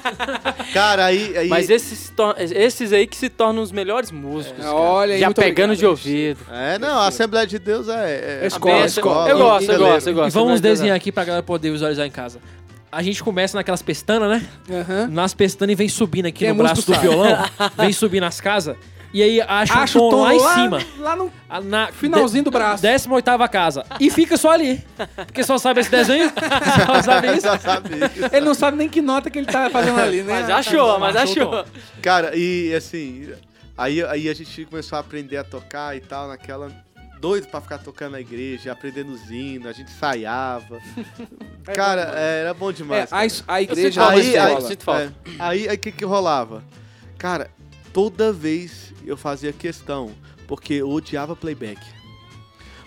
Cara, 0.74 1.04
aí. 1.06 1.36
aí 1.38 1.48
Mas 1.48 1.70
esses, 1.70 2.12
esses 2.50 2.92
aí 2.92 3.06
que 3.06 3.16
se 3.16 3.28
tornam 3.28 3.62
os 3.62 3.70
melhores 3.70 4.10
músicos. 4.10 4.64
cara. 4.64 4.74
Olha 4.74 5.14
aí, 5.14 5.20
Já 5.20 5.28
pegando 5.30 5.72
obrigado, 5.72 5.78
de 5.78 5.86
ouvido. 5.86 6.40
É, 6.50 6.76
não, 6.78 6.98
a 6.98 7.06
Assembleia 7.06 7.46
de 7.46 7.60
Deus 7.60 7.88
é. 7.88 8.40
é 8.42 8.46
Escola, 8.46 8.82
é 8.82 8.84
escola. 8.84 9.30
Eu 9.30 9.38
gosto, 9.38 9.70
eu 9.70 9.78
gosto, 9.78 10.08
eu 10.08 10.14
gosto. 10.14 10.28
e 10.28 10.32
vamos 10.32 10.60
desenhar 10.60 10.96
aqui 10.96 11.12
pra 11.12 11.24
galera 11.24 11.42
poder 11.42 11.70
visualizar 11.70 12.04
em 12.04 12.10
casa. 12.10 12.40
A 12.90 13.00
gente 13.00 13.22
começa 13.22 13.56
naquelas 13.56 13.80
pestanas, 13.82 14.28
né? 14.28 14.48
Aham. 14.68 15.06
Nas 15.06 15.32
pestanas 15.32 15.72
e 15.72 15.76
vem 15.76 15.88
subindo 15.88 16.26
aqui 16.26 16.40
Quem 16.40 16.48
é 16.48 16.52
no 16.52 16.58
braço 16.58 16.84
do 16.84 16.92
sabe. 16.94 17.06
violão, 17.06 17.44
vem 17.78 17.92
subir 17.92 18.20
nas 18.20 18.40
casas. 18.40 18.76
E 19.12 19.22
aí 19.22 19.40
acha, 19.40 19.74
Acha 19.80 19.98
um 19.98 20.08
tom, 20.08 20.22
lá, 20.22 20.34
em 20.34 20.38
cima. 20.38 20.78
Lá 20.98 21.16
no 21.16 21.32
a- 21.48 21.60
Na 21.60 21.88
finalzinho 21.88 22.44
do 22.44 22.50
braço. 22.50 22.80
18 22.82 23.48
casa. 23.50 23.84
E 23.98 24.08
fica 24.08 24.36
só 24.36 24.50
ali. 24.52 24.84
Porque 25.16 25.42
só 25.42 25.58
sabe 25.58 25.80
esse 25.80 25.90
desenho. 25.90 26.30
Só 26.86 27.02
sabe 27.02 27.32
isso. 27.32 27.40
Já 27.46 27.58
sabia. 27.58 28.10
Ele 28.32 28.46
não 28.46 28.54
sabe 28.54 28.76
nem 28.76 28.88
que 28.88 29.02
nota 29.02 29.28
que 29.28 29.38
ele 29.38 29.46
tá 29.48 29.68
fazendo 29.68 29.98
ali, 30.00 30.22
né? 30.22 30.40
Mas 30.42 30.50
achou, 30.50 30.98
mas 31.00 31.16
achou 31.16 31.50
o 31.50 31.54
achou. 31.58 31.72
Cara, 32.00 32.36
e 32.36 32.72
assim. 32.74 33.30
Aí, 33.76 34.04
aí 34.04 34.28
a 34.28 34.34
gente 34.34 34.64
começou 34.66 34.96
a 34.96 35.00
aprender 35.00 35.38
a 35.38 35.44
tocar 35.44 35.96
e 35.96 36.00
tal, 36.00 36.28
naquela. 36.28 36.70
Doido 37.20 37.48
pra 37.48 37.60
ficar 37.60 37.78
tocando 37.78 38.12
na 38.12 38.20
igreja, 38.20 38.72
aprendendo 38.72 39.10
os 39.12 39.30
hinos, 39.30 39.66
a 39.66 39.72
gente 39.72 39.90
ensaiava. 39.90 40.78
Cara, 41.74 42.12
é, 42.16 42.40
era 42.42 42.54
bom 42.54 42.70
É, 42.70 42.72
demais. 42.72 43.04
a, 43.04 43.16
cara. 43.16 43.26
es- 43.26 43.44
a 43.46 43.60
igreja 43.62 44.00
é 44.00 44.04
uma 44.04 44.14
de 44.14 44.20
aí, 44.20 44.38
aí, 44.38 44.62
sinto 44.62 44.84
falta. 44.84 45.02
é, 45.02 45.10
aí, 45.38 45.68
aí 45.68 45.76
que 45.76 45.92
que 45.92 46.04
rolava? 46.04 46.62
Cara, 47.18 47.50
toda 47.92 48.32
vez 48.32 48.89
eu 49.06 49.16
fazia 49.16 49.52
questão, 49.52 50.12
porque 50.46 50.74
eu 50.74 50.90
odiava 50.90 51.34
playback. 51.36 51.80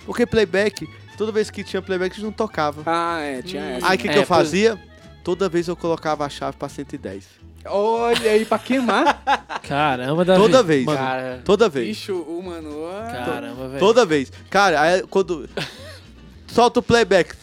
Porque 0.06 0.26
playback, 0.26 0.88
toda 1.18 1.32
vez 1.32 1.50
que 1.50 1.64
tinha 1.64 1.82
playback, 1.82 2.12
a 2.12 2.16
gente 2.16 2.26
não 2.26 2.32
tocava. 2.32 2.84
Ah, 2.86 3.20
é, 3.22 3.42
tinha 3.42 3.64
essa. 3.64 3.88
Aí 3.88 3.96
o 3.98 4.00
que, 4.00 4.08
que 4.10 4.16
É, 4.16 4.18
eu 4.20 4.26
fazia? 4.26 4.78
Toda 5.24 5.48
vez 5.48 5.68
eu 5.68 5.76
colocava 5.76 6.26
a 6.26 6.30
chave 6.30 6.58
pra 6.58 6.68
110. 6.68 7.26
Olha 7.66 8.32
aí, 8.32 8.44
pra 8.44 8.60
queimar. 8.60 9.24
Caramba, 9.66 10.26
Davi. 10.26 10.42
Toda 10.42 10.62
vez. 10.64 10.86
Mano, 10.86 10.98
Cara, 10.98 11.42
Toda 11.46 11.70
vez. 11.70 11.88
Bicho, 11.88 12.14
o 12.14 12.44
mano. 12.44 12.86
ah, 12.88 13.24
Caramba, 13.26 13.68
velho. 13.70 13.80
Toda 13.80 14.06
vez. 14.06 14.30
Cara, 14.50 14.82
aí 14.82 15.04
quando. 15.04 15.50
Solta 16.48 16.82
o 16.82 16.84
playback. 16.84 17.34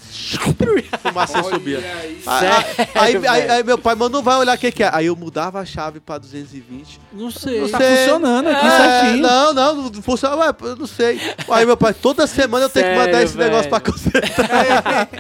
Fumaça 1.03 1.43
subia. 1.43 1.79
aí. 1.79 2.21
Aí, 2.27 3.17
aí, 3.17 3.27
aí- 3.29 3.51
aí 3.51 3.63
meu 3.65 3.79
pai, 3.79 3.95
mas 3.95 4.11
não 4.11 4.23
vai 4.23 4.37
olhar 4.37 4.57
o 4.57 4.59
que, 4.61 4.71
que 4.73 4.83
é. 4.83 4.91
Aí 4.93 5.07
eu 5.07 5.17
mudava 5.17 5.61
a 5.61 5.65
chave 5.65 6.01
pra 6.01 6.19
220. 6.19 7.01
Não 7.13 7.31
sei. 7.31 7.61
Não 7.61 7.69
Tá 7.69 7.79
sei. 7.79 7.97
funcionando 7.97 8.49
aqui 8.49 8.67
É, 8.67 8.71
certinho. 8.71 9.23
Não, 9.23 9.55
não, 9.55 9.75
não 9.91 10.03
funciona. 10.03 10.37
Ué, 10.37 10.55
eu 10.63 10.77
não 10.77 10.87
sei. 10.87 11.21
Aí 11.51 11.65
meu 11.67 11.77
pai, 11.77 11.95
toda 11.95 12.27
semana 12.27 12.65
eu 12.67 12.71
tenho 12.71 12.87
que 12.87 12.93
mandar 12.95 13.13
Sério, 13.13 13.25
esse 13.27 13.39
negócio 13.39 13.69
pra 13.71 13.81
consertar. 13.81 15.09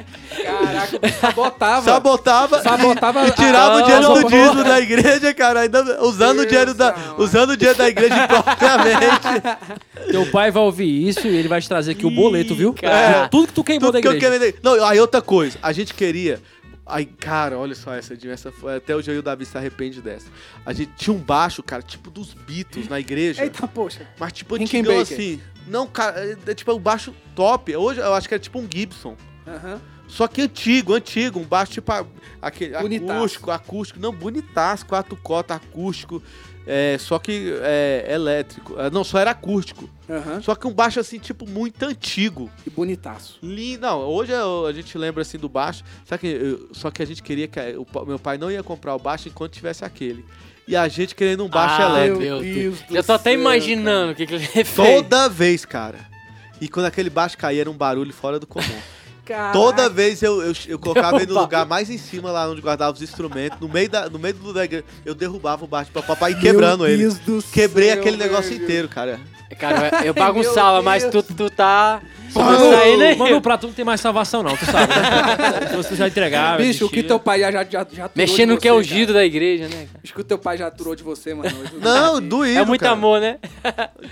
Caraca, 0.40 1.08
sabotava. 1.20 1.84
Sabotava. 1.84 2.62
Sabotava 2.62 3.26
E 3.28 3.30
tirava 3.32 3.74
a- 3.74 3.76
o 3.76 3.82
dinheiro 3.82 4.14
do 4.14 4.24
dízimo 4.28 4.64
da 4.64 4.80
igreja, 4.80 5.34
cara. 5.34 5.60
Ainda 5.60 6.02
usando 6.02 6.40
o 6.40 6.46
dinheiro 6.46 6.74
da, 6.74 6.94
usando 7.18 7.50
o 7.50 7.56
dinheiro 7.56 7.78
da 7.78 7.88
igreja 7.88 8.14
impropriamente. 8.24 9.80
Teu 10.10 10.26
pai 10.26 10.50
vai 10.50 10.62
ouvir 10.62 11.08
isso 11.08 11.26
e 11.26 11.36
ele 11.36 11.46
vai 11.48 11.60
te 11.60 11.68
trazer 11.68 11.92
aqui 11.92 12.06
o 12.06 12.10
boleto, 12.10 12.54
viu? 12.54 12.72
cara. 12.72 13.24
De 13.24 13.30
Tudo 13.30 13.48
que 13.48 13.52
tu 13.52 13.62
queimou 13.62 13.88
Tudo 13.88 13.94
da 13.94 14.00
que 14.00 14.08
eu 14.08 14.12
igreja. 14.12 14.38
queria- 14.38 14.54
Não, 14.62 14.79
aí 14.84 15.00
outra 15.00 15.22
coisa. 15.22 15.58
A 15.62 15.72
gente 15.72 15.94
queria. 15.94 16.40
Aí, 16.86 17.06
cara, 17.06 17.56
olha 17.56 17.74
só 17.74 17.94
essa, 17.94 18.16
essa 18.28 18.50
foi, 18.50 18.76
até 18.76 18.96
o 18.96 19.22
Davi 19.22 19.46
se 19.46 19.56
arrepende 19.56 20.02
dessa. 20.02 20.26
A 20.66 20.72
gente 20.72 20.90
tinha 20.96 21.14
um 21.14 21.20
baixo, 21.20 21.62
cara, 21.62 21.82
tipo 21.82 22.10
dos 22.10 22.34
Beatles 22.34 22.88
na 22.88 22.98
igreja. 22.98 23.44
Eita, 23.44 23.68
poxa. 23.68 24.08
Mas 24.18 24.32
tipo 24.32 24.56
antigão 24.56 24.98
assim. 24.98 25.40
Não, 25.68 25.86
cara, 25.86 26.20
é, 26.24 26.36
é 26.46 26.54
tipo 26.54 26.72
um 26.72 26.80
baixo 26.80 27.14
top. 27.36 27.76
Hoje 27.76 28.00
eu 28.00 28.12
acho 28.12 28.28
que 28.28 28.34
é 28.34 28.38
tipo 28.38 28.58
um 28.58 28.68
Gibson. 28.68 29.16
Aham. 29.46 29.80
Só 30.08 30.26
que 30.26 30.42
antigo, 30.42 30.92
antigo, 30.92 31.38
um 31.38 31.44
baixo 31.44 31.72
tipo 31.74 31.92
aquele 32.42 32.76
Bonitaço. 32.76 33.12
acústico, 33.12 33.50
acústico, 33.52 34.00
não, 34.00 34.12
bonitaço, 34.12 34.84
quatro 34.84 35.16
cotas, 35.16 35.56
acústico, 35.58 36.20
é, 36.66 36.96
só 36.98 37.18
que 37.18 37.54
é, 37.62 38.06
elétrico. 38.10 38.74
Ah, 38.78 38.90
Não, 38.90 39.02
só 39.04 39.18
era 39.18 39.30
acústico. 39.30 39.88
Aham. 40.08 40.40
Só 40.42 40.54
que 40.54 40.66
um 40.66 40.72
baixo 40.72 41.00
assim, 41.00 41.18
tipo, 41.18 41.48
muito 41.48 41.82
antigo. 41.84 42.50
Que 42.62 42.70
bonitaço. 42.70 43.38
Lindo. 43.42 43.82
Não, 43.82 44.00
hoje 44.00 44.32
eu- 44.32 44.66
a 44.66 44.72
gente 44.72 44.96
lembra 44.98 45.22
assim 45.22 45.38
do 45.38 45.48
baixo, 45.48 45.82
só 46.04 46.16
que, 46.18 46.26
eu- 46.26 46.68
só 46.72 46.90
que 46.90 47.02
a 47.02 47.06
gente 47.06 47.22
queria 47.22 47.46
que 47.48 47.58
o 47.76 47.86
meu 48.06 48.18
pai 48.18 48.36
não 48.38 48.50
ia 48.50 48.62
comprar 48.62 48.94
o 48.94 48.98
baixo 48.98 49.28
enquanto 49.28 49.52
tivesse 49.52 49.84
aquele. 49.84 50.24
E 50.68 50.76
a 50.76 50.86
gente 50.88 51.14
querendo 51.14 51.44
um 51.44 51.48
baixo 51.48 51.82
Ah, 51.82 51.90
elétrico. 51.90 52.20
meu 52.20 52.40
Deus 52.40 52.54
Deus. 52.54 52.80
do 52.82 52.94
Já 52.94 53.02
tô 53.02 53.12
até 53.14 53.30
céu, 53.32 53.40
imaginando 53.40 54.12
o 54.12 54.14
que, 54.14 54.26
que 54.26 54.34
ele 54.34 54.46
fez. 54.64 54.74
Toda 54.74 55.28
vez, 55.28 55.64
cara. 55.64 55.98
E 56.60 56.68
quando 56.68 56.86
aquele 56.86 57.10
baixo 57.10 57.36
caía, 57.38 57.62
era 57.62 57.70
um 57.70 57.76
barulho 57.76 58.12
fora 58.12 58.38
do 58.38 58.46
comum. 58.46 58.64
Caraca. 59.30 59.52
Toda 59.52 59.88
vez 59.88 60.22
eu, 60.22 60.42
eu, 60.42 60.52
eu 60.66 60.78
colocava 60.78 61.16
ele 61.22 61.32
no 61.32 61.40
lugar 61.40 61.64
mais 61.64 61.88
em 61.88 61.96
cima, 61.98 62.32
lá 62.32 62.48
onde 62.48 62.60
guardava 62.60 62.92
os 62.92 63.00
instrumentos, 63.00 63.60
no 63.60 63.68
meio 63.68 63.88
da, 63.88 64.10
no 64.10 64.18
meio 64.18 64.34
do 64.34 64.52
da 64.52 64.64
igreja, 64.64 64.84
eu 65.04 65.14
derrubava 65.14 65.64
o 65.64 65.68
baixo 65.68 65.90
pra 65.92 66.02
papai 66.02 66.32
ir 66.32 66.40
quebrando 66.40 66.80
Meu 66.80 66.88
ele. 66.88 67.02
Deus 67.02 67.18
do 67.20 67.40
Quebrei 67.52 67.90
céu, 67.90 68.00
aquele 68.00 68.16
negócio 68.16 68.50
velho. 68.50 68.64
inteiro, 68.64 68.88
cara. 68.88 69.20
Cara, 69.58 70.04
eu 70.04 70.12
bagunçava, 70.14 70.74
Meu 70.74 70.82
mas 70.82 71.04
tu, 71.04 71.22
Deus. 71.22 71.26
tu 71.36 71.50
tá. 71.50 72.00
Mano, 72.34 72.76
aí. 72.76 73.16
mano, 73.16 73.40
pra 73.40 73.58
tu 73.58 73.66
não 73.66 73.74
tem 73.74 73.84
mais 73.84 74.00
salvação, 74.00 74.42
não, 74.42 74.56
tu 74.56 74.64
sabe, 74.66 74.86
né? 74.94 75.68
Se 75.70 75.76
você 75.76 75.94
já 75.96 76.06
entregar. 76.08 76.56
Bicho, 76.58 76.86
o 76.86 76.88
que 76.90 77.02
teu 77.02 77.18
pai 77.18 77.40
já, 77.40 77.50
já, 77.50 77.64
já, 77.64 77.80
aturou 77.82 78.10
Mexendo 78.14 78.48
de 78.50 78.54
no 78.54 78.58
que 78.60 78.68
é 78.68 78.72
você, 78.72 78.78
ungido 78.78 79.12
da 79.12 79.24
igreja, 79.24 79.64
né? 79.68 79.86
cara? 79.86 80.00
Acho 80.02 80.14
que 80.14 80.20
o 80.20 80.24
teu 80.24 80.38
pai 80.38 80.56
já 80.58 80.66
aturou 80.68 80.94
de 80.94 81.02
você, 81.02 81.34
mano. 81.34 81.50
hoje. 81.60 81.72
Não, 81.80 82.20
doído, 82.20 82.58
É 82.60 82.64
muito 82.64 82.80
cara. 82.80 82.92
amor, 82.92 83.20
né? 83.20 83.38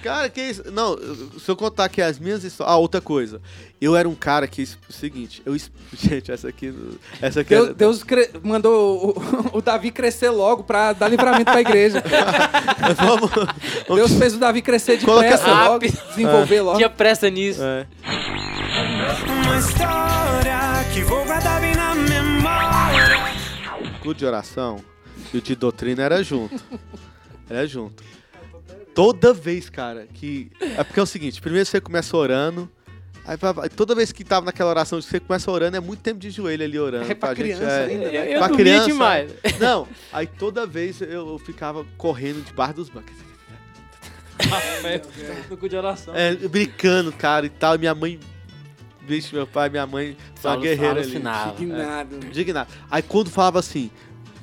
Cara, 0.03 0.29
que 0.29 0.41
isso? 0.41 0.65
Não, 0.71 0.97
se 1.39 1.49
eu 1.51 1.57
contar 1.57 1.85
aqui 1.85 2.03
as 2.03 2.19
minhas 2.19 2.43
histórias. 2.45 2.75
Ah, 2.75 2.79
outra 2.79 3.01
coisa. 3.01 3.41
Eu 3.81 3.95
era 3.95 4.09
um 4.09 4.15
cara 4.15 4.47
que. 4.49 4.63
O 4.89 4.93
seguinte, 4.93 5.41
eu. 5.47 5.57
Gente, 5.97 6.33
essa 6.33 6.49
aqui. 6.49 6.75
Essa 7.23 7.41
aqui 7.41 7.51
Deus, 7.51 7.67
era- 7.67 7.75
Deus 7.75 8.03
cre- 8.03 8.31
mandou 8.43 9.17
o, 9.53 9.57
o 9.59 9.63
Davi 9.63 9.91
crescer 9.93 10.31
logo 10.31 10.65
pra 10.65 10.93
dar 10.93 11.09
livramento 11.09 11.45
pra 11.45 11.61
igreja. 11.61 12.03
Vamos. 12.97 13.31
Deus 13.97 14.13
fez 14.15 14.35
o 14.35 14.39
Davi 14.39 14.63
crescer 14.63 15.01
Coloca- 15.01 15.23
depressa 15.29 15.47
logo, 15.49 15.73
Rápido. 15.75 15.99
desenvolver 16.09 16.61
logo. 16.61 16.77
Tinha 16.77 16.91
pressa 16.91 17.31
nisso. 17.31 17.61
É. 17.63 17.87
Uma 18.09 19.59
história 19.59 20.59
que 20.95 21.03
vou 21.03 21.25
guardar 21.27 21.61
bem 21.61 21.75
na 21.75 21.95
memória. 21.95 23.19
O 23.85 24.01
culto 24.01 24.19
de 24.21 24.25
oração 24.27 24.83
e 25.33 25.37
o 25.39 25.43
de 25.43 25.55
doutrina 25.55 26.03
era 26.03 26.23
junto. 26.23 26.59
Era 27.51 27.67
junto. 27.67 28.03
Toda 28.95 29.33
vez, 29.35 29.69
cara, 29.69 30.07
que. 30.13 30.51
É 30.61 30.83
porque 30.83 30.99
é 30.99 31.03
o 31.03 31.07
seguinte: 31.07 31.41
primeiro 31.41 31.67
você 31.67 31.81
começa 31.81 32.17
orando. 32.17 32.71
Aí 33.27 33.37
toda 33.69 33.95
vez 33.95 34.11
que 34.11 34.25
tava 34.25 34.47
naquela 34.47 34.71
oração, 34.71 35.01
você 35.03 35.21
começa 35.21 35.51
orando, 35.51 35.77
é 35.77 35.81
muito 35.81 36.01
tempo 36.01 36.19
de 36.19 36.31
joelho 36.31 36.65
ali 36.65 36.79
orando. 36.79 37.13
É 37.13 37.15
pra 37.15 37.35
criança 37.35 37.81
ainda, 37.85 38.05
Eu, 38.05 38.13
né? 38.13 38.35
eu 38.35 38.39
Pra 38.39 38.49
dormia 38.49 38.65
criança. 38.65 38.87
demais. 38.87 39.31
Não, 39.61 39.87
aí 40.11 40.27
toda 40.27 40.67
vez 40.67 41.03
eu, 41.03 41.11
eu 41.29 41.39
ficava 41.39 41.85
correndo 41.99 42.43
debaixo 42.43 42.73
dos 42.77 42.89
bancos. 42.89 43.13
No 45.51 45.57
cu 45.57 45.69
de 45.69 45.77
oração. 45.77 46.15
É, 46.15 46.35
brincando, 46.35 47.13
cara, 47.13 47.47
e 47.47 47.51
tal. 47.51 47.75
E 47.75 47.79
minha 47.79 47.95
mãe. 47.95 48.19
Vixe, 49.07 49.35
meu 49.35 49.47
pai, 49.47 49.71
minha 49.71 49.87
mãe, 49.87 50.17
são 50.35 50.53
uma 50.53 50.61
guerreira 50.61 51.01
ali. 51.01 51.09
Indignado. 51.09 52.17
Indignado. 52.27 52.71
Aí 52.91 53.01
quando 53.03 53.31
falava 53.31 53.59
assim, 53.59 53.91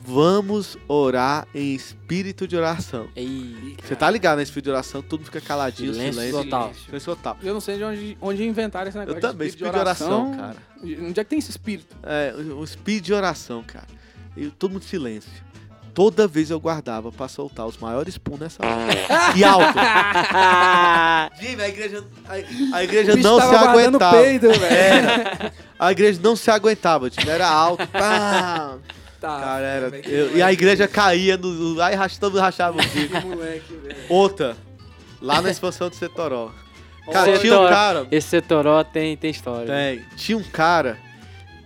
vamos 0.01 0.75
orar 0.87 1.47
em 1.53 1.75
espírito 1.75 2.47
de 2.47 2.55
oração. 2.57 3.07
Ei, 3.15 3.75
Você 3.83 3.95
tá 3.95 4.09
ligado, 4.09 4.37
né? 4.37 4.43
Espírito 4.43 4.65
de 4.65 4.69
oração, 4.71 5.03
todo 5.03 5.19
mundo 5.19 5.27
fica 5.27 5.39
caladinho, 5.41 5.93
Silêncio 5.93 6.13
silêncio. 6.13 6.43
total. 6.43 6.73
Silêncio 6.73 7.15
total. 7.15 7.37
Eu 7.43 7.53
não 7.53 7.61
sei 7.61 7.77
de 7.77 7.83
onde, 7.83 8.17
onde 8.19 8.43
inventaram 8.43 8.89
esse 8.89 8.97
negócio. 8.97 9.17
Eu 9.17 9.21
também, 9.21 9.47
espírito 9.47 9.71
de 9.73 9.79
oração, 9.79 10.35
cara. 10.35 10.55
Onde 10.81 11.19
é 11.19 11.23
que 11.23 11.29
tem 11.29 11.39
esse 11.39 11.51
espírito? 11.51 11.95
É, 12.01 12.33
o 12.35 12.63
espírito 12.63 13.05
de 13.05 13.13
oração, 13.13 13.63
cara. 13.63 13.87
E 14.35 14.47
todo 14.47 14.71
mundo 14.71 14.83
silêncio. 14.83 15.31
Toda 15.95 16.27
vez 16.27 16.51
eu 16.51 16.59
guardava 16.59 17.09
pra 17.11 17.27
soltar 17.29 17.65
os 17.65 17.77
maiores 17.77 18.17
pum 18.17 18.37
nessa 18.37 18.61
hora. 18.63 19.33
e 19.35 19.43
alto. 19.43 19.65
Gente, 21.41 21.61
a 21.61 21.67
igreja, 21.69 22.03
a, 22.27 22.75
a 22.77 22.83
igreja 22.83 23.15
não 23.15 23.39
se 23.39 23.55
aguentava. 23.55 24.17
peido. 24.17 24.51
Era. 24.51 25.53
A 25.79 25.91
igreja 25.91 26.19
não 26.21 26.35
se 26.35 26.51
aguentava, 26.51 27.09
tipo, 27.09 27.29
era 27.29 27.47
alto. 27.47 27.87
Pá. 27.87 28.75
Tá, 29.21 29.39
Cara, 29.39 29.65
era. 29.65 29.89
velho, 29.89 30.07
eu- 30.09 30.37
e 30.37 30.41
a 30.43 30.51
igreja 30.51 30.87
caía 30.87 31.37
no. 31.37 31.81
Aí 31.81 31.95
todo 32.19 32.37
rachava 32.39 32.77
o 32.77 32.85
bico. 32.85 33.19
Que 33.21 33.25
moleque, 33.25 33.73
velho. 33.81 33.95
Outra. 34.09 34.55
Lá 35.21 35.41
na 35.41 35.49
expansão 35.49 35.89
do 35.89 35.95
Setoró. 35.95 36.51
Cara, 37.11 37.31
Esse 37.31 37.41
tinha 37.41 37.53
um 37.53 37.57
Setoró- 37.57 37.69
cara. 37.69 38.07
Esse 38.11 38.27
setoró 38.27 38.83
tem, 38.83 39.15
tem 39.15 39.31
história. 39.31 39.65
Tem. 39.67 40.03
Tinha 40.17 40.37
um 40.37 40.43
cara 40.43 40.97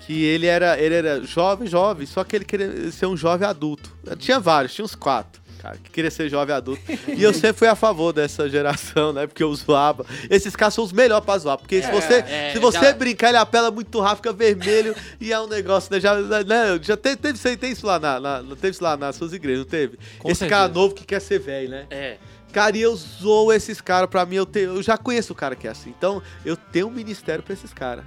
que 0.09 0.23
ele 0.25 0.47
era, 0.47 0.75
ele 0.81 0.95
era 0.95 1.21
jovem, 1.23 1.67
jovem, 1.67 2.07
só 2.07 2.23
que 2.23 2.35
ele 2.35 2.43
queria 2.43 2.91
ser 2.91 3.05
um 3.05 3.15
jovem 3.15 3.47
adulto. 3.47 3.91
Tinha 4.17 4.39
vários, 4.39 4.73
tinha 4.73 4.83
uns 4.83 4.95
quatro. 4.95 5.39
Cara, 5.59 5.77
que 5.77 5.91
queria 5.91 6.09
ser 6.09 6.27
jovem 6.29 6.55
adulto. 6.55 6.81
E 7.15 7.21
eu 7.21 7.31
sempre 7.31 7.53
fui 7.59 7.67
a 7.67 7.75
favor 7.75 8.11
dessa 8.11 8.49
geração, 8.49 9.13
né? 9.13 9.27
Porque 9.27 9.43
eu 9.43 9.53
zoava. 9.53 10.03
Esses 10.27 10.55
caras 10.55 10.73
são 10.73 10.83
os 10.83 10.91
melhores 10.91 11.23
pra 11.23 11.37
zoar. 11.37 11.59
Porque 11.59 11.83
se 11.83 11.91
você, 11.91 12.13
é, 12.27 12.51
se 12.53 12.59
você 12.59 12.79
já- 12.79 12.93
brincar, 12.93 13.27
ele 13.29 13.37
apela 13.37 13.69
muito 13.69 13.99
rápido, 13.99 14.17
fica 14.17 14.33
vermelho. 14.33 14.95
e 15.21 15.31
é 15.31 15.39
um 15.39 15.47
negócio, 15.47 15.93
né? 15.93 15.99
Já, 15.99 16.15
né, 16.15 16.79
já 16.81 16.97
teve, 16.97 17.17
teve, 17.17 17.37
isso 17.37 17.47
aí- 17.47 17.57
tem 17.57 17.71
isso 17.73 17.85
lá, 17.85 17.99
na, 17.99 18.19
na- 18.19 18.41
teve 18.55 18.69
isso 18.69 18.83
lá 18.83 18.97
nas 18.97 19.15
suas 19.15 19.31
igrejas, 19.31 19.59
não 19.65 19.69
teve? 19.69 19.99
Com 20.17 20.31
Esse 20.31 20.47
cara 20.47 20.63
certeza. 20.63 20.79
novo 20.79 20.95
que 20.95 21.05
quer 21.05 21.19
ser 21.21 21.37
velho, 21.39 21.69
né? 21.69 21.85
É. 21.91 22.17
Cara, 22.51 22.75
e 22.75 22.81
eu 22.81 22.95
zoo 22.95 23.51
esses 23.53 23.79
caras 23.79 24.09
pra 24.09 24.25
mim. 24.25 24.37
Eu, 24.37 24.45
te- 24.47 24.59
eu 24.61 24.81
já 24.81 24.97
conheço 24.97 25.33
o 25.33 25.35
cara 25.35 25.55
que 25.55 25.67
é 25.67 25.71
assim. 25.71 25.93
Então, 25.95 26.19
eu 26.43 26.55
tenho 26.57 26.87
um 26.87 26.91
ministério 26.91 27.43
pra 27.43 27.53
esses 27.53 27.71
caras. 27.71 28.05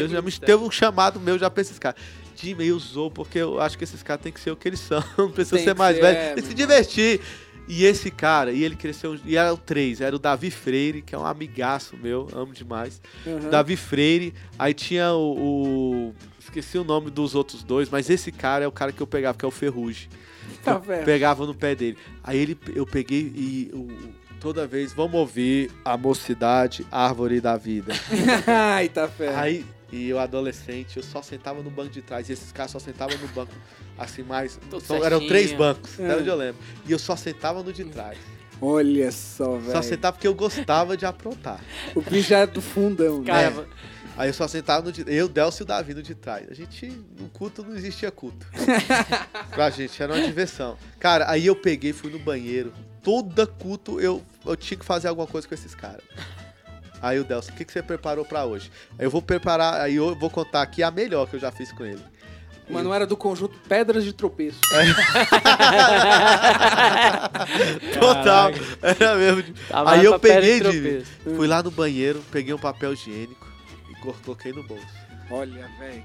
Eu 0.00 0.08
já 0.08 0.22
me 0.22 0.32
teve 0.32 0.62
um 0.62 0.70
chamado 0.70 1.18
meu 1.20 1.38
já 1.38 1.48
pra 1.50 1.60
esses 1.60 1.78
caras. 1.78 2.00
Jimmy, 2.36 2.66
eu 2.68 2.78
zoo 2.78 3.10
porque 3.10 3.38
eu 3.38 3.60
acho 3.60 3.76
que 3.76 3.84
esses 3.84 4.02
caras 4.02 4.22
têm 4.22 4.32
que 4.32 4.40
ser 4.40 4.50
o 4.52 4.56
que 4.56 4.68
eles 4.68 4.80
são. 4.80 5.02
Não 5.18 5.30
precisa 5.30 5.58
ser 5.58 5.74
mais 5.74 5.96
ser, 5.96 6.02
velho. 6.02 6.16
é, 6.18 6.34
Tem 6.34 6.42
que 6.42 6.48
se 6.48 6.54
divertir. 6.54 7.20
E 7.70 7.84
esse 7.84 8.10
cara, 8.10 8.50
e 8.50 8.64
ele 8.64 8.74
cresceu. 8.76 9.18
E 9.26 9.36
era 9.36 9.52
o 9.52 9.56
três, 9.58 10.00
era 10.00 10.16
o 10.16 10.18
Davi 10.18 10.50
Freire, 10.50 11.02
que 11.02 11.14
é 11.14 11.18
um 11.18 11.26
amigaço 11.26 11.96
meu, 11.98 12.26
amo 12.32 12.52
demais. 12.54 12.98
Uhum. 13.26 13.50
Davi 13.50 13.76
Freire. 13.76 14.32
Aí 14.58 14.72
tinha 14.72 15.12
o, 15.12 16.08
o- 16.08 16.14
Esqueci 16.40 16.78
o 16.78 16.84
nome 16.84 17.10
dos 17.10 17.34
outros 17.34 17.62
dois, 17.62 17.90
mas 17.90 18.08
esse 18.08 18.32
cara 18.32 18.64
é 18.64 18.66
o 18.68 18.72
cara 18.72 18.90
que 18.90 19.02
eu 19.02 19.06
pegava, 19.06 19.36
que 19.36 19.44
é 19.44 19.48
o 19.48 19.50
Ferrugem. 19.50 20.08
Tá 20.64 20.80
pegava 21.04 21.44
no 21.44 21.54
pé 21.54 21.74
dele. 21.74 21.98
Aí 22.24 22.38
ele, 22.38 22.58
eu 22.74 22.86
peguei 22.86 23.20
e 23.36 23.70
o- 23.74 23.88
toda 24.40 24.66
vez, 24.66 24.94
vamos 24.94 25.14
ouvir 25.16 25.70
a 25.84 25.94
mocidade, 25.94 26.86
árvore 26.90 27.38
da 27.38 27.54
vida. 27.58 27.92
Ai, 28.46 28.88
tá 28.88 29.06
fé. 29.08 29.34
Aí, 29.36 29.66
e 29.90 30.08
eu 30.08 30.18
adolescente, 30.18 30.96
eu 30.96 31.02
só 31.02 31.22
sentava 31.22 31.62
no 31.62 31.70
banco 31.70 31.90
de 31.90 32.02
trás, 32.02 32.28
e 32.28 32.32
esses 32.32 32.52
caras 32.52 32.70
só 32.72 32.78
sentavam 32.78 33.16
no 33.18 33.28
banco, 33.28 33.52
assim, 33.96 34.22
mais... 34.22 34.58
São- 34.84 35.04
eram 35.04 35.26
três 35.26 35.52
bancos, 35.52 35.98
É. 35.98 36.04
até 36.04 36.16
onde 36.20 36.28
eu 36.28 36.36
lembro. 36.36 36.60
E 36.86 36.92
eu 36.92 36.98
só 36.98 37.16
sentava 37.16 37.62
no 37.62 37.72
de 37.72 37.84
trás. 37.84 38.18
Olha 38.60 39.10
só, 39.12 39.56
velho. 39.56 39.72
Só 39.72 39.82
sentava 39.82 40.14
porque 40.14 40.26
eu 40.26 40.34
gostava 40.34 40.96
de 40.96 41.06
aprontar. 41.06 41.60
O 41.94 42.00
bicho 42.02 42.34
é 42.34 42.46
do 42.46 42.60
fundão, 42.60 43.20
né? 43.20 43.26
Cara, 43.26 43.66
Aí 44.18 44.28
eu 44.30 44.34
só 44.34 44.48
sentava 44.48 44.84
no 44.84 44.90
de... 44.90 45.04
Eu, 45.06 45.28
Delcio 45.28 45.62
e 45.62 45.64
o 45.64 45.66
Davi 45.66 45.94
no 45.94 46.02
de 46.02 46.12
trás. 46.12 46.48
A 46.50 46.54
gente, 46.54 46.86
no 47.20 47.28
culto 47.28 47.62
não 47.62 47.76
existia 47.76 48.10
culto. 48.10 48.44
pra 49.54 49.70
gente, 49.70 50.02
era 50.02 50.12
uma 50.12 50.20
diversão. 50.26 50.76
Cara, 50.98 51.30
aí 51.30 51.46
eu 51.46 51.54
peguei, 51.54 51.92
fui 51.92 52.10
no 52.10 52.18
banheiro. 52.18 52.72
Toda 53.00 53.46
culto 53.46 54.00
eu, 54.00 54.20
eu 54.44 54.56
tinha 54.56 54.76
que 54.76 54.84
fazer 54.84 55.06
alguma 55.06 55.28
coisa 55.28 55.46
com 55.46 55.54
esses 55.54 55.72
caras. 55.72 56.02
Aí 57.00 57.18
o 57.20 57.24
Delcio, 57.24 57.52
o 57.52 57.56
que, 57.56 57.64
que 57.64 57.72
você 57.72 57.82
preparou 57.82 58.24
pra 58.24 58.44
hoje? 58.44 58.70
Aí 58.98 59.06
eu 59.06 59.10
vou 59.10 59.22
preparar, 59.22 59.80
aí 59.80 59.96
eu 59.96 60.14
vou 60.16 60.28
contar 60.30 60.62
aqui 60.62 60.82
a 60.82 60.90
melhor 60.90 61.26
que 61.28 61.36
eu 61.36 61.40
já 61.40 61.50
fiz 61.52 61.70
com 61.72 61.84
ele. 61.84 62.02
Mas 62.70 62.84
não 62.84 62.92
era 62.92 63.06
do 63.06 63.16
conjunto 63.16 63.56
Pedras 63.66 64.04
de 64.04 64.12
Tropeço. 64.12 64.58
Total, 67.98 68.50
era 68.82 69.14
mesmo. 69.16 69.54
Tava 69.68 69.90
Aí 69.92 70.04
eu 70.04 70.12
de 70.14 70.18
peguei, 70.18 70.60
tropeço. 70.60 71.06
fui 71.36 71.46
lá 71.46 71.62
no 71.62 71.70
banheiro, 71.70 72.22
peguei 72.30 72.52
um 72.52 72.58
papel 72.58 72.92
higiênico 72.92 73.46
e 73.90 73.94
co- 74.02 74.14
coloquei 74.24 74.52
no 74.52 74.62
bolso. 74.62 74.86
Olha, 75.30 75.66
velho. 75.78 76.04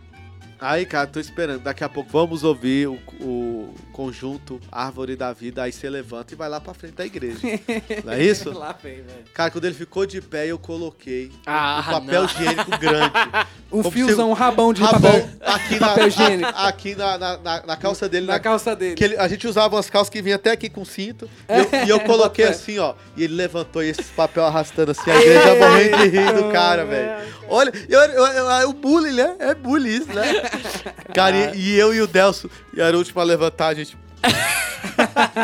Aí, 0.66 0.86
cara, 0.86 1.06
tô 1.08 1.20
esperando. 1.20 1.60
Daqui 1.60 1.84
a 1.84 1.90
pouco 1.90 2.10
vamos 2.10 2.42
ouvir 2.46 2.88
o, 2.88 2.94
o 3.20 3.76
conjunto 3.92 4.62
Árvore 4.72 5.14
da 5.18 5.34
Vida. 5.34 5.62
Aí 5.64 5.74
você 5.74 5.90
levanta 5.90 6.34
e 6.34 6.38
vai 6.38 6.48
lá 6.48 6.62
pra 6.62 6.74
frente 6.74 6.94
da 6.94 7.06
igreja. 7.06 7.40
Não 8.06 8.14
é 8.14 8.24
isso? 8.24 8.50
Lá 8.58 8.74
vem, 8.82 8.96
velho. 8.96 9.26
Cara, 9.34 9.52
quando 9.52 9.66
ele 9.66 9.76
ficou 9.76 10.06
de 10.06 10.22
pé, 10.22 10.48
eu 10.48 10.58
coloquei 10.58 11.30
Ah, 11.46 11.84
o 11.86 11.92
papel 11.92 12.22
não. 12.24 12.30
higiênico 12.30 12.78
grande. 12.80 13.12
Um 13.74 13.82
Como 13.82 13.92
fiozão, 13.92 14.30
um 14.30 14.34
rabão 14.34 14.72
de 14.72 14.84
Rabão 14.84 15.02
papel 15.12 15.30
aqui, 15.42 15.80
na, 15.82 15.88
papel 15.88 16.08
higiênico. 16.08 16.52
aqui 16.56 16.96
na, 16.96 17.18
na, 17.18 17.38
na- 17.40 17.64
na 17.66 17.76
calça 17.76 18.08
dele. 18.08 18.28
na 18.28 18.40
calça 18.40 18.76
dele. 18.76 18.94
que 18.94 19.04
ele- 19.04 19.18
a 19.18 19.28
gente 19.28 19.48
usava 19.48 19.76
umas 19.76 19.90
calças 19.90 20.12
que 20.12 20.22
vinham 20.22 20.36
até 20.36 20.52
aqui 20.52 20.70
com 20.70 20.86
cinto. 20.86 21.28
E 21.50 21.58
eu, 21.58 21.86
e 21.88 21.90
eu 21.90 22.00
coloquei 22.02 22.46
assim, 22.46 22.78
ó. 22.78 22.94
E 23.18 23.24
ele 23.24 23.34
levantou 23.34 23.84
e 23.84 23.90
esses 23.90 24.12
papel 24.12 24.46
arrastando 24.46 24.92
assim, 24.92 25.10
a 25.10 25.16
igreja 25.20 25.56
morrendo 25.56 25.98
de 25.98 26.08
rir 26.08 26.34
do 26.34 26.52
cara, 26.52 26.86
velho. 26.86 27.28
Olha, 27.50 27.74
eu, 27.90 28.00
eu, 28.00 28.26
eu- 28.28 28.70
o 28.70 28.74
bullying, 28.74 29.16
né? 29.16 29.36
É 29.40 29.56
bullying 29.56 29.90
isso, 29.90 30.14
né? 30.14 30.24
Cara, 31.14 31.56
e, 31.56 31.60
e 31.60 31.80
eu 31.80 31.94
e 31.94 32.02
o 32.02 32.08
Delso, 32.08 32.50
e 32.76 32.82
era 32.82 32.96
o 32.96 33.00
último 33.00 33.20
a 33.22 33.24
levantar, 33.24 33.68
a 33.68 33.74
gente. 33.74 33.98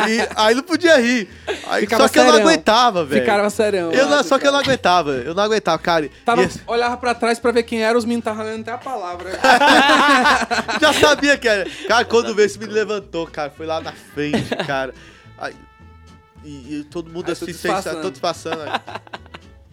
E 0.08 0.28
aí 0.36 0.54
não 0.54 0.62
podia 0.64 0.98
rir. 0.98 1.28
Aí, 1.68 1.82
Ficava 1.82 2.04
só 2.04 2.10
que 2.10 2.20
eu 2.20 2.26
não 2.26 2.36
aguentava, 2.36 3.06
velho. 3.06 3.22
Ficaram 3.22 3.50
serão. 3.50 3.92
Eu 3.92 4.08
não- 4.08 4.24
só 4.24 4.38
que 4.38 4.46
eu 4.46 4.52
não 4.52 4.60
aguentava, 4.60 5.12
eu 5.12 5.34
não 5.34 5.44
aguentava, 5.44 5.78
cara. 5.80 6.10
Tava, 6.26 6.44
esse- 6.44 6.62
Olhava 6.68 6.98
pra 6.98 7.16
trás 7.16 7.40
pra 7.40 7.52
ver 7.52 7.64
quem 7.64 7.82
era, 7.82 7.98
os 7.98 8.04
meninos 8.06 8.22
estavam 8.22 8.46
lendo 8.46 8.62
até 8.62 8.72
a 8.74 8.78
palavra. 8.78 9.32
já 10.80 10.94
sabia 10.94 11.38
que 11.38 11.48
era. 11.48 11.68
Cara, 11.88 12.06
quando 12.06 12.36
veio 12.36 12.46
esse 12.46 12.60
menino 12.60 12.76
levantou, 12.76 13.26
cara, 13.28 13.50
foi 13.50 13.66
lá 13.66 13.80
na 13.82 13.94
frente, 13.94 14.56
cara. 14.68 14.94
Aí, 15.38 15.56
e, 16.44 16.80
e 16.80 16.84
todo 16.84 17.10
mundo 17.10 17.28
Aí 17.28 17.32
assim, 17.34 17.46
tu 17.46 17.54
sem 17.54 17.72
disfarçando. 17.72 18.02
todo 18.02 18.20
passando. 18.20 18.62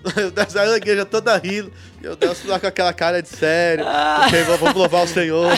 A 0.06 0.76
igreja 0.76 1.04
toda 1.04 1.36
rindo. 1.36 1.72
E 2.02 2.06
eu 2.06 2.14
desço 2.16 2.46
lá 2.48 2.58
com 2.60 2.66
aquela 2.66 2.92
cara 2.92 3.20
de 3.22 3.28
sério. 3.28 3.84
Porque 4.20 4.42
vamos 4.42 4.74
louvar 4.74 5.04
o 5.04 5.08
Senhor. 5.08 5.50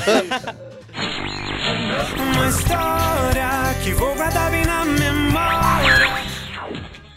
Uma 2.17 2.49
história 2.49 3.49
que 3.85 3.93
vou 3.93 4.15
guardar 4.15 4.51
bem 4.51 4.65
na 4.65 4.85
memória. 4.85 6.29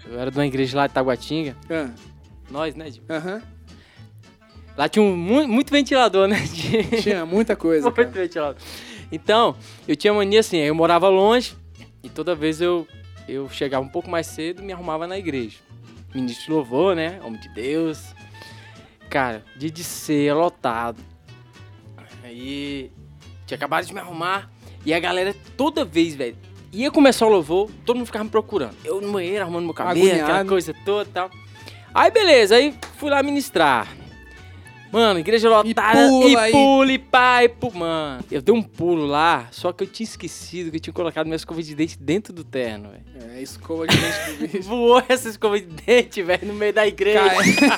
Eu 0.09 0.19
era 0.19 0.29
de 0.31 0.37
uma 0.37 0.45
igreja 0.45 0.77
lá 0.77 0.87
de 0.87 0.93
Taguatinga. 0.93 1.55
Ah, 1.69 1.89
Nós, 2.49 2.75
né, 2.75 2.89
Dil? 2.89 3.03
Aham. 3.09 3.41
Lá 4.77 4.87
tinha 4.89 5.03
um, 5.03 5.15
mu- 5.15 5.47
muito 5.47 5.71
ventilador, 5.71 6.27
né? 6.27 6.39
De... 6.41 7.01
Tinha 7.01 7.25
muita 7.25 7.55
coisa. 7.55 7.83
Muito 7.83 7.95
cara. 7.95 8.09
ventilador. 8.09 8.61
Então, 9.11 9.55
eu 9.87 9.95
tinha 9.95 10.13
mania 10.13 10.39
assim, 10.39 10.57
eu 10.57 10.73
morava 10.75 11.07
longe 11.09 11.53
e 12.03 12.09
toda 12.09 12.33
vez 12.33 12.61
eu, 12.61 12.87
eu 13.27 13.49
chegava 13.49 13.83
um 13.83 13.89
pouco 13.89 14.09
mais 14.09 14.27
cedo 14.27 14.61
e 14.61 14.65
me 14.65 14.71
arrumava 14.73 15.05
na 15.07 15.17
igreja. 15.17 15.57
Ministro 16.13 16.45
de 16.45 16.51
louvor, 16.51 16.95
né? 16.95 17.19
Homem 17.23 17.39
de 17.39 17.49
Deus. 17.49 18.13
Cara, 19.09 19.43
dia 19.55 19.69
de 19.69 19.83
ceia, 19.83 20.33
lotado. 20.33 21.01
Aí, 22.23 22.91
tinha 23.45 23.55
acabado 23.57 23.85
de 23.85 23.93
me 23.93 23.99
arrumar 23.99 24.49
e 24.85 24.93
a 24.93 24.99
galera 24.99 25.35
toda 25.57 25.83
vez, 25.85 26.15
velho, 26.15 26.37
ia 26.71 26.89
começar 26.89 27.25
o 27.25 27.29
louvor, 27.29 27.69
todo 27.85 27.97
mundo 27.97 28.05
ficava 28.05 28.23
me 28.23 28.29
procurando. 28.29 28.75
Eu 28.83 29.01
no 29.01 29.11
banheiro, 29.11 29.43
arrumando 29.43 29.65
meu 29.65 29.73
cabelo, 29.73 30.21
aquela 30.21 30.45
coisa 30.45 30.73
toda 30.85 31.09
e 31.09 31.13
tal. 31.13 31.29
Aí, 31.93 32.09
beleza, 32.09 32.55
aí 32.55 32.73
fui 32.97 33.09
lá 33.09 33.21
ministrar. 33.21 33.87
Mano, 34.91 35.19
igreja 35.19 35.49
lotada, 35.49 36.07
pula 36.09 36.49
e 36.49 36.51
pula, 36.51 36.91
e 36.91 36.99
pá, 36.99 37.43
e 37.43 37.49
pu- 37.49 37.71
Mano, 37.73 38.23
eu 38.29 38.41
dei 38.41 38.53
um 38.53 38.61
pulo 38.61 39.05
lá, 39.05 39.47
só 39.51 39.71
que 39.71 39.83
eu 39.83 39.87
tinha 39.87 40.05
esquecido 40.05 40.69
que 40.69 40.77
eu 40.77 40.81
tinha 40.81 40.93
colocado 40.93 41.25
minha 41.25 41.35
escova 41.37 41.63
de 41.63 41.73
dente 41.73 41.97
dentro 41.97 42.33
do 42.33 42.43
terno, 42.43 42.89
velho. 42.89 43.03
É, 43.35 43.41
escova 43.41 43.87
de 43.87 43.95
dente 43.95 44.31
do 44.31 44.47
bicho. 44.47 44.63
Voou 44.67 45.01
essa 45.07 45.29
escova 45.29 45.59
de 45.59 45.65
dente, 45.67 46.21
velho, 46.21 46.45
no 46.47 46.53
meio 46.53 46.73
da 46.73 46.85
igreja. 46.85 47.21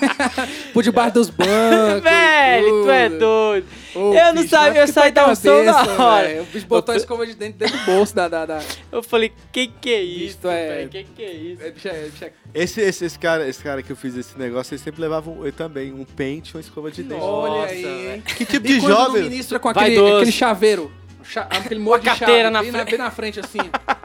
Por 0.73 0.81
debaixo 0.83 1.13
dos 1.13 1.29
bancos. 1.31 1.97
e 1.97 2.01
velho, 2.01 2.83
tu 2.83 2.89
é 2.91 3.09
doido. 3.09 3.67
Ô, 3.95 4.13
Eu 4.13 4.33
não 4.33 4.47
sabia, 4.47 4.81
eu 4.81 4.87
saí 4.87 5.11
da 5.11 5.29
unção 5.29 5.63
na 5.63 5.81
hora. 6.03 6.41
O 6.41 6.45
bicho 6.45 6.65
botou 6.65 6.93
a 6.93 6.97
escova 6.97 7.25
de 7.27 7.35
dente 7.35 7.57
dentro 7.57 7.77
do 7.77 7.85
bolso 7.85 8.15
da. 8.15 8.27
da, 8.27 8.45
da... 8.45 8.59
Eu 8.91 9.03
falei, 9.03 9.31
que 9.51 9.67
que 9.67 9.93
é 9.93 10.01
isso, 10.01 10.37
Bicho, 10.37 10.47
é- 10.49 10.67
velho? 10.67 10.89
Que 10.89 11.03
que 11.03 11.23
é 11.23 11.31
isso? 11.33 11.61
É, 11.63 11.71
bicho, 11.71 11.87
é, 11.87 11.93
bicho, 12.09 12.25
é... 12.25 12.31
Esse, 12.53 12.81
esse, 12.81 13.05
esse, 13.05 13.19
cara, 13.19 13.47
esse 13.47 13.61
cara 13.63 13.83
que 13.83 13.91
eu 13.91 13.95
fiz 13.95 14.15
esse 14.15 14.37
negócio, 14.37 14.73
ele 14.73 14.81
sempre 14.81 15.01
levava 15.01 15.29
um- 15.29 15.49
também 15.51 15.93
um 15.93 16.03
pente 16.05 16.51
e 16.51 16.55
uma 16.55 16.61
escova 16.61 16.89
de 16.91 17.03
dente. 17.03 17.21
Olha 17.21 17.65
aí? 17.69 18.21
Que 18.37 18.45
tipo 18.45 18.65
E 18.67 18.69
de 18.69 18.79
jovem? 18.79 19.23
ministra 19.23 19.59
com 19.59 19.71
Vai 19.73 19.91
aquele, 19.93 20.15
aquele 20.15 20.31
chaveiro? 20.31 20.91
Cha- 21.23 21.47
Aquele 21.49 21.79
molho 21.79 22.01
de 22.01 22.05
carteira 22.09 22.43
chave, 22.43 22.51
na 22.51 22.61
bem, 22.61 22.71
frente. 22.71 22.89
bem 22.89 22.97
na 22.99 23.09
frente, 23.11 23.39
assim. 23.39 23.59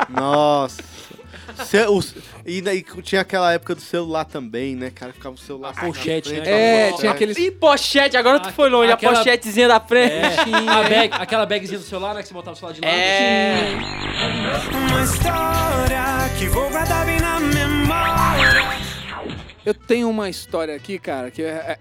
Nossa. 0.09 0.83
E 2.45 2.61
daí 2.63 2.85
tinha 3.03 3.21
aquela 3.21 3.53
época 3.53 3.75
do 3.75 3.81
celular 3.81 4.25
também, 4.25 4.75
né, 4.77 4.91
cara? 4.91 5.13
Ficava 5.13 5.35
o 5.35 5.39
celular. 5.39 5.73
A 5.77 5.81
pochete, 5.87 6.33
né? 6.33 6.43
É, 6.89 6.93
tinha 6.93 7.13
aqueles... 7.13 7.37
E 7.37 7.51
pochete, 7.51 8.17
agora 8.17 8.41
tu 8.41 8.53
foi 8.53 8.69
longe, 8.69 8.93
aquela- 8.93 9.13
a 9.15 9.17
pochetezinha 9.19 9.69
da 9.69 9.81
frente. 9.81 10.13
É, 10.13 10.35
a 10.71 10.83
bag, 10.89 11.11
aquela 11.13 11.47
bagzinha 11.47 11.79
do 11.79 11.85
celular, 11.85 12.15
né? 12.15 12.23
Que 12.23 12.29
você 12.29 12.35
botava 12.35 12.55
o 12.55 12.59
celular 12.59 12.75
de 12.75 12.81
lado. 12.81 12.93
É. 12.93 13.79
Uma 14.89 15.03
história 15.05 16.39
que 16.39 16.47
vou 16.47 16.69
guardar 16.71 17.05
bem 17.07 17.21
na 17.21 17.41
memória. 17.41 18.79
Eu 19.65 19.75
tenho 19.75 20.09
uma 20.09 20.29
história 20.31 20.75
aqui, 20.75 20.99
cara, 20.99 21.31
que 21.31 21.43
é, 21.43 21.47
é- 21.47 21.79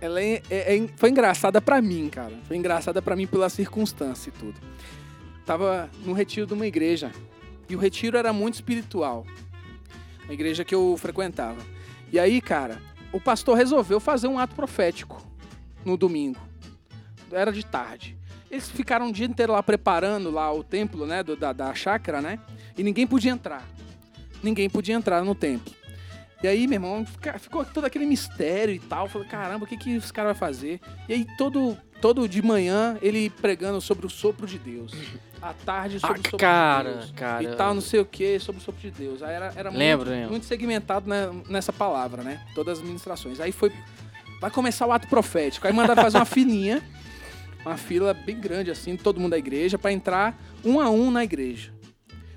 ela 0.00 0.20
é- 0.22 0.42
é- 0.50 0.76
é- 0.76 0.86
foi 0.96 1.08
engraçada 1.10 1.60
pra 1.60 1.80
mim, 1.80 2.08
cara. 2.10 2.32
Foi 2.46 2.56
engraçada 2.56 3.00
pra 3.00 3.16
mim 3.16 3.26
pela 3.26 3.48
circunstância 3.48 4.28
e 4.28 4.32
tudo. 4.32 4.54
Tava 5.46 5.88
no 6.04 6.12
retiro 6.12 6.46
de 6.46 6.52
uma 6.54 6.66
igreja. 6.66 7.10
E 7.70 7.76
o 7.76 7.78
retiro 7.78 8.18
era 8.18 8.32
muito 8.32 8.54
espiritual. 8.54 9.24
A 10.28 10.32
igreja 10.32 10.64
que 10.64 10.74
eu 10.74 10.96
frequentava. 10.98 11.60
E 12.12 12.18
aí, 12.18 12.40
cara, 12.40 12.82
o 13.12 13.20
pastor 13.20 13.56
resolveu 13.56 14.00
fazer 14.00 14.26
um 14.26 14.40
ato 14.40 14.56
profético 14.56 15.24
no 15.84 15.96
domingo. 15.96 16.40
Era 17.30 17.52
de 17.52 17.64
tarde. 17.64 18.18
Eles 18.50 18.68
ficaram 18.68 19.08
o 19.08 19.12
dia 19.12 19.26
inteiro 19.26 19.52
lá 19.52 19.62
preparando 19.62 20.32
lá 20.32 20.52
o 20.52 20.64
templo, 20.64 21.06
né, 21.06 21.22
do- 21.22 21.36
da, 21.36 21.52
da 21.52 21.72
chácara, 21.72 22.20
né? 22.20 22.40
E 22.76 22.82
ninguém 22.82 23.06
podia 23.06 23.30
entrar. 23.30 23.64
Ninguém 24.42 24.68
podia 24.68 24.96
entrar 24.96 25.22
no 25.24 25.32
templo. 25.36 25.72
E 26.42 26.48
aí, 26.48 26.66
meu 26.66 26.74
irmão, 26.76 27.06
ficou 27.38 27.64
todo 27.64 27.84
aquele 27.84 28.06
mistério 28.06 28.74
e 28.74 28.80
tal. 28.80 29.06
Falei, 29.08 29.28
caramba, 29.28 29.64
o 29.64 29.68
que, 29.68 29.76
que 29.76 29.96
os 29.96 30.10
caras 30.10 30.32
vão 30.32 30.40
fazer? 30.40 30.80
E 31.08 31.12
aí, 31.12 31.26
todo, 31.38 31.78
todo 32.00 32.28
de 32.28 32.40
manhã, 32.42 32.96
ele 33.02 33.28
pregando 33.30 33.80
sobre 33.80 34.06
o 34.06 34.10
sopro 34.10 34.46
de 34.46 34.58
Deus. 34.58 34.92
À 35.40 35.52
tarde, 35.54 35.98
sobre 36.00 36.16
Ah, 36.16 36.20
o 36.20 36.22
sopro 36.24 36.38
cara, 36.38 36.90
de 36.90 36.96
Deus. 36.98 37.10
cara. 37.16 37.42
E 37.42 37.56
tal, 37.56 37.74
não 37.74 37.80
sei 37.80 38.00
o 38.00 38.04
que, 38.04 38.38
sobre 38.38 38.60
o 38.60 38.64
sopro 38.64 38.80
de 38.80 38.90
Deus. 38.90 39.22
Aí 39.22 39.34
era, 39.34 39.52
era 39.56 39.70
Lembro, 39.70 40.06
muito, 40.06 40.10
lembro. 40.18 40.30
muito 40.30 40.46
segmentado 40.46 41.08
né, 41.08 41.30
nessa 41.48 41.72
palavra, 41.72 42.22
né? 42.22 42.40
Todas 42.54 42.78
as 42.78 42.84
ministrações. 42.84 43.40
Aí 43.40 43.52
foi. 43.52 43.72
Vai 44.40 44.50
começar 44.50 44.86
o 44.86 44.92
ato 44.92 45.06
profético. 45.08 45.66
Aí 45.66 45.72
mandaram 45.72 46.02
fazer 46.02 46.18
uma 46.18 46.24
filinha, 46.26 46.82
uma 47.64 47.76
fila 47.76 48.12
bem 48.14 48.38
grande, 48.38 48.70
assim, 48.70 48.96
todo 48.96 49.20
mundo 49.20 49.30
da 49.32 49.38
igreja, 49.38 49.78
pra 49.78 49.92
entrar 49.92 50.38
um 50.64 50.80
a 50.80 50.88
um 50.90 51.10
na 51.10 51.24
igreja. 51.24 51.72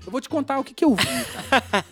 Eu 0.06 0.12
vou 0.12 0.20
te 0.20 0.28
contar 0.28 0.58
o 0.58 0.64
que, 0.64 0.74
que 0.74 0.84
eu 0.84 0.94
vi, 0.94 1.06
cara. 1.50 1.84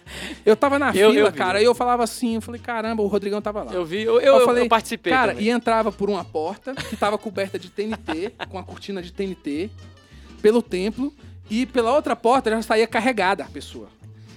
Eu 0.44 0.54
tava 0.54 0.78
na 0.78 0.88
Eu- 0.94 1.10
fila, 1.12 1.28
eu 1.28 1.32
cara, 1.32 1.60
e 1.60 1.64
eu 1.64 1.74
falava 1.74 2.04
assim, 2.04 2.34
eu 2.34 2.40
falei, 2.42 2.60
caramba, 2.60 3.02
o 3.02 3.06
Rodrigão 3.06 3.40
tava 3.40 3.62
lá. 3.62 3.72
Eu 3.72 3.84
vi, 3.84 4.02
eu, 4.02 4.20
eu, 4.20 4.44
falei, 4.44 4.64
eu 4.64 4.68
participei 4.68 5.12
Cara, 5.12 5.32
também. 5.32 5.46
e 5.46 5.50
entrava 5.50 5.90
por 5.90 6.10
uma 6.10 6.22
porta 6.24 6.74
que 6.74 6.96
tava 6.96 7.16
coberta 7.16 7.58
de 7.58 7.70
TNT, 7.70 8.32
com 8.50 8.58
a 8.58 8.62
cortina 8.62 9.00
de 9.02 9.12
TNT, 9.12 9.70
pelo 10.42 10.60
templo, 10.62 11.12
e 11.50 11.64
pela 11.66 11.92
outra 11.94 12.14
porta 12.14 12.50
já 12.50 12.60
saía 12.62 12.86
carregada 12.86 13.44
a 13.44 13.48
pessoa. 13.48 13.88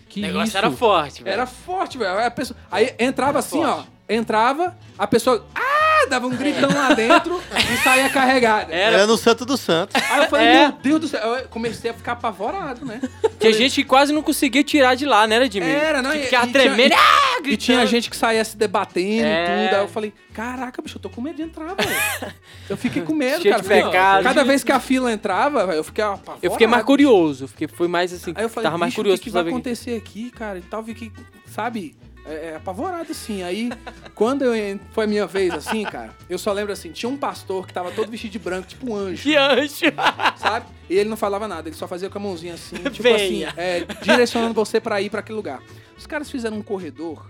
Que 0.07 0.19
O 0.19 0.23
negócio 0.23 0.47
isso? 0.47 0.57
era 0.57 0.71
forte, 0.71 1.23
velho. 1.23 1.33
Era 1.33 1.45
forte, 1.45 1.97
velho. 1.97 2.31
Pessoa- 2.31 2.57
Aí 2.71 2.93
entrava 2.97 3.31
Era 3.31 3.39
assim, 3.39 3.61
forte. 3.61 3.89
ó. 3.89 3.95
Entrava, 4.13 4.77
a 4.97 5.05
pessoa. 5.07 5.45
Ah! 5.53 5.84
Dava 6.09 6.27
um 6.27 6.35
gritão 6.35 6.69
lá 6.73 6.93
dentro 6.93 7.41
e 7.73 7.77
saía 7.83 8.09
carregada. 8.09 8.73
Era, 8.73 8.95
Era 8.97 9.07
no 9.07 9.17
Santo 9.17 9.45
dos 9.45 9.59
Santos. 9.59 9.95
Aí 10.09 10.23
eu 10.23 10.29
falei, 10.29 10.47
É. 10.47 10.59
meu 10.67 10.71
Deus 10.73 11.01
do 11.01 11.07
céu. 11.07 11.35
Eu 11.35 11.47
comecei 11.47 11.91
a 11.91 11.93
ficar 11.93 12.13
apavorado, 12.13 12.85
né? 12.85 13.01
Tinha 13.39 13.53
gente 13.53 13.75
que 13.75 13.83
quase 13.83 14.13
não 14.13 14.21
conseguia 14.21 14.63
tirar 14.63 14.95
de 14.95 15.05
lá, 15.05 15.25
né, 15.27 15.43
Edmir? 15.43 15.67
Era, 15.69 16.01
não, 16.01 16.11
Que 16.11 16.17
e- 16.17 16.23
ficava 16.23 16.47
e 16.47 16.51
tinha- 16.51 16.63
tremendo, 16.63 16.91
e- 16.91 16.95
ah, 16.95 17.37
E 17.39 17.41
gritando. 17.41 17.57
tinha 17.57 17.85
gente 17.85 18.09
que 18.09 18.15
saía 18.15 18.43
se 18.45 18.55
debatendo 18.57 19.25
É. 19.25 19.43
e 19.43 19.65
tudo. 19.67 19.75
Aí 19.77 19.83
eu 19.83 19.87
falei, 19.87 20.13
caraca, 20.33 20.81
bicho, 20.81 20.97
eu 20.97 21.01
tô 21.01 21.09
com 21.09 21.21
medo 21.21 21.35
de 21.35 21.41
entrar, 21.43 21.73
velho. 21.75 21.89
Eu 22.69 22.75
fiquei 22.77 23.03
com 23.03 23.13
medo, 23.13 23.43
Cheio 23.43 23.53
cara. 23.53 23.61
de 23.61 23.69
pecado. 23.69 24.23
Cada 24.23 24.43
vez 24.43 24.63
que 24.63 24.71
a 24.71 24.79
fila 24.79 25.11
entrava, 25.11 25.67
velho, 25.67 25.77
eu 25.77 25.83
fiquei 25.83 26.03
apavorado. 26.03 26.39
Eu 26.41 26.49
fiquei 26.51 26.65
mais 26.65 26.83
curioso, 26.83 27.47
fiquei, 27.47 27.67
foi 27.67 27.87
mais 27.87 28.11
assim, 28.11 28.33
Aí 28.35 28.43
eu 28.43 28.49
falei, 28.49 28.63
tava 28.65 28.77
mais 28.79 28.89
bicho, 28.91 28.95
curioso 29.01 29.17
o 29.17 29.23
que, 29.23 29.25
que 29.25 29.31
pra 29.31 29.43
vai 29.43 29.51
saber. 29.51 29.55
acontecer 29.61 29.95
aqui, 29.95 30.31
cara? 30.31 30.57
E 30.57 30.61
tal, 30.63 30.81
vi 30.81 30.95
que, 30.95 31.11
sabe, 31.45 31.95
é, 32.27 32.33
é, 32.51 32.55
apavorado 32.55 33.11
assim. 33.11 33.43
Aí, 33.43 33.69
quando 34.13 34.43
eu, 34.43 34.79
foi 34.91 35.03
a 35.05 35.07
minha 35.07 35.27
vez, 35.27 35.53
assim, 35.53 35.83
cara, 35.83 36.13
eu 36.29 36.37
só 36.37 36.51
lembro 36.51 36.73
assim, 36.73 36.91
tinha 36.91 37.09
um 37.09 37.17
pastor 37.17 37.67
que 37.67 37.73
tava 37.73 37.91
todo 37.91 38.09
vestido 38.09 38.31
de 38.31 38.39
branco, 38.39 38.67
tipo 38.67 38.89
um 38.91 38.95
anjo, 38.95 39.23
Que 39.23 39.35
anjo! 39.35 39.85
sabe? 40.37 40.65
E 40.89 40.95
ele 40.95 41.09
não 41.09 41.17
falava 41.17 41.47
nada, 41.47 41.67
ele 41.69 41.75
só 41.75 41.87
fazia 41.87 42.09
com 42.09 42.17
a 42.17 42.21
mãozinha 42.21 42.53
assim, 42.55 42.75
tipo 42.77 43.03
Venha. 43.03 43.49
assim, 43.49 43.59
é, 43.59 43.85
direcionando 44.01 44.53
você 44.53 44.79
pra 44.79 45.01
ir 45.01 45.09
pra 45.09 45.19
aquele 45.21 45.35
lugar. 45.35 45.61
Os 45.97 46.05
caras 46.05 46.29
fizeram 46.29 46.57
um 46.57 46.61
corredor 46.61 47.29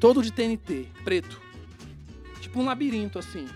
todo 0.00 0.22
de 0.22 0.30
TNT, 0.32 0.86
preto. 1.04 1.40
Tipo 2.40 2.60
um 2.60 2.64
labirinto, 2.64 3.18
assim. 3.18 3.46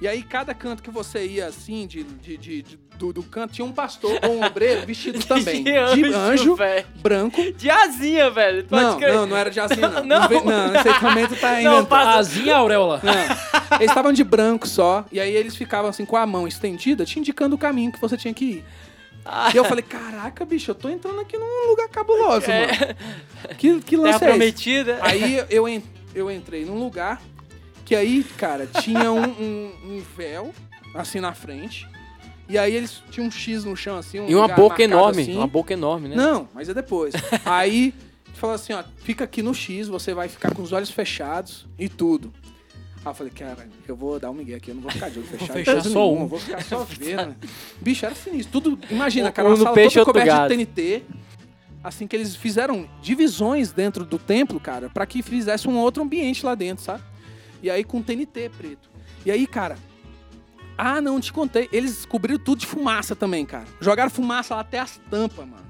E 0.00 0.06
aí, 0.06 0.22
cada 0.22 0.54
canto 0.54 0.82
que 0.82 0.90
você 0.90 1.26
ia, 1.26 1.46
assim, 1.46 1.86
de, 1.86 2.04
de- 2.04 2.36
de- 2.36 2.62
de- 2.62 2.78
do, 2.98 3.12
do 3.12 3.22
canto, 3.22 3.52
tinha 3.54 3.64
um 3.64 3.72
pastor 3.72 4.18
ou 4.26 4.34
um 4.38 4.44
obreiro 4.44 4.84
vestido 4.86 5.24
também. 5.24 5.62
De 5.94 6.02
de 6.02 6.12
anjo, 6.14 6.54
velho. 6.56 6.86
branco. 6.96 7.40
De 7.52 7.70
asinha, 7.70 8.28
velho. 8.30 8.64
Pode 8.64 8.82
Não, 8.82 8.98
crer. 8.98 9.14
não, 9.14 9.26
não 9.26 9.36
era 9.36 9.50
de 9.50 9.60
asinha, 9.60 9.88
não. 9.88 10.04
Não. 10.04 10.28
Não, 10.28 10.44
não 10.44 10.74
esse 10.74 11.28
tu 11.28 11.36
tá 11.40 11.52
Não, 11.52 11.60
inventando. 11.60 11.86
passa- 11.86 12.18
Asinha 12.18 12.56
auréola. 12.56 13.00
Não. 13.02 13.76
Eles 13.78 13.90
estavam 13.90 14.12
de 14.12 14.24
branco 14.24 14.66
só, 14.66 15.04
e 15.12 15.20
aí 15.20 15.34
eles 15.34 15.54
ficavam 15.56 15.88
assim 15.90 16.04
com 16.04 16.16
a 16.16 16.26
mão 16.26 16.46
estendida, 16.48 17.04
te 17.04 17.18
indicando 17.18 17.54
o 17.54 17.58
caminho 17.58 17.92
que 17.92 18.00
você 18.00 18.16
tinha 18.16 18.34
que 18.34 18.44
ir. 18.44 18.64
Ah. 19.24 19.50
E 19.52 19.56
eu 19.56 19.64
falei, 19.64 19.82
caraca, 19.82 20.44
bicho, 20.44 20.70
eu 20.70 20.74
tô 20.74 20.88
entrando 20.88 21.20
aqui 21.20 21.36
num 21.36 21.68
lugar 21.70 21.88
cabuloso, 21.88 22.50
É. 22.50 22.66
mano. 22.66 22.96
Que, 23.58 23.80
que 23.80 23.96
lance 23.96 24.12
é 24.12 24.16
esse? 24.16 24.24
prometida. 24.24 24.98
Aí 25.02 25.44
eu, 25.50 25.68
en- 25.68 25.82
eu 26.14 26.30
entrei 26.30 26.64
num 26.64 26.78
lugar 26.78 27.20
que 27.84 27.94
aí, 27.94 28.24
cara, 28.36 28.66
tinha 28.80 29.10
um, 29.12 29.22
um- 29.22 29.72
um 29.84 30.02
véu, 30.16 30.52
assim, 30.94 31.20
na 31.20 31.32
frente. 31.34 31.86
E 32.48 32.56
aí 32.56 32.74
eles 32.74 33.02
tinham 33.10 33.26
um 33.26 33.30
X 33.30 33.64
no 33.64 33.76
chão, 33.76 33.96
assim. 33.98 34.20
Um 34.20 34.28
E 34.28 34.34
uma 34.34 34.48
boca 34.48 34.82
enorme. 34.82 35.22
assim. 35.22 35.36
Uma 35.36 35.46
boca 35.46 35.72
enorme, 35.72 36.08
né? 36.08 36.16
Não, 36.16 36.48
mas 36.54 36.68
é 36.68 36.74
depois. 36.74 37.12
Aí 37.44 37.92
falou 38.32 38.54
assim, 38.54 38.72
ó, 38.72 38.82
fica 38.98 39.24
aqui 39.24 39.42
no 39.42 39.52
X, 39.52 39.86
você 39.88 40.14
vai 40.14 40.28
ficar 40.28 40.54
com 40.54 40.62
os 40.62 40.72
olhos 40.72 40.90
fechados 40.90 41.66
e 41.78 41.88
tudo. 41.88 42.32
Aí 43.04 43.10
eu 43.10 43.14
falei, 43.14 43.32
cara, 43.32 43.68
eu 43.86 43.94
vou 43.94 44.18
dar 44.18 44.30
um 44.30 44.34
migué 44.34 44.54
aqui, 44.54 44.70
eu 44.70 44.76
não 44.76 44.82
vou 44.82 44.90
ficar 44.90 45.10
de 45.10 45.18
olho 45.18 45.26
fechado. 45.28 45.52
fechar 45.52 45.72
coisa 45.74 45.90
só 45.90 45.98
nenhuma, 46.00 46.20
um. 46.20 46.22
eu 46.22 46.28
Vou 46.28 46.38
ficar 46.38 46.62
só 46.64 46.84
vendo. 46.84 47.36
Bicho, 47.82 48.06
era 48.06 48.14
sinistro. 48.14 48.60
Tudo, 48.60 48.78
imagina, 48.90 49.28
Um- 49.28 49.32
cara, 49.32 49.48
um 49.48 49.50
uma 49.52 49.56
no 49.58 49.62
sala 49.64 49.74
peixe, 49.74 49.94
toda 49.98 50.08
outro 50.08 50.20
coberta 50.22 50.56
de 50.56 50.64
TNT. 50.66 51.02
Assim 51.84 52.06
que 52.06 52.16
eles 52.16 52.34
fizeram 52.34 52.88
divisões 53.02 53.72
dentro 53.72 54.04
do 54.04 54.18
templo, 54.18 54.58
cara, 54.58 54.88
pra 54.88 55.06
que 55.06 55.22
fizesse 55.22 55.68
um 55.68 55.76
outro 55.78 56.02
ambiente 56.02 56.44
lá 56.44 56.54
dentro, 56.54 56.82
sabe? 56.84 57.02
E 57.62 57.70
aí 57.70 57.84
com 57.84 58.02
TNT 58.02 58.50
preto. 58.56 58.88
E 59.24 59.30
aí, 59.30 59.46
cara, 59.46 59.76
ah, 60.78 61.00
não, 61.00 61.20
te 61.20 61.32
contei. 61.32 61.68
Eles 61.72 62.06
cobriram 62.06 62.38
tudo 62.38 62.60
de 62.60 62.66
fumaça 62.66 63.16
também, 63.16 63.44
cara. 63.44 63.64
Jogaram 63.80 64.08
fumaça 64.10 64.54
lá 64.54 64.60
até 64.60 64.78
as 64.78 64.98
tampas, 65.10 65.44
mano. 65.46 65.66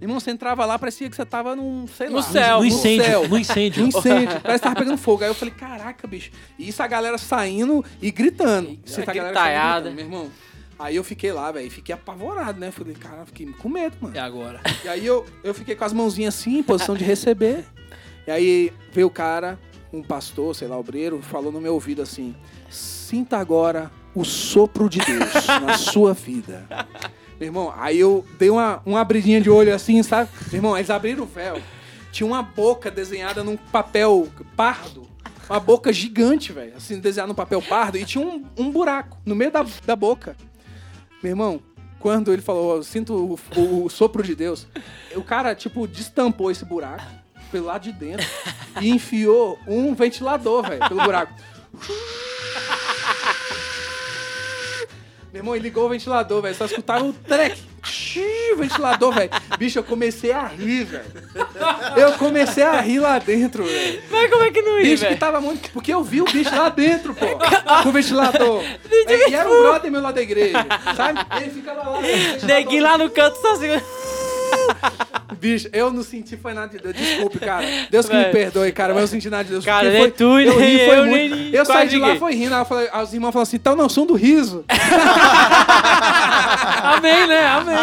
Irmão, 0.00 0.18
você 0.20 0.30
entrava 0.32 0.64
lá, 0.66 0.78
parecia 0.78 1.08
que 1.08 1.14
você 1.14 1.24
tava 1.24 1.54
num, 1.56 1.86
sei 1.86 2.08
No 2.08 2.16
lá. 2.16 2.22
céu. 2.22 2.56
No 2.56 2.60
No 2.62 2.66
incêndio, 2.74 3.04
céu. 3.04 3.28
no 3.28 3.38
incêndio. 3.38 3.84
Um 3.84 3.88
incêndio. 3.88 4.40
Parece 4.40 4.58
que 4.60 4.68
tava 4.68 4.76
pegando 4.76 4.98
fogo. 4.98 5.22
Aí 5.22 5.30
eu 5.30 5.34
falei, 5.34 5.54
caraca, 5.54 6.06
bicho. 6.08 6.30
E 6.58 6.68
isso 6.68 6.82
a 6.82 6.86
galera 6.88 7.16
saindo 7.18 7.84
e 8.00 8.10
gritando. 8.10 8.68
E- 8.70 8.80
Você 8.84 9.02
tá 9.02 9.12
a 9.12 9.14
galera 9.14 9.32
gritaiada. 9.34 9.90
gritando, 9.90 9.94
meu 9.94 10.04
irmão. 10.04 10.32
Aí 10.78 10.96
eu 10.96 11.04
fiquei 11.04 11.30
lá, 11.32 11.52
velho. 11.52 11.70
Fiquei 11.70 11.94
apavorado, 11.94 12.58
né? 12.58 12.72
Falei, 12.72 12.94
cara, 12.94 13.24
fiquei 13.24 13.46
com 13.52 13.68
medo, 13.68 13.96
mano. 14.00 14.14
E 14.16 14.18
agora? 14.18 14.60
E 14.84 14.88
aí 14.88 15.06
eu, 15.06 15.24
eu 15.44 15.54
fiquei 15.54 15.76
com 15.76 15.84
as 15.84 15.92
mãozinhas 15.92 16.34
assim, 16.36 16.58
em 16.58 16.62
posição 16.64 16.96
de 16.96 17.04
receber. 17.04 17.64
E 18.26 18.30
aí 18.32 18.72
veio 18.92 19.06
o 19.06 19.10
cara, 19.10 19.56
um 19.92 20.02
pastor, 20.02 20.52
sei 20.56 20.66
lá, 20.66 20.76
obreiro, 20.76 21.22
falou 21.22 21.52
no 21.52 21.60
meu 21.60 21.74
ouvido 21.74 22.02
assim: 22.02 22.34
sinta 22.68 23.36
agora 23.38 23.88
o 24.14 24.24
sopro 24.24 24.88
de 24.88 24.98
Deus 25.00 25.32
na 25.62 25.76
sua 25.78 26.12
vida. 26.14 26.66
Meu 27.40 27.48
irmão, 27.48 27.72
aí 27.76 27.98
eu 27.98 28.24
dei 28.38 28.50
uma, 28.50 28.80
uma 28.84 29.00
abridinha 29.00 29.40
de 29.40 29.50
olho 29.50 29.74
assim, 29.74 30.02
sabe? 30.02 30.30
Meu 30.48 30.58
irmão, 30.58 30.76
eles 30.76 30.90
abriram 30.90 31.24
o 31.24 31.26
véu. 31.26 31.60
Tinha 32.12 32.26
uma 32.26 32.42
boca 32.42 32.90
desenhada 32.90 33.42
num 33.42 33.56
papel 33.56 34.28
pardo. 34.56 35.08
Uma 35.48 35.58
boca 35.58 35.92
gigante, 35.92 36.52
velho. 36.52 36.74
Assim, 36.76 37.00
desenhada 37.00 37.28
num 37.28 37.34
papel 37.34 37.60
pardo. 37.62 37.96
E 37.98 38.04
tinha 38.04 38.24
um, 38.24 38.44
um 38.56 38.70
buraco 38.70 39.18
no 39.24 39.34
meio 39.34 39.50
da, 39.50 39.64
da 39.84 39.96
boca. 39.96 40.36
Meu 41.22 41.30
irmão, 41.30 41.60
quando 41.98 42.32
ele 42.32 42.42
falou, 42.42 42.76
eu 42.76 42.82
sinto 42.82 43.14
o, 43.14 43.60
o- 43.60 43.84
o 43.86 43.90
sopro 43.90 44.22
de 44.22 44.34
Deus, 44.34 44.66
o 45.16 45.22
cara, 45.22 45.54
tipo, 45.54 45.86
destampou 45.88 46.50
esse 46.50 46.64
buraco 46.64 47.04
pelo 47.50 47.66
lado 47.66 47.82
de 47.82 47.92
dentro 47.92 48.26
e 48.80 48.90
enfiou 48.90 49.58
um 49.66 49.94
ventilador, 49.94 50.62
velho, 50.68 50.86
pelo 50.88 51.02
buraco. 51.02 51.32
Meu 55.32 55.40
irmão, 55.40 55.56
ele 55.56 55.62
ligou 55.62 55.86
o 55.86 55.88
ventilador, 55.88 56.42
velho. 56.42 56.54
Só 56.54 56.66
escutava 56.66 57.02
o 57.02 57.12
trek. 57.12 57.58
O 58.52 58.56
ventilador, 58.56 59.14
velho. 59.14 59.30
Bicho, 59.58 59.78
eu 59.78 59.82
comecei 59.82 60.30
a 60.30 60.46
rir, 60.46 60.84
velho. 60.84 61.04
Eu 61.96 62.12
comecei 62.18 62.62
a 62.62 62.78
rir 62.82 62.98
lá 62.98 63.18
dentro, 63.18 63.64
velho. 63.64 64.02
Mas 64.10 64.30
como 64.30 64.42
é 64.42 64.50
que 64.50 64.60
não 64.60 64.78
ia, 64.78 64.90
Bicho 64.90 65.06
que 65.06 65.16
tava 65.16 65.40
muito. 65.40 65.70
Porque 65.70 65.92
eu 65.92 66.04
vi 66.04 66.20
o 66.20 66.26
bicho 66.26 66.54
lá 66.54 66.68
dentro, 66.68 67.14
pô. 67.14 67.26
Com 67.82 67.88
o 67.88 67.92
ventilador. 67.92 68.62
E 68.90 69.34
era 69.34 69.48
um 69.48 69.62
brother 69.62 69.90
meu 69.90 70.02
lá 70.02 70.12
da 70.12 70.20
igreja. 70.20 70.66
Sabe? 70.94 71.20
Ele 71.40 71.50
ficava 71.50 71.88
lá. 71.88 72.00
Neguinho 72.42 72.82
lá 72.82 72.98
no 72.98 73.08
canto 73.08 73.40
só 73.40 73.52
assim. 73.52 73.68
Bicho, 75.38 75.68
eu 75.72 75.90
não 75.92 76.02
senti 76.02 76.36
foi 76.36 76.54
nada 76.54 76.76
de 76.76 76.82
Deus. 76.82 76.94
Desculpe, 76.94 77.38
cara. 77.38 77.64
Deus 77.90 78.08
que 78.08 78.16
me 78.16 78.24
perdoe, 78.26 78.72
cara, 78.72 78.94
mas 78.94 78.98
eu 78.98 79.02
não 79.02 79.08
senti 79.08 79.30
nada 79.30 79.44
de 79.44 79.50
Deus. 79.50 79.64
Cara, 79.64 79.90
nem 79.90 79.98
foi, 80.00 80.10
tu, 80.10 80.38
eu 80.38 80.58
nem 80.58 80.78
ri, 80.78 80.86
foi 80.86 80.98
eu, 80.98 81.06
muito. 81.06 81.36
nem 81.36 81.54
Eu 81.54 81.64
saí 81.64 81.76
quase 81.76 81.90
de 81.90 81.96
lá, 81.98 82.06
ninguém. 82.06 82.20
foi 82.20 82.34
rindo. 82.34 82.54
Aí 82.54 82.60
eu 82.60 82.64
falei, 82.64 82.88
aí 82.92 83.02
os 83.02 83.12
irmãos 83.14 83.32
falaram 83.32 83.42
assim, 83.42 83.56
então 83.56 83.76
não, 83.76 83.88
som 83.88 84.06
do 84.06 84.14
riso. 84.14 84.64
Amém, 86.82 87.26
né? 87.26 87.46
Amém. 87.46 87.76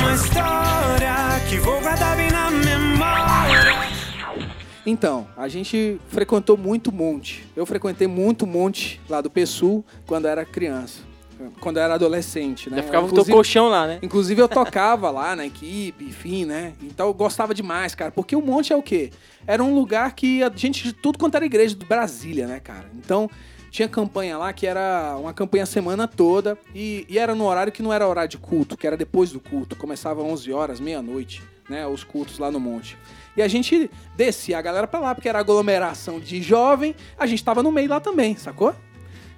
Uma 0.00 0.14
história 0.14 1.14
que 1.48 1.56
vou 1.58 1.80
guardar 1.80 2.16
bem 2.16 2.30
na 2.30 2.50
memória. 2.50 3.82
Então, 4.84 5.28
a 5.36 5.46
gente 5.46 6.00
frequentou 6.08 6.56
muito 6.56 6.90
monte. 6.90 7.46
Eu 7.54 7.64
frequentei 7.64 8.08
muito 8.08 8.46
monte 8.46 9.00
lá 9.08 9.20
do 9.20 9.30
Pessul 9.30 9.84
quando 10.06 10.26
era 10.26 10.44
criança. 10.44 11.11
Quando 11.60 11.76
eu 11.78 11.82
era 11.82 11.94
adolescente, 11.94 12.70
né? 12.70 12.76
Já 12.78 12.82
ficava 12.82 13.02
com 13.06 13.08
teu 13.08 13.22
Inclusive- 13.22 13.34
colchão 13.34 13.68
lá, 13.68 13.86
né? 13.86 13.98
Inclusive 14.02 14.40
eu 14.40 14.48
tocava 14.48 15.10
lá 15.10 15.34
na 15.34 15.46
equipe, 15.46 16.04
enfim, 16.04 16.44
né? 16.44 16.72
Então 16.82 17.06
eu 17.06 17.14
gostava 17.14 17.54
demais, 17.54 17.94
cara. 17.94 18.10
Porque 18.10 18.34
o 18.36 18.42
Monte 18.42 18.72
é 18.72 18.76
o 18.76 18.82
quê? 18.82 19.10
Era 19.46 19.62
um 19.62 19.74
lugar 19.74 20.14
que 20.14 20.42
a 20.42 20.50
gente 20.54 20.84
de 20.84 20.92
tudo 20.92 21.18
quanto 21.18 21.34
era 21.36 21.44
igreja 21.44 21.74
do 21.74 21.86
Brasília, 21.86 22.46
né, 22.46 22.60
cara? 22.60 22.90
Então 22.98 23.28
tinha 23.70 23.88
campanha 23.88 24.36
lá 24.36 24.52
que 24.52 24.66
era 24.66 25.16
uma 25.18 25.32
campanha 25.32 25.62
a 25.62 25.66
semana 25.66 26.06
toda 26.06 26.58
e, 26.74 27.06
e 27.08 27.18
era 27.18 27.34
no 27.34 27.44
horário 27.46 27.72
que 27.72 27.82
não 27.82 27.92
era 27.92 28.06
horário 28.06 28.28
de 28.28 28.38
culto, 28.38 28.76
que 28.76 28.86
era 28.86 28.96
depois 28.96 29.32
do 29.32 29.40
culto. 29.40 29.74
Começava 29.76 30.22
11 30.22 30.52
horas, 30.52 30.78
meia-noite, 30.78 31.42
né? 31.68 31.86
Os 31.86 32.04
cultos 32.04 32.38
lá 32.38 32.50
no 32.50 32.60
Monte. 32.60 32.98
E 33.34 33.40
a 33.40 33.48
gente 33.48 33.90
descia 34.14 34.58
a 34.58 34.62
galera 34.62 34.86
pra 34.86 35.00
lá, 35.00 35.14
porque 35.14 35.26
era 35.26 35.38
aglomeração 35.38 36.20
de 36.20 36.42
jovem, 36.42 36.94
a 37.18 37.26
gente 37.26 37.42
tava 37.42 37.62
no 37.62 37.72
meio 37.72 37.88
lá 37.88 37.98
também, 37.98 38.36
sacou? 38.36 38.74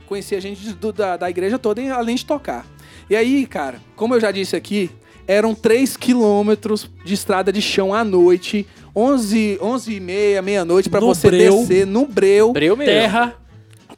Conhecia 0.06 0.40
gente 0.40 0.72
do- 0.74 0.92
da, 0.92 1.16
da 1.16 1.30
igreja 1.30 1.58
toda, 1.58 1.80
e- 1.80 1.88
além 1.90 2.16
de 2.16 2.24
tocar. 2.26 2.66
E 3.08 3.14
aí, 3.16 3.46
cara, 3.46 3.80
como 3.96 4.14
eu 4.14 4.20
já 4.20 4.30
disse 4.30 4.54
aqui, 4.56 4.90
eram 5.26 5.54
3 5.54 5.96
quilômetros 5.96 6.88
de 7.04 7.14
estrada 7.14 7.52
de 7.52 7.60
chão 7.62 7.92
à 7.94 8.04
noite, 8.04 8.66
11, 8.94 9.58
11 9.60 9.94
e 9.94 10.00
meia, 10.00 10.40
meia-noite, 10.42 10.88
pra 10.88 11.00
No 11.00 11.06
você 11.06 11.28
breu. 11.28 11.58
descer 11.60 11.86
no 11.86 12.06
breu, 12.06 12.52
Breu 12.52 12.76
mesmo. 12.76 12.92
Terra. 12.92 13.34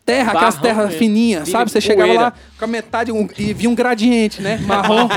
terra, 0.04 0.30
aquelas 0.32 0.54
barrão 0.54 0.62
terras 0.62 0.84
mesmo. 0.86 0.98
fininhas, 0.98 1.48
sabe? 1.48 1.68
Você 1.70 1.80
chegava 1.80 2.06
poeira. 2.08 2.24
lá 2.26 2.32
com 2.58 2.64
a 2.64 2.68
metade 2.68 3.10
um- 3.10 3.28
e 3.36 3.52
via 3.52 3.68
um 3.68 3.74
gradiente, 3.74 4.40
né? 4.40 4.56
Marrom 4.64 5.08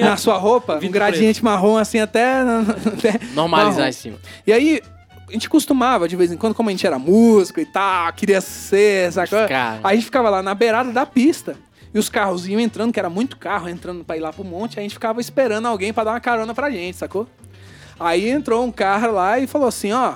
na 0.00 0.16
sua 0.16 0.38
roupa, 0.38 0.80
um 0.82 0.90
gradiente 0.90 1.44
marrom 1.44 1.76
assim 1.76 1.98
até... 2.00 2.40
até 2.86 3.20
Normalizar 3.34 3.76
marrom. 3.76 3.88
em 3.88 3.92
cima. 3.92 4.16
E 4.46 4.52
aí, 4.52 4.80
a 5.28 5.32
gente 5.32 5.48
costumava, 5.48 6.08
de 6.08 6.16
vez 6.16 6.32
em 6.32 6.36
quando, 6.36 6.54
como 6.54 6.68
a 6.68 6.72
gente 6.72 6.86
era 6.86 6.98
músico 6.98 7.60
e 7.60 7.66
tal, 7.66 8.12
queria 8.12 8.40
ser, 8.40 9.12
sacou? 9.12 9.46
Cara. 9.46 9.80
Aí 9.84 9.92
a 9.92 9.94
gente 9.94 10.06
ficava 10.06 10.30
lá 10.30 10.42
na 10.42 10.54
beirada 10.54 10.90
da 10.90 11.04
pista. 11.04 11.56
E 11.92 11.98
os 11.98 12.08
carros 12.08 12.46
iam 12.46 12.60
entrando, 12.60 12.92
que 12.92 12.98
era 12.98 13.08
muito 13.08 13.36
carro 13.36 13.68
entrando 13.68 14.04
pra 14.04 14.16
ir 14.16 14.20
lá 14.20 14.32
pro 14.32 14.44
monte, 14.44 14.78
aí 14.78 14.84
a 14.84 14.88
gente 14.88 14.94
ficava 14.94 15.20
esperando 15.20 15.66
alguém 15.66 15.92
pra 15.92 16.04
dar 16.04 16.12
uma 16.12 16.20
carona 16.20 16.54
pra 16.54 16.70
gente, 16.70 16.96
sacou? 16.96 17.26
Aí 17.98 18.28
entrou 18.28 18.64
um 18.64 18.70
carro 18.70 19.12
lá 19.12 19.38
e 19.38 19.46
falou 19.46 19.68
assim, 19.68 19.92
ó, 19.92 20.14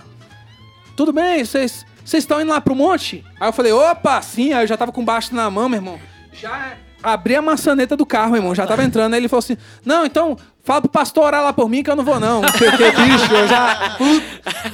tudo 0.96 1.12
bem, 1.12 1.44
vocês 1.44 1.84
vocês 2.04 2.24
estão 2.24 2.40
indo 2.40 2.50
lá 2.50 2.60
pro 2.60 2.74
monte? 2.74 3.24
Aí 3.38 3.48
eu 3.48 3.52
falei, 3.52 3.72
opa, 3.72 4.20
sim, 4.22 4.52
aí 4.52 4.64
eu 4.64 4.66
já 4.66 4.76
tava 4.76 4.92
com 4.92 5.04
baixo 5.04 5.34
na 5.34 5.48
mão, 5.50 5.68
meu 5.68 5.78
irmão. 5.78 6.00
Já 6.32 6.76
abri 7.02 7.36
a 7.36 7.42
maçaneta 7.42 7.96
do 7.96 8.06
carro, 8.06 8.32
meu 8.32 8.40
irmão, 8.40 8.54
já 8.54 8.66
tava 8.66 8.84
entrando. 8.84 9.14
Aí 9.14 9.20
ele 9.20 9.28
falou 9.28 9.40
assim, 9.40 9.56
não, 9.84 10.06
então, 10.06 10.36
fala 10.62 10.82
pro 10.82 10.90
pastor 10.90 11.24
orar 11.24 11.42
lá 11.42 11.52
por 11.52 11.68
mim 11.68 11.82
que 11.82 11.90
eu 11.90 11.96
não 11.96 12.04
vou 12.04 12.20
não. 12.20 12.42
Não 12.42 12.48
sei 12.50 12.68
o 12.68 12.76
que, 12.76 12.90
bicho, 12.90 13.34
eu 13.34 13.48
já... 13.48 13.96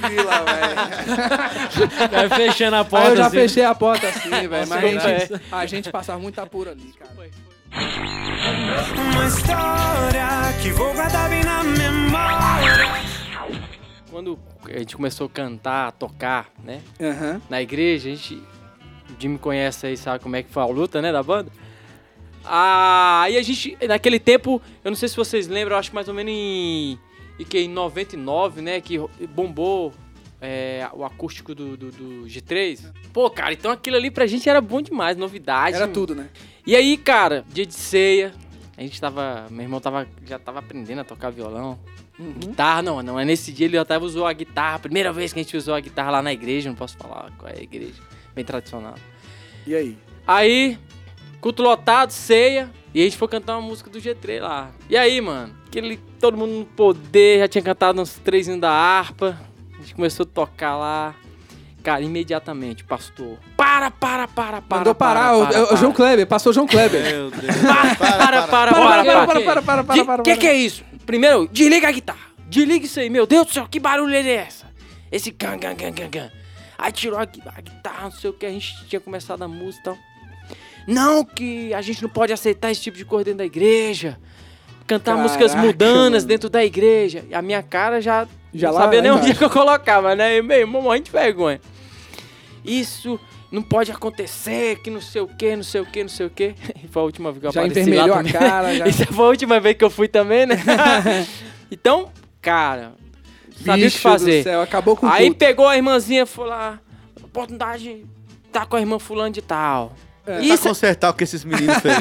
Grila, 0.01 0.45
velho. 0.45 2.11
Vai 2.11 2.29
fechando 2.29 2.77
a 2.77 2.85
porta. 2.85 3.07
Aí 3.07 3.13
eu 3.13 3.17
já 3.17 3.27
assim. 3.27 3.37
fechei 3.37 3.65
a 3.65 3.75
porta 3.75 4.09
assim, 4.09 4.31
velho. 4.31 4.69
Mas 4.69 4.73
a 4.73 5.11
é. 5.11 5.19
gente, 5.21 5.43
a 5.51 5.67
gente 5.67 5.91
passava 5.91 6.19
muito 6.19 6.41
apuro 6.41 6.71
ali, 6.71 6.93
cara. 6.99 7.09
Uma 9.13 9.27
história 9.27 10.29
que 10.63 10.71
vou 10.71 10.93
guardar 10.95 11.29
bem 11.29 11.45
na 11.45 11.63
memória. 11.63 13.09
Quando 14.11 14.39
a 14.65 14.79
gente 14.79 14.97
começou 14.97 15.27
a 15.27 15.31
cantar, 15.31 15.89
a 15.89 15.93
tocar, 15.93 16.49
né? 16.65 16.81
Aham. 17.01 17.41
Na 17.49 17.61
igreja, 17.61 18.09
a 18.09 18.15
gente. 18.15 18.35
O 18.35 19.21
Jimmy 19.21 19.39
conhece 19.39 19.87
aí, 19.87 19.97
sabe 19.97 20.21
como 20.21 20.37
é 20.37 20.43
que 20.43 20.51
foi 20.51 20.63
a 20.63 20.67
luta, 20.67 21.01
né? 21.01 21.13
Da 21.13 21.23
banda. 21.23 21.51
Ah, 22.49 23.23
aí 23.23 23.37
a 23.37 23.43
gente, 23.43 23.77
naquele 23.87 24.19
tempo, 24.19 24.61
eu 24.83 24.91
não 24.91 24.97
sei 24.97 25.09
se 25.09 25.17
vocês 25.17 25.47
lembram, 25.47 25.77
eu 25.77 25.81
acho 25.81 25.91
que 25.91 25.95
mais 25.95 26.09
ou 26.09 26.15
menos 26.15 26.33
em. 26.33 26.99
E 27.39 27.45
que 27.45 27.59
em 27.59 27.69
99, 27.69 28.63
né? 28.63 28.81
Que 28.81 28.99
bombou 29.29 29.93
é, 30.41 30.89
o 30.93 31.05
acústico 31.05 31.55
do, 31.55 31.77
do, 31.77 31.91
do 31.91 32.27
G3. 32.27 32.93
Pô, 33.13 33.31
cara, 33.31 33.53
então 33.53 33.71
aquilo 33.71 33.97
ali 33.97 34.11
pra 34.11 34.27
gente 34.27 34.49
era 34.49 34.61
bom 34.61 34.81
demais, 34.81 35.17
novidade. 35.17 35.77
Era 35.77 35.87
tudo, 35.89 36.15
né? 36.15 36.29
E 36.67 36.75
aí, 36.75 36.97
cara, 36.97 37.45
dia 37.53 37.67
de 37.67 37.75
ceia, 37.75 38.33
a 38.77 38.83
gente 38.83 39.01
tava. 39.01 39.47
Meu 39.51 39.63
irmão 39.63 39.81
tava, 39.81 40.07
já 40.25 40.39
tava 40.39 40.61
aprendendo 40.61 41.01
a 41.01 41.05
tocar 41.05 41.31
violão. 41.31 41.79
Uhum. 42.19 42.33
Guitarra, 42.33 42.83
não, 42.83 43.03
não 43.03 43.21
é 43.21 43.25
nesse 43.25 43.53
dia 43.53 43.67
ele 43.67 43.77
já 43.77 43.85
tava 43.85 44.05
usou 44.05 44.27
a 44.27 44.33
guitarra. 44.33 44.79
Primeira 44.79 45.13
vez 45.13 45.33
que 45.33 45.39
a 45.39 45.43
gente 45.43 45.57
usou 45.57 45.75
a 45.75 45.81
guitarra 45.81 46.11
lá 46.11 46.23
na 46.23 46.33
igreja, 46.33 46.69
não 46.69 46.77
posso 46.77 46.97
falar 46.97 47.31
qual 47.39 47.51
é 47.53 47.59
a 47.59 47.63
igreja. 47.63 48.03
Bem 48.35 48.45
tradicional. 48.45 48.95
E 49.67 49.75
aí? 49.75 49.99
Aí, 50.27 50.79
culto 51.41 51.63
lotado, 51.63 52.11
ceia, 52.11 52.71
e 52.95 53.01
a 53.01 53.05
gente 53.05 53.17
foi 53.17 53.29
cantar 53.29 53.57
uma 53.57 53.67
música 53.69 53.91
do 53.91 53.99
G3 53.99 54.41
lá. 54.41 54.71
E 54.89 54.97
aí, 54.97 55.21
mano, 55.21 55.55
aquele 55.67 55.99
todo 56.19 56.37
mundo 56.37 56.53
no 56.53 56.65
poder, 56.65 57.41
já 57.41 57.49
tinha 57.49 57.63
cantado 57.63 58.01
uns 58.01 58.15
três 58.15 58.49
hinos 58.49 58.61
da 58.61 58.71
harpa. 58.71 59.39
A 59.75 59.81
gente 59.81 59.95
começou 59.95 60.25
a 60.25 60.27
tocar 60.27 60.77
lá. 60.77 61.15
Cara, 61.83 62.03
imediatamente, 62.03 62.85
pastor. 62.85 63.39
Para, 63.57 63.91
para, 63.91 64.27
para, 64.27 64.61
para. 64.61 64.79
Mandou 64.79 64.95
parar, 64.95 65.37
o, 65.37 65.47
para, 65.47 65.59
é 65.59 65.75
o 65.75 65.77
João 65.77 65.93
Kleber, 65.93 66.27
passou 66.27 66.51
o 66.51 66.55
João 66.55 66.67
Kleber. 66.67 67.03
Meu 67.03 67.31
Deus. 67.31 67.57
para, 67.63 67.95
para, 67.95 68.19
para, 68.19 68.47
Para, 68.47 68.73
para, 68.73 69.05
para, 69.05 69.05
para, 69.05 69.43
para, 69.43 69.63
para, 69.63 69.85
para, 69.85 69.95
que 69.95 70.05
para. 70.05 70.37
que 70.37 70.47
é 70.47 70.55
isso? 70.55 70.85
Primeiro, 71.07 71.49
desliga 71.51 71.89
a 71.89 71.93
guitarra. 71.93 72.29
Desliga 72.49 72.85
isso 72.85 72.99
aí, 72.99 73.09
meu 73.09 73.27
Deus 73.27 73.47
do 73.47 73.53
céu, 73.53 73.67
que 73.71 73.79
barulho 73.79 74.15
é 74.15 74.29
essa? 74.29 74.67
Esse 75.13 75.31
gan, 75.31 75.57
gan, 75.59 75.75
gan, 75.75 75.93
gan, 75.93 76.09
gan. 76.11 76.31
Aí 76.77 76.93
tirou 76.93 77.19
a 77.19 77.25
guitarra, 77.25 78.05
não 78.05 78.11
sei 78.11 78.31
o 78.31 78.33
que, 78.33 78.47
a 78.47 78.51
gente 78.51 78.87
tinha 78.87 79.01
começado 79.01 79.43
a 79.43 79.49
música 79.49 79.81
e 79.81 79.85
tal. 79.85 80.08
Não, 80.89 81.23
que 81.25 81.73
a 81.75 81.81
gente 81.83 82.03
não 82.03 82.09
pode 82.09 82.33
aceitar 82.33 82.71
esse 82.71 82.81
tipo 82.81 82.97
de 82.97 83.05
coisa 83.05 83.27
dentro 83.27 83.39
da 83.39 83.45
igreja. 83.45 84.19
Cantar 84.87 85.17
Caraca, 85.17 85.23
músicas 85.23 85.55
mundanas 85.55 86.23
mano. 86.23 86.29
dentro 86.29 86.49
da 86.49 86.65
igreja. 86.65 87.25
E 87.29 87.35
a 87.35 87.43
minha 87.43 87.63
cara 87.63 88.01
já, 88.01 88.27
Já 88.55 88.69
não 88.69 88.75
lá- 88.75 88.81
sabia 88.83 89.03
nem 89.03 89.11
onde 89.13 89.35
que 89.35 89.45
eu 89.45 89.51
colocava, 89.51 90.15
né? 90.17 90.39
E, 90.39 90.43
meu 90.43 90.59
irmão, 90.59 90.81
morrendo 90.81 91.05
de 91.05 91.11
vergonha. 91.11 91.61
isso 92.65 93.21
não 93.51 93.63
pode 93.63 93.91
acontecer, 93.91 94.79
que 94.83 94.91
não 94.91 95.01
sei 95.01 95.23
o 95.23 95.29
que, 95.29 95.57
não 95.57 95.63
sei 95.63 95.81
o 95.81 95.87
que, 95.87 96.03
não 96.03 96.09
sei 96.09 96.27
o 96.27 96.31
que. 96.31 96.55
E 96.83 96.89
foi 96.89 97.03
a 97.03 97.05
última 97.05 97.31
vez 97.33 97.41
que 97.41 97.47
eu 97.49 97.53
Já 97.53 97.61
apareci 97.61 97.91
lá 97.95 98.05
a 98.21 98.25
cara, 98.25 98.75
já. 98.77 98.87
Isso 98.89 99.07
foi 99.07 99.25
a 99.25 99.29
última 99.29 99.61
vez 99.61 99.77
que 99.77 99.85
eu 99.85 99.91
fui 99.91 100.09
também, 100.09 100.47
né? 100.47 100.57
então, 101.71 102.11
cara, 102.43 102.93
sabia 103.65 103.89
o 103.89 103.91
que 103.91 103.99
fazer. 103.99 104.39
do 104.41 104.45
céu, 104.45 104.61
acabou 104.63 104.97
com 104.97 105.07
Aí 105.07 105.29
tudo. 105.29 105.37
pegou 105.39 105.67
a 105.69 105.77
irmãzinha 105.77 106.23
e 106.23 106.27
falou 106.27 106.51
lá, 106.51 106.79
oportunidade, 107.23 108.05
tá 108.53 108.65
com 108.67 108.77
a 108.77 108.81
irmã 108.81 108.99
fulano 108.99 109.33
de 109.33 109.43
tal. 109.43 109.93
Pra 110.29 110.41
Isso, 110.41 110.63
consertar 110.63 111.09
o 111.11 111.15
que 111.15 111.25
esses 111.25 111.43
meninos 111.43 111.77
fez. 111.81 111.97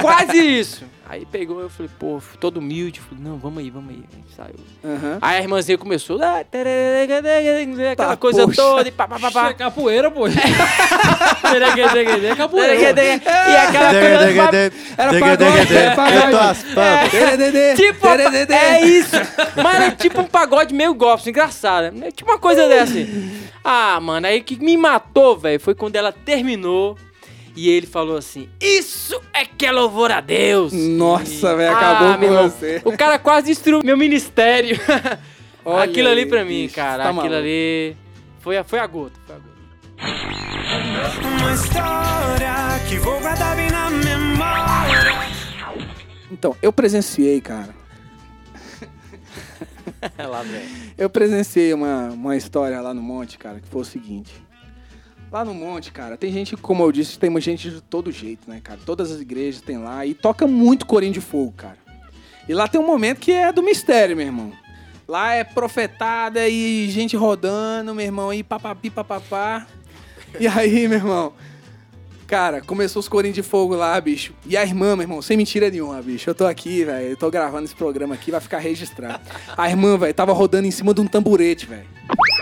quase 0.00 0.36
isso. 0.36 0.84
Aí 1.08 1.26
pegou, 1.26 1.60
eu 1.60 1.68
falei, 1.68 1.90
pô, 1.98 2.22
todo 2.40 2.56
humilde, 2.58 3.00
falei, 3.00 3.22
não, 3.22 3.36
vamos 3.38 3.58
aí, 3.62 3.68
vamos 3.70 3.90
aí. 3.90 4.02
Aí 4.14 4.22
saiu. 4.34 4.54
Aham. 4.84 5.18
Aí 5.20 5.36
a 5.38 5.42
irmãzinha 5.42 5.76
começou, 5.76 6.18
ah, 6.22 6.38
aquela 6.40 7.94
Tá, 7.96 8.16
coisa 8.16 8.46
poxa. 8.46 8.62
toda, 8.62 8.88
e 8.88 8.92
pá, 8.92 9.06
pá, 9.08 9.18
pá, 9.18 9.28
Isso 9.28 9.38
é 9.38 9.42
pá. 9.42 9.52
capoeira, 9.54 10.10
pô. 10.10 10.26
é 10.26 10.30
capoeira. 12.36 12.74
E 12.74 12.86
aquela 12.86 13.90
coisa... 13.90 14.72
Era 14.96 15.96
pagode. 15.96 17.10
Tererê, 17.10 17.74
Tipo, 17.74 18.06
é 18.08 18.80
isso. 18.86 19.16
Mas 19.62 19.74
era 19.74 19.90
tipo 19.92 20.20
um 20.20 20.26
pagode 20.26 20.74
meio 20.74 20.94
gospel, 20.94 21.30
engraçado. 21.30 21.94
né? 21.94 22.10
Tipo 22.10 22.30
uma 22.30 22.38
coisa 22.38 22.68
dessa. 22.68 22.92
assim. 22.92 23.32
Ah, 23.64 23.98
mano, 24.00 24.26
aí 24.26 24.40
o 24.40 24.44
que 24.44 24.56
me 24.58 24.76
matou, 24.76 25.36
velho, 25.38 25.60
foi 25.60 25.74
quando 25.74 25.96
ela 25.96 26.12
terminou 26.12 26.96
e 27.56 27.68
ele 27.68 27.86
falou 27.86 28.16
assim: 28.16 28.48
Isso 28.60 29.20
é 29.32 29.44
que 29.44 29.66
é 29.66 29.70
louvor 29.72 30.10
a 30.10 30.20
Deus. 30.20 30.72
Nossa, 30.72 31.52
E- 31.52 31.56
velho, 31.56 31.72
Ah, 31.74 31.78
acabou 31.78 32.08
meu 32.08 32.18
com 32.18 32.24
irmão, 32.24 32.50
você. 32.50 32.82
O 32.84 32.96
cara 32.96 33.18
quase 33.18 33.46
destruiu 33.48 33.82
meu 33.84 33.96
ministério. 33.96 34.78
Olha 35.64 35.84
Aquilo 35.84 36.08
ali 36.08 36.26
pra 36.26 36.44
mim, 36.44 36.62
bicho, 36.64 36.74
cara. 36.74 37.04
tá 37.04 37.10
aquilo 37.10 37.16
maluco. 37.22 37.36
ali 37.38 37.96
foi 38.40 38.56
a, 38.56 38.64
foi 38.64 38.78
a 38.80 38.86
gota. 38.86 39.12
Foi 39.26 39.36
a 39.36 39.38
gota. 39.38 39.52
Uma 41.28 41.52
história 41.54 42.54
que 42.88 42.96
vou 42.96 43.20
guardar 43.20 43.54
bem 43.54 43.70
na 43.70 43.88
memória. 43.90 45.12
Então, 46.30 46.56
eu 46.60 46.72
presenciei, 46.72 47.40
cara. 47.40 47.74
lá, 50.18 50.42
velho. 50.42 50.68
Eu 50.98 51.08
presenciei 51.08 51.72
uma, 51.72 52.08
uma 52.10 52.36
história 52.36 52.80
lá 52.80 52.92
no 52.92 53.02
monte, 53.02 53.38
cara, 53.38 53.60
que 53.60 53.68
foi 53.68 53.82
o 53.82 53.84
seguinte. 53.84 54.32
Lá 55.32 55.46
no 55.46 55.54
monte, 55.54 55.90
cara, 55.90 56.18
tem 56.18 56.30
gente, 56.30 56.58
como 56.58 56.82
eu 56.82 56.92
disse, 56.92 57.18
tem 57.18 57.40
gente 57.40 57.70
de 57.70 57.80
todo 57.80 58.12
jeito, 58.12 58.50
né, 58.50 58.60
cara? 58.62 58.78
Todas 58.84 59.10
as 59.10 59.18
igrejas 59.18 59.62
tem 59.62 59.78
lá 59.78 60.04
e 60.04 60.12
toca 60.12 60.46
muito 60.46 60.84
corinho 60.84 61.14
de 61.14 61.22
fogo, 61.22 61.54
cara. 61.56 61.78
E 62.46 62.52
lá 62.52 62.68
tem 62.68 62.78
um 62.78 62.86
momento 62.86 63.18
que 63.18 63.32
é 63.32 63.50
do 63.50 63.62
mistério, 63.62 64.14
meu 64.14 64.26
irmão. 64.26 64.52
Lá 65.08 65.32
é 65.32 65.42
profetada 65.42 66.46
e 66.46 66.90
gente 66.90 67.16
rodando, 67.16 67.94
meu 67.94 68.04
irmão, 68.04 68.34
e 68.34 68.42
papapi, 68.42 68.90
papapá. 68.90 69.66
E 70.38 70.46
aí, 70.46 70.86
meu 70.86 70.98
irmão, 70.98 71.32
Cara, 72.32 72.62
começou 72.62 72.98
os 72.98 73.08
corinhos 73.08 73.34
de 73.34 73.42
fogo 73.42 73.74
lá, 73.74 74.00
bicho. 74.00 74.32
E 74.46 74.56
a 74.56 74.62
irmã, 74.62 74.96
meu 74.96 75.02
irmão, 75.02 75.20
sem 75.20 75.36
mentira 75.36 75.68
nenhuma, 75.68 76.00
bicho. 76.00 76.30
Eu 76.30 76.34
tô 76.34 76.46
aqui, 76.46 76.82
velho. 76.82 77.08
Eu 77.08 77.16
tô 77.18 77.30
gravando 77.30 77.66
esse 77.66 77.74
programa 77.74 78.14
aqui, 78.14 78.30
vai 78.30 78.40
ficar 78.40 78.58
registrado. 78.58 79.20
A 79.54 79.68
irmã, 79.68 79.98
velho, 79.98 80.14
tava 80.14 80.32
rodando 80.32 80.66
em 80.66 80.70
cima 80.70 80.94
de 80.94 81.02
um 81.02 81.06
tamborete, 81.06 81.66
velho. 81.66 81.86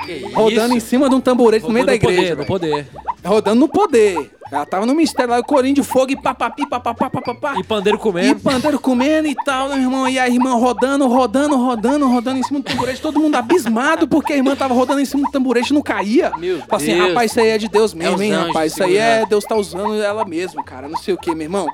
Que 0.04 0.32
Rodando 0.32 0.74
em 0.74 0.78
isso? 0.78 0.86
cima 0.88 1.08
de 1.08 1.14
um 1.14 1.20
tamborete 1.20 1.66
no 1.66 1.72
meio 1.72 1.86
da 1.86 1.94
igreja. 1.94 2.30
No 2.30 2.36
velho. 2.36 2.46
poder. 2.46 2.86
Rodando 3.24 3.60
no 3.60 3.68
poder. 3.68 4.30
Ela 4.52 4.66
tava 4.66 4.84
no 4.84 4.94
mistério 4.96 5.30
lá, 5.30 5.38
o 5.38 5.44
corinho 5.44 5.76
de 5.76 5.82
fogo 5.84 6.10
e 6.10 6.16
papapi, 6.20 6.68
papapá, 6.68 7.08
papapá. 7.08 7.54
E 7.56 7.62
pandeiro 7.62 7.96
E 7.96 8.00
comendo. 8.00 8.40
pandeiro 8.40 8.80
comendo 8.80 9.28
e 9.28 9.34
tal, 9.44 9.68
meu 9.68 9.78
irmão. 9.78 10.08
E 10.08 10.18
a 10.18 10.28
irmã 10.28 10.54
rodando, 10.54 11.06
rodando, 11.06 11.56
rodando, 11.56 12.08
rodando 12.08 12.38
em 12.40 12.42
cima 12.42 12.58
do 12.58 12.64
tamborete. 12.64 13.00
Todo 13.00 13.20
mundo 13.20 13.36
abismado 13.36 14.08
porque 14.08 14.32
a 14.32 14.36
irmã 14.36 14.56
tava 14.56 14.74
rodando 14.74 15.00
em 15.00 15.04
cima 15.04 15.24
do 15.26 15.30
tamborete 15.30 15.70
e 15.70 15.74
não 15.74 15.82
caía. 15.82 16.32
Meu 16.36 16.60
assim, 16.68 16.94
Deus. 16.96 17.08
rapaz, 17.08 17.30
isso 17.30 17.40
aí 17.40 17.48
é 17.48 17.58
de 17.58 17.68
Deus 17.68 17.94
mesmo, 17.94 18.16
os 18.16 18.20
hein, 18.22 18.32
rapaz. 18.32 18.72
Isso 18.72 18.82
aí 18.82 18.96
é. 18.96 19.24
Deus 19.24 19.44
tá 19.44 19.54
usando 19.54 19.94
ela 20.02 20.24
mesmo, 20.24 20.64
cara. 20.64 20.88
Não 20.88 20.98
sei 20.98 21.14
o 21.14 21.18
que, 21.18 21.32
meu 21.32 21.44
irmão. 21.44 21.68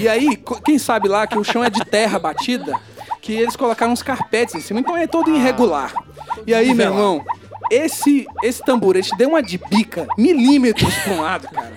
E 0.00 0.08
aí, 0.08 0.34
quem 0.64 0.78
sabe 0.78 1.08
lá 1.08 1.26
que 1.26 1.36
o 1.38 1.44
chão 1.44 1.62
é 1.62 1.68
de 1.68 1.84
terra 1.84 2.18
batida, 2.18 2.74
que 3.20 3.34
eles 3.34 3.54
colocaram 3.54 3.92
uns 3.92 4.02
carpetes 4.02 4.54
em 4.54 4.60
cima, 4.60 4.80
então 4.80 4.96
é 4.96 5.06
todo 5.06 5.28
irregular. 5.34 5.92
E 6.46 6.54
aí, 6.54 6.72
meu 6.72 6.86
irmão, 6.86 7.22
esse, 7.70 8.26
esse 8.42 8.62
tamborete 8.64 9.10
deu 9.16 9.30
uma 9.30 9.42
de 9.42 9.58
bica 9.58 10.06
milímetros 10.16 10.94
pra 11.04 11.12
um 11.12 11.20
lado, 11.20 11.48
cara. 11.48 11.72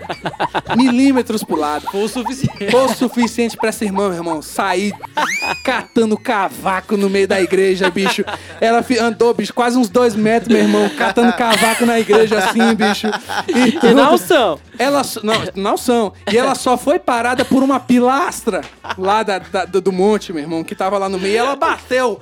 Milímetros 0.75 1.43
pro 1.43 1.55
lado. 1.57 1.85
Foi 1.91 2.03
o 2.03 2.07
suficiente. 2.07 2.71
Foi 2.71 2.85
o 2.85 2.89
suficiente 2.93 3.57
pra 3.57 3.69
essa 3.69 3.83
irmã, 3.83 4.07
meu 4.09 4.17
irmão, 4.17 4.41
sair 4.41 4.93
catando 5.63 6.17
cavaco 6.17 6.95
no 6.97 7.09
meio 7.09 7.27
da 7.27 7.41
igreja, 7.41 7.89
bicho. 7.89 8.23
Ela 8.59 8.83
andou, 9.01 9.33
bicho, 9.33 9.53
quase 9.53 9.77
uns 9.77 9.89
dois 9.89 10.15
metros, 10.15 10.51
meu 10.53 10.61
irmão, 10.63 10.89
catando 10.97 11.33
cavaco 11.33 11.85
na 11.85 11.99
igreja 11.99 12.37
assim, 12.39 12.73
bicho. 12.75 13.07
E 13.47 13.71
Que 13.73 13.93
não 13.93 14.17
são. 14.17 14.59
ela 14.77 15.01
não, 15.23 15.33
não 15.55 15.77
são. 15.77 16.13
E 16.31 16.37
ela 16.37 16.55
só 16.55 16.77
foi 16.77 16.99
parada 16.99 17.43
por 17.45 17.63
uma 17.63 17.79
pilastra 17.79 18.61
lá 18.97 19.23
da, 19.23 19.39
da- 19.39 19.65
do 19.65 19.91
monte, 19.91 20.31
meu 20.33 20.41
irmão, 20.43 20.63
que 20.63 20.75
tava 20.75 20.97
lá 20.97 21.09
no 21.09 21.17
meio. 21.19 21.33
E 21.33 21.37
ela 21.37 21.55
bateu, 21.55 22.19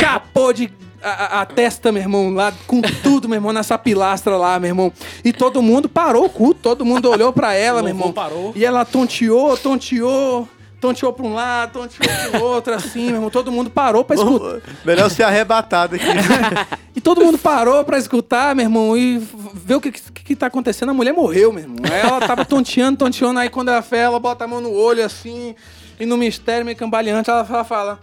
chapou 0.00 0.52
de. 0.52 0.70
A, 1.04 1.40
a- 1.42 1.46
testa, 1.46 1.92
meu 1.92 2.02
irmão, 2.02 2.30
lá 2.32 2.52
com 2.66 2.80
tudo, 3.02 3.28
meu 3.28 3.36
irmão, 3.36 3.52
nessa 3.52 3.76
pilastra 3.76 4.36
lá, 4.36 4.58
meu 4.58 4.68
irmão. 4.68 4.92
E 5.24 5.32
todo 5.32 5.60
mundo 5.62 5.88
parou 5.88 6.24
o 6.24 6.30
culto, 6.30 6.60
todo 6.62 6.84
mundo 6.84 7.10
olhou 7.10 7.32
pra 7.32 7.52
ela, 7.54 7.80
meu 7.82 7.90
irmão. 7.90 8.12
Parou. 8.12 8.52
E 8.56 8.64
ela 8.64 8.84
tonteou, 8.84 9.56
tonteou, 9.56 10.48
tonteou 10.80 11.12
pra 11.12 11.26
um 11.26 11.34
lado, 11.34 11.72
tonteou 11.72 12.30
pro 12.30 12.42
outro, 12.44 12.74
assim, 12.74 13.06
meu 13.06 13.14
irmão. 13.16 13.30
Todo 13.30 13.52
mundo 13.52 13.70
parou 13.70 14.04
pra 14.04 14.16
escutar. 14.16 14.60
Melhor 14.84 15.10
ser 15.10 15.22
arrebatado 15.24 15.96
aqui. 15.96 16.04
E 16.96 17.00
todo 17.00 17.24
mundo 17.24 17.36
parou 17.36 17.82
pra 17.84 17.98
escutar, 17.98 18.54
meu 18.54 18.64
irmão, 18.66 18.96
e 18.96 19.18
ver 19.52 19.74
o 19.74 19.80
que, 19.80 19.90
que, 19.90 20.00
que 20.22 20.36
tá 20.36 20.46
acontecendo. 20.46 20.90
A 20.90 20.94
mulher 20.94 21.12
morreu, 21.12 21.52
meu 21.52 21.64
irmão. 21.64 21.78
Aí 21.92 22.00
ela 22.00 22.20
tava 22.20 22.44
tonteando, 22.44 22.96
tonteando. 22.98 23.40
Aí 23.40 23.50
quando 23.50 23.68
ela 23.68 23.82
fé, 23.82 24.02
ela 24.02 24.20
bota 24.20 24.44
a 24.44 24.46
mão 24.46 24.60
no 24.60 24.72
olho 24.72 25.04
assim, 25.04 25.56
e 25.98 26.06
no 26.06 26.16
mistério 26.16 26.64
meio 26.64 26.76
cambaleante, 26.78 27.28
ela 27.28 27.44
fala. 27.44 27.64
fala 27.64 28.00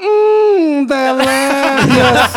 Hum, 0.00 0.84
delícias. 0.86 2.34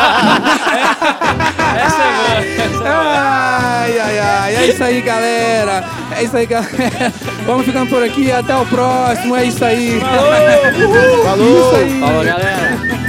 Essa 1.76 2.02
é 2.02 2.68
boa. 2.68 2.90
Ai, 2.90 3.98
ai, 3.98 4.18
ai. 4.18 4.56
É 4.56 4.66
isso 4.66 4.82
aí, 4.82 5.00
galera. 5.02 5.84
É 6.16 6.22
isso 6.22 6.36
aí, 6.36 6.46
galera. 6.46 7.12
Vamos 7.44 7.66
ficando 7.66 7.90
por 7.90 8.02
aqui. 8.02 8.32
Até 8.32 8.56
o 8.56 8.64
próximo. 8.66 9.36
É 9.36 9.44
isso 9.44 9.64
aí. 9.64 10.00
Falou! 10.00 10.30
Isso 11.70 11.76
aí. 11.76 12.00
Falou, 12.00 12.24
galera. 12.24 12.99